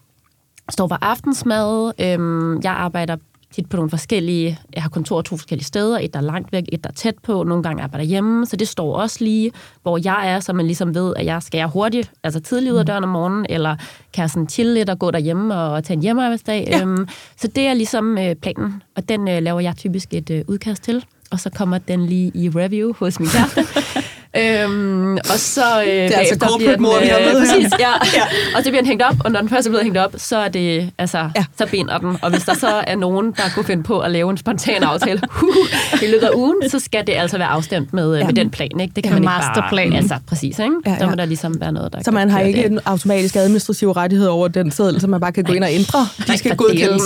står 0.71 0.89
for 0.89 0.99
aftensmad. 1.03 1.93
Øhm, 2.01 2.61
jeg 2.63 2.73
arbejder 2.73 3.17
tit 3.53 3.69
på 3.69 3.77
nogle 3.77 3.91
forskellige, 3.91 4.59
jeg 4.75 4.83
har 4.83 4.91
kontor 4.91 5.23
to 5.23 5.37
forskellige 5.37 5.65
steder, 5.65 5.99
et 5.99 6.15
der 6.15 6.21
er 6.21 6.25
langt 6.25 6.53
væk, 6.53 6.65
et 6.73 6.85
der 6.85 6.91
er 6.91 6.95
tæt 6.95 7.15
på, 7.23 7.43
nogle 7.43 7.63
gange 7.63 7.83
arbejder 7.83 8.05
hjemme, 8.05 8.47
så 8.47 8.57
det 8.57 8.69
står 8.69 8.97
også 8.97 9.17
lige, 9.21 9.53
hvor 9.83 9.99
jeg 10.05 10.31
er, 10.31 10.41
så 10.41 10.53
man 10.53 10.67
ligesom 10.67 10.95
ved, 10.95 11.15
at 11.17 11.27
jeg 11.27 11.43
skal 11.43 11.59
jeg 11.59 11.67
hurtigt, 11.67 12.13
altså 12.25 12.41
tidligt 12.41 12.73
ud 12.73 12.79
af 12.79 12.87
døren 12.87 13.05
om 13.05 13.11
morgenen, 13.11 13.47
eller 13.49 13.77
kan 14.13 14.23
jeg 14.23 14.31
sådan 14.31 14.49
chill 14.49 14.75
lidt 14.75 14.91
og 14.91 14.99
gå 14.99 15.11
derhjemme 15.11 15.55
og 15.55 15.85
tage 15.85 15.97
en 15.97 16.03
hjemmearbejdsdag. 16.03 16.69
Ja. 16.71 16.81
Øhm, 16.83 17.09
så 17.37 17.49
det 17.49 17.67
er 17.67 17.75
ligesom 17.75 18.19
øh, 18.19 18.35
planen, 18.35 18.83
og 18.97 19.09
den 19.09 19.29
øh, 19.29 19.43
laver 19.43 19.61
jeg 19.61 19.77
typisk 19.77 20.15
et 20.15 20.31
øh, 20.31 20.45
udkast 20.49 20.83
til, 20.83 21.05
og 21.31 21.41
så 21.41 21.51
kommer 21.51 21.79
den 21.79 22.07
lige 22.07 22.33
i 22.35 22.49
review 22.49 22.93
hos 22.99 23.21
min 23.21 23.29
kæreste. 23.29 23.61
Øhm, 24.37 25.15
og 25.17 25.39
så 25.39 25.81
øh, 25.83 25.87
det 25.87 25.93
altså 25.93 26.15
bagefter 26.17 26.37
corporate 26.47 26.59
bliver 26.59 26.73
den, 26.73 26.83
mor, 26.83 27.01
vi 27.01 27.07
har 27.07 27.19
med 27.19 27.27
her. 27.27 27.39
præcis, 27.39 27.73
ja. 27.81 27.91
ja. 28.19 28.23
Og 28.57 28.63
så 28.65 28.71
bliver 28.71 28.77
den 28.81 28.87
hængt 28.87 29.03
op, 29.03 29.15
og 29.25 29.33
når 29.33 29.41
den 29.41 29.49
først 29.49 29.67
er 29.67 29.71
blevet 29.71 29.85
hængt 29.85 29.99
op, 29.99 30.15
så 30.17 30.37
er 30.37 30.49
det, 30.49 30.91
altså, 30.99 31.19
Ja. 31.37 31.45
så 31.59 31.67
binder 31.67 31.99
den. 31.99 32.17
Og 32.23 32.31
hvis 32.31 32.43
der 32.43 32.55
så 32.55 32.69
er 32.87 32.97
nogen, 32.97 33.27
der 33.37 33.43
kunne 33.55 33.65
finde 33.65 33.83
på 33.83 33.99
at 34.01 34.11
lave 34.11 34.31
en 34.31 34.37
spontan 34.37 34.83
aftale 34.83 35.21
uh, 35.43 36.03
i 36.03 36.07
løbet 36.07 36.27
af 36.27 36.31
ugen, 36.35 36.57
så 36.71 36.79
skal 36.79 37.07
det 37.07 37.13
altså 37.13 37.39
være 37.39 37.49
afstemt 37.49 37.93
med, 37.93 38.13
ja. 38.13 38.19
Ja. 38.19 38.27
med 38.27 38.35
den 38.35 38.51
plan, 38.51 38.81
ikke? 38.81 38.93
Det 38.97 39.05
kan 39.05 39.13
Ja, 39.13 39.21
man 39.21 39.23
ikke 39.23 39.71
bare... 39.71 39.97
Altså, 39.97 40.19
præcis, 40.29 40.59
ikke? 40.59 40.75
Ja, 40.87 40.91
Ja. 40.93 40.99
Så 40.99 41.07
må 41.07 41.15
der 41.15 41.25
ligesom 41.25 41.61
være 41.61 41.73
noget, 41.73 41.93
der 41.93 42.03
Så 42.03 42.11
man 42.11 42.31
har 42.31 42.41
ikke 42.41 42.63
det. 42.63 42.71
en 42.73 42.81
automatisk 42.85 43.37
administrativ 43.37 43.91
rettighed 43.91 44.27
over 44.29 44.49
den 44.49 44.71
seddel, 44.71 45.01
så 45.01 45.07
man 45.07 45.21
bare 45.21 45.33
kan 45.33 45.45
gå 45.45 45.53
ind 45.53 45.65
og 45.65 45.73
ændre. 45.73 46.09
De 46.27 46.39
skal 46.39 46.57
godkendes. 46.57 47.03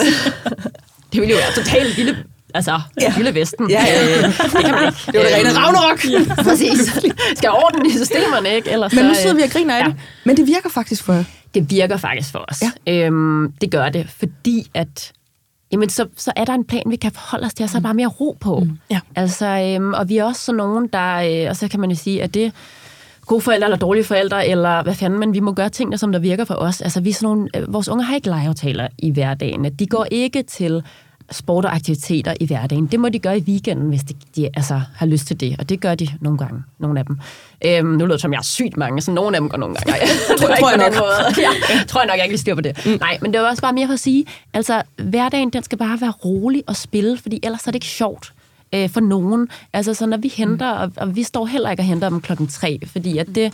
det 1.12 1.20
ville 1.20 1.30
jo 1.34 1.36
være 1.36 1.64
totalt 1.64 1.96
vilde 1.96 2.16
Altså, 2.56 2.80
ja. 3.00 3.12
Vilde 3.16 3.34
Vesten. 3.34 3.70
Ja, 3.70 3.84
ja. 3.86 4.18
Øh, 4.18 4.24
det 4.24 4.64
kan 4.64 4.74
man 4.74 4.84
ikke. 4.86 4.98
Det 5.06 5.14
var 5.14 5.22
det 5.22 5.34
rene 5.34 5.48
Øhm, 5.48 5.56
Ragnarok. 5.56 6.04
Ja, 6.04 6.42
præcis. 6.50 6.78
Skal 7.36 7.50
orden 7.50 7.86
i 7.86 7.90
systemerne, 7.90 8.54
ikke? 8.54 8.70
Ellers 8.70 8.92
Men 8.92 8.98
så, 8.98 9.04
nu 9.04 9.10
øh, 9.10 9.16
sidder 9.16 9.36
vi 9.36 9.42
og 9.42 9.50
griner 9.50 9.74
af 9.76 9.80
ja. 9.80 9.86
det. 9.86 9.94
Men 10.24 10.36
det 10.36 10.46
virker 10.46 10.68
faktisk 10.70 11.02
for 11.04 11.12
jer. 11.12 11.24
Det 11.54 11.70
virker 11.70 11.96
faktisk 11.96 12.32
for 12.32 12.44
os. 12.48 12.62
Ja. 12.86 13.04
Øhm, 13.06 13.52
det 13.60 13.70
gør 13.70 13.88
det, 13.88 14.06
fordi 14.18 14.70
at 14.74 15.12
jamen, 15.72 15.88
så, 15.88 16.06
så 16.16 16.32
er 16.36 16.44
der 16.44 16.54
en 16.54 16.64
plan, 16.64 16.82
vi 16.86 16.96
kan 16.96 17.12
forholde 17.12 17.46
os 17.46 17.54
til, 17.54 17.64
og 17.64 17.70
så 17.70 17.76
er 17.76 17.80
der 17.80 17.88
bare 17.88 17.94
mere 17.94 18.06
ro 18.08 18.36
på. 18.40 18.58
Mm. 18.58 18.78
Ja. 18.90 19.00
Altså, 19.16 19.46
øhm, 19.46 19.92
og 19.94 20.08
vi 20.08 20.16
er 20.16 20.24
også 20.24 20.40
sådan 20.40 20.56
nogen, 20.56 20.88
der... 20.92 21.42
Øh, 21.44 21.50
og 21.50 21.56
så 21.56 21.68
kan 21.68 21.80
man 21.80 21.90
jo 21.90 21.96
sige, 21.96 22.22
at 22.22 22.34
det 22.34 22.52
gode 23.26 23.40
forældre 23.40 23.66
eller 23.66 23.76
dårlige 23.76 24.04
forældre, 24.04 24.48
eller 24.48 24.82
hvad 24.82 24.94
fanden, 24.94 25.20
men 25.20 25.34
vi 25.34 25.40
må 25.40 25.52
gøre 25.52 25.68
tingene, 25.68 25.98
som 25.98 26.12
der 26.12 26.18
virker 26.18 26.44
for 26.44 26.54
os. 26.54 26.80
Altså, 26.80 27.00
vi 27.00 27.10
er 27.10 27.14
sådan 27.14 27.26
nogle, 27.26 27.48
øh, 27.56 27.72
vores 27.72 27.88
unge 27.88 28.04
har 28.04 28.14
ikke 28.14 28.28
legeaftaler 28.28 28.88
i 28.98 29.10
hverdagen. 29.10 29.64
De 29.64 29.86
går 29.86 30.06
ikke 30.10 30.42
til 30.42 30.82
sport 31.30 31.64
og 31.64 31.74
aktiviteter 31.74 32.34
i 32.40 32.46
hverdagen. 32.46 32.86
Det 32.86 33.00
må 33.00 33.08
de 33.08 33.18
gøre 33.18 33.38
i 33.38 33.40
weekenden, 33.40 33.88
hvis 33.88 34.00
de, 34.02 34.14
de 34.36 34.48
altså, 34.54 34.80
har 34.96 35.06
lyst 35.06 35.26
til 35.26 35.40
det, 35.40 35.56
og 35.58 35.68
det 35.68 35.80
gør 35.80 35.94
de 35.94 36.08
nogle 36.20 36.38
gange, 36.38 36.62
nogle 36.78 36.98
af 36.98 37.06
dem. 37.06 37.18
Øhm, 37.64 37.86
nu 37.86 38.04
lyder 38.04 38.14
det 38.14 38.20
som, 38.20 38.32
jeg 38.32 38.38
er 38.38 38.42
sygt 38.42 38.76
mange, 38.76 39.00
så 39.00 39.10
nogle 39.10 39.36
af 39.36 39.40
dem 39.40 39.48
går 39.48 39.58
nogle 39.58 39.76
gange. 39.76 40.00
Jeg, 40.00 40.08
tror 40.38 40.48
jeg 40.48 40.58
ikke 40.58 40.94
på 40.94 41.00
nok. 41.00 41.04
måde. 41.04 41.34
Ja, 41.44 41.84
tror 41.88 42.00
jeg 42.00 42.06
nok, 42.06 42.16
jeg 42.16 42.24
ikke 42.24 42.38
styr 42.38 42.54
på 42.54 42.60
det. 42.60 42.86
Mm. 42.86 42.96
Nej, 43.00 43.18
men 43.22 43.32
det 43.32 43.40
var 43.40 43.48
også 43.48 43.62
bare 43.62 43.72
mere 43.72 43.86
for 43.86 43.94
at 43.94 44.00
sige, 44.00 44.24
altså, 44.54 44.82
hverdagen, 44.96 45.50
den 45.50 45.62
skal 45.62 45.78
bare 45.78 46.00
være 46.00 46.10
rolig 46.10 46.62
og 46.66 46.76
spille, 46.76 47.18
fordi 47.18 47.40
ellers 47.42 47.66
er 47.66 47.70
det 47.70 47.74
ikke 47.76 47.86
sjovt 47.86 48.32
øh, 48.74 48.90
for 48.90 49.00
nogen. 49.00 49.48
Altså, 49.72 49.94
så 49.94 50.06
når 50.06 50.16
vi 50.16 50.32
henter, 50.36 50.70
og, 50.70 50.92
og 50.96 51.16
vi 51.16 51.22
står 51.22 51.46
heller 51.46 51.70
ikke 51.70 51.80
og 51.80 51.86
henter 51.86 52.08
dem 52.08 52.20
klokken 52.20 52.46
tre, 52.46 52.78
fordi 52.86 53.18
at 53.18 53.26
det, 53.34 53.52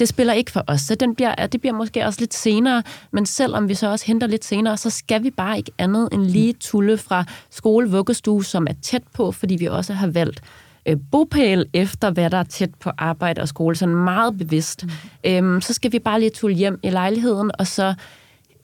det 0.00 0.08
spiller 0.08 0.32
ikke 0.32 0.50
for 0.50 0.64
os. 0.66 0.80
Så 0.80 0.94
den 0.94 1.14
bliver, 1.14 1.46
det 1.46 1.60
bliver 1.60 1.74
måske 1.74 2.06
også 2.06 2.20
lidt 2.20 2.34
senere, 2.34 2.82
men 3.10 3.26
selvom 3.26 3.68
vi 3.68 3.74
så 3.74 3.90
også 3.90 4.06
henter 4.06 4.26
lidt 4.26 4.44
senere, 4.44 4.76
så 4.76 4.90
skal 4.90 5.22
vi 5.22 5.30
bare 5.30 5.56
ikke 5.56 5.72
andet 5.78 6.08
end 6.12 6.22
lige 6.22 6.52
tulle 6.52 6.98
fra 6.98 7.24
skole, 7.50 7.90
vuggestue, 7.90 8.44
som 8.44 8.66
er 8.70 8.74
tæt 8.82 9.02
på, 9.14 9.32
fordi 9.32 9.56
vi 9.56 9.66
også 9.66 9.92
har 9.92 10.06
valgt 10.06 10.40
øh, 10.86 10.96
bopæl 11.10 11.66
efter, 11.72 12.10
hvad 12.10 12.30
der 12.30 12.38
er 12.38 12.44
tæt 12.44 12.70
på 12.80 12.90
arbejde 12.98 13.42
og 13.42 13.48
skole, 13.48 13.76
sådan 13.76 13.94
meget 13.94 14.38
bevidst. 14.38 14.84
Mm. 14.84 14.90
Øhm, 15.24 15.60
så 15.60 15.72
skal 15.72 15.92
vi 15.92 15.98
bare 15.98 16.20
lige 16.20 16.30
tulle 16.30 16.56
hjem 16.56 16.80
i 16.82 16.90
lejligheden, 16.90 17.50
og 17.58 17.66
så 17.66 17.94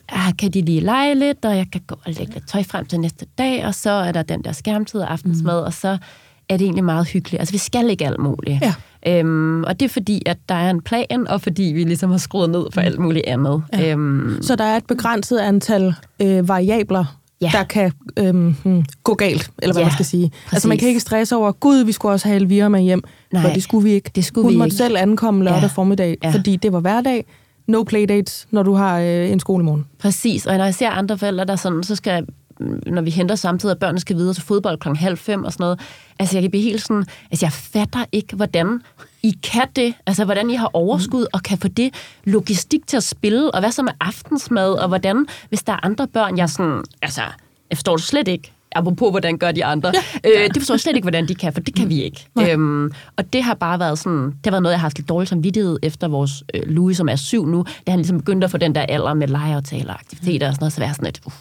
ah, 0.08 0.36
kan 0.38 0.50
de 0.50 0.60
lige 0.60 0.80
lege 0.80 1.14
lidt, 1.14 1.44
og 1.44 1.56
jeg 1.56 1.66
kan 1.72 1.80
gå 1.86 1.94
og 2.04 2.12
lægge 2.12 2.34
lidt 2.34 2.48
tøj 2.48 2.62
frem 2.62 2.86
til 2.86 3.00
næste 3.00 3.26
dag, 3.38 3.66
og 3.66 3.74
så 3.74 3.90
er 3.90 4.12
der 4.12 4.22
den 4.22 4.44
der 4.44 4.52
skærmtid 4.52 5.00
og 5.00 5.12
aftensmad, 5.12 5.60
mm. 5.60 5.66
og 5.66 5.72
så 5.72 5.98
er 6.48 6.56
det 6.56 6.64
egentlig 6.64 6.84
meget 6.84 7.08
hyggeligt. 7.08 7.40
Altså, 7.40 7.52
vi 7.52 7.58
skal 7.58 7.90
ikke 7.90 8.06
alt 8.06 8.20
muligt. 8.20 8.62
Ja. 8.62 8.74
Øhm, 9.08 9.64
og 9.64 9.80
det 9.80 9.86
er 9.86 9.90
fordi, 9.90 10.22
at 10.26 10.38
der 10.48 10.54
er 10.54 10.70
en 10.70 10.80
plan, 10.82 11.28
og 11.28 11.40
fordi 11.40 11.62
vi 11.62 11.84
ligesom 11.84 12.10
har 12.10 12.18
skruet 12.18 12.50
ned 12.50 12.64
for 12.72 12.80
alt 12.80 12.98
muligt 12.98 13.26
andet. 13.26 13.62
Ja. 13.72 13.90
Øhm, 13.92 14.38
Så 14.42 14.56
der 14.56 14.64
er 14.64 14.76
et 14.76 14.86
begrænset 14.86 15.38
antal 15.38 15.94
øh, 16.22 16.48
variabler, 16.48 17.04
Ja. 17.40 17.50
der 17.52 17.64
kan 17.64 17.92
øhm, 18.16 18.54
hmm, 18.64 18.84
gå 19.04 19.14
galt, 19.14 19.50
eller 19.62 19.72
hvad 19.72 19.82
Ja, 19.82 19.86
man 19.86 19.92
skal 19.92 20.04
sige. 20.04 20.32
Altså 20.52 20.68
man 20.68 20.74
præcis. 20.74 20.80
kan 20.80 20.88
ikke 20.88 21.00
stresse 21.00 21.36
over, 21.36 21.52
gud, 21.52 21.84
vi 21.84 21.92
skulle 21.92 22.12
også 22.12 22.28
have 22.28 22.36
Elvira 22.40 22.68
med 22.68 22.80
hjem, 22.82 23.02
Nej, 23.32 23.42
for 23.42 23.48
det 23.50 23.62
skulle 23.62 23.84
vi 23.84 23.90
ikke. 23.94 24.10
det 24.14 24.24
skulle 24.24 24.42
Hun 24.44 24.52
vi 24.52 24.58
måtte 24.58 24.66
ikke. 24.66 24.76
selv 24.76 24.96
ankomme 24.98 25.44
lørdag 25.44 25.60
Ja. 25.62 25.66
formiddag, 25.66 26.16
Ja. 26.22 26.30
fordi 26.30 26.56
det 26.56 26.72
var 26.72 26.80
hverdag. 26.80 27.24
No 27.68 27.82
playdates, 27.82 28.46
når 28.50 28.62
du 28.62 28.74
har 28.74 28.98
øh, 29.00 29.30
en 29.30 29.40
skole 29.40 29.62
i 29.62 29.64
morgen. 29.64 29.86
Præcis, 29.98 30.46
og 30.46 30.56
når 30.56 30.64
jeg 30.64 30.74
ser 30.74 30.90
andre 30.90 31.18
forældre, 31.18 31.44
der 31.44 31.56
sådan, 31.56 31.82
så 31.82 31.96
skal 31.96 32.26
når 32.86 33.02
vi 33.02 33.10
henter 33.10 33.34
samtidig, 33.34 33.72
at 33.72 33.78
børnene 33.78 34.00
skal 34.00 34.16
videre 34.16 34.34
til 34.34 34.42
fodbold 34.42 34.78
klokken 34.78 34.98
halv 35.00 35.16
fem 35.16 35.44
og 35.44 35.52
sådan 35.52 35.64
noget. 35.64 35.80
Altså, 36.18 36.36
jeg 36.36 36.42
kan 36.42 36.50
blive 36.50 36.62
helt 36.62 36.82
sådan... 36.82 37.04
Altså, 37.30 37.46
jeg 37.46 37.52
fatter 37.52 38.04
ikke, 38.12 38.36
hvordan 38.36 38.80
I 39.22 39.38
kan 39.42 39.68
det. 39.76 39.94
Altså, 40.06 40.24
hvordan 40.24 40.50
I 40.50 40.54
har 40.54 40.70
overskud 40.72 41.26
og 41.32 41.42
kan 41.42 41.58
få 41.58 41.68
det 41.68 41.94
logistik 42.24 42.86
til 42.86 42.96
at 42.96 43.02
spille, 43.02 43.50
og 43.50 43.60
hvad 43.60 43.70
så 43.70 43.82
med 43.82 43.92
aftensmad, 44.00 44.72
og 44.72 44.88
hvordan, 44.88 45.26
hvis 45.48 45.62
der 45.62 45.72
er 45.72 45.86
andre 45.86 46.08
børn, 46.08 46.38
jeg 46.38 46.50
sådan... 46.50 46.82
Altså, 47.02 47.22
jeg 47.70 47.78
forstår 47.78 47.96
det 47.96 48.04
slet 48.04 48.28
ikke. 48.28 48.52
Apropos, 48.72 49.10
hvordan 49.10 49.38
gør 49.38 49.52
de 49.52 49.64
andre. 49.64 49.92
Ja. 50.24 50.44
Øh, 50.44 50.48
det 50.48 50.56
forstår 50.56 50.74
jeg 50.74 50.80
slet 50.80 50.96
ikke, 50.96 51.04
hvordan 51.04 51.28
de 51.28 51.34
kan, 51.34 51.52
for 51.52 51.60
det 51.60 51.74
kan 51.74 51.88
vi 51.88 52.02
ikke. 52.02 52.26
Øhm, 52.40 52.92
og 53.16 53.32
det 53.32 53.42
har 53.42 53.54
bare 53.54 53.78
været 53.78 53.98
sådan, 53.98 54.24
det 54.26 54.38
har 54.44 54.50
været 54.50 54.62
noget, 54.62 54.72
jeg 54.72 54.80
har 54.80 54.84
haft 54.84 54.98
lidt 54.98 55.08
dårligt 55.08 55.28
samvittighed 55.28 55.78
efter 55.82 56.08
vores 56.08 56.44
øh, 56.54 56.62
Louis, 56.66 56.96
som 56.96 57.08
er 57.08 57.16
syv 57.16 57.46
nu. 57.46 57.64
Da 57.86 57.90
han 57.90 57.98
ligesom 57.98 58.18
begyndte 58.18 58.44
at 58.44 58.50
få 58.50 58.56
den 58.56 58.74
der 58.74 58.80
alder 58.80 59.14
med 59.14 59.28
legeaftaler 59.28 59.92
og 59.92 60.00
aktiviteter 60.00 60.48
og 60.48 60.54
sådan 60.54 60.62
noget, 60.62 60.72
så 60.72 60.80
var 60.80 60.86
jeg 60.86 60.94
sådan 60.94 61.04
lidt, 61.06 61.20
uff. 61.26 61.36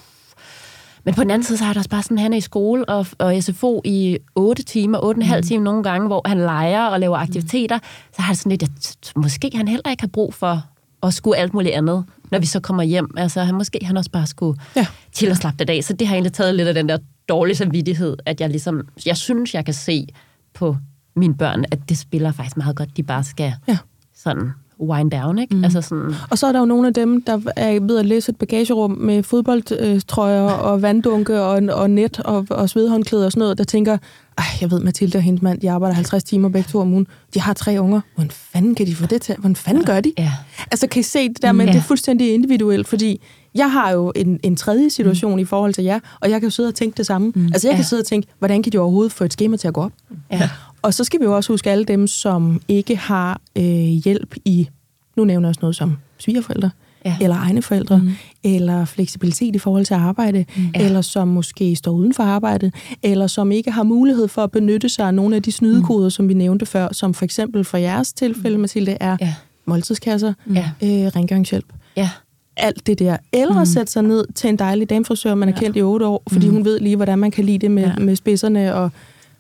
Men 1.05 1.13
på 1.13 1.21
den 1.23 1.31
anden 1.31 1.45
side, 1.45 1.57
så 1.57 1.65
er 1.65 1.73
der 1.73 1.79
også 1.79 1.89
bare 1.89 2.03
sådan, 2.03 2.17
han 2.17 2.33
er 2.33 2.37
i 2.37 2.41
skole 2.41 2.89
og, 2.89 3.07
og 3.17 3.43
SFO 3.43 3.81
i 3.85 4.17
8 4.35 4.63
timer, 4.63 4.99
8,5 4.99 5.35
mm. 5.37 5.43
timer 5.43 5.63
nogle 5.63 5.83
gange, 5.83 6.07
hvor 6.07 6.21
han 6.27 6.37
leger 6.37 6.85
og 6.85 6.99
laver 6.99 7.17
aktiviteter. 7.17 7.79
Så 8.15 8.21
har 8.21 8.31
jeg 8.31 8.37
sådan 8.37 8.49
lidt, 8.49 8.63
at 8.63 9.11
måske 9.15 9.51
han 9.55 9.67
heller 9.67 9.89
ikke 9.89 10.03
har 10.03 10.07
brug 10.07 10.33
for 10.33 10.63
at 11.03 11.13
skulle 11.13 11.37
alt 11.37 11.53
muligt 11.53 11.73
andet, 11.75 12.05
når 12.31 12.39
vi 12.39 12.45
så 12.45 12.59
kommer 12.59 12.83
hjem. 12.83 13.07
Altså, 13.17 13.41
han 13.43 13.55
måske 13.55 13.79
han 13.83 13.97
også 13.97 14.11
bare 14.11 14.25
skulle 14.27 14.59
Ja. 14.75 14.85
til 15.13 15.27
at 15.27 15.37
slappe 15.37 15.57
det 15.65 15.69
af. 15.69 15.83
Så 15.83 15.93
det 15.93 16.07
har 16.07 16.15
egentlig 16.15 16.33
taget 16.33 16.55
lidt 16.55 16.67
af 16.67 16.73
den 16.73 16.89
der 16.89 16.97
dårlige 17.29 17.55
samvittighed, 17.55 18.17
at 18.25 18.41
jeg 18.41 18.49
ligesom, 18.49 18.81
jeg 19.05 19.17
synes, 19.17 19.53
jeg 19.53 19.65
kan 19.65 19.73
se 19.73 20.07
på 20.53 20.77
mine 21.15 21.35
børn, 21.35 21.65
at 21.71 21.79
det 21.89 21.97
spiller 21.97 22.31
faktisk 22.31 22.57
meget 22.57 22.75
godt, 22.75 22.97
de 22.97 23.03
bare 23.03 23.23
skal 23.23 23.53
Ja. 23.67 23.77
sådan 24.15 24.51
wind 24.79 25.11
down, 25.11 25.39
ikke? 25.39 25.55
Mm. 25.55 25.63
Altså 25.63 25.81
sådan, 25.81 26.13
Og 26.29 26.37
så 26.37 26.47
er 26.47 26.51
der 26.51 26.59
jo 26.59 26.65
nogle 26.65 26.87
af 26.87 26.93
dem, 26.93 27.21
der 27.21 27.39
er 27.55 27.79
ved 27.79 27.97
at 27.97 28.05
læse 28.05 28.29
et 28.29 28.35
bagagerum 28.37 28.91
med 28.91 29.23
fodboldtrøjer 29.23 30.41
og 30.69 30.81
vanddunke 30.81 31.41
og, 31.41 31.61
og 31.71 31.89
net 31.89 32.19
og, 32.19 32.47
og 32.49 32.69
svedhåndklæder 32.69 33.25
og 33.25 33.31
sådan 33.31 33.39
noget, 33.39 33.57
der 33.57 33.63
tænker, 33.63 33.97
ej, 34.37 34.43
jeg 34.61 34.71
ved, 34.71 34.79
Mathilde 34.79 35.17
og 35.17 35.21
hendes 35.21 35.41
mand, 35.41 35.59
de 35.61 35.71
arbejder 35.71 35.95
50 35.95 36.23
timer 36.23 36.49
begge 36.49 36.69
to 36.71 36.79
om 36.79 36.93
ugen. 36.93 37.07
De 37.33 37.39
har 37.41 37.53
tre 37.53 37.77
unger. 37.81 38.01
Hvordan 38.15 38.31
fanden 38.31 38.75
kan 38.75 38.85
de 38.87 38.95
få 38.95 39.05
det 39.05 39.21
til? 39.21 39.35
Hvordan 39.39 39.55
fanden 39.55 39.83
gør 39.85 39.99
de? 40.01 40.13
ja. 40.17 40.31
Altså, 40.71 40.87
kan 40.87 40.99
I 40.99 41.03
se 41.03 41.29
det 41.29 41.41
der 41.41 41.51
med, 41.51 41.65
Ja. 41.65 41.71
det 41.71 41.77
er 41.77 41.83
fuldstændig 41.83 42.33
individuelt, 42.33 42.87
fordi 42.87 43.21
jeg 43.55 43.71
har 43.71 43.91
jo 43.91 44.11
en, 44.15 44.39
en 44.43 44.55
tredje 44.55 44.89
situation 44.89 45.31
mm. 45.33 45.39
i 45.39 45.45
forhold 45.45 45.73
til 45.73 45.83
jer, 45.83 45.99
og 46.21 46.29
jeg 46.29 46.39
kan 46.39 46.47
jo 46.47 46.51
sidde 46.51 46.67
og 46.69 46.75
tænke 46.75 46.97
det 46.97 47.05
samme. 47.05 47.31
Mm. 47.35 47.45
Altså, 47.45 47.67
jeg 47.67 47.75
kan 47.75 47.83
Ja. 47.83 47.87
sidde 47.87 48.01
og 48.01 48.05
tænke, 48.05 48.27
hvordan 48.39 48.63
kan 48.63 48.71
de 48.71 48.77
overhovedet 48.77 49.11
få 49.11 49.23
et 49.23 49.33
schema 49.33 49.57
til 49.57 49.67
at 49.67 49.73
gå 49.73 49.81
op? 49.81 49.91
Ja. 50.31 50.49
Og 50.85 50.93
så 50.93 51.03
skal 51.03 51.19
vi 51.19 51.25
jo 51.25 51.35
også 51.35 51.53
huske 51.53 51.71
alle 51.71 51.85
dem, 51.85 52.07
som 52.07 52.61
ikke 52.67 52.95
har 52.95 53.41
øh, 53.55 53.63
hjælp 54.05 54.35
i, 54.45 54.69
nu 55.17 55.25
nævner 55.25 55.47
jeg 55.47 55.49
også 55.49 55.59
noget 55.61 55.75
som 55.75 55.97
svigerforældre, 56.17 56.69
Ja. 57.05 57.17
eller 57.21 57.35
egne 57.35 57.61
forældre, 57.61 57.97
mm. 57.97 58.11
eller 58.43 58.85
fleksibilitet 58.85 59.55
i 59.55 59.59
forhold 59.59 59.85
til 59.85 59.93
arbejde, 59.93 60.45
mm. 60.57 60.63
Ja. 60.75 60.85
eller 60.85 61.01
som 61.01 61.27
måske 61.27 61.75
står 61.75 61.91
uden 61.91 62.13
for 62.13 62.23
arbejde, 62.23 62.71
eller 63.03 63.27
som 63.27 63.51
ikke 63.51 63.71
har 63.71 63.83
mulighed 63.83 64.27
for 64.27 64.43
at 64.43 64.51
benytte 64.51 64.89
sig 64.89 65.07
af 65.07 65.13
nogle 65.13 65.35
af 65.35 65.41
de 65.43 65.51
snydekoder, 65.51 66.05
mm. 66.05 66.09
som 66.09 66.29
vi 66.29 66.33
nævnte 66.33 66.65
før, 66.65 66.87
som 66.91 67.13
for 67.13 67.25
eksempel 67.25 67.63
for 67.63 67.77
jeres 67.77 68.13
tilfælde, 68.13 68.57
Mathilde, 68.57 68.97
er 68.99 69.17
Ja. 69.21 69.33
måltidskasser, 69.65 70.33
Ja. 70.53 70.69
øh, 70.83 70.89
rengøringshjælp, 70.89 71.65
Ja. 71.97 72.09
alt 72.57 72.87
det 72.87 72.99
der. 72.99 73.17
Eller 73.33 73.59
mm. 73.59 73.65
sætte 73.65 73.91
sig 73.91 74.03
ned 74.03 74.25
til 74.35 74.49
en 74.49 74.55
dejlig 74.59 74.89
damefrisør, 74.89 75.35
man 75.35 75.53
har 75.53 75.59
kendt 75.59 75.77
i 75.77 75.81
otte 75.81 76.05
år, 76.05 76.23
fordi 76.31 76.47
mm. 76.47 76.53
hun 76.53 76.65
ved 76.65 76.79
lige, 76.79 76.95
hvordan 76.95 77.19
man 77.19 77.31
kan 77.31 77.43
lide 77.45 77.57
det 77.59 77.71
med, 77.71 77.83
ja. 77.83 77.89
Ja. 77.89 78.05
med 78.05 78.15
spidserne 78.15 78.75
og 78.75 78.91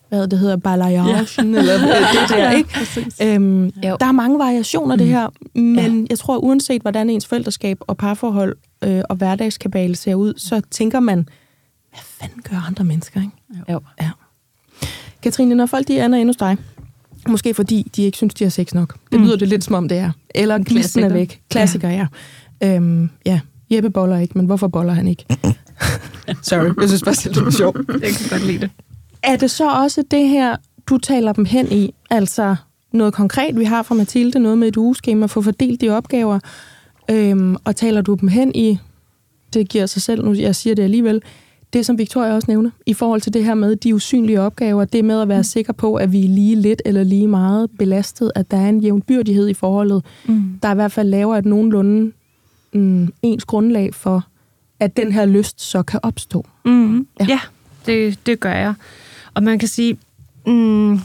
hvad 0.09 0.27
det 0.27 0.39
hedder, 0.39 0.55
balayagen, 0.57 1.07
ja. 1.55 1.59
eller 1.59 1.77
det 1.77 2.29
der, 2.29 2.51
ikke? 2.57 3.35
Øhm, 3.35 3.65
Jo. 3.65 3.97
der 3.99 4.05
er 4.05 4.11
mange 4.11 4.39
variationer, 4.39 4.95
det 4.95 5.07
her, 5.07 5.27
men 5.59 5.99
ja. 5.99 6.05
jeg 6.09 6.19
tror, 6.19 6.37
uanset 6.37 6.81
hvordan 6.81 7.09
ens 7.09 7.25
forældreskab 7.27 7.77
og 7.81 7.97
parforhold 7.97 8.55
øh, 8.83 9.01
og 9.09 9.15
hverdagskabale 9.15 9.95
ser 9.95 10.15
ud, 10.15 10.33
så 10.37 10.61
tænker 10.71 10.99
man, 10.99 11.17
hvad 11.89 11.99
fanden 12.19 12.41
gør 12.49 12.65
andre 12.67 12.83
mennesker, 12.83 13.21
ikke? 13.21 13.63
Jo. 13.71 13.79
Ja. 14.01 14.09
Katrine, 15.23 15.55
når 15.55 15.65
folk 15.65 15.87
de 15.87 16.05
ender 16.05 16.25
hos 16.25 16.35
dig, 16.35 16.57
måske 17.27 17.53
fordi 17.53 17.91
de 17.95 18.01
ikke 18.03 18.17
synes, 18.17 18.33
de 18.33 18.43
har 18.43 18.49
sex 18.51 18.73
nok. 18.73 18.95
Det 19.11 19.21
lyder 19.21 19.35
det 19.35 19.47
lidt 19.47 19.63
som 19.63 19.75
om 19.75 19.87
det 19.89 19.97
er. 19.97 20.11
Eller 20.35 20.57
gnisten 20.57 21.03
er 21.03 21.09
Klassiker. 21.09 21.09
væk. 21.09 21.41
Klassiker, 21.49 21.89
ja. 21.89 22.07
Ja. 22.61 22.75
Øhm, 22.75 23.09
ja. 23.25 23.39
Jeppe 23.71 23.89
boller 23.89 24.17
ikke, 24.17 24.37
men 24.37 24.45
hvorfor 24.45 24.67
boller 24.67 24.93
han 24.93 25.07
ikke? 25.07 25.25
Sorry, 26.41 26.81
jeg 26.81 26.89
synes 26.89 27.03
bare, 27.03 27.13
det 27.13 27.37
er 27.37 27.49
sjovt. 27.51 27.77
Jeg 28.01 28.11
kan 28.11 28.29
godt 28.29 28.45
lide 28.45 28.59
det. 28.59 28.69
Er 29.25 29.35
det 29.37 29.51
så 29.51 29.69
også 29.69 30.03
det 30.11 30.27
her, 30.29 30.55
du 30.89 30.97
taler 30.97 31.33
dem 31.33 31.45
hen 31.45 31.71
i? 31.71 31.93
Altså 32.09 32.55
noget 32.91 33.13
konkret, 33.13 33.59
vi 33.59 33.63
har 33.63 33.83
fra 33.83 33.95
Mathilde, 33.95 34.39
noget 34.39 34.57
med 34.57 34.67
et 34.67 34.77
ugeskema, 34.77 35.25
få 35.25 35.41
fordelt 35.41 35.81
de 35.81 35.89
opgaver, 35.89 36.39
øhm, 37.11 37.55
og 37.63 37.75
taler 37.75 38.01
du 38.01 38.13
dem 38.13 38.29
hen 38.29 38.55
i, 38.55 38.77
det 39.53 39.69
giver 39.69 39.85
sig 39.85 40.01
selv, 40.01 40.25
nu 40.25 40.33
jeg 40.33 40.55
siger 40.55 40.75
det 40.75 40.83
alligevel, 40.83 41.21
det 41.73 41.85
som 41.85 41.97
Victoria 41.97 42.33
også 42.35 42.45
nævner, 42.47 42.69
i 42.85 42.93
forhold 42.93 43.21
til 43.21 43.33
det 43.33 43.45
her 43.45 43.53
med 43.53 43.75
de 43.75 43.95
usynlige 43.95 44.41
opgaver, 44.41 44.85
det 44.85 45.05
med 45.05 45.21
at 45.21 45.27
være 45.27 45.43
sikker 45.43 45.73
på, 45.73 45.95
at 45.95 46.11
vi 46.11 46.25
er 46.25 46.29
lige 46.29 46.55
lidt 46.55 46.81
eller 46.85 47.03
lige 47.03 47.27
meget 47.27 47.69
belastet, 47.79 48.31
at 48.35 48.51
der 48.51 48.57
er 48.57 48.69
en 48.69 48.79
jævnbyrdighed 48.79 49.47
i 49.49 49.53
forholdet, 49.53 50.03
Mm. 50.25 50.59
der 50.63 50.71
i 50.71 50.75
hvert 50.75 50.91
fald 50.91 51.09
laver 51.09 51.37
et 51.37 51.45
nogenlunde 51.45 52.11
mm, 52.73 53.13
ens 53.21 53.45
grundlag 53.45 53.93
for, 53.95 54.25
at 54.79 54.97
den 54.97 55.11
her 55.11 55.25
lyst 55.25 55.61
så 55.61 55.83
kan 55.83 55.99
opstå. 56.03 56.45
Mm. 56.65 57.07
Ja, 57.19 57.25
ja 57.29 57.39
det, 57.85 58.19
det 58.25 58.39
gør 58.39 58.53
jeg. 58.53 58.73
Og 59.35 59.43
man 59.43 59.59
kan 59.59 59.67
sige, 59.67 59.97
mm, 60.47 60.99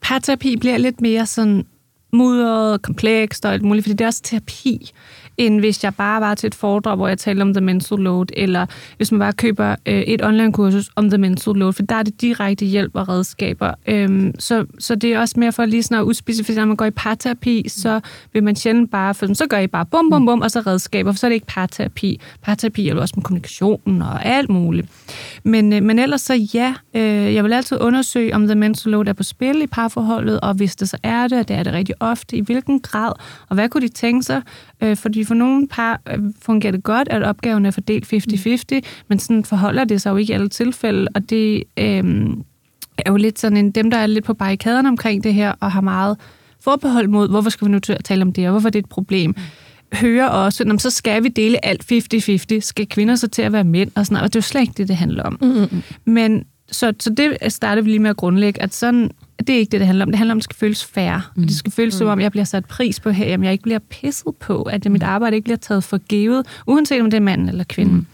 parterapi 0.00 0.56
bliver 0.56 0.78
lidt 0.78 1.00
mere 1.00 1.26
sådan 1.26 1.66
mudret, 2.12 2.82
komplekst 2.82 3.44
og 3.44 3.52
alt 3.52 3.62
muligt, 3.62 3.84
fordi 3.84 3.94
det 3.94 4.00
er 4.00 4.08
også 4.08 4.22
terapi, 4.22 4.90
end 5.38 5.60
hvis 5.60 5.84
jeg 5.84 5.94
bare 5.94 6.20
var 6.20 6.34
til 6.34 6.46
et 6.46 6.54
foredrag, 6.54 6.96
hvor 6.96 7.08
jeg 7.08 7.18
taler 7.18 7.42
om 7.42 7.54
the 7.54 7.60
mental 7.60 7.98
load, 7.98 8.26
eller 8.36 8.66
hvis 8.96 9.12
man 9.12 9.18
bare 9.18 9.32
køber 9.32 9.76
øh, 9.86 10.00
et 10.00 10.24
online-kursus 10.24 10.90
om 10.96 11.10
the 11.10 11.18
mental 11.18 11.52
load, 11.54 11.72
for 11.72 11.82
der 11.82 11.94
er 11.94 12.02
det 12.02 12.20
direkte 12.20 12.64
hjælp 12.64 12.90
og 12.94 13.08
redskaber. 13.08 13.74
Øhm, 13.86 14.34
så, 14.38 14.64
så 14.78 14.94
det 14.94 15.12
er 15.12 15.20
også 15.20 15.34
mere 15.38 15.52
for 15.52 15.64
lige 15.64 15.82
sådan 15.82 15.98
at 15.98 16.02
udspecificere, 16.02 16.62
når 16.62 16.66
man 16.66 16.76
går 16.76 16.84
i 16.84 16.90
parterapi, 16.90 17.68
så 17.68 18.00
vil 18.32 18.44
man 18.44 18.56
sjældent 18.56 18.90
bare, 18.90 19.14
for 19.14 19.34
så 19.34 19.46
gør 19.46 19.58
I 19.58 19.66
bare 19.66 19.86
bum, 19.86 20.10
bum, 20.10 20.26
bum, 20.26 20.40
og 20.40 20.50
så 20.50 20.60
redskaber, 20.60 21.12
for 21.12 21.18
så 21.18 21.26
er 21.26 21.28
det 21.28 21.34
ikke 21.34 21.46
parterapi. 21.46 22.20
Parterapi 22.42 22.82
hjælper 22.82 23.02
også 23.02 23.14
med 23.16 23.24
kommunikationen 23.24 24.02
og 24.02 24.24
alt 24.24 24.48
muligt. 24.48 24.88
Men, 25.44 25.72
øh, 25.72 25.82
men 25.82 25.98
ellers 25.98 26.20
så 26.20 26.34
ja, 26.34 26.74
øh, 26.94 27.34
jeg 27.34 27.44
vil 27.44 27.52
altid 27.52 27.80
undersøge, 27.80 28.34
om 28.34 28.46
the 28.46 28.54
mental 28.54 28.92
load 28.92 29.06
er 29.06 29.12
på 29.12 29.22
spil 29.22 29.62
i 29.62 29.66
parforholdet, 29.66 30.40
og 30.40 30.54
hvis 30.54 30.76
det 30.76 30.88
så 30.88 30.96
er 31.02 31.28
det, 31.28 31.38
og 31.38 31.48
det 31.48 31.56
er 31.56 31.62
det 31.62 31.72
rigtig 31.72 31.94
ofte, 32.00 32.36
i 32.36 32.40
hvilken 32.40 32.80
grad, 32.80 33.12
og 33.48 33.54
hvad 33.54 33.68
kunne 33.68 33.88
de 33.88 33.92
tænke 33.92 34.22
sig? 34.22 34.42
Øh, 34.80 34.96
fordi 34.96 35.25
for 35.26 35.34
nogle 35.34 35.68
par 35.68 36.00
øh, 36.10 36.18
fungerer 36.42 36.72
det 36.72 36.82
godt, 36.82 37.08
at 37.08 37.22
opgaven 37.22 37.66
er 37.66 37.70
fordelt 37.70 38.12
50-50, 38.12 38.80
men 39.08 39.18
sådan 39.18 39.44
forholder 39.44 39.84
det 39.84 40.00
sig 40.00 40.10
jo 40.10 40.16
ikke 40.16 40.30
i 40.30 40.34
alle 40.34 40.48
tilfælde, 40.48 41.08
og 41.14 41.30
det 41.30 41.64
øh, 41.76 42.04
er 42.98 43.10
jo 43.10 43.16
lidt 43.16 43.38
sådan 43.38 43.56
en, 43.56 43.70
dem, 43.70 43.90
der 43.90 43.98
er 43.98 44.06
lidt 44.06 44.24
på 44.24 44.34
barrikaderne 44.34 44.88
omkring 44.88 45.24
det 45.24 45.34
her, 45.34 45.52
og 45.60 45.72
har 45.72 45.80
meget 45.80 46.16
forbehold 46.60 47.08
mod, 47.08 47.28
hvorfor 47.28 47.50
skal 47.50 47.66
vi 47.66 47.72
nu 47.72 47.78
til 47.78 47.92
at 47.92 48.04
tale 48.04 48.22
om 48.22 48.32
det, 48.32 48.46
og 48.46 48.50
hvorfor 48.50 48.70
det 48.70 48.78
er 48.78 48.82
et 48.82 48.88
problem, 48.88 49.34
hører 49.92 50.28
også, 50.28 50.64
at 50.64 50.82
så 50.82 50.90
skal 50.90 51.22
vi 51.22 51.28
dele 51.28 51.64
alt 51.64 51.92
50-50, 51.92 52.60
skal 52.60 52.88
kvinder 52.88 53.14
så 53.14 53.28
til 53.28 53.42
at 53.42 53.52
være 53.52 53.64
mænd, 53.64 53.90
og 53.94 54.06
sådan 54.06 54.14
noget, 54.14 54.24
og 54.24 54.32
det 54.32 54.36
er 54.36 54.40
jo 54.40 54.42
slet 54.42 54.60
ikke 54.60 54.74
det, 54.76 54.88
det 54.88 54.96
handler 54.96 55.22
om. 55.22 55.38
Mm-hmm. 55.42 55.82
Men 56.04 56.44
så, 56.70 56.92
så 57.00 57.10
det 57.10 57.52
starter 57.52 57.82
vi 57.82 57.90
lige 57.90 57.98
med 57.98 58.10
at 58.10 58.16
grundlægge, 58.16 58.62
at 58.62 58.74
sådan, 58.74 59.10
det 59.38 59.54
er 59.54 59.58
ikke 59.58 59.72
det, 59.72 59.80
det 59.80 59.86
handler 59.86 60.04
om. 60.04 60.10
Det 60.10 60.18
handler 60.18 60.34
om, 60.34 60.38
at 60.38 60.40
det 60.40 60.44
skal 60.44 60.56
føles 60.56 60.84
fair. 60.84 61.32
Mm. 61.36 61.42
Det 61.42 61.56
skal 61.56 61.72
føles 61.72 61.94
som 61.94 62.06
om, 62.06 62.20
jeg 62.20 62.30
bliver 62.30 62.44
sat 62.44 62.64
pris 62.64 63.00
på 63.00 63.10
her, 63.10 63.38
jeg 63.42 63.52
ikke 63.52 63.62
bliver 63.62 63.78
pisset 63.78 64.36
på, 64.40 64.62
at 64.62 64.90
mit 64.90 65.02
arbejde 65.02 65.36
ikke 65.36 65.44
bliver 65.44 65.56
taget 65.56 65.84
for 65.84 65.98
givet, 65.98 66.46
uanset 66.66 67.00
om 67.00 67.10
det 67.10 67.16
er 67.16 67.22
mand 67.22 67.48
eller 67.48 67.64
kvinde. 67.64 67.92
Mm. 67.92 68.06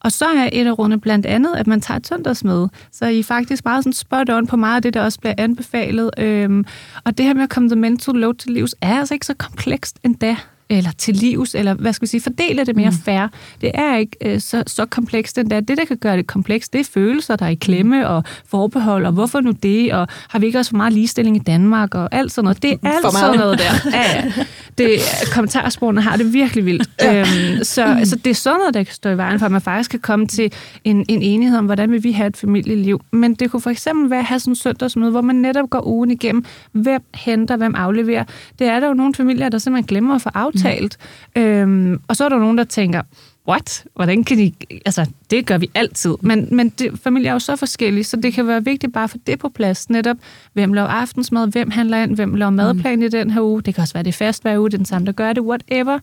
Og 0.00 0.12
så 0.12 0.24
er 0.24 0.48
et 0.52 0.66
af 0.66 0.78
rådene 0.78 1.00
blandt 1.00 1.26
andet, 1.26 1.54
at 1.56 1.66
man 1.66 1.80
tager 1.80 1.98
et 1.98 2.06
søndagsmøde. 2.06 2.70
Så 2.92 3.06
I 3.06 3.18
er 3.18 3.24
faktisk 3.24 3.64
meget 3.64 3.84
sådan 3.84 3.92
spot 3.92 4.30
on 4.30 4.46
på 4.46 4.56
meget 4.56 4.76
af 4.76 4.82
det, 4.82 4.94
der 4.94 5.02
også 5.02 5.20
bliver 5.20 5.34
anbefalet. 5.38 6.10
Øhm, 6.18 6.64
og 7.04 7.18
det 7.18 7.26
her 7.26 7.34
med 7.34 7.42
at 7.42 7.48
komme 7.48 7.68
the 7.68 7.76
mental 7.76 8.14
load 8.14 8.34
til 8.34 8.50
livs, 8.50 8.74
er 8.80 8.98
altså 8.98 9.14
ikke 9.14 9.26
så 9.26 9.34
komplekst 9.34 9.98
endda. 10.04 10.36
Eller 10.70 10.90
til 10.98 11.14
livs, 11.14 11.54
eller 11.54 11.74
hvad 11.74 11.92
skal 11.92 12.02
vi 12.02 12.06
sige, 12.06 12.20
fordele 12.20 12.64
det 12.64 12.76
mere 12.76 12.90
mm. 12.90 12.96
fair. 12.96 13.28
Det 13.60 13.70
er 13.74 13.96
ikke 13.96 14.16
øh, 14.20 14.40
så, 14.40 14.62
så 14.66 14.86
komplekst 14.86 15.36
den 15.36 15.50
der. 15.50 15.60
Det, 15.60 15.78
der 15.78 15.84
kan 15.84 15.96
gøre 15.96 16.16
det 16.16 16.26
komplekst, 16.26 16.72
det 16.72 16.80
er 16.80 16.84
følelser, 16.84 17.36
der 17.36 17.46
er 17.46 17.50
i 17.50 17.54
klemme, 17.54 18.08
og 18.08 18.24
forbehold, 18.46 19.06
og 19.06 19.12
hvorfor 19.12 19.40
nu 19.40 19.50
det, 19.50 19.92
og 19.92 20.08
har 20.28 20.38
vi 20.38 20.46
ikke 20.46 20.58
også 20.58 20.70
for 20.70 20.76
meget 20.76 20.92
ligestilling 20.92 21.36
i 21.36 21.38
Danmark, 21.38 21.94
og 21.94 22.08
alt 22.12 22.32
sådan 22.32 22.44
noget. 22.44 22.62
Det 22.62 22.72
er 22.72 22.76
alt 22.82 23.12
sådan 23.12 23.38
noget 23.38 23.58
der. 23.58 23.90
Ja, 23.92 24.02
ja. 24.14 24.32
Det, 24.78 25.00
kommentarsporene 25.32 26.00
har 26.00 26.16
det 26.16 26.32
virkelig 26.32 26.66
vildt. 26.66 26.90
Ja. 27.00 27.20
Øhm, 27.20 27.64
så, 27.64 27.86
mm. 27.86 28.04
så 28.04 28.16
det 28.16 28.30
er 28.30 28.34
sådan 28.34 28.58
noget, 28.58 28.74
der 28.74 28.82
kan 28.82 28.94
stå 28.94 29.10
i 29.10 29.16
vejen 29.16 29.38
for, 29.38 29.46
at 29.46 29.52
man 29.52 29.60
faktisk 29.60 29.90
kan 29.90 30.00
komme 30.00 30.26
til 30.26 30.52
en, 30.84 31.04
en 31.08 31.22
enighed 31.22 31.58
om, 31.58 31.64
hvordan 31.64 31.92
vil 31.92 32.04
vi 32.04 32.12
have 32.12 32.26
et 32.26 32.36
familieliv. 32.36 33.00
Men 33.12 33.34
det 33.34 33.50
kunne 33.50 33.60
for 33.60 33.70
eksempel 33.70 34.10
være 34.10 34.18
at 34.18 34.24
have 34.24 34.40
sådan 34.40 34.52
en 34.52 34.56
søndagsmøde, 34.56 35.10
hvor 35.10 35.20
man 35.20 35.36
netop 35.36 35.70
går 35.70 35.86
ugen 35.86 36.10
igennem, 36.10 36.44
hvem 36.72 37.02
henter, 37.14 37.56
hvem 37.56 37.74
afleverer. 37.74 38.24
Det 38.58 38.66
er 38.66 38.80
der 38.80 38.88
jo 38.88 38.94
nogle 38.94 39.14
familier, 39.14 39.48
der 39.48 39.58
simpelthen 39.58 39.86
glemmer 39.86 40.14
at 40.14 40.22
få 40.22 40.30
aftalt. 40.34 40.59
Mm. 40.64 41.42
Øhm, 41.42 42.00
og 42.08 42.16
så 42.16 42.24
er 42.24 42.28
der 42.28 42.38
nogen, 42.38 42.58
der 42.58 42.64
tænker, 42.64 43.02
what? 43.48 43.84
Hvordan 43.94 44.24
kan 44.24 44.38
de... 44.38 44.52
Altså, 44.86 45.06
det 45.30 45.46
gør 45.46 45.58
vi 45.58 45.70
altid. 45.74 46.14
Men, 46.20 46.48
men 46.50 46.68
det, 46.68 47.00
familier 47.04 47.28
er 47.28 47.32
jo 47.32 47.38
så 47.38 47.56
forskellige, 47.56 48.04
så 48.04 48.16
det 48.16 48.32
kan 48.32 48.46
være 48.46 48.64
vigtigt 48.64 48.92
bare 48.92 49.04
at 49.04 49.10
få 49.10 49.18
det 49.26 49.38
på 49.38 49.48
plads. 49.48 49.90
Netop, 49.90 50.16
hvem 50.52 50.72
laver 50.72 50.88
aftensmad, 50.88 51.48
hvem 51.48 51.70
handler 51.70 52.02
ind, 52.02 52.14
hvem 52.14 52.34
laver 52.34 52.50
madplan 52.50 52.98
mm. 52.98 53.04
i 53.04 53.08
den 53.08 53.30
her 53.30 53.42
uge. 53.42 53.62
Det 53.62 53.74
kan 53.74 53.82
også 53.82 53.94
være, 53.94 54.02
det 54.02 54.08
er 54.08 54.12
fast 54.12 54.42
hver 54.42 54.58
uge, 54.58 54.68
det 54.70 54.74
er 54.74 54.78
den 54.78 54.86
samme, 54.86 55.06
der 55.06 55.12
gør 55.12 55.32
det, 55.32 55.42
whatever. 55.42 55.98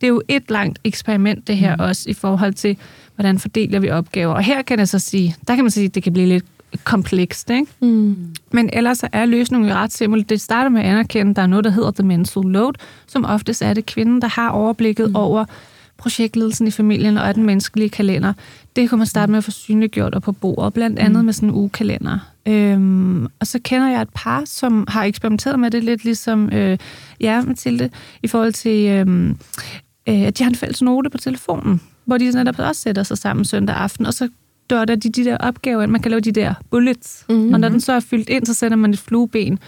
Det 0.00 0.02
er 0.02 0.08
jo 0.08 0.22
et 0.28 0.50
langt 0.50 0.78
eksperiment, 0.84 1.46
det 1.46 1.56
her 1.56 1.76
mm. 1.76 1.82
også, 1.82 2.10
i 2.10 2.14
forhold 2.14 2.54
til, 2.54 2.76
hvordan 3.14 3.38
fordeler 3.38 3.80
vi 3.80 3.90
opgaver. 3.90 4.34
Og 4.34 4.42
her 4.42 4.62
kan 4.62 4.78
jeg 4.78 4.88
så 4.88 4.98
sige, 4.98 5.36
der 5.48 5.54
kan 5.54 5.64
man 5.64 5.70
sige, 5.70 5.86
at 5.86 5.94
det 5.94 6.02
kan 6.02 6.12
blive 6.12 6.28
lidt 6.28 6.44
komplekst, 6.84 7.50
ikke? 7.50 7.66
Mm. 7.80 8.34
Men 8.52 8.70
ellers 8.72 9.02
er 9.12 9.24
løsningen 9.24 9.74
ret 9.74 9.92
simpel. 9.92 10.28
Det 10.28 10.40
starter 10.40 10.70
med 10.70 10.80
at 10.80 10.86
anerkende, 10.86 11.30
at 11.30 11.36
der 11.36 11.42
er 11.42 11.46
noget, 11.46 11.64
der 11.64 11.70
hedder 11.70 11.90
the 11.90 12.06
mental 12.06 12.42
load, 12.42 12.72
som 13.06 13.24
oftest 13.24 13.62
er 13.62 13.74
det 13.74 13.86
kvinden, 13.86 14.22
der 14.22 14.28
har 14.28 14.50
overblikket 14.50 15.08
mm. 15.08 15.16
over 15.16 15.44
projektledelsen 15.98 16.66
i 16.66 16.70
familien 16.70 17.18
og 17.18 17.34
den 17.34 17.46
menneskelige 17.46 17.88
kalender. 17.88 18.32
Det 18.76 18.90
kunne 18.90 18.98
man 18.98 19.06
starte 19.06 19.30
med 19.30 19.38
at 19.38 19.44
få 19.44 19.50
synliggjort 19.50 20.14
og 20.14 20.22
på 20.22 20.32
bordet, 20.32 20.74
blandt 20.74 20.98
andet 20.98 21.18
mm. 21.18 21.24
med 21.24 21.32
sådan 21.32 21.48
en 21.48 21.54
ugekalender. 21.54 22.18
Øhm, 22.46 23.24
og 23.24 23.46
så 23.46 23.58
kender 23.64 23.88
jeg 23.88 24.02
et 24.02 24.08
par, 24.14 24.42
som 24.46 24.84
har 24.88 25.04
eksperimenteret 25.04 25.60
med 25.60 25.70
det 25.70 25.84
lidt 25.84 26.04
ligesom 26.04 26.52
øh, 26.52 26.78
ja, 27.20 27.42
Mathilde, 27.42 27.90
i 28.22 28.26
forhold 28.26 28.52
til, 28.52 28.86
øh, 28.86 29.30
øh, 30.08 30.22
at 30.22 30.38
de 30.38 30.42
har 30.42 30.50
en 30.50 30.56
fælles 30.56 30.82
note 30.82 31.10
på 31.10 31.18
telefonen, 31.18 31.80
hvor 32.04 32.18
de 32.18 32.30
netop 32.30 32.58
også 32.58 32.82
sætter 32.82 33.02
sig 33.02 33.18
sammen 33.18 33.44
søndag 33.44 33.76
aften, 33.76 34.06
og 34.06 34.14
så 34.14 34.28
dotter 34.70 34.94
de 34.96 35.10
de 35.10 35.24
der 35.24 35.36
opgaver 35.36 35.82
ind. 35.82 35.90
Man 35.90 36.00
kan 36.00 36.10
lave 36.10 36.20
de 36.20 36.32
der 36.32 36.54
bullets, 36.70 37.24
mm-hmm. 37.28 37.52
og 37.52 37.60
når 37.60 37.68
den 37.68 37.80
så 37.80 37.92
er 37.92 38.00
fyldt 38.00 38.28
ind, 38.28 38.46
så 38.46 38.54
sætter 38.54 38.76
man 38.76 38.90
et 38.90 38.98
flueben. 38.98 39.58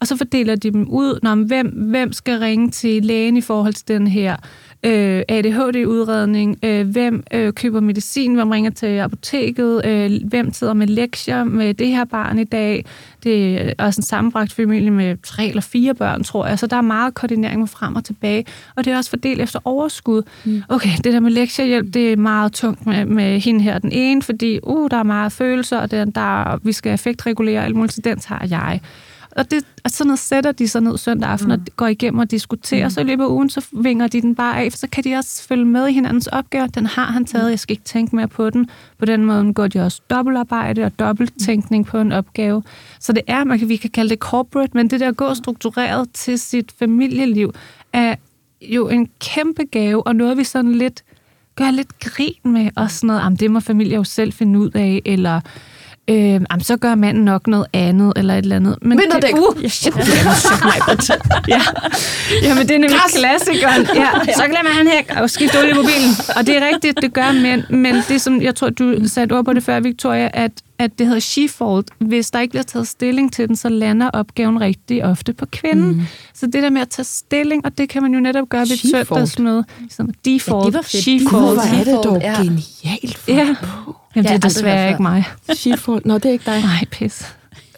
Og 0.00 0.06
så 0.06 0.16
fordeler 0.16 0.56
de 0.56 0.70
dem 0.70 0.88
ud, 0.88 1.18
når 1.22 1.34
hvem, 1.34 1.66
hvem 1.66 2.12
skal 2.12 2.38
ringe 2.38 2.70
til 2.70 3.04
lægen 3.04 3.36
i 3.36 3.40
forhold 3.40 3.74
til 3.74 3.88
den 3.88 4.06
her 4.06 4.36
øh, 4.84 5.22
ADHD-udredning, 5.28 6.58
øh, 6.62 6.88
hvem 6.88 7.24
øh, 7.32 7.52
køber 7.52 7.80
medicin, 7.80 8.34
hvem 8.34 8.50
ringer 8.50 8.70
til 8.70 8.86
apoteket, 8.86 9.86
øh, 9.86 10.10
hvem 10.28 10.52
sidder 10.52 10.72
med 10.72 10.86
lektier 10.86 11.44
med 11.44 11.74
det 11.74 11.88
her 11.88 12.04
barn 12.04 12.38
i 12.38 12.44
dag. 12.44 12.84
Det 13.22 13.60
er 13.60 13.72
også 13.78 13.98
en 13.98 14.02
sammenbragt 14.02 14.52
familie 14.52 14.90
med 14.90 15.16
tre 15.22 15.48
eller 15.48 15.62
fire 15.62 15.94
børn, 15.94 16.24
tror 16.24 16.46
jeg, 16.46 16.58
så 16.58 16.66
der 16.66 16.76
er 16.76 16.80
meget 16.80 17.14
koordinering 17.14 17.60
med 17.60 17.68
frem 17.68 17.96
og 17.96 18.04
tilbage. 18.04 18.44
Og 18.76 18.84
det 18.84 18.92
er 18.92 18.96
også 18.96 19.10
fordelt 19.10 19.40
efter 19.40 19.58
overskud. 19.64 20.22
Mm. 20.44 20.62
Okay, 20.68 20.90
det 21.04 21.12
der 21.12 21.20
med 21.20 21.30
lektiehjælp, 21.30 21.94
det 21.94 22.12
er 22.12 22.16
meget 22.16 22.52
tungt 22.52 22.86
med, 22.86 23.04
med 23.04 23.40
hende 23.40 23.60
her. 23.60 23.78
Den 23.78 23.92
ene, 23.92 24.22
fordi 24.22 24.58
uh, 24.62 24.90
der 24.90 24.96
er 24.96 25.02
meget 25.02 25.32
følelser, 25.32 25.78
og 25.78 25.90
der, 25.90 26.04
der, 26.04 26.58
vi 26.62 26.72
skal 26.72 26.94
effektregulere, 26.94 27.64
alt 27.64 27.76
muligt, 27.76 28.00
den 28.04 28.18
tager 28.18 28.46
jeg. 28.50 28.80
Og, 29.36 29.50
det, 29.50 29.64
og 29.84 29.90
sådan 29.90 30.08
noget 30.08 30.18
sætter 30.18 30.52
de 30.52 30.68
sig 30.68 30.82
ned 30.82 30.98
søndag 30.98 31.30
aften 31.30 31.48
mm. 31.48 31.52
og 31.52 31.60
går 31.76 31.86
igennem 31.86 32.18
og 32.18 32.30
diskuterer, 32.30 32.86
mm. 32.86 32.90
så 32.90 33.00
i 33.00 33.04
løbet 33.04 33.24
af 33.24 33.28
ugen, 33.28 33.50
så 33.50 33.66
vinger 33.72 34.06
de 34.06 34.20
den 34.22 34.34
bare 34.34 34.60
af, 34.60 34.72
for 34.72 34.78
så 34.78 34.86
kan 34.92 35.04
de 35.04 35.14
også 35.14 35.42
følge 35.48 35.64
med 35.64 35.88
i 35.88 35.92
hinandens 35.92 36.26
opgave. 36.26 36.66
Den 36.66 36.86
har 36.86 37.06
han 37.06 37.24
taget, 37.24 37.50
jeg 37.50 37.58
skal 37.58 37.72
ikke 37.72 37.84
tænke 37.84 38.16
mere 38.16 38.28
på 38.28 38.50
den. 38.50 38.68
På 38.98 39.04
den 39.04 39.24
måde 39.24 39.54
går 39.54 39.66
de 39.66 39.80
også 39.80 40.00
dobbeltarbejde 40.10 40.84
og 40.84 40.98
dobbelttænkning 40.98 41.86
på 41.86 41.98
en 41.98 42.12
opgave. 42.12 42.62
Så 43.00 43.12
det 43.12 43.22
er, 43.26 43.44
man 43.44 43.58
kan, 43.58 43.68
vi 43.68 43.76
kan 43.76 43.90
kalde 43.90 44.10
det 44.10 44.18
corporate, 44.18 44.70
men 44.74 44.90
det 44.90 45.00
der 45.00 45.08
at 45.08 45.16
gå 45.16 45.34
struktureret 45.34 46.10
til 46.12 46.38
sit 46.38 46.72
familieliv, 46.78 47.52
er 47.92 48.14
jo 48.62 48.88
en 48.88 49.08
kæmpe 49.20 49.64
gave, 49.64 50.06
og 50.06 50.16
noget 50.16 50.38
vi 50.38 50.44
sådan 50.44 50.72
lidt 50.72 51.04
gør 51.56 51.70
lidt 51.70 51.98
grin 51.98 52.34
med, 52.44 52.70
og 52.76 52.90
sådan 52.90 53.06
noget, 53.06 53.20
jamen, 53.20 53.36
det 53.36 53.50
må 53.50 53.60
familie 53.60 53.96
jo 53.96 54.04
selv 54.04 54.32
finde 54.32 54.58
ud 54.58 54.70
af, 54.70 55.02
eller 55.04 55.40
øh, 56.10 56.16
jamen, 56.16 56.60
så 56.60 56.76
gør 56.76 56.94
manden 56.94 57.24
nok 57.24 57.46
noget 57.46 57.66
andet, 57.72 58.12
eller 58.16 58.34
et 58.34 58.38
eller 58.38 58.56
andet. 58.56 58.78
Men 58.82 58.98
Vinterdæk! 58.98 59.34
Uh, 59.34 59.62
ja, 59.62 59.68
ja. 61.48 61.60
ja, 62.42 62.54
men 62.54 62.68
det 62.68 62.74
er 62.74 62.78
nemlig 62.78 62.98
Kras. 62.98 63.16
klassikeren. 63.18 63.86
Ja, 63.94 64.08
så 64.36 64.42
glemmer 64.44 64.70
han 64.70 64.86
her 64.86 65.22
og 65.22 65.30
skifte 65.30 65.58
olie 65.58 65.70
i 65.70 65.74
mobilen. 65.74 66.10
Og 66.36 66.46
det 66.46 66.56
er 66.56 66.68
rigtigt, 66.74 66.98
det 67.02 67.12
gør 67.12 67.32
mænd, 67.42 67.62
men 67.70 67.94
det 68.08 68.20
som, 68.20 68.42
jeg 68.42 68.54
tror, 68.54 68.70
du 68.70 69.08
satte 69.08 69.32
ord 69.32 69.44
på 69.44 69.52
det 69.52 69.62
før, 69.62 69.80
Victoria, 69.80 70.30
at 70.32 70.52
at 70.78 70.98
det 70.98 71.06
hedder 71.06 71.20
she-fault. 71.20 72.06
Hvis 72.06 72.30
der 72.30 72.40
ikke 72.40 72.50
bliver 72.50 72.62
taget 72.62 72.88
stilling 72.88 73.32
til 73.32 73.48
den, 73.48 73.56
så 73.56 73.68
lander 73.68 74.10
opgaven 74.10 74.60
rigtig 74.60 75.04
ofte 75.04 75.32
på 75.32 75.46
kvinden. 75.46 75.92
Mm. 75.92 76.02
Så 76.34 76.46
det 76.46 76.62
der 76.62 76.70
med 76.70 76.80
at 76.80 76.88
tage 76.88 77.04
stilling, 77.04 77.64
og 77.64 77.78
det 77.78 77.88
kan 77.88 78.02
man 78.02 78.14
jo 78.14 78.20
netop 78.20 78.48
gøre 78.48 78.60
ved 78.60 78.76
søndagsmøde. 78.90 79.64
Som 79.90 80.10
default, 80.24 80.64
ja, 80.64 80.66
det 80.66 80.74
var 80.74 80.82
fedt. 80.82 81.04
She-fault. 81.04 81.30
Hvor 81.30 81.78
er 81.78 81.84
det 81.84 82.04
dog 82.04 82.20
ja. 82.20 82.42
genialt 82.42 83.18
for 83.18 83.30
ja. 83.30 83.56
Jamen, 84.16 84.24
det 84.24 84.30
er 84.30 84.38
desværre 84.38 84.88
ikke 84.88 85.02
mig. 85.02 85.24
She-fault. 85.50 86.00
Nå, 86.04 86.14
det 86.14 86.26
er 86.26 86.32
ikke 86.32 86.46
dig. 86.46 86.60
Nej, 86.60 86.84
pis. 86.90 87.26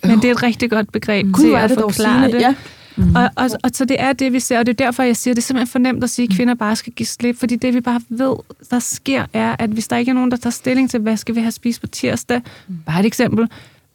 Men 0.04 0.16
det 0.16 0.24
er 0.24 0.34
et 0.34 0.42
rigtig 0.42 0.70
godt 0.70 0.92
begreb 0.92 1.26
Gud, 1.32 1.44
til 1.44 1.54
at 1.54 1.70
forklare 1.70 2.30
det. 2.30 2.40
Ja. 2.40 2.54
Mm. 2.96 3.16
Og, 3.16 3.30
og, 3.36 3.50
og 3.64 3.70
så 3.72 3.84
det 3.84 3.96
er 4.00 4.12
det, 4.12 4.32
vi 4.32 4.40
ser, 4.40 4.58
og 4.58 4.66
det 4.66 4.80
er 4.80 4.84
derfor, 4.84 5.02
jeg 5.02 5.16
siger, 5.16 5.34
det 5.34 5.42
er 5.42 5.46
simpelthen 5.46 5.72
for 5.72 5.78
nemt 5.78 6.04
at 6.04 6.10
sige, 6.10 6.28
at 6.30 6.36
kvinder 6.36 6.54
bare 6.54 6.76
skal 6.76 6.92
give 6.92 7.06
slip, 7.06 7.38
fordi 7.38 7.56
det, 7.56 7.74
vi 7.74 7.80
bare 7.80 8.00
ved, 8.08 8.36
der 8.70 8.78
sker, 8.78 9.26
er, 9.32 9.56
at 9.58 9.70
hvis 9.70 9.88
der 9.88 9.96
ikke 9.96 10.10
er 10.10 10.14
nogen, 10.14 10.30
der 10.30 10.36
tager 10.36 10.50
stilling 10.50 10.90
til, 10.90 11.00
hvad 11.00 11.16
skal 11.16 11.34
vi 11.34 11.40
have 11.40 11.52
spist 11.52 11.80
på 11.80 11.86
tirsdag, 11.86 12.42
mm. 12.68 12.78
bare 12.86 13.00
et 13.00 13.06
eksempel, 13.06 13.48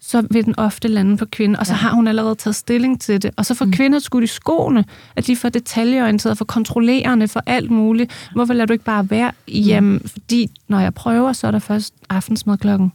så 0.04 0.28
vil 0.32 0.46
den 0.46 0.60
ofte 0.60 0.88
lande 0.88 1.18
på 1.18 1.26
kvinden, 1.26 1.56
og 1.56 1.66
så 1.66 1.74
ja. 1.74 1.78
har 1.78 1.94
hun 1.94 2.08
allerede 2.08 2.36
taget 2.36 2.56
stilling 2.56 3.02
til 3.02 3.22
det. 3.22 3.32
Og 3.38 3.46
så 3.46 3.54
får 3.54 3.66
mm. 3.66 3.72
kvinder 3.72 4.00
skudt 4.00 4.24
i 4.24 4.28
skoene, 4.28 4.86
at 5.16 5.28
de 5.28 5.36
får 5.36 5.50
detaljeorienteret, 5.50 6.38
for 6.38 6.46
kontrollerende, 6.46 7.28
for 7.28 7.44
alt 7.46 7.72
muligt. 7.72 8.30
Hvorfor 8.34 8.54
lader 8.54 8.66
du 8.66 8.74
ikke 8.74 8.86
bare 8.86 9.10
være 9.10 9.32
hjemme? 9.48 9.98
Mm. 9.98 10.08
Fordi 10.08 10.52
når 10.68 10.80
jeg 10.80 10.94
prøver, 10.94 11.34
så 11.34 11.48
er 11.48 11.52
der 11.52 11.60
først 11.60 11.94
aftensmad 12.10 12.58
klokken 12.58 12.92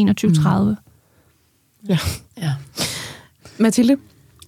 21.30. 0.00 0.48
Mm. 0.48 0.76
Ja. 1.88 1.98
ja. 2.36 2.52
Mathilde, 3.58 3.96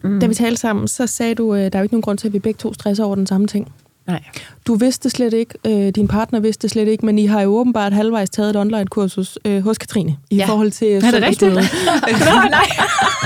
Mm. 0.02 0.20
Da 0.20 0.26
vi 0.26 0.34
talte 0.34 0.60
sammen, 0.60 0.88
så 0.88 1.06
sagde 1.06 1.34
du, 1.34 1.54
øh, 1.54 1.60
der 1.60 1.70
er 1.72 1.78
jo 1.78 1.82
ikke 1.82 1.94
nogen 1.94 2.02
grund 2.02 2.18
til, 2.18 2.26
at 2.26 2.32
vi 2.32 2.38
begge 2.38 2.58
to 2.58 2.74
stresser 2.74 3.04
over 3.04 3.14
den 3.14 3.26
samme 3.26 3.46
ting. 3.46 3.72
Nej. 4.06 4.22
Du 4.66 4.74
vidste 4.74 5.10
slet 5.10 5.32
ikke, 5.32 5.54
øh, 5.66 5.88
din 5.88 6.08
partner 6.08 6.40
vidste 6.40 6.68
slet 6.68 6.88
ikke, 6.88 7.06
men 7.06 7.18
I 7.18 7.26
har 7.26 7.40
jo 7.40 7.50
åbenbart 7.50 7.92
halvvejs 7.92 8.30
taget 8.30 8.50
et 8.50 8.56
online-kursus 8.56 9.38
øh, 9.44 9.64
hos 9.64 9.78
Katrine 9.78 10.16
i 10.30 10.36
ja. 10.36 10.46
forhold 10.46 10.70
til 10.70 10.92
Er 10.92 11.10
det 11.10 11.22
rigtigt? 11.22 11.54
nej. 11.54 11.64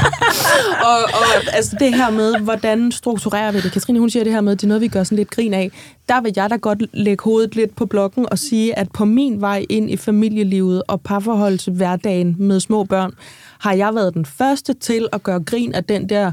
og, 0.88 0.98
og 1.02 1.54
altså 1.54 1.76
det 1.80 1.94
her 1.94 2.10
med, 2.10 2.38
hvordan 2.38 2.92
strukturerer 2.92 3.52
vi 3.52 3.60
det? 3.60 3.72
Katrine, 3.72 3.98
hun 3.98 4.10
siger 4.10 4.24
det 4.24 4.32
her 4.32 4.40
med, 4.40 4.56
det 4.56 4.62
er 4.62 4.68
noget, 4.68 4.80
vi 4.80 4.88
gør 4.88 5.04
sådan 5.04 5.18
lidt 5.18 5.30
grin 5.30 5.54
af. 5.54 5.70
Der 6.08 6.20
vil 6.20 6.32
jeg 6.36 6.50
da 6.50 6.56
godt 6.56 6.82
lægge 6.92 7.24
hovedet 7.24 7.56
lidt 7.56 7.76
på 7.76 7.86
blokken 7.86 8.26
og 8.30 8.38
sige, 8.38 8.78
at 8.78 8.92
på 8.92 9.04
min 9.04 9.40
vej 9.40 9.66
ind 9.68 9.90
i 9.90 9.96
familielivet 9.96 10.82
og 10.88 11.00
parforhold 11.00 11.70
hverdagen 11.70 12.36
med 12.38 12.60
små 12.60 12.84
børn, 12.84 13.12
har 13.58 13.72
jeg 13.72 13.94
været 13.94 14.14
den 14.14 14.26
første 14.26 14.74
til 14.74 15.08
at 15.12 15.22
gøre 15.22 15.40
grin 15.40 15.74
af 15.74 15.84
den 15.84 16.08
der 16.08 16.32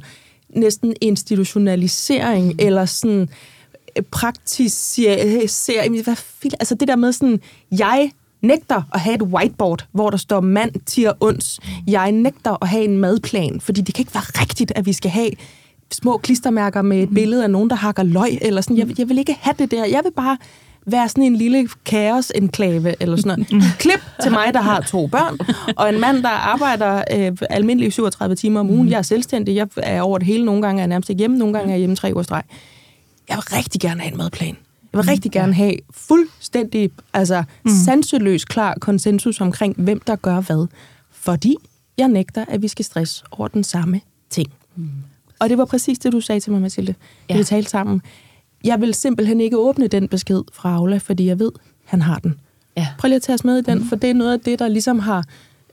næsten 0.56 0.94
institutionalisering, 1.02 2.46
mm. 2.46 2.60
eller 2.60 2.86
sådan 2.86 3.30
øh, 3.98 4.04
praktisering, 4.12 6.04
hvad 6.04 6.16
fil, 6.16 6.54
altså 6.60 6.76
det 6.76 6.88
der 6.88 6.96
med 6.96 7.12
sådan, 7.12 7.40
jeg 7.72 8.12
nægter 8.42 8.82
at 8.94 9.00
have 9.00 9.16
et 9.16 9.22
whiteboard, 9.22 9.86
hvor 9.92 10.10
der 10.10 10.18
står 10.18 10.42
mand, 10.42 10.72
tier, 10.86 11.14
ons. 11.20 11.60
Jeg 11.88 12.12
nægter 12.12 12.64
at 12.64 12.68
have 12.68 12.84
en 12.84 12.98
madplan, 12.98 13.62
fordi 13.62 13.82
det 13.82 13.96
kan 13.96 14.02
ikke 14.02 14.14
være 14.14 14.42
rigtigt, 14.42 14.72
at 14.76 14.86
vi 14.86 14.94
skal 14.94 15.12
have 15.12 15.32
små 15.92 16.18
klistermærker 16.18 16.82
med 16.82 17.04
et 17.04 17.10
mm. 17.10 17.16
billede 17.16 17.44
af 17.44 17.50
nogen, 17.50 17.70
der 17.70 17.76
hakker 17.76 18.04
løg, 18.04 18.38
eller 18.42 18.62
sådan. 18.62 18.78
Jeg, 18.78 19.00
jeg 19.00 19.10
vil 19.10 19.18
ikke 19.18 19.38
have 19.42 19.56
det 19.60 19.72
der. 19.72 19.86
Jeg 19.86 20.02
vil 20.04 20.12
bare 20.12 20.38
være 20.86 21.10
sådan 21.10 21.24
en 21.24 21.36
lille 21.36 21.70
kaos-enklave, 21.86 22.96
eller 23.00 23.16
sådan 23.16 23.46
noget. 23.50 23.66
Klip 23.80 24.00
til 24.22 24.32
mig, 24.32 24.54
der 24.54 24.62
har 24.62 24.82
to 24.82 25.08
børn, 25.08 25.38
og 25.78 25.90
en 25.90 26.00
mand, 26.00 26.24
der 26.24 26.30
arbejder 26.30 27.04
øh, 27.14 27.32
almindeligt 27.50 27.94
37 27.94 28.36
timer 28.36 28.60
om 28.60 28.70
ugen. 28.70 28.90
Jeg 28.90 28.98
er 28.98 29.02
selvstændig, 29.02 29.56
jeg 29.56 29.68
er 29.78 30.02
over 30.02 30.18
det 30.18 30.28
hele. 30.28 30.46
Nogle 30.46 30.62
gange 30.62 30.80
er 30.80 30.84
jeg 30.84 30.88
nærmest 30.88 31.10
ikke 31.10 31.20
hjemme, 31.20 31.38
nogle 31.38 31.54
gange 31.54 31.70
er 31.70 31.74
jeg 31.74 31.80
hjemme 31.80 31.96
tre 31.96 32.12
uger 32.14 32.24
streg. 32.24 32.44
Jeg 33.30 33.38
vil 33.38 33.44
rigtig 33.58 33.82
gerne 33.82 34.02
have 34.02 34.12
en 34.12 34.18
madplan. 34.18 34.58
Jeg 34.94 34.98
vil 34.98 35.06
rigtig 35.06 35.32
gerne 35.32 35.54
have 35.54 35.74
fuldstændig, 35.92 36.92
altså 37.14 37.44
mm. 37.64 37.72
sanseløs 37.86 38.46
klar 38.46 38.76
konsensus 38.82 39.42
omkring, 39.42 39.76
hvem 39.78 40.00
der 40.00 40.16
gør 40.16 40.42
hvad. 40.42 40.68
Fordi 41.12 41.56
jeg 41.98 42.08
nægter, 42.08 42.46
at 42.48 42.62
vi 42.62 42.68
skal 42.68 42.86
stresse 42.86 43.24
over 43.32 43.48
den 43.48 43.64
samme 43.64 44.02
ting. 44.30 44.48
Mm. 44.76 44.90
Og 45.40 45.50
det 45.50 45.58
var 45.58 45.66
præcis 45.66 46.00
det, 46.00 46.12
du 46.12 46.22
sagde 46.22 46.40
til 46.40 46.52
mig, 46.52 46.62
Mathilde. 46.62 46.96
Ja. 47.30 47.38
Vi 47.38 47.44
talte 47.44 47.70
sammen 47.70 48.02
jeg 48.64 48.82
vil 48.82 48.94
simpelthen 48.94 49.42
ikke 49.42 49.58
åbne 49.58 49.88
den 49.88 50.08
besked 50.08 50.42
fra 50.54 50.76
Aula, 50.76 50.98
fordi 50.98 51.26
jeg 51.26 51.40
ved, 51.40 51.52
han 51.86 52.02
har 52.02 52.20
den. 52.20 52.40
Ja. 52.78 52.88
Prøv 52.98 53.08
lige 53.08 53.16
at 53.16 53.22
tage 53.22 53.34
os 53.34 53.44
med 53.44 53.58
i 53.58 53.62
den, 53.62 53.78
mm. 53.78 53.86
for 53.86 53.96
det 53.96 54.10
er 54.10 54.14
noget 54.14 54.34
af 54.34 54.40
det, 54.40 54.60
der 54.60 54.68
ligesom 54.68 55.00
har 55.00 55.26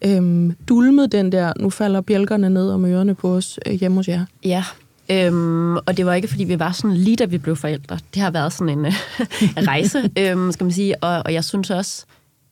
øhm, 0.05 0.57
dulmet 0.69 1.13
den 1.13 1.33
der, 1.33 1.53
nu 1.61 1.71
falder 1.71 2.01
bjælkerne 2.01 2.51
ned 2.51 2.71
om 2.71 2.85
ørerne 2.85 3.15
på 3.15 3.35
os 3.35 3.59
øh, 3.67 3.73
hjemme 3.73 3.97
hos 3.97 4.09
jer. 4.09 4.25
Ja, 4.45 4.65
Øhm, 5.11 5.77
og 5.77 5.97
det 5.97 6.07
var 6.07 6.15
ikke, 6.15 6.29
fordi 6.29 6.45
vi 6.45 6.59
var 6.59 6.73
sådan 6.73 6.97
lige 6.97 7.17
da 7.17 7.25
vi 7.25 7.39
blev 7.39 7.57
forældre. 7.57 7.99
Det 8.15 8.23
har 8.23 8.31
været 8.31 8.53
sådan 8.53 8.79
en 8.79 8.87
øh, 8.87 8.93
rejse, 9.69 10.11
øhm, 10.19 10.53
skal 10.53 10.65
man 10.65 10.73
sige. 10.73 11.05
Og, 11.05 11.23
og 11.25 11.33
jeg 11.33 11.45
synes 11.45 11.71
også, 11.71 12.05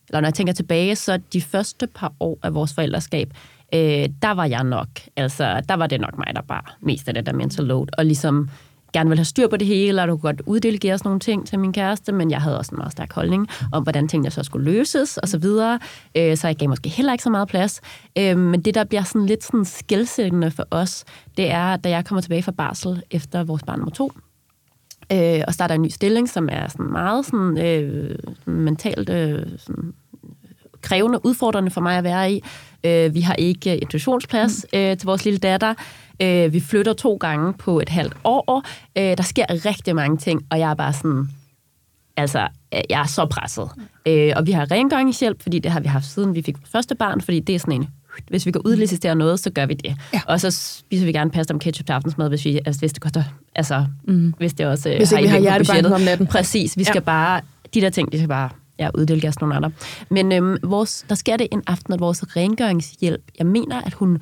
eller 0.09 0.21
når 0.21 0.27
jeg 0.27 0.33
tænker 0.33 0.53
tilbage, 0.53 0.95
så 0.95 1.19
de 1.33 1.41
første 1.41 1.87
par 1.87 2.13
år 2.19 2.39
af 2.43 2.53
vores 2.53 2.73
forældreskab, 2.73 3.33
øh, 3.73 4.09
der 4.21 4.31
var 4.31 4.45
jeg 4.45 4.63
nok, 4.63 4.87
altså 5.15 5.61
der 5.69 5.75
var 5.75 5.87
det 5.87 6.01
nok 6.01 6.17
mig, 6.17 6.27
der 6.35 6.41
var 6.47 6.77
mest 6.81 7.07
af 7.07 7.13
det 7.13 7.25
der 7.25 7.33
mental 7.33 7.65
load, 7.65 7.87
og 7.97 8.05
ligesom 8.05 8.49
gerne 8.97 9.09
vil 9.09 9.17
have 9.17 9.25
styr 9.25 9.47
på 9.47 9.57
det 9.57 9.67
hele, 9.67 10.01
og 10.01 10.07
du 10.07 10.17
kunne 10.17 10.33
godt 10.33 10.41
uddelegere 10.45 10.97
sådan 10.97 11.09
nogle 11.09 11.19
ting 11.19 11.47
til 11.47 11.59
min 11.59 11.73
kæreste, 11.73 12.11
men 12.11 12.31
jeg 12.31 12.41
havde 12.41 12.57
også 12.57 12.71
en 12.71 12.77
meget 12.77 12.91
stærk 12.91 13.13
holdning 13.13 13.47
om, 13.71 13.83
hvordan 13.83 14.07
tingene 14.07 14.31
så 14.31 14.43
skulle 14.43 14.71
løses, 14.71 15.17
og 15.17 15.27
så 15.27 15.37
videre. 15.37 15.79
Øh, 16.17 16.37
så 16.37 16.47
jeg 16.47 16.55
gav 16.55 16.69
måske 16.69 16.89
heller 16.89 17.11
ikke 17.11 17.23
så 17.23 17.29
meget 17.29 17.47
plads. 17.47 17.81
Øh, 18.17 18.37
men 18.37 18.61
det, 18.61 18.75
der 18.75 18.83
bliver 18.83 19.03
sådan 19.03 19.25
lidt 19.25 19.43
sådan 19.43 19.65
skældsættende 19.65 20.51
for 20.51 20.63
os, 20.71 21.05
det 21.37 21.51
er, 21.51 21.77
da 21.77 21.89
jeg 21.89 22.05
kommer 22.05 22.21
tilbage 22.21 22.43
fra 22.43 22.51
barsel 22.51 23.03
efter 23.11 23.43
vores 23.43 23.63
barn 23.63 23.79
nummer 23.79 23.93
to, 23.93 24.11
øh, 25.11 25.41
og 25.47 25.53
starter 25.53 25.75
en 25.75 25.81
ny 25.81 25.89
stilling, 25.89 26.29
som 26.29 26.49
er 26.51 26.67
sådan 26.67 26.91
meget 26.91 27.25
sådan, 27.25 27.57
øh, 27.57 28.19
mentalt 28.45 29.09
øh, 29.09 29.45
sådan, 29.57 29.93
krævende, 30.81 31.25
udfordrende 31.25 31.71
for 31.71 31.81
mig 31.81 31.97
at 31.97 32.03
være 32.03 32.31
i. 32.31 32.43
Øh, 32.83 33.13
vi 33.13 33.21
har 33.21 33.33
ikke 33.35 33.77
institutionsplads 33.77 34.65
øh, 34.73 34.97
til 34.97 35.05
vores 35.05 35.25
lille 35.25 35.37
datter. 35.37 35.73
Øh, 36.21 36.53
vi 36.53 36.59
flytter 36.59 36.93
to 36.93 37.15
gange 37.15 37.53
på 37.53 37.79
et 37.79 37.89
halvt 37.89 38.13
år. 38.23 38.63
Øh, 38.97 39.17
der 39.17 39.23
sker 39.23 39.45
rigtig 39.65 39.95
mange 39.95 40.17
ting, 40.17 40.41
og 40.51 40.59
jeg 40.59 40.69
er 40.69 40.75
bare 40.75 40.93
sådan... 40.93 41.29
Altså, 42.17 42.47
øh, 42.73 42.81
jeg 42.89 43.01
er 43.01 43.05
så 43.05 43.25
presset. 43.25 43.69
Øh, 44.05 44.33
og 44.35 44.47
vi 44.47 44.51
har 44.51 44.71
rengøringshjælp, 44.71 45.41
fordi 45.41 45.59
det 45.59 45.71
har 45.71 45.79
vi 45.79 45.87
haft 45.87 46.05
siden 46.05 46.35
vi 46.35 46.41
fik 46.41 46.55
første 46.71 46.95
barn, 46.95 47.21
fordi 47.21 47.39
det 47.39 47.55
er 47.55 47.59
sådan 47.59 47.81
en 47.81 47.87
hvis 48.29 48.45
vi 48.45 48.51
kan 48.51 48.61
udlicitere 48.65 49.15
noget, 49.15 49.39
så 49.39 49.49
gør 49.49 49.65
vi 49.65 49.73
det. 49.73 49.95
Ja. 50.13 50.21
Og 50.27 50.41
så 50.41 50.51
spiser 50.51 51.05
vi 51.05 51.11
gerne 51.11 51.31
pasta 51.31 51.53
om 51.53 51.59
ketchup 51.59 51.85
til 51.85 51.93
aftensmad, 51.93 52.29
hvis, 52.29 52.45
vi, 52.45 52.59
altså, 52.65 52.79
hvis 52.79 52.93
det 52.93 53.01
koster, 53.01 53.23
altså, 53.55 53.85
mm. 54.07 54.33
hvis 54.37 54.53
det 54.53 54.65
også 54.65 54.93
hvis 54.97 55.11
har 55.11 55.17
ikke 55.17 55.29
vi 55.29 55.33
har 55.33 55.39
hjertebanken 55.39 55.93
om 55.93 56.01
natten. 56.01 56.27
Præcis, 56.27 56.77
vi 56.77 56.83
skal 56.83 56.95
ja. 56.95 56.99
bare, 56.99 57.41
de 57.73 57.81
der 57.81 57.89
ting, 57.89 58.11
de 58.11 58.17
skal 58.17 58.27
bare 58.27 58.49
ja, 58.79 58.89
uddelegeres 58.95 59.39
nogle 59.39 59.55
andre. 59.55 59.71
Men 60.09 60.31
øhm, 60.31 60.57
vores, 60.63 61.05
der 61.09 61.15
sker 61.15 61.37
det 61.37 61.47
en 61.51 61.63
aften, 61.67 61.93
at 61.93 61.99
vores 61.99 62.35
rengøringshjælp, 62.35 63.21
jeg 63.39 63.47
mener, 63.47 63.81
at 63.81 63.93
hun, 63.93 64.17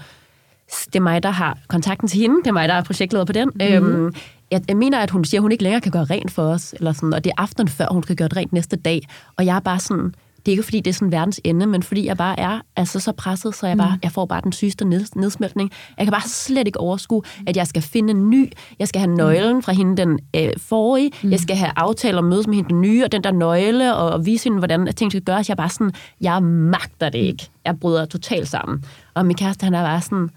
det 0.86 0.95
er 0.95 1.03
mig, 1.03 1.23
der 1.23 1.30
har 1.30 1.57
kontakten 1.67 2.07
til 2.07 2.19
hende, 2.19 2.36
det 2.36 2.47
er 2.47 2.51
mig, 2.51 2.69
der 2.69 2.73
er 2.73 2.84
projektleder 2.84 3.26
på 3.26 3.34
den, 3.34 3.51
mm. 3.55 3.61
øhm, 3.61 4.13
jeg, 4.51 4.61
jeg 4.67 4.78
mener, 4.78 4.99
at 4.99 5.09
hun 5.09 5.26
siger, 5.26 5.39
at 5.39 5.41
hun 5.41 5.51
ikke 5.51 5.63
længere 5.63 5.82
kan 5.82 5.91
gøre 5.91 6.03
rent 6.03 6.32
for 6.32 6.43
os, 6.43 6.73
eller 6.78 6.93
sådan, 6.93 7.13
og 7.13 7.23
det 7.23 7.30
er 7.30 7.41
aftenen 7.41 7.67
før, 7.67 7.88
hun 7.91 8.03
skal 8.03 8.15
gøre 8.15 8.28
det 8.28 8.38
rent 8.38 8.53
næste 8.53 8.76
dag, 8.76 9.01
og 9.38 9.45
jeg 9.45 9.55
er 9.55 9.59
bare 9.59 9.80
sådan, 9.80 10.13
det 10.45 10.51
er 10.51 10.53
ikke 10.53 10.63
fordi, 10.63 10.80
det 10.80 10.91
er 10.91 10.93
sådan 10.93 11.11
verdens 11.11 11.41
ende, 11.43 11.65
men 11.65 11.84
fordi 11.84 12.05
jeg 12.05 12.17
bare 12.17 12.39
er 12.39 12.61
altså, 12.76 12.99
så 12.99 13.11
presset, 13.11 13.55
så 13.55 13.67
jeg, 13.67 13.78
bare, 13.78 13.95
mm. 13.95 13.99
jeg 14.03 14.11
får 14.11 14.26
bare 14.26 14.41
den 14.41 14.51
sygeste 14.51 14.86
nedsmeltning. 14.86 15.71
Jeg 15.97 16.05
kan 16.05 16.11
bare 16.11 16.28
slet 16.28 16.67
ikke 16.67 16.80
overskue, 16.80 17.21
at 17.47 17.57
jeg 17.57 17.67
skal 17.67 17.82
finde 17.82 18.11
en 18.11 18.30
ny. 18.30 18.51
Jeg 18.80 18.88
skal 18.88 18.99
have 18.99 19.09
mm. 19.09 19.15
nøglen 19.17 19.63
fra 19.63 19.73
hende 19.73 19.97
den 19.97 20.19
øh, 20.36 20.49
forrige. 20.57 21.11
Mm. 21.23 21.32
Jeg 21.32 21.39
skal 21.39 21.55
have 21.55 21.71
aftaler 21.76 22.17
og 22.17 22.23
mødes 22.23 22.47
med 22.47 22.55
hende 22.55 22.69
den 22.69 22.82
nye, 22.82 23.03
og 23.03 23.11
den 23.11 23.23
der 23.23 23.32
nøgle, 23.32 23.95
og, 23.95 24.09
og 24.09 24.26
vise 24.26 24.43
hende, 24.43 24.57
hvordan 24.57 24.93
ting 24.95 25.11
skal 25.11 25.21
gøres. 25.21 25.49
Jeg 25.49 25.53
er 25.53 25.55
bare 25.55 25.69
sådan, 25.69 25.91
jeg 26.21 26.43
magter 26.43 27.09
det 27.09 27.19
ikke. 27.19 27.49
Jeg 27.65 27.80
bryder 27.80 28.05
totalt 28.05 28.47
sammen. 28.47 28.84
Og 29.13 29.26
min 29.26 29.36
kæreste, 29.36 29.63
han 29.63 29.73
er 29.73 29.84
bare 29.84 30.01
sådan, 30.01 30.30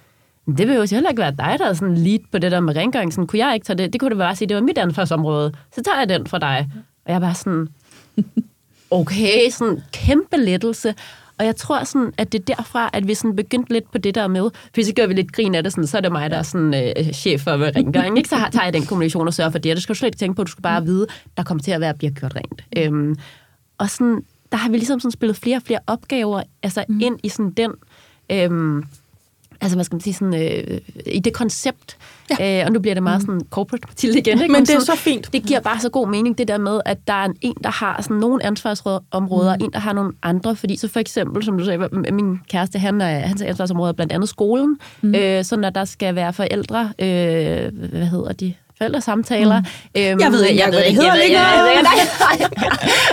det 0.56 0.68
vil 0.68 0.76
jo 0.76 0.86
heller 0.90 1.10
ikke 1.10 1.22
være 1.22 1.30
dig, 1.30 1.56
der 1.58 1.66
er 1.66 1.72
sådan 1.72 1.94
lead 1.94 2.18
på 2.32 2.38
det 2.38 2.52
der 2.52 2.60
med 2.60 2.76
rengøring. 2.76 3.12
Sådan, 3.12 3.26
kunne 3.26 3.38
jeg 3.46 3.54
ikke 3.54 3.64
tage 3.64 3.76
det? 3.78 3.92
Det 3.92 4.00
kunne 4.00 4.10
det 4.10 4.18
bare 4.18 4.36
sige, 4.36 4.48
det 4.48 4.54
var 4.54 4.62
mit 4.62 4.78
ansvarsområde. 4.78 5.52
Så 5.74 5.82
tager 5.82 5.98
jeg 5.98 6.08
den 6.08 6.26
fra 6.26 6.38
dig. 6.38 6.70
Og 7.04 7.10
jeg 7.10 7.14
er 7.14 7.20
bare 7.20 7.34
sådan, 7.34 7.68
okay, 8.90 9.50
sådan 9.50 9.82
kæmpe 9.92 10.36
lettelse. 10.36 10.94
Og 11.38 11.46
jeg 11.46 11.56
tror 11.56 11.84
sådan, 11.84 12.12
at 12.18 12.32
det 12.32 12.40
er 12.40 12.54
derfra, 12.54 12.90
at 12.92 13.08
vi 13.08 13.14
sådan 13.14 13.36
begyndte 13.36 13.72
lidt 13.72 13.92
på 13.92 13.98
det 13.98 14.14
der 14.14 14.28
med, 14.28 14.50
for 14.74 14.84
så 14.84 14.92
gør 14.94 15.06
vi 15.06 15.14
lidt 15.14 15.32
grin 15.32 15.54
af 15.54 15.62
det, 15.62 15.72
sådan, 15.72 15.86
så 15.86 15.96
er 15.96 16.00
det 16.00 16.12
mig, 16.12 16.30
der 16.30 16.36
er 16.36 16.42
sådan, 16.42 16.74
øh, 16.74 17.12
chef 17.12 17.40
for 17.40 17.76
rengøring. 17.76 18.18
Ikke? 18.18 18.28
Så 18.28 18.36
tager 18.52 18.64
jeg 18.64 18.72
den 18.72 18.86
kommunikation 18.86 19.26
og 19.26 19.34
sørger 19.34 19.50
for 19.50 19.58
det, 19.58 19.72
og 19.72 19.76
det 19.76 19.82
skal 19.82 19.94
du 19.94 19.98
slet 19.98 20.06
ikke 20.06 20.18
tænke 20.18 20.36
på, 20.36 20.44
du 20.44 20.50
skal 20.50 20.62
bare 20.62 20.84
vide, 20.84 21.06
der 21.36 21.42
kommer 21.42 21.62
til 21.62 21.70
at 21.70 21.80
være, 21.80 21.94
bliver 21.94 22.10
gjort 22.10 22.36
rent. 22.36 22.64
Øhm, 22.76 23.16
og 23.78 23.90
sådan, 23.90 24.22
der 24.52 24.58
har 24.58 24.70
vi 24.70 24.76
ligesom 24.76 25.00
sådan 25.00 25.10
spillet 25.10 25.36
flere 25.36 25.56
og 25.56 25.62
flere 25.62 25.80
opgaver 25.86 26.42
altså 26.62 26.84
mm. 26.88 27.00
ind 27.00 27.18
i 27.22 27.28
sådan 27.28 27.50
den 27.50 27.72
øhm, 28.30 28.84
altså 29.60 29.76
hvad 29.76 29.84
skal 29.84 29.94
man 29.94 30.00
sige, 30.00 30.14
sådan, 30.14 30.34
øh, 30.34 30.80
i 31.06 31.18
det 31.18 31.32
koncept. 31.32 31.96
Ja. 32.40 32.60
Øh, 32.60 32.66
og 32.66 32.72
nu 32.72 32.80
bliver 32.80 32.94
det 32.94 33.02
meget 33.02 33.22
mm. 33.22 33.26
sådan 33.26 33.40
corporate 33.50 33.86
til 33.96 34.16
igen. 34.16 34.42
Ikke? 34.42 34.52
Men 34.52 34.62
det 34.62 34.74
er 34.74 34.80
så 34.80 34.96
fint. 34.96 35.32
Det 35.32 35.42
giver 35.42 35.60
bare 35.60 35.80
så 35.80 35.88
god 35.88 36.08
mening, 36.08 36.38
det 36.38 36.48
der 36.48 36.58
med, 36.58 36.80
at 36.84 36.98
der 37.06 37.12
er 37.12 37.28
en, 37.40 37.54
der 37.64 37.70
har 37.70 38.02
sådan 38.02 38.16
nogle 38.16 38.46
ansvarsområder, 38.46 39.56
mm. 39.56 39.64
en, 39.64 39.72
der 39.72 39.78
har 39.78 39.92
nogle 39.92 40.12
andre. 40.22 40.56
Fordi 40.56 40.76
så 40.76 40.88
for 40.88 41.00
eksempel, 41.00 41.44
som 41.44 41.58
du 41.58 41.64
sagde, 41.64 41.88
min 42.12 42.40
kæreste, 42.50 42.78
han 42.78 43.00
er, 43.00 43.18
hans 43.18 43.42
ansvarsområde 43.42 43.88
er 43.88 43.92
blandt 43.92 44.12
andet 44.12 44.28
skolen. 44.28 44.78
Mm. 45.02 45.14
Øh, 45.14 45.44
sådan 45.44 45.64
at 45.64 45.74
der 45.74 45.84
skal 45.84 46.14
være 46.14 46.32
forældre, 46.32 46.92
øh, 46.98 47.88
hvad 47.90 48.06
hedder 48.06 48.32
de? 48.32 48.54
Forældresamtaler. 48.78 49.60
Mm. 49.60 49.66
Øhm, 49.96 50.20
jeg 50.20 50.32
ved 50.32 50.44
ikke, 50.44 50.62
jeg, 50.64 50.72
ved 50.72 50.82
ikke, 50.84 51.00
hvad 51.00 51.10
det 51.10 51.22
hedder. 51.22 51.40
Jeg, 51.40 51.82
nej, 51.82 51.94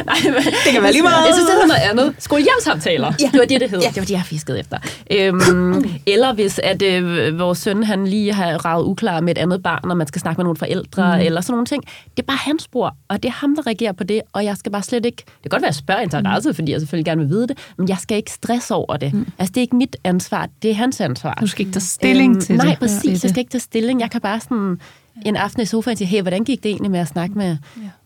nej, 0.05 0.35
det 0.65 0.71
kan 0.73 0.83
være 0.83 0.91
lige 0.91 1.01
meget. 1.01 1.25
Jeg 1.27 1.33
synes, 1.33 1.49
det 1.49 1.53
hedder 1.53 1.67
noget 1.67 1.81
andet. 1.89 2.15
Skolehjemsamtaler. 2.19 3.13
Ja. 3.21 3.29
Det 3.31 3.39
var 3.39 3.45
det, 3.45 3.61
det 3.61 3.69
hed. 3.69 3.79
Ja. 3.79 3.87
Det 3.87 3.97
var 3.97 4.05
det, 4.05 4.11
jeg 4.11 4.23
fiskede 4.25 4.59
efter. 4.59 4.77
Øhm, 5.11 5.99
eller 6.05 6.33
hvis 6.33 6.59
at 6.63 6.81
øh, 6.81 7.39
vores 7.39 7.57
søn 7.57 7.83
han 7.83 8.07
lige 8.07 8.33
har 8.33 8.65
ravet 8.65 8.85
uklar 8.85 9.21
med 9.21 9.37
et 9.37 9.37
andet 9.37 9.63
barn, 9.63 9.91
og 9.91 9.97
man 9.97 10.07
skal 10.07 10.21
snakke 10.21 10.39
med 10.39 10.43
nogle 10.43 10.57
forældre, 10.57 11.15
mm. 11.15 11.21
eller 11.21 11.41
sådan 11.41 11.53
nogle 11.53 11.65
ting. 11.65 11.83
Det 12.17 12.23
er 12.23 12.27
bare 12.27 12.37
hans 12.37 12.63
spor, 12.63 12.95
og 13.07 13.23
det 13.23 13.29
er 13.29 13.33
ham, 13.33 13.55
der 13.55 13.67
reagerer 13.67 13.91
på 13.91 14.03
det, 14.03 14.21
og 14.33 14.45
jeg 14.45 14.57
skal 14.57 14.71
bare 14.71 14.83
slet 14.83 15.05
ikke... 15.05 15.17
Det 15.17 15.41
kan 15.43 15.49
godt 15.49 15.61
være, 15.61 15.69
at 15.69 15.75
jeg 15.75 15.75
spørger 15.75 16.01
interesse, 16.01 16.49
mm. 16.49 16.55
fordi 16.55 16.71
jeg 16.71 16.79
selvfølgelig 16.81 17.05
gerne 17.05 17.21
vil 17.21 17.29
vide 17.29 17.47
det, 17.47 17.57
men 17.77 17.89
jeg 17.89 17.97
skal 17.97 18.17
ikke 18.17 18.31
stresse 18.31 18.73
over 18.73 18.97
det. 18.97 19.13
Mm. 19.13 19.27
Altså, 19.39 19.51
det 19.51 19.57
er 19.57 19.61
ikke 19.61 19.75
mit 19.75 19.97
ansvar, 20.03 20.47
det 20.61 20.71
er 20.71 20.75
hans 20.75 21.01
ansvar. 21.01 21.33
Du 21.33 21.47
skal 21.47 21.65
ikke 21.65 21.73
tage 21.73 21.81
stilling 21.81 22.31
øhm, 22.31 22.41
til 22.41 22.55
nej, 22.55 22.65
det. 22.65 22.69
Nej, 22.69 22.79
præcis. 22.79 23.23
Jeg 23.23 23.29
skal 23.29 23.39
ikke 23.39 23.51
tage 23.51 23.61
stilling. 23.61 24.01
Jeg 24.01 24.11
kan 24.11 24.21
bare 24.21 24.39
sådan 24.39 24.79
en 25.25 25.35
aften 25.35 25.61
i 25.61 25.65
sofaen 25.65 25.97
sige, 25.97 26.07
hey, 26.07 26.21
hvordan 26.21 26.43
gik 26.43 26.63
det 26.63 26.69
egentlig 26.69 26.91
med 26.91 26.99
at 26.99 27.07
snakke 27.07 27.37
med 27.37 27.57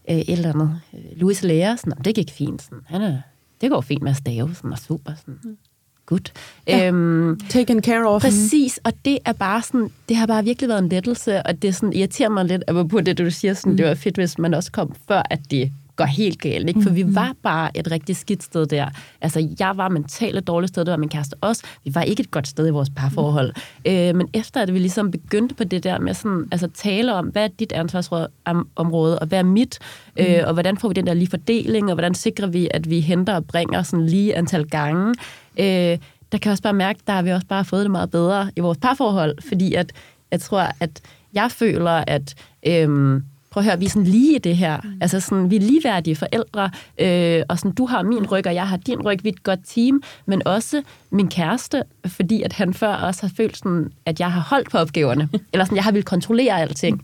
ja. 0.08 0.14
øh, 0.14 0.20
et 0.20 0.30
eller 0.30 0.54
andet? 0.54 0.82
Louis 1.16 1.44
Lærer, 1.44 1.76
sådan, 1.76 1.94
det 2.06 2.16
gik 2.16 2.32
fint. 2.32 2.62
Sådan, 2.62 2.80
han 2.86 3.02
er, 3.02 3.18
det 3.62 3.70
går 3.70 3.82
fint 3.82 4.04
med 4.04 4.12
at 4.12 4.18
stave, 4.18 4.56
sådan, 4.56 4.72
og 4.72 4.80
super. 4.80 5.12
Sådan. 5.16 5.40
Mm. 5.44 5.58
Good. 6.06 6.32
Ja. 6.68 6.88
Øhm, 6.88 7.40
Taken 7.50 7.82
care 7.82 8.08
of. 8.08 8.22
Præcis, 8.22 8.80
og 8.84 8.94
det 9.06 9.20
er 9.26 9.34
bare 9.34 9.62
sådan, 9.62 9.90
det 10.10 10.18
har 10.18 10.26
bare 10.26 10.44
virkelig 10.44 10.70
været 10.70 10.84
en 10.84 10.90
lettelse, 10.90 11.44
og 11.44 11.62
det 11.62 11.76
sådan, 11.76 11.94
irriterer 11.94 12.30
mig 12.30 12.46
lidt, 12.46 12.64
at 12.68 12.90
på 12.90 13.02
det, 13.02 13.18
du 13.18 13.32
siger, 13.32 13.54
sådan, 13.54 13.72
mm. 13.72 13.78
det 13.78 13.86
var 13.86 13.96
fedt, 13.96 14.16
hvis 14.16 14.38
man 14.38 14.54
også 14.54 14.72
kom 14.72 14.96
før, 15.08 15.22
at 15.30 15.40
det 15.52 15.72
går 16.00 16.06
helt 16.06 16.42
galt. 16.42 16.68
Ikke? 16.68 16.82
For 16.82 16.90
vi 16.90 17.16
var 17.16 17.34
bare 17.44 17.78
et 17.78 17.92
rigtig 17.92 18.16
skidt 18.16 18.44
sted 18.44 18.66
der. 18.66 18.90
Altså, 19.22 19.48
jeg 19.60 19.78
var 19.78 19.90
mentalt 19.90 20.38
et 20.38 20.48
dårligt 20.48 20.70
sted, 20.70 20.86
det 20.86 20.92
var 20.92 20.98
min 20.98 21.10
kæreste 21.10 21.36
også. 21.42 21.64
Vi 21.84 21.96
var 21.96 22.02
ikke 22.02 22.22
et 22.22 22.32
godt 22.32 22.48
sted 22.48 22.68
i 22.68 22.72
vores 22.72 22.90
parforhold. 22.96 23.54
Mm. 23.86 23.92
Øh, 23.92 24.16
men 24.16 24.28
efter 24.34 24.62
at 24.62 24.74
vi 24.74 24.80
ligesom 24.80 25.12
begyndte 25.12 25.56
på 25.56 25.64
det 25.64 25.84
der 25.84 26.00
med 26.00 26.14
sådan, 26.14 26.48
altså, 26.52 26.68
tale 26.74 27.14
om, 27.14 27.26
hvad 27.26 27.44
er 27.44 27.48
dit 27.60 27.72
ansvarsområde, 27.72 29.20
og 29.20 29.28
hvad 29.28 29.40
er 29.40 29.44
mit, 29.44 29.80
mm. 30.18 30.24
øh, 30.24 30.44
og 30.48 30.54
hvordan 30.54 30.78
får 30.78 30.88
vi 30.88 30.94
den 30.94 31.08
der 31.08 31.14
lige 31.14 31.30
fordeling, 31.30 31.88
og 31.88 31.94
hvordan 31.94 32.16
sikrer 32.16 32.48
vi, 32.48 32.68
at 32.72 32.90
vi 32.90 33.00
henter 33.00 33.36
og 33.36 33.46
bringer 33.46 33.84
sådan 33.84 34.06
lige 34.06 34.36
antal 34.36 34.66
gange, 34.70 35.16
øh, 35.60 35.98
der 36.32 36.38
kan 36.38 36.46
jeg 36.46 36.52
også 36.52 36.64
bare 36.64 36.74
mærke, 36.74 37.00
der 37.08 37.14
har 37.14 37.22
vi 37.22 37.32
også 37.32 37.48
bare 37.48 37.66
fået 37.66 37.84
det 37.84 37.92
meget 37.92 38.12
bedre 38.12 38.52
i 38.56 38.60
vores 38.60 38.78
parforhold, 38.78 39.36
fordi 39.48 39.74
at 39.74 39.92
jeg 40.32 40.40
tror, 40.42 40.66
at 40.80 41.02
jeg 41.34 41.52
føler, 41.52 42.04
at 42.08 42.36
øhm, 42.68 43.24
prøv 43.52 43.62
at 43.62 43.66
høre, 43.66 43.80
vi 43.80 43.86
er 43.86 43.90
sådan 43.90 44.04
lige 44.04 44.36
i 44.36 44.40
det 44.40 44.58
her. 44.58 44.78
Mm. 44.84 44.90
Altså 45.02 45.20
sådan, 45.20 45.52
vi 45.52 45.56
er 45.56 45.60
ligeværdige 45.60 46.16
forældre, 46.16 46.70
øh, 46.98 47.44
og 47.50 47.60
sådan, 47.60 47.72
du 47.72 47.86
har 47.86 48.04
min 48.04 48.28
ryg, 48.28 48.48
og 48.48 48.56
jeg 48.56 48.68
har 48.68 48.78
din 48.78 49.02
ryg, 49.02 49.24
vi 49.24 49.30
er 49.30 49.34
et 49.34 49.44
godt 49.44 49.60
team, 49.66 50.04
men 50.26 50.48
også 50.48 50.82
min 51.12 51.28
kæreste, 51.28 51.84
fordi 52.06 52.42
at 52.42 52.54
han 52.54 52.74
før 52.74 52.94
også 52.94 53.22
har 53.22 53.32
følt 53.38 53.58
sådan, 53.58 53.92
at 54.06 54.20
jeg 54.20 54.32
har 54.32 54.42
holdt 54.42 54.72
på 54.72 54.78
opgaverne, 54.78 55.30
eller 55.54 55.66
sådan, 55.66 55.76
jeg 55.76 55.84
har 55.84 55.92
vil 55.92 56.04
kontrollere 56.04 56.62
alting. 56.62 56.96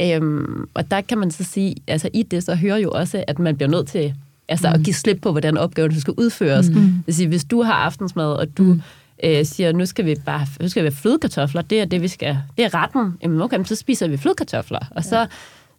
Mm. 0.00 0.04
Øhm, 0.06 0.68
og 0.74 0.90
der 0.90 1.00
kan 1.00 1.18
man 1.18 1.30
så 1.30 1.44
sige, 1.44 1.76
altså 1.86 2.08
i 2.12 2.22
det, 2.22 2.44
så 2.44 2.54
hører 2.54 2.76
jo 2.76 2.90
også, 2.90 3.24
at 3.28 3.38
man 3.38 3.56
bliver 3.56 3.70
nødt 3.70 3.88
til 3.88 4.14
altså, 4.48 4.68
mm. 4.68 4.74
at 4.74 4.80
give 4.84 4.94
slip 4.94 5.20
på, 5.22 5.30
hvordan 5.30 5.58
opgaven 5.58 6.00
skal 6.00 6.14
udføres. 6.16 6.68
Mm. 6.68 6.74
Det 6.74 7.02
vil 7.06 7.14
sige, 7.14 7.28
hvis 7.28 7.44
du 7.44 7.62
har 7.62 7.72
aftensmad, 7.72 8.32
og 8.32 8.58
du 8.58 8.62
mm. 8.62 8.82
øh, 9.24 9.44
siger, 9.44 9.72
nu 9.72 9.86
skal 9.86 10.04
vi 10.04 10.16
bare 10.24 10.46
nu 10.60 10.68
skal 10.68 10.82
vi 10.82 10.86
have 10.86 10.96
flødekartofler, 10.96 11.62
det 11.62 11.80
er 11.80 11.84
det, 11.84 12.02
vi 12.02 12.08
skal, 12.08 12.38
det 12.56 12.64
er 12.64 12.74
retten, 12.74 13.14
jamen 13.22 13.40
okay, 13.40 13.64
så 13.64 13.74
spiser 13.74 14.08
vi 14.08 14.16
flødekartofler, 14.16 14.80
og 14.90 15.04
så 15.04 15.26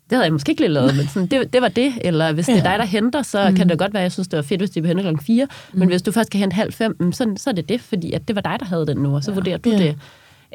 det 0.09 0.15
havde 0.15 0.23
jeg 0.23 0.33
måske 0.33 0.49
ikke 0.49 0.61
lige 0.61 0.71
lavet, 0.71 0.95
men 0.95 1.07
sådan, 1.07 1.27
det, 1.27 1.53
det 1.53 1.61
var 1.61 1.67
det. 1.67 1.93
Eller 2.01 2.31
hvis 2.31 2.49
ja. 2.49 2.53
det 2.53 2.59
er 2.59 2.63
dig, 2.63 2.79
der 2.79 2.85
henter, 2.85 3.21
så 3.21 3.49
mm. 3.49 3.55
kan 3.55 3.69
det 3.69 3.79
godt 3.79 3.93
være, 3.93 4.01
at 4.01 4.03
jeg 4.03 4.11
synes, 4.11 4.27
det 4.27 4.37
var 4.37 4.43
fedt, 4.43 4.61
hvis 4.61 4.69
de 4.69 4.81
vil 4.81 4.87
hente 4.87 5.03
klokken 5.03 5.23
4. 5.23 5.45
Mm. 5.45 5.79
Men 5.79 5.87
hvis 5.87 6.01
du 6.01 6.11
først 6.11 6.29
kan 6.29 6.39
hente 6.39 6.53
halv 6.53 6.73
fem, 6.73 7.11
så, 7.11 7.33
så 7.37 7.49
er 7.49 7.53
det 7.53 7.69
det, 7.69 7.81
fordi 7.81 8.13
at 8.13 8.27
det 8.27 8.35
var 8.35 8.41
dig, 8.41 8.57
der 8.59 8.65
havde 8.65 8.87
den 8.87 8.97
nu, 8.97 9.15
og 9.15 9.23
så 9.23 9.31
ja. 9.31 9.35
vurderer 9.35 9.57
du 9.57 9.69
ja. 9.69 9.77
det. 9.77 9.95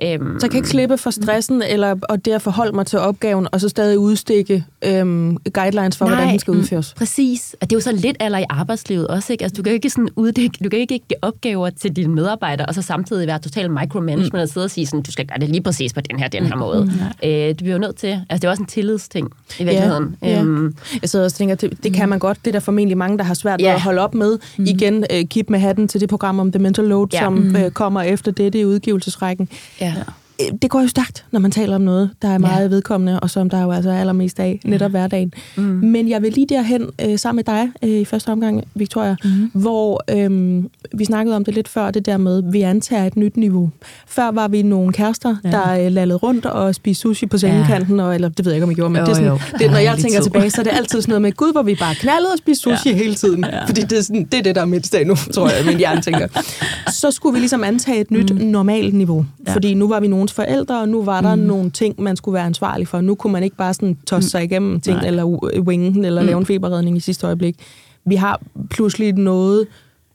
Øhm, 0.03 0.41
så 0.41 0.47
jeg 0.47 0.51
kan 0.51 0.59
ikke 0.59 0.69
slippe 0.69 0.99
for 0.99 1.11
stressen, 1.11 1.63
eller 1.63 1.97
og 2.09 2.25
det 2.25 2.33
at 2.33 2.43
forholde 2.43 2.73
mig 2.73 2.87
til 2.87 2.99
opgaven, 2.99 3.49
og 3.53 3.61
så 3.61 3.69
stadig 3.69 3.99
udstikke 3.99 4.65
øhm, 4.85 5.37
guidelines 5.37 5.97
for, 5.97 6.05
Nej, 6.05 6.15
hvordan 6.15 6.31
den 6.31 6.39
skal 6.39 6.55
mm, 6.55 6.61
udføres. 6.61 6.95
Mm, 6.95 6.99
præcis. 6.99 7.57
Og 7.61 7.71
det 7.71 7.77
er 7.77 7.77
jo 7.77 7.81
så 7.81 7.93
lidt 7.93 8.17
aller 8.21 8.39
i 8.39 8.45
arbejdslivet 8.51 9.09
også, 9.09 9.33
ikke? 9.33 9.45
Altså, 9.45 9.57
du 9.57 9.63
kan 9.63 9.73
ikke 9.73 9.91
sådan 9.91 10.09
uddække, 10.17 10.59
du 10.65 10.69
kan 10.69 10.79
ikke 10.79 10.99
give 11.09 11.19
opgaver 11.23 11.71
til 11.71 11.97
dine 11.97 12.15
medarbejdere, 12.15 12.67
og 12.67 12.75
så 12.75 12.83
samtidig 12.83 13.27
være 13.27 13.39
total 13.39 13.71
micromanagement, 13.71 14.33
mm. 14.33 14.39
og 14.39 14.49
sidde 14.49 14.65
og 14.65 14.71
sige 14.71 14.87
sådan, 14.87 15.03
du 15.03 15.13
skal 15.13 15.27
gøre 15.27 15.39
det 15.39 15.49
lige 15.49 15.63
præcis 15.63 15.93
på 15.93 16.01
den 16.01 16.19
her, 16.19 16.29
den 16.29 16.47
her 16.47 16.55
mm. 16.55 16.61
måde. 16.61 16.85
Mm. 16.85 17.29
Øh, 17.29 17.49
du 17.49 17.55
bliver 17.55 17.73
jo 17.73 17.79
nødt 17.79 17.97
til, 17.97 18.07
altså 18.07 18.41
det 18.41 18.45
er 18.45 18.51
også 18.51 18.63
en 18.63 18.67
tillidsting 18.67 19.31
i 19.59 19.65
virkeligheden. 19.65 20.17
Ja, 20.23 20.29
ja. 20.29 20.43
Øhm, 20.43 20.77
jeg 21.03 21.11
sidder 21.11 21.25
og 21.25 21.33
tænker, 21.33 21.55
det, 21.55 21.85
det 21.85 21.93
kan 21.93 22.09
man 22.09 22.19
godt, 22.19 22.39
det 22.45 22.47
er 22.47 22.53
der 22.53 22.61
formentlig 22.61 22.99
mange, 22.99 23.19
der 23.19 23.25
har 23.25 23.35
svært 23.35 23.61
ved 23.61 23.69
at 23.69 23.81
holde 23.81 24.01
op 24.01 24.15
med. 24.15 24.39
Mm. 24.59 24.65
Igen, 24.65 25.05
øh, 25.13 25.25
keep 25.25 25.51
med 25.51 25.59
hatten 25.59 25.89
til 25.89 26.01
det 26.01 26.09
program 26.09 26.41
om 26.41 26.53
The 26.53 26.59
Mental 26.63 26.85
Load, 26.85 27.07
ja. 27.13 27.21
som 27.21 27.33
mm. 27.33 27.57
øh, 27.57 27.71
kommer 27.71 28.03
efter 28.03 28.33
det, 28.33 28.53
det 28.53 28.61
er 28.61 28.65
udgivelsesrækken. 28.65 29.49
Ja. 29.83 30.22
Øh, 30.41 30.47
det 30.63 30.71
går 30.71 30.81
jo 30.81 30.89
stærkt, 30.89 31.25
når 31.31 31.41
man 31.41 31.51
taler 31.51 31.75
om 31.75 31.81
noget, 31.81 32.11
der 32.23 32.29
er 32.29 32.39
meget 32.39 32.63
ja. 32.63 32.69
vedkommende, 32.69 33.21
og 33.21 33.31
som 33.31 33.51
der 33.51 33.59
er 33.59 33.63
jo 33.63 33.71
altså 33.71 33.91
allermest 33.91 34.41
af 34.41 34.61
netop 34.65 34.89
ja. 34.89 34.91
hverdagen. 34.91 35.35
Mm. 35.57 35.63
Men 35.63 36.09
jeg 36.09 36.23
vil 36.23 36.33
lige 36.33 36.47
derhen 36.47 36.87
øh, 37.05 37.19
sammen 37.19 37.37
med 37.37 37.45
dig 37.45 37.71
øh, 37.83 38.01
i 38.01 38.05
første 38.05 38.33
omgang, 38.33 38.65
Victoria, 38.75 39.17
mm. 39.25 39.51
hvor 39.55 40.03
øh, 40.11 40.65
vi 40.95 41.05
snakkede 41.05 41.37
om 41.37 41.45
det 41.45 41.55
lidt 41.55 41.69
før, 41.69 41.91
det 41.91 42.07
der 42.07 42.17
med, 42.17 42.43
vi 42.53 42.63
antager 42.63 43.05
et 43.05 43.17
nyt 43.17 43.37
niveau. 43.37 43.71
Før 44.07 44.31
var 44.31 44.49
vi 44.49 44.63
nogle 44.63 44.93
kærester, 44.93 45.37
ja. 45.45 45.51
der 45.51 45.87
øh, 45.87 45.93
lallede 45.93 46.19
rundt 46.19 46.47
og 46.47 46.75
spiste 46.75 47.03
sushi 47.03 47.27
på 47.27 47.39
sengekanten, 47.39 47.97
ja. 47.97 48.05
og, 48.05 48.15
eller 48.15 48.29
det 48.29 48.45
ved 48.45 48.53
jeg 48.53 48.57
ikke, 48.57 48.65
om 48.65 48.71
I 48.71 48.75
gjorde, 48.75 48.91
men 48.91 49.01
jo, 49.01 49.07
det 49.07 49.11
er 49.11 49.15
sådan, 49.15 49.59
det, 49.59 49.71
når 49.71 49.79
jeg 49.79 49.99
tænker 49.99 50.21
tilbage, 50.21 50.51
så 50.51 50.61
er 50.61 50.65
det 50.65 50.73
altid 50.73 51.03
sådan 51.03 51.11
noget 51.11 51.23
med, 51.23 51.33
gud, 51.33 51.53
hvor 51.53 51.63
vi 51.63 51.75
bare 51.75 51.95
knaldede 51.95 52.33
og 52.33 52.39
spiste 52.39 52.63
sushi 52.63 52.91
ja. 52.91 52.97
hele 52.97 53.15
tiden. 53.15 53.45
Ja. 53.45 53.65
Fordi 53.65 53.81
det 53.81 53.99
er, 53.99 54.03
sådan, 54.03 54.25
det 54.25 54.39
er 54.39 54.43
det, 54.43 54.55
der 54.55 54.61
er 54.61 54.65
mit 54.65 54.95
nu, 55.07 55.15
tror 55.15 55.49
jeg, 55.49 55.67
min 55.67 55.79
hjerne 55.79 56.01
tænker. 56.01 56.29
Så 57.01 57.11
skulle 57.11 57.33
vi 57.33 57.39
ligesom 57.39 57.65
antage 57.65 58.01
et 58.01 58.11
nyt 58.11 58.35
mm. 58.35 58.47
normalt 58.47 58.95
niveau. 58.95 59.27
Ja. 59.47 59.55
Fordi 59.55 59.75
nu 59.75 59.89
var 59.89 60.01
vi 60.01 60.09
nogens 60.23 60.33
forældre, 60.33 60.81
og 60.81 60.89
nu 60.89 61.05
var 61.05 61.21
der 61.21 61.35
mm. 61.35 61.43
nogle 61.43 61.71
ting, 61.71 62.03
man 62.03 62.17
skulle 62.17 62.35
være 62.35 62.47
ansvarlig 62.47 62.89
for. 62.89 63.01
Nu 63.01 63.15
kunne 63.15 63.33
man 63.33 63.43
ikke 63.43 63.57
bare 63.57 63.75
sådan 63.75 63.97
tosse 64.07 64.27
mm. 64.27 64.31
sig 64.31 64.45
igennem 64.45 64.81
ting, 64.81 64.97
Nej. 64.97 65.07
eller 65.07 65.25
wingen, 65.59 66.05
eller 66.05 66.21
mm. 66.21 66.27
lave 66.27 66.39
en 66.39 66.47
feberredning 66.47 66.97
i 66.97 67.01
sidste 67.01 67.27
øjeblik. 67.27 67.57
Vi 68.05 68.15
har 68.15 68.41
pludselig 68.71 69.13
noget, 69.13 69.67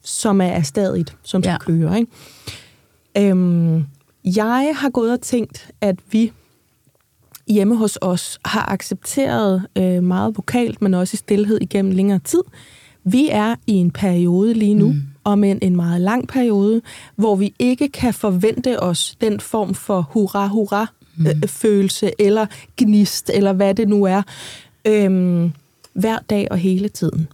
som 0.04 0.42
er 0.42 0.62
stadigt, 0.62 1.16
som 1.24 1.44
skal 1.44 1.52
ja. 1.52 1.58
køre. 1.58 2.00
Ikke? 2.00 3.32
Øhm, 3.32 3.86
jeg 4.24 4.74
har 4.76 4.90
gået 4.90 5.12
og 5.12 5.22
tænkt, 5.22 5.72
at 5.82 5.96
vi 6.12 6.32
hjemme 7.48 7.76
hos 7.76 7.98
os 8.02 8.40
har 8.46 8.72
accepteret 8.72 9.68
øh, 9.78 10.04
meget 10.04 10.38
vokalt, 10.38 10.82
men 10.82 10.94
også 10.94 11.16
i 11.16 11.18
stillhed 11.18 11.58
igennem 11.62 11.92
længere 11.92 12.20
tid. 12.20 12.42
Vi 13.04 13.30
er 13.32 13.56
i 13.68 13.74
en 13.74 13.92
periode 13.92 14.54
lige 14.54 14.74
nu, 14.74 14.88
mm 14.88 15.02
om 15.28 15.44
en, 15.44 15.60
en 15.62 15.76
meget 15.76 16.02
lang 16.02 16.28
periode, 16.28 16.82
hvor 17.16 17.36
vi 17.36 17.54
ikke 17.60 17.90
kan 17.90 18.14
forvente 18.14 18.80
os 18.80 19.16
den 19.22 19.40
form 19.40 19.74
for 19.74 20.02
hurra-hurra-følelse, 20.12 22.06
mm. 22.06 22.12
eller 22.20 22.46
gnist, 22.78 23.32
eller 23.34 23.54
hvad 23.54 23.76
det 23.76 23.90
nu 23.90 24.04
er, 24.04 24.22
øhm, 24.86 25.52
hver 25.94 26.18
dag 26.30 26.48
og 26.52 26.58
hele 26.58 26.90
tiden. 26.90 27.28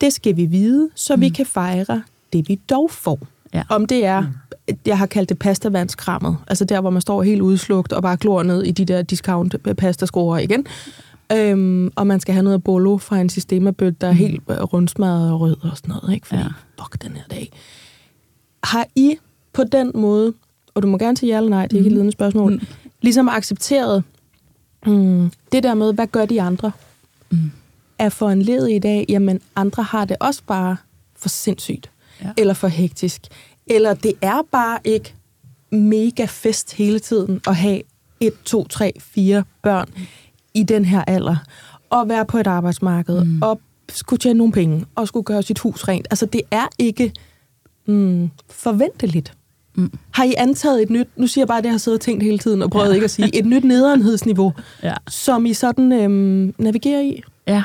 Det 0.00 0.12
skal 0.12 0.36
vi 0.36 0.44
vide, 0.44 0.90
så 0.94 1.16
mm. 1.16 1.22
vi 1.22 1.28
kan 1.28 1.46
fejre 1.46 2.02
det, 2.32 2.48
vi 2.48 2.60
dog 2.70 2.90
får. 2.90 3.18
Ja. 3.54 3.62
Om 3.68 3.86
det 3.86 4.04
er, 4.04 4.20
mm. 4.20 4.76
jeg 4.86 4.98
har 4.98 5.06
kaldt 5.06 5.28
det 5.28 5.38
pastavandskrammet, 5.38 6.36
altså 6.46 6.64
der, 6.64 6.80
hvor 6.80 6.90
man 6.90 7.02
står 7.02 7.22
helt 7.22 7.40
udslugt 7.40 7.92
og 7.92 8.02
bare 8.02 8.16
glor 8.16 8.42
ned 8.42 8.62
i 8.62 8.70
de 8.70 8.84
der 8.84 9.02
discount 9.02 9.76
pastaskruer 9.78 10.38
igen, 10.38 10.66
Øhm, 11.32 11.90
og 11.96 12.06
man 12.06 12.20
skal 12.20 12.34
have 12.34 12.44
noget 12.44 12.64
bolo 12.64 12.98
fra 12.98 13.18
en 13.18 13.28
systemabøt, 13.28 14.00
der 14.00 14.06
er 14.06 14.12
mm. 14.12 14.18
helt 14.18 14.42
øh, 14.50 14.56
rundsmadret 14.56 15.32
og 15.32 15.40
rød 15.40 15.56
og 15.62 15.76
sådan 15.76 15.94
noget, 15.94 16.14
ikke? 16.14 16.26
Fordi, 16.26 16.42
ja. 16.42 16.48
fuck 16.80 17.02
den 17.02 17.12
her 17.12 17.24
dag. 17.30 17.52
Har 18.64 18.86
I 18.96 19.16
på 19.52 19.64
den 19.64 19.90
måde, 19.94 20.34
og 20.74 20.82
du 20.82 20.88
må 20.88 20.98
gerne 20.98 21.16
sige 21.16 21.32
ja 21.32 21.36
eller 21.36 21.50
nej, 21.50 21.66
det 21.66 21.72
er 21.72 21.76
ikke 21.76 21.86
et 21.86 21.92
mm. 21.92 21.94
ledende 21.94 22.12
spørgsmål, 22.12 22.52
mm. 22.52 22.60
ligesom 23.00 23.28
accepteret 23.28 24.04
mm, 24.86 25.30
det 25.52 25.62
der 25.62 25.74
med, 25.74 25.94
hvad 25.94 26.06
gør 26.06 26.26
de 26.26 26.42
andre? 26.42 26.72
Mm. 27.30 27.50
Er 27.98 28.08
for 28.08 28.30
en 28.30 28.42
led 28.42 28.66
i 28.66 28.78
dag, 28.78 29.06
jamen 29.08 29.40
andre 29.56 29.82
har 29.82 30.04
det 30.04 30.16
også 30.20 30.42
bare 30.46 30.76
for 31.16 31.28
sindssygt, 31.28 31.90
ja. 32.22 32.30
eller 32.36 32.54
for 32.54 32.68
hektisk, 32.68 33.22
eller 33.66 33.94
det 33.94 34.12
er 34.22 34.42
bare 34.52 34.78
ikke 34.84 35.14
mega 35.70 36.24
fest 36.24 36.72
hele 36.72 36.98
tiden 36.98 37.40
at 37.46 37.56
have 37.56 37.80
et, 38.20 38.34
to, 38.44 38.64
tre, 38.64 38.92
fire 39.00 39.44
børn. 39.62 39.88
Mm 39.96 40.02
i 40.54 40.62
den 40.62 40.84
her 40.84 41.04
alder, 41.06 41.36
og 41.90 42.08
være 42.08 42.26
på 42.26 42.38
et 42.38 42.46
arbejdsmarked, 42.46 43.24
mm. 43.24 43.42
og 43.42 43.60
skulle 43.88 44.20
tjene 44.20 44.38
nogle 44.38 44.52
penge, 44.52 44.84
og 44.94 45.08
skulle 45.08 45.24
gøre 45.24 45.42
sit 45.42 45.58
hus 45.58 45.88
rent. 45.88 46.06
Altså, 46.10 46.26
det 46.26 46.40
er 46.50 46.66
ikke 46.78 47.12
mm, 47.86 48.30
forventeligt. 48.50 49.32
Mm. 49.74 49.92
Har 50.10 50.24
I 50.24 50.34
antaget 50.36 50.82
et 50.82 50.90
nyt, 50.90 51.08
nu 51.16 51.26
siger 51.26 51.42
jeg 51.42 51.48
bare, 51.48 51.58
at 51.58 51.64
jeg 51.64 51.72
har 51.72 51.78
siddet 51.78 51.98
og 51.98 52.04
tænkt 52.04 52.22
hele 52.22 52.38
tiden, 52.38 52.62
og 52.62 52.70
prøvet 52.70 52.88
ja. 52.88 52.94
ikke 52.94 53.04
at 53.04 53.10
sige, 53.10 53.36
et 53.38 53.46
nyt 53.46 53.64
nederenhedsniveau, 53.64 54.52
ja. 54.82 54.94
som 55.08 55.46
I 55.46 55.54
sådan 55.54 55.92
øhm, 55.92 56.54
navigerer 56.58 57.00
i? 57.00 57.22
Ja, 57.46 57.62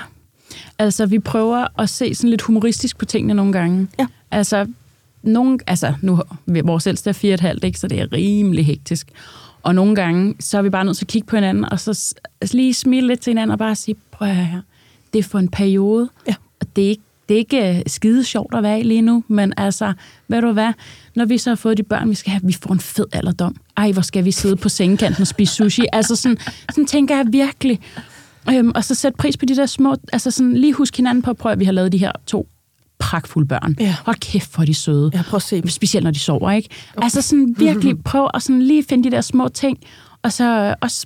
altså 0.80 1.06
vi 1.06 1.20
prøver 1.20 1.68
at 1.82 1.90
se 1.90 2.16
sådan 2.16 2.30
lidt 2.30 2.42
humoristisk 2.42 2.98
på 2.98 3.06
tingene 3.06 3.34
nogle 3.34 3.54
gange. 3.54 3.88
Ja. 4.00 4.08
Altså, 4.32 4.68
nogle, 5.24 5.60
altså 5.68 5.94
nu, 6.02 6.22
vores 6.64 6.88
ældste 6.88 7.10
er 7.10 7.14
fire 7.14 7.34
et 7.34 7.40
halvt, 7.40 7.64
ikke, 7.64 7.80
så 7.80 7.88
det 7.88 8.00
er 8.00 8.14
rimelig 8.14 8.66
hektisk. 8.66 9.12
Og 9.64 9.76
nogle 9.76 9.95
gange, 9.95 10.36
så 10.39 10.57
er 10.57 10.62
vi 10.62 10.70
bare 10.70 10.86
nødt 10.86 10.97
til 10.97 11.05
at 11.05 11.10
kigge 11.10 11.26
på 11.26 11.36
hinanden, 11.36 11.66
og 11.72 11.80
så 11.80 12.16
altså 12.41 12.57
lige 12.57 12.74
smile 12.74 13.07
lidt 13.07 13.20
til 13.20 13.32
hinanden, 13.32 13.51
og 13.51 13.60
bare 13.60 13.76
sige, 13.76 13.95
prøv 14.12 14.28
at 14.28 14.36
her, 14.36 14.62
det 15.14 15.20
er 15.20 15.24
for 15.24 15.39
en 15.39 15.49
periode, 15.49 16.10
ja. 16.28 16.36
og 16.62 16.68
det 16.76 16.86
er 16.86 16.89
ikke 16.89 17.03
det 17.30 17.36
er 17.36 17.39
ikke 17.39 17.78
øh, 17.78 17.82
skide 17.88 18.24
sjovt 18.24 18.55
at 18.55 18.64
være 18.64 18.80
i 18.80 18.84
lige 18.84 19.01
nu, 19.01 19.24
men 19.28 19.53
altså, 19.57 19.93
ved 20.28 20.41
du 20.41 20.51
hvad, 20.51 20.74
når 21.16 21.26
vi 21.26 21.38
så 21.38 21.49
har 21.49 21.55
fået 21.55 21.78
de 21.78 21.84
børn, 21.84 22.10
vi 22.10 22.16
skal 22.16 22.32
have, 22.32 22.41
vi 22.43 22.53
får 22.53 22.74
en 22.74 22.80
fed 22.80 23.05
alderdom. 23.12 23.55
Ej, 23.78 23.91
hvor 23.91 24.01
skal 24.01 24.26
vi 24.26 24.32
sidde 24.32 24.55
på 24.55 24.70
sengekanten 24.70 25.22
og 25.22 25.28
spise 25.28 25.55
sushi? 25.55 25.86
Altså 25.93 26.16
sådan, 26.16 26.38
sådan 26.70 26.86
tænker 26.86 27.16
jeg 27.16 27.26
virkelig. 27.30 27.80
Øhm, 28.51 28.72
og 28.76 28.84
så 28.84 28.95
sætte 28.95 29.18
pris 29.18 29.38
på 29.38 29.45
de 29.45 29.55
der 29.55 29.66
små, 29.66 29.95
altså 30.14 30.32
sådan 30.32 30.53
lige 30.53 30.74
huske 30.74 30.97
hinanden 30.97 31.22
på 31.22 31.30
at 31.30 31.38
prøve, 31.38 31.53
at 31.53 31.60
vi 31.60 31.66
har 31.66 31.72
lavet 31.72 31.91
de 31.91 31.97
her 31.97 32.12
to 32.26 32.47
pragtfulde 33.00 33.47
børn. 33.47 33.76
Ja. 33.80 33.95
Hold 34.06 34.16
kæft, 34.16 34.56
hvor 34.56 34.66
de 34.66 34.74
søde. 34.74 35.12
Ja, 35.14 35.22
prøv 35.22 35.36
at 35.36 35.41
se. 35.41 35.62
Specielt 35.68 36.04
når 36.04 36.12
de 36.12 36.20
sover, 36.20 36.52
ikke? 36.52 36.70
Okay. 36.95 37.04
Altså 37.04 37.22
sådan 37.22 37.56
virkelig 37.58 38.04
prøv 38.04 38.30
at 38.34 38.43
sådan 38.43 38.62
lige 38.62 38.84
finde 38.89 39.04
de 39.04 39.16
der 39.16 39.22
små 39.22 39.47
ting, 39.47 39.78
og 40.24 40.34
så 40.34 40.76
også, 40.82 41.06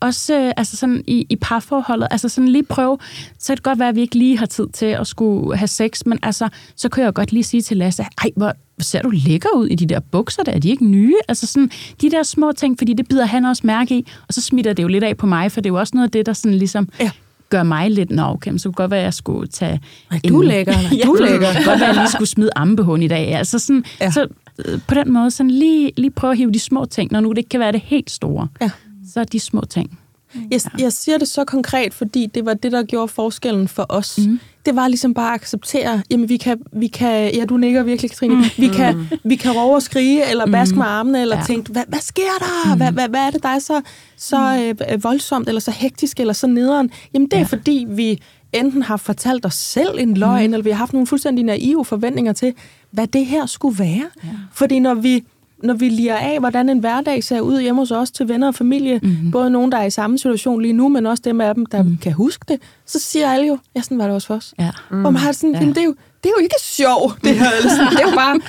også 0.00 0.34
øh, 0.34 0.52
altså 0.56 0.76
sådan 0.76 1.04
i, 1.06 1.26
i 1.28 1.36
parforholdet, 1.36 2.08
altså 2.10 2.28
sådan 2.28 2.48
lige 2.48 2.62
prøve, 2.62 2.98
så 3.38 3.46
kan 3.46 3.56
det 3.56 3.62
godt 3.62 3.78
være, 3.78 3.88
at 3.88 3.94
vi 3.94 4.00
ikke 4.00 4.18
lige 4.18 4.38
har 4.38 4.46
tid 4.46 4.66
til 4.72 4.86
at 4.86 5.06
skulle 5.06 5.56
have 5.56 5.68
sex, 5.68 6.06
men 6.06 6.18
altså, 6.22 6.48
så 6.76 6.88
kan 6.88 7.04
jeg 7.04 7.14
godt 7.14 7.32
lige 7.32 7.44
sige 7.44 7.62
til 7.62 7.76
Lasse, 7.76 8.02
ej, 8.02 8.30
hvor 8.36 8.52
ser 8.80 9.02
du 9.02 9.10
lækker 9.10 9.48
ud 9.56 9.66
i 9.66 9.74
de 9.74 9.86
der 9.86 10.00
bukser 10.00 10.42
der, 10.42 10.52
er 10.52 10.58
de 10.58 10.68
ikke 10.68 10.84
nye? 10.84 11.16
Altså 11.28 11.46
sådan, 11.46 11.70
de 12.00 12.10
der 12.10 12.22
små 12.22 12.52
ting, 12.52 12.78
fordi 12.78 12.92
det 12.92 13.08
bider 13.08 13.26
han 13.26 13.44
også 13.44 13.62
mærke 13.66 13.98
i, 13.98 14.06
og 14.28 14.34
så 14.34 14.40
smitter 14.40 14.72
det 14.72 14.82
jo 14.82 14.88
lidt 14.88 15.04
af 15.04 15.16
på 15.16 15.26
mig, 15.26 15.52
for 15.52 15.60
det 15.60 15.68
er 15.68 15.72
jo 15.72 15.78
også 15.78 15.92
noget 15.94 16.06
af 16.06 16.10
det, 16.10 16.26
der 16.26 16.32
sådan 16.32 16.58
ligesom 16.58 16.88
ja 17.00 17.10
gør 17.48 17.62
mig 17.62 17.90
lidt, 17.90 18.10
nå 18.10 18.22
okay, 18.22 18.56
så 18.56 18.68
kunne 18.68 18.74
godt 18.74 18.90
være, 18.90 19.00
at 19.00 19.04
jeg 19.04 19.14
skulle 19.14 19.48
tage... 19.48 19.80
Nej, 20.10 20.20
du 20.28 20.42
en, 20.42 20.48
lækker, 20.48 20.72
nej, 20.82 21.00
du 21.04 21.16
lækker. 21.20 21.52
Det 21.52 21.64
godt 21.66 21.80
være, 21.80 21.88
at 21.88 21.94
jeg 21.96 22.02
lige 22.04 22.12
skulle 22.12 22.28
smide 22.28 22.50
ammebehånd 22.56 23.04
i 23.04 23.08
dag. 23.08 23.34
Altså 23.34 23.58
sådan, 23.58 23.84
ja. 24.00 24.10
så 24.10 24.26
øh, 24.64 24.80
på 24.88 24.94
den 24.94 25.12
måde, 25.12 25.30
sådan 25.30 25.50
lige, 25.50 25.92
lige 25.96 26.10
prøve 26.10 26.30
at 26.30 26.36
hive 26.38 26.52
de 26.52 26.58
små 26.58 26.84
ting, 26.84 27.12
når 27.12 27.20
nu 27.20 27.30
det 27.30 27.38
ikke 27.38 27.48
kan 27.48 27.60
være 27.60 27.72
det 27.72 27.80
helt 27.80 28.10
store. 28.10 28.48
Ja. 28.60 28.70
Så 29.12 29.20
er 29.20 29.24
de 29.24 29.40
små 29.40 29.60
ting. 29.60 29.98
Jeg, 30.34 30.42
ja. 30.50 30.58
jeg 30.78 30.92
siger 30.92 31.18
det 31.18 31.28
så 31.28 31.44
konkret, 31.44 31.94
fordi 31.94 32.26
det 32.26 32.46
var 32.46 32.54
det, 32.54 32.72
der 32.72 32.82
gjorde 32.82 33.08
forskellen 33.08 33.68
for 33.68 33.86
os. 33.88 34.18
Mm. 34.18 34.40
Det 34.66 34.76
var 34.76 34.88
ligesom 34.88 35.14
bare 35.14 35.34
at 35.34 35.40
acceptere, 35.40 36.02
jamen 36.10 36.28
vi 36.28 36.36
kan, 36.36 36.58
vi 36.72 36.86
kan 36.86 37.34
ja 37.34 37.44
du 37.44 37.56
nikker 37.56 37.82
virkelig, 37.82 38.10
Katrine, 38.10 38.34
mm. 38.34 38.42
vi, 38.58 38.68
kan, 38.68 39.08
vi 39.24 39.36
kan 39.36 39.52
råbe 39.52 39.74
og 39.74 39.82
skrige, 39.82 40.30
eller 40.30 40.46
baske 40.46 40.74
mm. 40.74 40.78
med 40.78 40.86
armene, 40.86 41.20
eller 41.20 41.36
ja. 41.36 41.42
tænke, 41.42 41.72
hvad, 41.72 41.82
hvad 41.88 41.98
sker 41.98 42.22
der? 42.38 42.72
Mm. 42.72 42.76
Hvad, 42.76 42.92
hvad, 42.92 43.08
hvad 43.08 43.20
er 43.20 43.30
det, 43.30 43.42
der 43.42 43.48
er 43.48 43.58
så, 43.58 43.80
så 44.16 44.72
mm. 44.80 44.92
øh, 44.92 45.04
voldsomt, 45.04 45.48
eller 45.48 45.60
så 45.60 45.70
hektisk, 45.70 46.20
eller 46.20 46.32
så 46.32 46.46
nederen? 46.46 46.90
Jamen 47.14 47.28
det 47.28 47.34
er 47.36 47.38
ja. 47.38 47.44
fordi, 47.44 47.86
vi 47.88 48.20
enten 48.52 48.82
har 48.82 48.96
fortalt 48.96 49.46
os 49.46 49.54
selv 49.54 49.98
en 49.98 50.16
løgn, 50.16 50.46
mm. 50.46 50.54
eller 50.54 50.64
vi 50.64 50.70
har 50.70 50.76
haft 50.76 50.92
nogle 50.92 51.06
fuldstændig 51.06 51.44
naive 51.44 51.84
forventninger 51.84 52.32
til, 52.32 52.54
hvad 52.90 53.06
det 53.06 53.26
her 53.26 53.46
skulle 53.46 53.78
være. 53.78 54.10
Ja. 54.24 54.28
Fordi 54.52 54.78
når 54.78 54.94
vi 54.94 55.24
når 55.62 55.74
vi 55.74 55.88
liger 55.88 56.16
af, 56.16 56.38
hvordan 56.38 56.68
en 56.68 56.78
hverdag 56.78 57.24
ser 57.24 57.40
ud 57.40 57.60
hjemme 57.60 57.80
hos 57.80 57.90
os 57.90 58.10
til 58.10 58.28
venner 58.28 58.46
og 58.46 58.54
familie, 58.54 59.00
mm-hmm. 59.02 59.30
både 59.30 59.50
nogen, 59.50 59.72
der 59.72 59.78
er 59.78 59.84
i 59.84 59.90
samme 59.90 60.18
situation 60.18 60.62
lige 60.62 60.72
nu, 60.72 60.88
men 60.88 61.06
også 61.06 61.22
dem 61.26 61.40
af 61.40 61.54
dem, 61.54 61.66
der 61.66 61.82
mm. 61.82 61.98
kan 62.02 62.12
huske 62.12 62.44
det, 62.48 62.60
så 62.86 62.98
siger 62.98 63.30
alle 63.30 63.46
jo, 63.46 63.58
ja, 63.76 63.82
sådan 63.82 63.98
var 63.98 64.04
det 64.04 64.14
også 64.14 64.26
for 64.26 64.34
os. 64.34 64.54
Ja. 64.58 64.70
Mm. 64.90 65.04
Og 65.04 65.12
man 65.12 65.22
har 65.22 65.32
sådan, 65.32 65.54
ja. 65.54 65.60
det, 65.60 65.78
er 65.78 65.84
jo, 65.84 65.94
det 66.24 66.28
er 66.28 66.32
jo 66.38 66.42
ikke 66.42 66.56
sjovt, 66.60 67.24
det 67.24 67.38
her. 67.38 67.50
Eller 67.58 67.70
sådan. 67.70 67.92
Det 67.92 68.00
er 68.00 68.10
jo 68.10 68.16
bare 68.16 68.40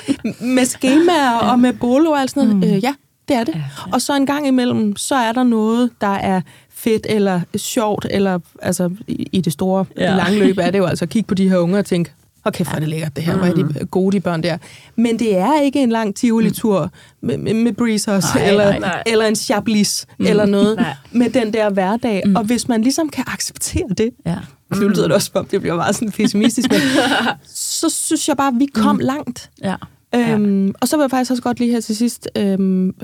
med 0.56 0.66
skemaer 0.66 1.46
ja. 1.46 1.52
og 1.52 1.60
med 1.60 1.74
bolo 1.74 2.12
og 2.12 2.22
alt 2.22 2.32
sådan 2.32 2.50
noget. 2.50 2.70
Mm. 2.70 2.76
Øh, 2.76 2.84
ja, 2.84 2.94
det 3.28 3.36
er 3.36 3.44
det. 3.44 3.56
Ja, 3.56 3.60
ja. 3.60 3.94
Og 3.94 4.02
så 4.02 4.16
en 4.16 4.26
gang 4.26 4.48
imellem, 4.48 4.96
så 4.96 5.16
er 5.16 5.32
der 5.32 5.44
noget, 5.44 5.92
der 6.02 6.16
er 6.16 6.42
fedt 6.70 7.08
eller 7.10 7.42
sjovt, 7.56 8.08
eller 8.10 8.40
altså 8.62 8.92
i, 9.08 9.30
i 9.32 9.42
det 9.42 9.54
store, 9.54 9.86
ja. 9.98 10.14
i 10.14 10.18
lange 10.18 10.40
løb 10.40 10.58
er 10.58 10.72
det 10.72 10.80
jo 10.80 10.86
altså 10.86 11.06
at 11.06 11.10
kigge 11.10 11.28
på 11.28 11.36
de 11.36 11.50
her 11.50 11.58
unge 11.58 11.80
og 11.80 11.86
tænke, 11.86 12.12
og 12.48 12.54
kæft, 12.54 12.70
hvor 12.70 12.76
er 12.76 12.80
det 12.80 12.90
lækkert 12.90 13.16
det 13.16 13.24
her, 13.24 13.38
hvor 13.38 13.48
er 13.48 13.54
de 13.54 13.64
mm. 13.64 13.88
gode, 13.92 14.16
de 14.16 14.20
børn 14.20 14.44
der. 14.44 14.58
Men 14.96 15.20
det 15.20 15.38
er 15.38 15.62
ikke 15.62 15.84
en 15.84 15.90
lang 15.90 16.16
Tivoli-tur 16.16 16.92
med, 17.22 17.38
med, 17.38 17.54
med 17.54 17.74
breezers, 17.74 18.36
nej, 18.36 18.48
eller, 18.48 18.70
nej, 18.70 18.80
nej. 18.80 19.04
eller 19.06 19.26
en 19.26 19.36
chablis, 19.36 20.06
mm. 20.20 20.26
eller 20.26 20.46
noget, 20.46 20.76
nej. 20.76 20.94
med 21.12 21.30
den 21.30 21.54
der 21.54 21.70
hverdag. 21.70 22.22
Mm. 22.26 22.36
Og 22.36 22.44
hvis 22.44 22.68
man 22.68 22.82
ligesom 22.82 23.10
kan 23.10 23.24
acceptere 23.28 23.88
det, 23.98 24.10
ja. 24.26 24.38
nu 24.76 24.88
lyder 24.88 25.04
det 25.04 25.12
også 25.12 25.32
om, 25.34 25.46
det 25.46 25.62
bliver 25.62 25.76
meget 25.76 25.96
sådan 25.96 26.12
pessimistisk, 26.12 26.72
men 26.72 26.80
så 27.80 27.90
synes 27.90 28.28
jeg 28.28 28.38
bare, 28.38 28.48
at 28.48 28.60
vi 28.60 28.66
kom 28.66 28.96
mm. 28.96 29.00
langt. 29.00 29.50
Ja. 29.64 29.76
Øhm, 30.16 30.74
og 30.82 30.88
så 30.88 30.98
vil 30.98 31.04
jeg 31.04 31.12
faktisk 31.12 31.32
også 31.32 31.44
godt 31.44 31.60
lige 31.60 31.72
her 31.72 31.80
til 31.80 31.96
sidst 31.96 32.30
øhm, 32.36 32.96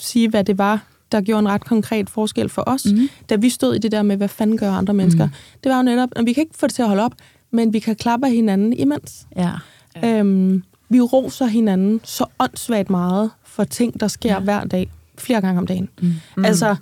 sige, 0.00 0.28
hvad 0.28 0.44
det 0.44 0.58
var, 0.58 0.80
der 1.12 1.20
gjorde 1.20 1.38
en 1.38 1.48
ret 1.48 1.64
konkret 1.64 2.10
forskel 2.10 2.48
for 2.48 2.62
os, 2.66 2.84
mm. 2.84 3.08
da 3.30 3.36
vi 3.36 3.50
stod 3.50 3.74
i 3.74 3.78
det 3.78 3.92
der 3.92 4.02
med, 4.02 4.16
hvad 4.16 4.28
fanden 4.28 4.58
gør 4.58 4.72
andre 4.72 4.94
mennesker. 4.94 5.26
Mm. 5.26 5.32
Det 5.64 5.70
var 5.70 5.76
jo 5.76 5.82
netop, 5.82 6.08
at 6.16 6.26
vi 6.26 6.32
kan 6.32 6.40
ikke 6.40 6.58
få 6.58 6.66
det 6.66 6.74
til 6.74 6.82
at 6.82 6.88
holde 6.88 7.02
op, 7.02 7.12
men 7.50 7.72
vi 7.72 7.78
kan 7.78 7.96
klappe 7.96 8.26
af 8.26 8.32
hinanden 8.32 8.72
imens. 8.72 9.26
Ja. 9.36 9.50
ja. 9.96 10.18
Øhm, 10.18 10.62
vi 10.88 11.00
roser 11.00 11.46
hinanden 11.46 12.00
så 12.04 12.24
åndssvagt 12.38 12.90
meget 12.90 13.30
for 13.44 13.64
ting, 13.64 14.00
der 14.00 14.08
sker 14.08 14.32
ja. 14.32 14.38
hver 14.38 14.64
dag, 14.64 14.90
flere 15.18 15.40
gange 15.40 15.58
om 15.58 15.66
dagen. 15.66 15.88
Mm. 16.02 16.14
Mm. 16.36 16.44
Altså, 16.44 16.76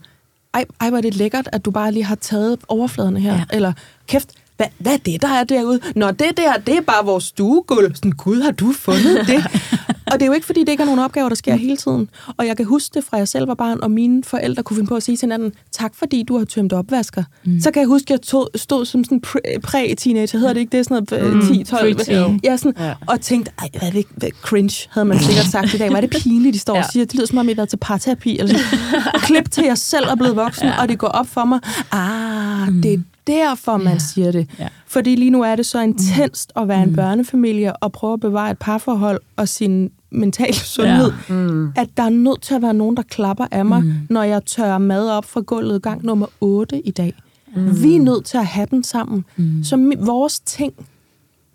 ej, 0.55 0.65
ej, 0.81 0.89
hvor 0.89 0.99
er 0.99 1.03
det 1.03 1.17
lækkert, 1.17 1.49
at 1.53 1.65
du 1.65 1.71
bare 1.71 1.93
lige 1.93 2.05
har 2.05 2.15
taget 2.15 2.59
overfladerne 2.69 3.21
her. 3.21 3.35
Ja. 3.35 3.45
Eller, 3.53 3.73
kæft, 4.07 4.33
hvad, 4.57 4.67
hvad 4.79 4.93
er 4.93 4.97
det, 4.97 5.23
der 5.23 5.29
er 5.29 5.45
derude? 5.45 5.81
Nå, 5.97 6.11
det 6.11 6.37
der, 6.37 6.57
det 6.67 6.77
er 6.77 6.81
bare 6.81 7.05
vores 7.05 7.25
stuegulv. 7.25 7.95
Sådan, 7.95 8.13
gud, 8.13 8.41
har 8.41 8.51
du 8.51 8.73
fundet 8.73 9.27
det? 9.27 9.45
og 10.13 10.21
det 10.21 10.23
er 10.23 10.27
jo 10.27 10.33
ikke, 10.33 10.47
fordi 10.47 10.61
det 10.61 10.69
ikke 10.69 10.83
er 10.83 10.85
nogen 10.85 11.01
opgaver, 11.01 11.29
der 11.29 11.37
sker 11.37 11.55
hele 11.57 11.77
tiden. 11.77 12.11
Og 12.37 12.47
jeg 12.47 12.57
kan 12.57 12.67
huske 12.67 12.91
det 12.95 13.05
fra 13.05 13.17
jeg 13.17 13.29
selv 13.29 13.49
var 13.49 13.55
barn, 13.55 13.81
og 13.83 13.91
mine 13.91 14.25
forældre 14.25 14.63
kunne 14.63 14.77
finde 14.77 14.89
på 14.89 14.97
at 14.97 15.03
sige 15.03 15.17
til 15.17 15.27
hinanden, 15.27 15.53
tak 15.73 15.95
fordi 15.95 16.23
du 16.23 16.39
har 16.39 16.45
tømt 16.45 16.73
opvasker. 16.73 17.25
Mm. 17.45 17.61
Så 17.61 17.71
kan 17.71 17.81
jeg 17.81 17.87
huske, 17.89 18.05
at 18.05 18.11
jeg 18.11 18.21
tog, 18.21 18.49
stod 18.55 18.85
som 18.85 19.05
sådan 19.05 19.21
præ- 19.27 19.61
præ-teenager, 19.63 20.39
hedder 20.39 20.53
det 20.53 20.61
ikke 20.61 20.77
det, 20.77 20.87
sådan 20.87 21.07
noget 21.11 21.35
mm. 21.35 21.41
10-12? 21.41 21.95
Preteen. 21.95 22.41
Ja, 22.45 22.57
sådan, 22.57 22.75
ja. 22.79 22.95
og 23.07 23.21
tænkte, 23.21 23.53
ej, 23.59 23.69
hvad 23.79 23.89
er 23.89 23.93
det 23.93 24.05
hvad, 24.17 24.31
cringe, 24.43 24.89
havde 24.91 25.05
man 25.05 25.19
sikkert 25.19 25.45
sagt 25.47 25.75
i 25.75 25.79
dag. 25.79 25.91
Hvad 25.91 26.03
er 26.03 26.07
det 26.07 26.23
pinligt, 26.23 26.55
de 26.55 26.59
står 26.59 26.75
ja. 26.75 26.81
og 26.81 26.87
siger? 26.93 27.05
Det 27.05 27.15
lyder 27.15 27.27
som 27.27 27.39
om, 27.39 27.49
I 27.49 27.51
har 27.53 27.57
været 27.57 27.69
til 27.69 27.77
parterapi. 27.77 28.39
Eller 28.39 28.59
sådan. 28.59 29.21
Klip 29.21 29.51
til 29.51 29.65
jeg 29.65 29.79
selv 29.79 30.05
er 30.05 30.15
blevet 30.15 30.37
voksen, 30.37 30.67
ja. 30.69 30.83
og 30.83 30.89
det 30.89 30.99
går 30.99 31.09
op 31.09 31.27
for 31.27 31.45
mig. 31.45 31.61
Ah, 31.93 32.69
mm. 32.69 32.83
det 32.83 32.93
er 32.93 32.99
derfor, 33.29 33.77
man 33.77 33.93
ja. 33.93 33.99
siger 33.99 34.33
det. 34.33 34.51
Ja. 34.59 34.69
Fordi 34.87 35.15
lige 35.15 35.31
nu 35.31 35.43
er 35.43 35.57
det 35.57 35.67
så 35.67 35.81
intenst 35.81 36.53
at 36.57 36.69
være 36.69 36.83
en 36.83 36.95
børnefamilie 36.95 37.77
og 37.77 37.93
prøve 37.93 38.13
at 38.13 38.21
bevare 38.21 38.51
et 38.51 38.59
parforhold 38.59 39.21
og 39.37 39.49
sin 39.49 39.91
mentale 40.11 40.55
sundhed, 40.55 41.13
ja. 41.29 41.35
mm. 41.35 41.73
at 41.77 41.89
der 41.97 42.03
er 42.03 42.11
nødt 42.11 42.43
til 42.43 42.55
at 42.55 42.63
være 42.63 42.75
nogen, 42.75 42.97
der 42.97 43.03
klapper 43.03 43.47
af 43.51 43.65
mig, 43.65 43.85
mm. 43.85 43.93
når 44.11 44.23
jeg 44.23 44.45
tørrer 44.45 44.79
mad 44.79 45.11
op 45.11 45.25
fra 45.25 45.41
gulvet 45.41 45.83
gang 45.83 46.05
nummer 46.05 46.27
8 46.41 46.87
i 46.87 46.91
dag. 46.91 47.15
Mm. 47.57 47.83
Vi 47.83 47.95
er 47.97 48.01
nødt 48.01 48.25
til 48.25 48.39
at 48.39 48.47
have 48.47 48.67
den 48.71 48.85
sammen. 48.85 49.25
Mm. 49.37 49.65
Så 49.65 49.97
vores 49.99 50.41
ting, 50.41 50.73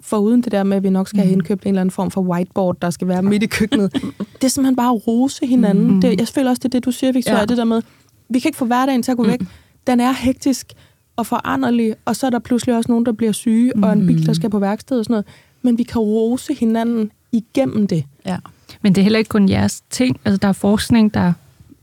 foruden 0.01 0.41
det 0.41 0.51
der 0.51 0.63
med, 0.63 0.77
at 0.77 0.83
vi 0.83 0.89
nok 0.89 1.07
skal 1.07 1.21
have 1.21 1.31
indkøbt 1.31 1.63
en 1.63 1.67
eller 1.67 1.81
anden 1.81 1.91
form 1.91 2.11
for 2.11 2.21
whiteboard, 2.21 2.77
der 2.81 2.89
skal 2.89 3.07
være 3.07 3.21
midt 3.21 3.43
i 3.43 3.47
køkkenet, 3.47 3.93
det 4.41 4.43
er 4.43 4.47
simpelthen 4.47 4.75
bare 4.75 4.95
at 4.95 5.07
rose 5.07 5.45
hinanden. 5.45 5.87
Mm. 5.87 6.01
Det, 6.01 6.19
jeg 6.19 6.27
føler 6.27 6.49
også, 6.49 6.59
det 6.59 6.65
er 6.65 6.69
det, 6.69 6.85
du 6.85 6.91
siger, 6.91 7.13
Victoria, 7.13 7.39
ja. 7.39 7.45
det 7.45 7.57
der 7.57 7.63
med, 7.63 7.81
vi 8.29 8.39
kan 8.39 8.49
ikke 8.49 8.57
få 8.57 8.65
hverdagen 8.65 9.03
til 9.03 9.11
at 9.11 9.17
gå 9.17 9.23
mm. 9.23 9.29
væk. 9.29 9.41
Den 9.87 9.99
er 9.99 10.11
hektisk 10.11 10.73
og 11.15 11.25
foranderlig, 11.25 11.95
og 12.05 12.15
så 12.15 12.25
er 12.25 12.29
der 12.29 12.39
pludselig 12.39 12.75
også 12.75 12.91
nogen, 12.91 13.05
der 13.05 13.11
bliver 13.11 13.31
syge, 13.31 13.71
mm. 13.75 13.83
og 13.83 13.93
en 13.93 14.07
bil, 14.07 14.25
der 14.25 14.33
skal 14.33 14.49
på 14.49 14.59
værksted 14.59 14.99
og 14.99 15.05
sådan 15.05 15.13
noget. 15.13 15.25
Men 15.61 15.77
vi 15.77 15.83
kan 15.83 16.01
rose 16.01 16.53
hinanden 16.53 17.11
igennem 17.31 17.87
det. 17.87 18.03
Ja. 18.25 18.37
Men 18.81 18.95
det 18.95 19.01
er 19.01 19.03
heller 19.03 19.19
ikke 19.19 19.29
kun 19.29 19.49
jeres 19.49 19.81
ting. 19.89 20.19
Altså, 20.25 20.37
der 20.37 20.47
er 20.47 20.53
forskning, 20.53 21.13
der 21.13 21.33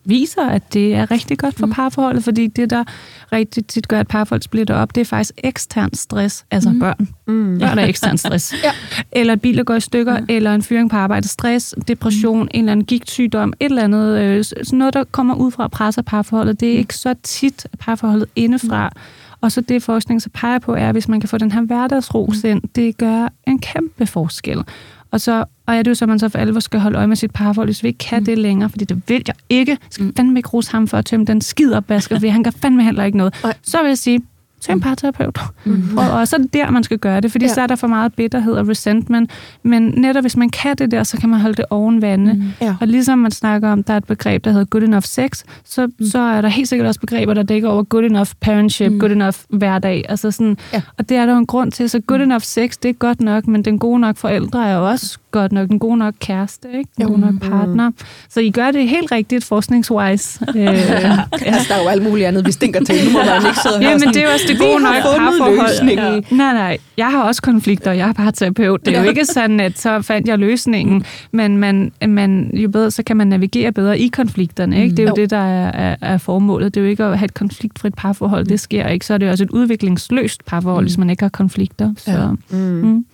viser, 0.04 0.46
at 0.46 0.72
det 0.72 0.94
er 0.94 1.10
rigtig 1.10 1.38
godt 1.38 1.54
for 1.54 1.66
mm. 1.66 1.72
parforholdet, 1.72 2.24
fordi 2.24 2.46
det, 2.46 2.70
der 2.70 2.84
rigtig 3.32 3.66
tit 3.66 3.88
gør, 3.88 4.00
at 4.00 4.08
parforhold 4.08 4.42
splitter 4.42 4.74
op, 4.74 4.94
det 4.94 5.00
er 5.00 5.04
faktisk 5.04 5.34
ekstern 5.44 5.94
stress, 5.94 6.44
altså 6.50 6.70
mm. 6.70 6.78
børn. 6.78 7.08
Mm. 7.26 7.58
Børn 7.58 7.78
er 7.78 7.84
ekstern 7.84 8.18
stress. 8.18 8.54
ja. 8.64 8.72
Eller 9.12 9.32
et 9.32 9.40
bil, 9.40 9.56
der 9.56 9.64
går 9.64 9.74
i 9.74 9.80
stykker, 9.80 10.20
mm. 10.20 10.26
eller 10.28 10.54
en 10.54 10.62
fyring 10.62 10.90
på 10.90 10.96
arbejde, 10.96 11.28
stress, 11.28 11.74
depression, 11.88 12.42
mm. 12.42 12.48
en 12.54 12.60
eller 12.60 12.72
anden 12.72 12.86
gigtsygdom, 12.86 13.52
et 13.60 13.64
eller 13.64 13.82
andet, 13.82 14.18
øh, 14.18 14.44
sådan 14.44 14.78
noget, 14.78 14.94
der 14.94 15.04
kommer 15.04 15.34
ud 15.34 15.50
fra 15.50 15.64
at 15.64 15.70
presse 15.70 16.02
parforholdet. 16.02 16.60
Det 16.60 16.68
er 16.68 16.74
mm. 16.74 16.78
ikke 16.78 16.96
så 16.96 17.14
tit 17.22 17.66
parforholdet 17.78 18.28
indefra. 18.36 18.88
Mm. 18.88 19.00
Og 19.40 19.52
så 19.52 19.60
det 19.60 19.82
forskning 19.82 20.22
så 20.22 20.28
peger 20.34 20.58
på, 20.58 20.74
er, 20.74 20.88
at 20.88 20.94
hvis 20.94 21.08
man 21.08 21.20
kan 21.20 21.28
få 21.28 21.38
den 21.38 21.52
her 21.52 21.60
hverdagsros 21.60 22.44
ind, 22.44 22.62
det 22.74 22.98
gør 22.98 23.28
en 23.46 23.58
kæmpe 23.58 24.06
forskel. 24.06 24.64
Og 25.10 25.20
så 25.20 25.44
og 25.66 25.76
er 25.76 25.82
det 25.82 25.90
jo 25.90 25.94
så, 25.94 26.06
man 26.06 26.18
så 26.18 26.28
for 26.28 26.38
alvor 26.38 26.60
skal 26.60 26.80
holde 26.80 26.98
øje 26.98 27.06
med 27.06 27.16
sit 27.16 27.30
parforhold, 27.30 27.68
hvis 27.68 27.82
vi 27.82 27.88
ikke 27.88 27.98
kan 27.98 28.18
mm. 28.18 28.24
det 28.24 28.38
længere, 28.38 28.70
fordi 28.70 28.84
det 28.84 29.02
vil 29.08 29.22
jeg 29.26 29.34
ikke. 29.48 29.78
Skal 29.90 30.04
mm. 30.04 30.14
fandme 30.16 30.38
ikke 30.38 30.48
rose 30.48 30.72
ham 30.72 30.88
for 30.88 30.98
at 30.98 31.04
tømme 31.04 31.26
den 31.26 31.40
skidopvasker, 31.40 32.16
fordi 32.18 32.28
han 32.28 32.44
kan 32.44 32.52
fandme 32.52 32.84
heller 32.84 33.04
ikke 33.04 33.18
noget. 33.18 33.34
Så 33.62 33.78
vil 33.82 33.88
jeg 33.88 33.98
sige, 33.98 34.20
Søg 34.60 34.72
en 34.72 34.80
parterapeut. 34.80 35.38
Mm-hmm. 35.64 35.98
Og, 35.98 36.10
og 36.10 36.28
så 36.28 36.36
er 36.36 36.40
det 36.40 36.54
der, 36.54 36.70
man 36.70 36.82
skal 36.82 36.98
gøre 36.98 37.20
det, 37.20 37.32
fordi 37.32 37.44
ja. 37.44 37.54
så 37.54 37.60
er 37.60 37.66
der 37.66 37.76
for 37.76 37.86
meget 37.86 38.14
bitterhed 38.14 38.52
og 38.52 38.68
resentment. 38.68 39.30
Men 39.62 39.82
netop 39.82 40.24
hvis 40.24 40.36
man 40.36 40.50
kan 40.50 40.76
det 40.76 40.90
der, 40.90 41.02
så 41.02 41.16
kan 41.16 41.28
man 41.28 41.40
holde 41.40 41.56
det 41.56 41.64
oven 41.70 42.02
vande. 42.02 42.34
Mm. 42.34 42.42
Ja. 42.60 42.76
Og 42.80 42.86
ligesom 42.86 43.18
man 43.18 43.30
snakker 43.30 43.68
om, 43.72 43.82
der 43.82 43.92
er 43.92 43.96
et 43.96 44.04
begreb, 44.04 44.44
der 44.44 44.50
hedder 44.50 44.64
good 44.64 44.82
enough 44.82 45.04
sex, 45.04 45.42
så, 45.64 45.86
mm. 45.86 46.06
så 46.06 46.18
er 46.18 46.40
der 46.40 46.48
helt 46.48 46.68
sikkert 46.68 46.88
også 46.88 47.00
begreber, 47.00 47.34
der 47.34 47.42
dækker 47.42 47.68
over 47.68 47.82
good 47.82 48.04
enough 48.04 48.30
parentship, 48.40 48.92
mm. 48.92 49.00
good 49.00 49.10
enough 49.10 49.36
hverdag. 49.48 50.04
Altså 50.08 50.30
sådan, 50.30 50.56
ja. 50.72 50.82
Og 50.98 51.08
det 51.08 51.16
er 51.16 51.26
der 51.26 51.32
jo 51.32 51.38
en 51.38 51.46
grund 51.46 51.72
til. 51.72 51.90
Så 51.90 52.00
good 52.06 52.18
mm. 52.18 52.24
enough 52.24 52.42
sex, 52.42 52.76
det 52.82 52.88
er 52.88 52.92
godt 52.92 53.20
nok, 53.20 53.46
men 53.46 53.64
den 53.64 53.78
gode 53.78 54.00
nok 54.00 54.16
forældre 54.16 54.68
er 54.68 54.76
også 54.76 55.18
godt 55.30 55.52
nok. 55.52 55.68
Den 55.68 55.78
gode 55.78 55.96
nok 55.96 56.14
kæreste, 56.20 56.68
ikke? 56.78 56.90
Den 56.98 57.06
gode 57.06 57.20
nok 57.20 57.34
partner. 57.40 57.90
Så 58.28 58.40
I 58.40 58.50
gør 58.50 58.70
det 58.70 58.88
helt 58.88 59.12
rigtigt 59.12 59.44
forskningswise. 59.44 60.44
øh, 60.56 60.64
ja. 60.64 61.18
altså, 61.32 61.66
der 61.68 61.74
er 61.74 61.82
jo 61.82 61.88
alt 61.88 62.02
muligt 62.02 62.28
andet, 62.28 62.46
vi 62.46 62.52
stinker 62.52 62.84
til. 62.84 63.04
Nu 63.04 63.10
må 63.10 63.18
man 63.18 63.46
ikke 63.46 63.58
sidde 63.62 63.90
ja, 63.90 63.98
men 63.98 64.08
det 64.08 64.24
er 64.24 64.32
også 64.32 64.44
det 64.48 64.58
gode 64.58 64.82
nok 64.82 64.94
parforhold. 65.02 65.88
Ja. 65.88 66.36
Nej, 66.36 66.54
nej. 66.54 66.78
Jeg 66.96 67.10
har 67.10 67.22
også 67.22 67.42
konflikter, 67.42 67.92
jeg 67.92 68.06
har 68.06 68.12
bare 68.12 68.32
terapeut. 68.32 68.86
Det 68.86 68.96
er 68.96 69.02
jo 69.02 69.08
ikke 69.08 69.24
sådan, 69.24 69.60
at 69.60 69.78
så 69.78 70.02
fandt 70.02 70.28
jeg 70.28 70.38
løsningen. 70.38 71.04
Men 71.32 71.58
man, 71.58 71.92
man, 72.08 72.50
jo 72.54 72.68
bedre, 72.68 72.90
så 72.90 73.02
kan 73.02 73.16
man 73.16 73.26
navigere 73.26 73.72
bedre 73.72 73.98
i 73.98 74.08
konflikterne. 74.08 74.82
Ikke? 74.82 74.96
Det 74.96 74.98
er 74.98 75.02
jo, 75.02 75.08
jo. 75.08 75.14
det, 75.14 75.30
der 75.30 75.36
er, 75.36 75.70
er, 75.90 75.96
er 76.02 76.18
formålet. 76.18 76.74
Det 76.74 76.80
er 76.80 76.84
jo 76.84 76.90
ikke 76.90 77.04
at 77.04 77.18
have 77.18 77.24
et 77.24 77.34
konfliktfrit 77.34 77.94
parforhold. 77.94 78.46
Det 78.46 78.60
sker 78.60 78.88
ikke. 78.88 79.06
Så 79.06 79.14
er 79.14 79.18
det 79.18 79.30
også 79.30 79.44
et 79.44 79.50
udviklingsløst 79.50 80.44
parforhold, 80.44 80.84
mm. 80.84 80.86
hvis 80.86 80.98
man 80.98 81.10
ikke 81.10 81.22
har 81.22 81.28
konflikter. 81.28 81.94
Så, 81.96 82.10
ja. 82.10 82.30
mm. 82.50 82.58
Mm. 82.58 83.04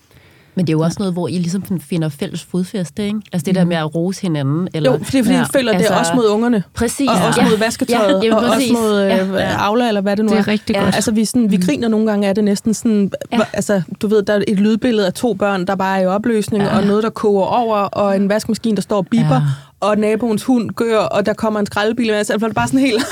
Men 0.57 0.67
det 0.67 0.73
er 0.73 0.77
jo 0.77 0.81
også 0.81 0.97
noget, 0.99 1.13
hvor 1.13 1.29
I 1.29 1.33
ligesom 1.33 1.81
finder 1.81 2.09
fælles 2.09 2.43
fodfæste, 2.45 3.07
ikke? 3.07 3.21
Altså 3.33 3.47
det 3.47 3.55
der 3.55 3.65
mhm. 3.65 3.69
med 3.69 3.77
at 3.77 3.95
rose 3.95 4.23
hinanden. 4.23 4.69
Eller, 4.75 4.93
jo, 4.93 4.99
fordi, 5.05 5.23
fordi 5.23 5.35
ja, 5.35 5.43
I 5.43 5.47
føler, 5.53 5.73
altså, 5.73 5.89
det 5.89 5.95
er 5.95 5.99
også 5.99 6.15
mod 6.15 6.29
ungerne. 6.29 6.63
Præcis. 6.75 7.09
Og 7.09 7.27
også 7.27 7.41
ja. 7.41 7.49
mod 7.49 7.59
vasketøjet, 7.59 8.25
ja, 8.25 8.35
og 8.35 8.51
også 8.51 8.73
mod 8.73 9.03
øh, 9.03 9.11
ja. 9.11 9.57
Aula, 9.59 9.89
eller 9.89 10.01
hvad 10.01 10.17
det 10.17 10.25
nu 10.25 10.31
er. 10.31 10.37
Det 10.37 10.49
er 10.49 10.49
rigtig 10.49 10.75
ja. 10.75 10.83
godt. 10.83 10.95
Altså 10.95 11.11
vi, 11.11 11.25
sådan, 11.25 11.51
vi 11.51 11.57
mhm. 11.57 11.67
griner 11.67 11.89
nogle 11.89 12.07
gange 12.07 12.29
af 12.29 12.35
det 12.35 12.45
næsten 12.45 12.75
sådan, 12.75 13.11
ja. 13.33 13.39
altså 13.53 13.83
du 14.01 14.09
ved, 14.09 14.23
der 14.23 14.35
er 14.35 14.43
et 14.49 14.61
lydbillede 14.61 15.07
af 15.07 15.13
to 15.13 15.35
børn, 15.35 15.67
der 15.67 15.75
bare 15.75 15.99
er 15.99 16.03
i 16.03 16.07
opløsning, 16.07 16.65
ja. 16.65 16.77
og 16.77 16.85
noget, 16.85 17.03
der 17.03 17.11
koger 17.11 17.45
over, 17.45 17.77
og 17.77 18.17
en 18.17 18.29
vaskemaskine, 18.29 18.77
der 18.77 18.83
står 18.83 18.97
og 18.97 19.07
biber, 19.07 19.35
ja. 19.35 19.43
og 19.81 19.99
naboens 19.99 20.45
hund 20.45 20.71
gør, 20.71 20.99
og 20.99 21.27
der 21.27 21.33
kommer 21.33 21.61
en 21.61 21.67
skraldebil. 21.67 22.11
Altså 22.11 22.33
det 22.33 22.43
er 22.43 22.53
bare 22.53 22.67
sådan 22.67 22.81
helt... 22.81 23.05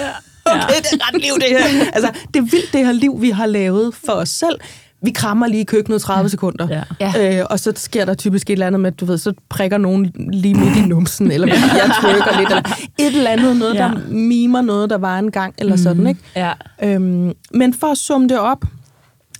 Ja. 0.00 0.04
Okay, 0.46 0.74
det 0.82 0.92
er 0.92 1.08
ret 1.08 1.22
liv, 1.22 1.34
det 1.34 1.48
her. 1.48 1.84
Altså, 1.92 2.10
det 2.34 2.40
er 2.40 2.44
vildt, 2.44 2.72
det 2.72 2.86
her 2.86 2.92
liv, 2.92 3.22
vi 3.22 3.30
har 3.30 3.46
lavet 3.46 3.94
for 4.06 4.12
os 4.12 4.28
selv 4.28 4.60
vi 5.04 5.10
krammer 5.10 5.46
lige 5.46 5.60
i 5.60 5.64
køkkenet 5.64 6.02
30 6.02 6.28
sekunder. 6.28 6.84
Ja. 7.00 7.38
Øh, 7.40 7.46
og 7.50 7.60
så 7.60 7.72
sker 7.76 8.04
der 8.04 8.14
typisk 8.14 8.50
et 8.50 8.52
eller 8.52 8.66
andet 8.66 8.80
med, 8.80 8.92
du 8.92 9.04
ved, 9.04 9.18
så 9.18 9.32
prikker 9.48 9.78
nogen 9.78 10.12
lige 10.32 10.54
midt 10.54 10.76
i 10.76 10.80
numsen, 10.88 11.30
eller 11.30 11.46
jeg 11.48 11.90
trykker 12.02 12.38
lidt, 12.38 12.48
eller 12.48 12.62
et 12.98 13.16
eller 13.16 13.30
andet, 13.30 13.56
noget, 13.56 13.74
ja. 13.74 13.80
der 13.80 14.00
mimer 14.08 14.60
noget, 14.60 14.90
der 14.90 14.98
var 14.98 15.18
en 15.18 15.30
gang, 15.30 15.54
eller 15.58 15.72
mm. 15.72 15.82
sådan, 15.82 16.06
ikke? 16.06 16.20
Ja. 16.36 16.52
Øhm, 16.82 17.32
men 17.54 17.74
for 17.74 17.86
at 17.86 17.98
summe 17.98 18.28
det 18.28 18.38
op, 18.38 18.64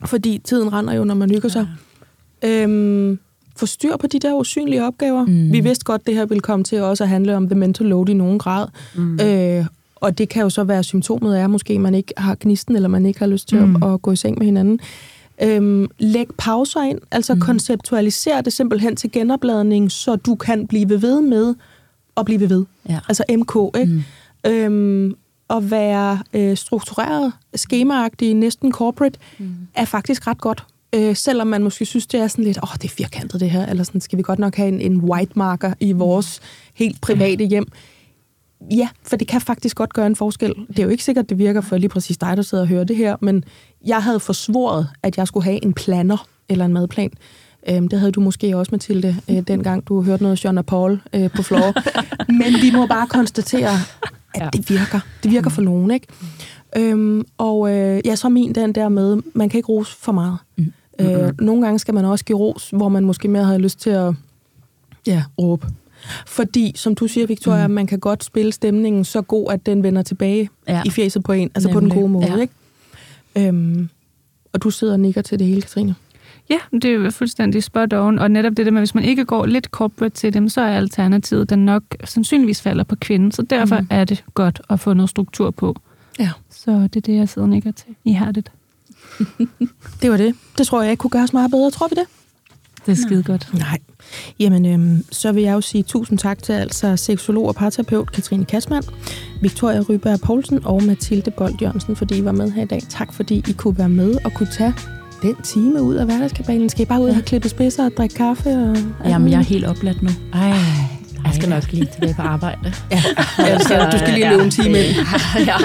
fordi 0.05 0.41
tiden 0.45 0.73
render 0.73 0.95
jo, 0.95 1.05
når 1.05 1.15
man 1.15 1.31
hygger 1.31 1.49
sig, 1.49 1.69
ja. 2.43 2.63
øhm, 2.63 3.19
få 3.57 3.67
styr 3.67 3.97
på 3.97 4.07
de 4.07 4.19
der 4.19 4.35
usynlige 4.35 4.85
opgaver. 4.87 5.25
Mm. 5.25 5.53
Vi 5.53 5.61
vidste 5.61 5.85
godt, 5.85 6.07
det 6.07 6.15
her 6.15 6.27
ville 6.27 6.41
komme 6.41 6.65
til 6.65 6.83
også 6.83 7.05
at 7.05 7.09
handle 7.09 7.37
om 7.37 7.49
the 7.49 7.59
mental 7.59 7.87
load 7.87 8.09
i 8.09 8.15
nogen 8.15 8.39
grad. 8.39 8.67
Mm. 8.95 9.21
Øh, 9.21 9.67
og 9.97 10.19
det 10.19 10.29
kan 10.29 10.43
jo 10.43 10.51
så 10.51 10.65
være 10.65 10.83
symptomet 10.83 11.35
af, 11.35 11.45
at 11.45 11.51
måske 11.51 11.79
man 11.79 11.95
ikke 11.95 12.15
har 12.17 12.37
gnisten, 12.41 12.77
eller 12.77 12.89
man 12.89 13.07
ikke 13.07 13.19
har 13.19 13.27
lyst 13.27 13.49
til 13.49 13.67
mm. 13.67 13.83
at, 13.83 13.93
at 13.93 14.03
gå 14.03 14.13
i 14.13 14.17
seng 14.17 14.39
med 14.39 14.47
hinanden. 14.47 14.81
Øhm, 15.43 15.89
læg 15.99 16.27
pauser 16.39 16.83
ind, 16.83 16.99
altså 17.11 17.35
mm. 17.35 17.41
konceptualiser 17.41 18.41
det 18.41 18.53
simpelthen 18.53 18.97
til 18.97 19.13
genopladning, 19.13 19.93
så 19.93 20.17
du 20.17 20.35
kan 20.35 20.67
blive 20.67 21.03
ved 21.03 21.21
med 21.21 21.55
at 22.17 22.25
blive 22.25 22.51
ved. 22.51 22.65
Ja. 22.89 22.99
Altså 23.09 23.25
MK, 23.31 23.79
ikke? 23.79 23.93
Mm. 24.45 24.51
Øhm, 24.51 25.15
at 25.51 25.71
være 25.71 26.19
øh, 26.35 26.57
struktureret, 26.57 27.33
skemaagtig, 27.55 28.35
næsten 28.35 28.73
corporate, 28.73 29.19
mm. 29.39 29.55
er 29.75 29.85
faktisk 29.85 30.27
ret 30.27 30.41
godt. 30.41 30.65
Øh, 30.95 31.17
selvom 31.17 31.47
man 31.47 31.63
måske 31.63 31.85
synes, 31.85 32.07
det 32.07 32.21
er 32.21 32.29
sådan 32.29 32.45
lidt, 32.45 32.59
åh, 32.59 32.63
oh, 32.63 32.75
det 32.75 32.85
er 32.85 32.95
firkantet 32.95 33.41
det 33.41 33.51
her, 33.51 33.67
eller 33.67 33.85
sådan, 33.85 34.01
skal 34.01 34.19
vi 34.19 34.23
godt 34.23 34.39
nok 34.39 34.57
have 34.57 34.69
en, 34.69 34.81
en 34.81 34.97
white 34.97 35.33
marker 35.35 35.75
i 35.81 35.93
vores 35.93 36.41
helt 36.75 37.01
private 37.01 37.45
hjem. 37.45 37.67
Ja, 38.71 38.89
for 39.03 39.17
det 39.17 39.29
kan 39.29 39.41
faktisk 39.41 39.77
godt 39.77 39.93
gøre 39.93 40.07
en 40.07 40.17
forskel. 40.17 40.55
Det 40.69 40.79
er 40.79 40.83
jo 40.83 40.89
ikke 40.89 41.05
sikkert, 41.05 41.29
det 41.29 41.39
virker 41.39 41.61
for 41.61 41.77
lige 41.77 41.89
præcis 41.89 42.17
dig, 42.17 42.37
der 42.37 42.43
sidder 42.43 42.65
og 42.65 42.69
hører 42.69 42.85
det 42.85 42.97
her, 42.97 43.17
men 43.21 43.45
jeg 43.87 44.03
havde 44.03 44.21
forsvoret, 44.21 44.89
at 45.03 45.17
jeg 45.17 45.29
skulle 45.29 45.45
have 45.45 45.65
en 45.65 45.73
planer 45.73 46.27
eller 46.49 46.65
en 46.65 46.73
madplan. 46.73 47.11
Øhm, 47.69 47.89
det 47.89 47.99
havde 47.99 48.13
du 48.13 48.21
måske 48.21 48.57
også, 48.57 48.69
Mathilde, 48.73 49.17
øh, 49.31 49.41
dengang 49.41 49.89
du 49.89 50.03
hørte 50.03 50.23
noget 50.23 50.45
John 50.45 50.59
og 50.59 50.67
Paul 50.67 51.01
øh, 51.13 51.31
på 51.31 51.43
floor. 51.43 51.75
Men 52.41 52.63
vi 52.63 52.71
må 52.71 52.87
bare 52.87 53.07
konstatere, 53.07 53.71
at 54.35 54.43
ja. 54.43 54.49
det 54.53 54.71
virker. 54.71 55.01
Det 55.23 55.31
virker 55.31 55.51
for 55.51 55.63
nogen, 55.63 55.91
ikke? 55.91 56.07
Øhm, 56.77 57.25
og 57.39 57.71
øh, 57.71 58.01
ja, 58.05 58.17
så 58.17 58.29
min 58.29 58.55
den 58.55 58.73
der 58.73 58.89
med, 58.89 59.23
man 59.35 59.49
kan 59.49 59.59
ikke 59.59 59.69
rose 59.69 59.97
for 59.97 60.13
meget. 60.13 60.39
Mm. 60.57 60.73
Øh, 61.01 61.33
nogle 61.41 61.63
gange 61.63 61.79
skal 61.79 61.95
man 61.95 62.05
også 62.05 62.25
give 62.25 62.39
ros, 62.39 62.71
hvor 62.71 62.89
man 62.89 63.05
måske 63.05 63.29
mere 63.29 63.45
har 63.45 63.59
lyst 63.59 63.81
til 63.81 63.91
at 63.91 64.15
ja, 65.07 65.23
råbe. 65.39 65.67
Fordi, 66.27 66.73
som 66.77 66.95
du 66.95 67.07
siger, 67.07 67.27
Victoria, 67.27 67.67
mm. 67.67 67.75
man 67.75 67.87
kan 67.87 67.99
godt 67.99 68.25
spille 68.25 68.53
stemningen 68.53 69.05
så 69.05 69.23
god, 69.23 69.53
at 69.53 69.67
den 69.67 69.83
vender 69.83 70.03
tilbage 70.03 70.51
ja. 70.69 70.83
i 70.85 70.91
fjeset 70.91 71.23
på 71.23 71.33
en. 71.33 71.51
Altså 71.55 71.69
Nemlig. 71.69 71.75
på 71.75 71.81
den 71.81 72.01
gode 72.01 72.13
måde, 72.13 72.33
ja. 72.33 72.41
ikke? 72.41 72.55
Øhm, 73.39 73.89
og 74.53 74.63
du 74.63 74.71
sidder 74.71 74.93
og 74.93 75.01
nikker 75.01 75.23
til 75.23 75.39
det 75.39 75.47
hele, 75.47 75.63
Katrine. 75.63 75.95
Ja, 76.51 76.59
det 76.73 76.85
er 76.85 76.93
jo 76.93 77.11
fuldstændig 77.11 77.63
spot 77.63 77.93
on. 77.93 78.19
Og 78.19 78.31
netop 78.31 78.57
det 78.57 78.67
der 78.67 78.73
med, 78.73 78.81
hvis 78.81 78.95
man 78.95 79.05
ikke 79.05 79.25
går 79.25 79.47
lidt 79.47 79.67
corporate 79.67 80.15
til 80.15 80.35
dem, 80.35 80.49
så 80.49 80.61
er 80.61 80.77
alternativet, 80.77 81.51
den 81.51 81.65
nok 81.65 81.83
sandsynligvis 82.05 82.63
falder 82.63 82.85
på 82.85 82.97
kvinden. 82.97 83.33
Så 83.33 83.43
derfor 83.43 83.81
mm. 83.81 83.87
er 83.91 84.05
det 84.05 84.25
godt 84.35 84.61
at 84.71 84.81
få 84.81 84.95
noget 84.95 85.11
struktur 85.11 85.51
på. 85.51 85.77
Ja. 86.19 86.31
Så 86.51 86.71
det 86.71 86.97
er 86.97 87.01
det, 87.01 87.17
jeg 87.17 87.29
sidder 87.29 87.47
og 87.47 87.51
nikker 87.51 87.73
til. 87.73 87.95
I 88.05 88.13
har 88.13 88.33
det. 88.33 88.51
det 90.03 90.11
var 90.11 90.17
det. 90.17 90.35
Det 90.59 90.67
tror 90.67 90.83
jeg 90.83 90.91
ikke 90.91 91.01
kunne 91.01 91.11
gøres 91.11 91.33
meget 91.33 91.51
bedre. 91.51 91.71
Tror 91.71 91.89
vi 91.89 91.95
det? 91.95 92.07
Det 92.87 92.93
er 92.93 93.07
skide 93.07 93.23
godt. 93.23 93.55
Nej. 93.55 93.79
Jamen, 94.41 94.67
øhm, 94.67 95.05
så 95.13 95.33
vil 95.33 95.43
jeg 95.43 95.53
jo 95.53 95.61
sige 95.61 95.83
tusind 95.83 96.19
tak 96.19 96.43
til 96.43 96.53
altså 96.53 96.97
seksolog 96.97 97.49
og 97.49 97.55
parterapeut 97.55 98.13
Katrine 98.13 98.45
Kasman, 98.45 98.83
Victoria 99.41 99.81
Ryberg 99.81 100.21
Poulsen 100.21 100.65
og 100.65 100.83
Mathilde 100.83 101.31
Bold 101.31 101.55
Jørgensen, 101.63 101.97
fordi 101.97 102.19
I 102.19 102.25
var 102.25 102.33
med 102.33 102.51
her 102.51 102.63
i 102.63 102.67
dag. 102.67 102.83
Tak 102.89 103.13
fordi 103.13 103.45
I 103.49 103.53
kunne 103.53 103.79
være 103.79 103.89
med 103.89 104.17
og 104.25 104.33
kunne 104.35 104.49
tage 104.53 104.75
den 105.23 105.35
time 105.45 105.83
ud 105.83 105.95
af 105.95 106.07
hverdagskabalen? 106.07 106.69
Skal 106.69 106.83
I 106.83 106.87
bare 106.87 107.03
ud 107.03 107.09
og 107.09 107.15
have 107.15 107.25
klippet 107.25 107.51
spidser 107.51 107.85
og 107.85 107.91
drikke 107.97 108.15
kaffe? 108.15 108.51
Og 109.01 109.09
Jamen, 109.09 109.31
jeg 109.31 109.39
er 109.39 109.43
helt 109.45 109.65
opladt 109.65 110.03
nu. 110.03 110.11
Ej, 110.33 110.53
Jeg 111.25 111.35
skal 111.35 111.49
nok 111.49 111.73
lige 111.73 111.89
tilbage 111.95 112.15
på 112.15 112.23
arbejde. 112.23 112.59
Ja, 112.91 113.55
du, 113.59 113.65
skal, 113.65 113.93
du 113.93 113.99
skal 113.99 114.15
lige 114.15 114.31
løbe 114.31 114.43
en 114.43 114.51
time 114.51 114.79
ind. 114.79 114.97
ja. 115.51 115.57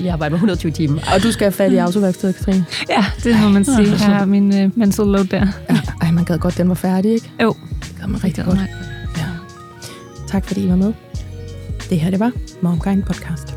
Jeg 0.00 0.12
arbejder 0.12 0.30
med 0.30 0.38
120 0.38 0.72
timer. 0.72 1.00
Og 1.14 1.22
du 1.22 1.32
skal 1.32 1.44
have 1.44 1.52
fat 1.52 1.72
i 1.72 1.76
autoværkstedet, 1.76 2.36
Katrine. 2.36 2.64
Ja, 2.88 3.04
det 3.24 3.40
må 3.40 3.48
man 3.48 3.64
sige. 3.64 3.90
Jeg 3.90 3.98
har 3.98 4.24
min 4.24 4.64
uh, 4.64 4.78
mental 4.78 5.06
load 5.06 5.24
der. 5.24 5.46
Ja. 5.70 5.78
Ej, 6.02 6.10
man 6.10 6.24
gad 6.24 6.38
godt, 6.38 6.58
den 6.58 6.68
var 6.68 6.74
færdig, 6.74 7.12
ikke? 7.12 7.30
Jo. 7.42 7.54
Det 7.80 7.94
gad 8.00 8.06
man 8.08 8.24
rigtig 8.24 8.44
godt. 8.44 8.58
Ja. 9.16 9.24
Tak 10.28 10.46
fordi 10.46 10.64
I 10.66 10.68
var 10.68 10.76
med. 10.76 10.92
Det 11.90 12.00
her, 12.00 12.10
det 12.10 12.20
var 12.20 12.32
MomKind 12.62 13.02
Podcast. 13.02 13.54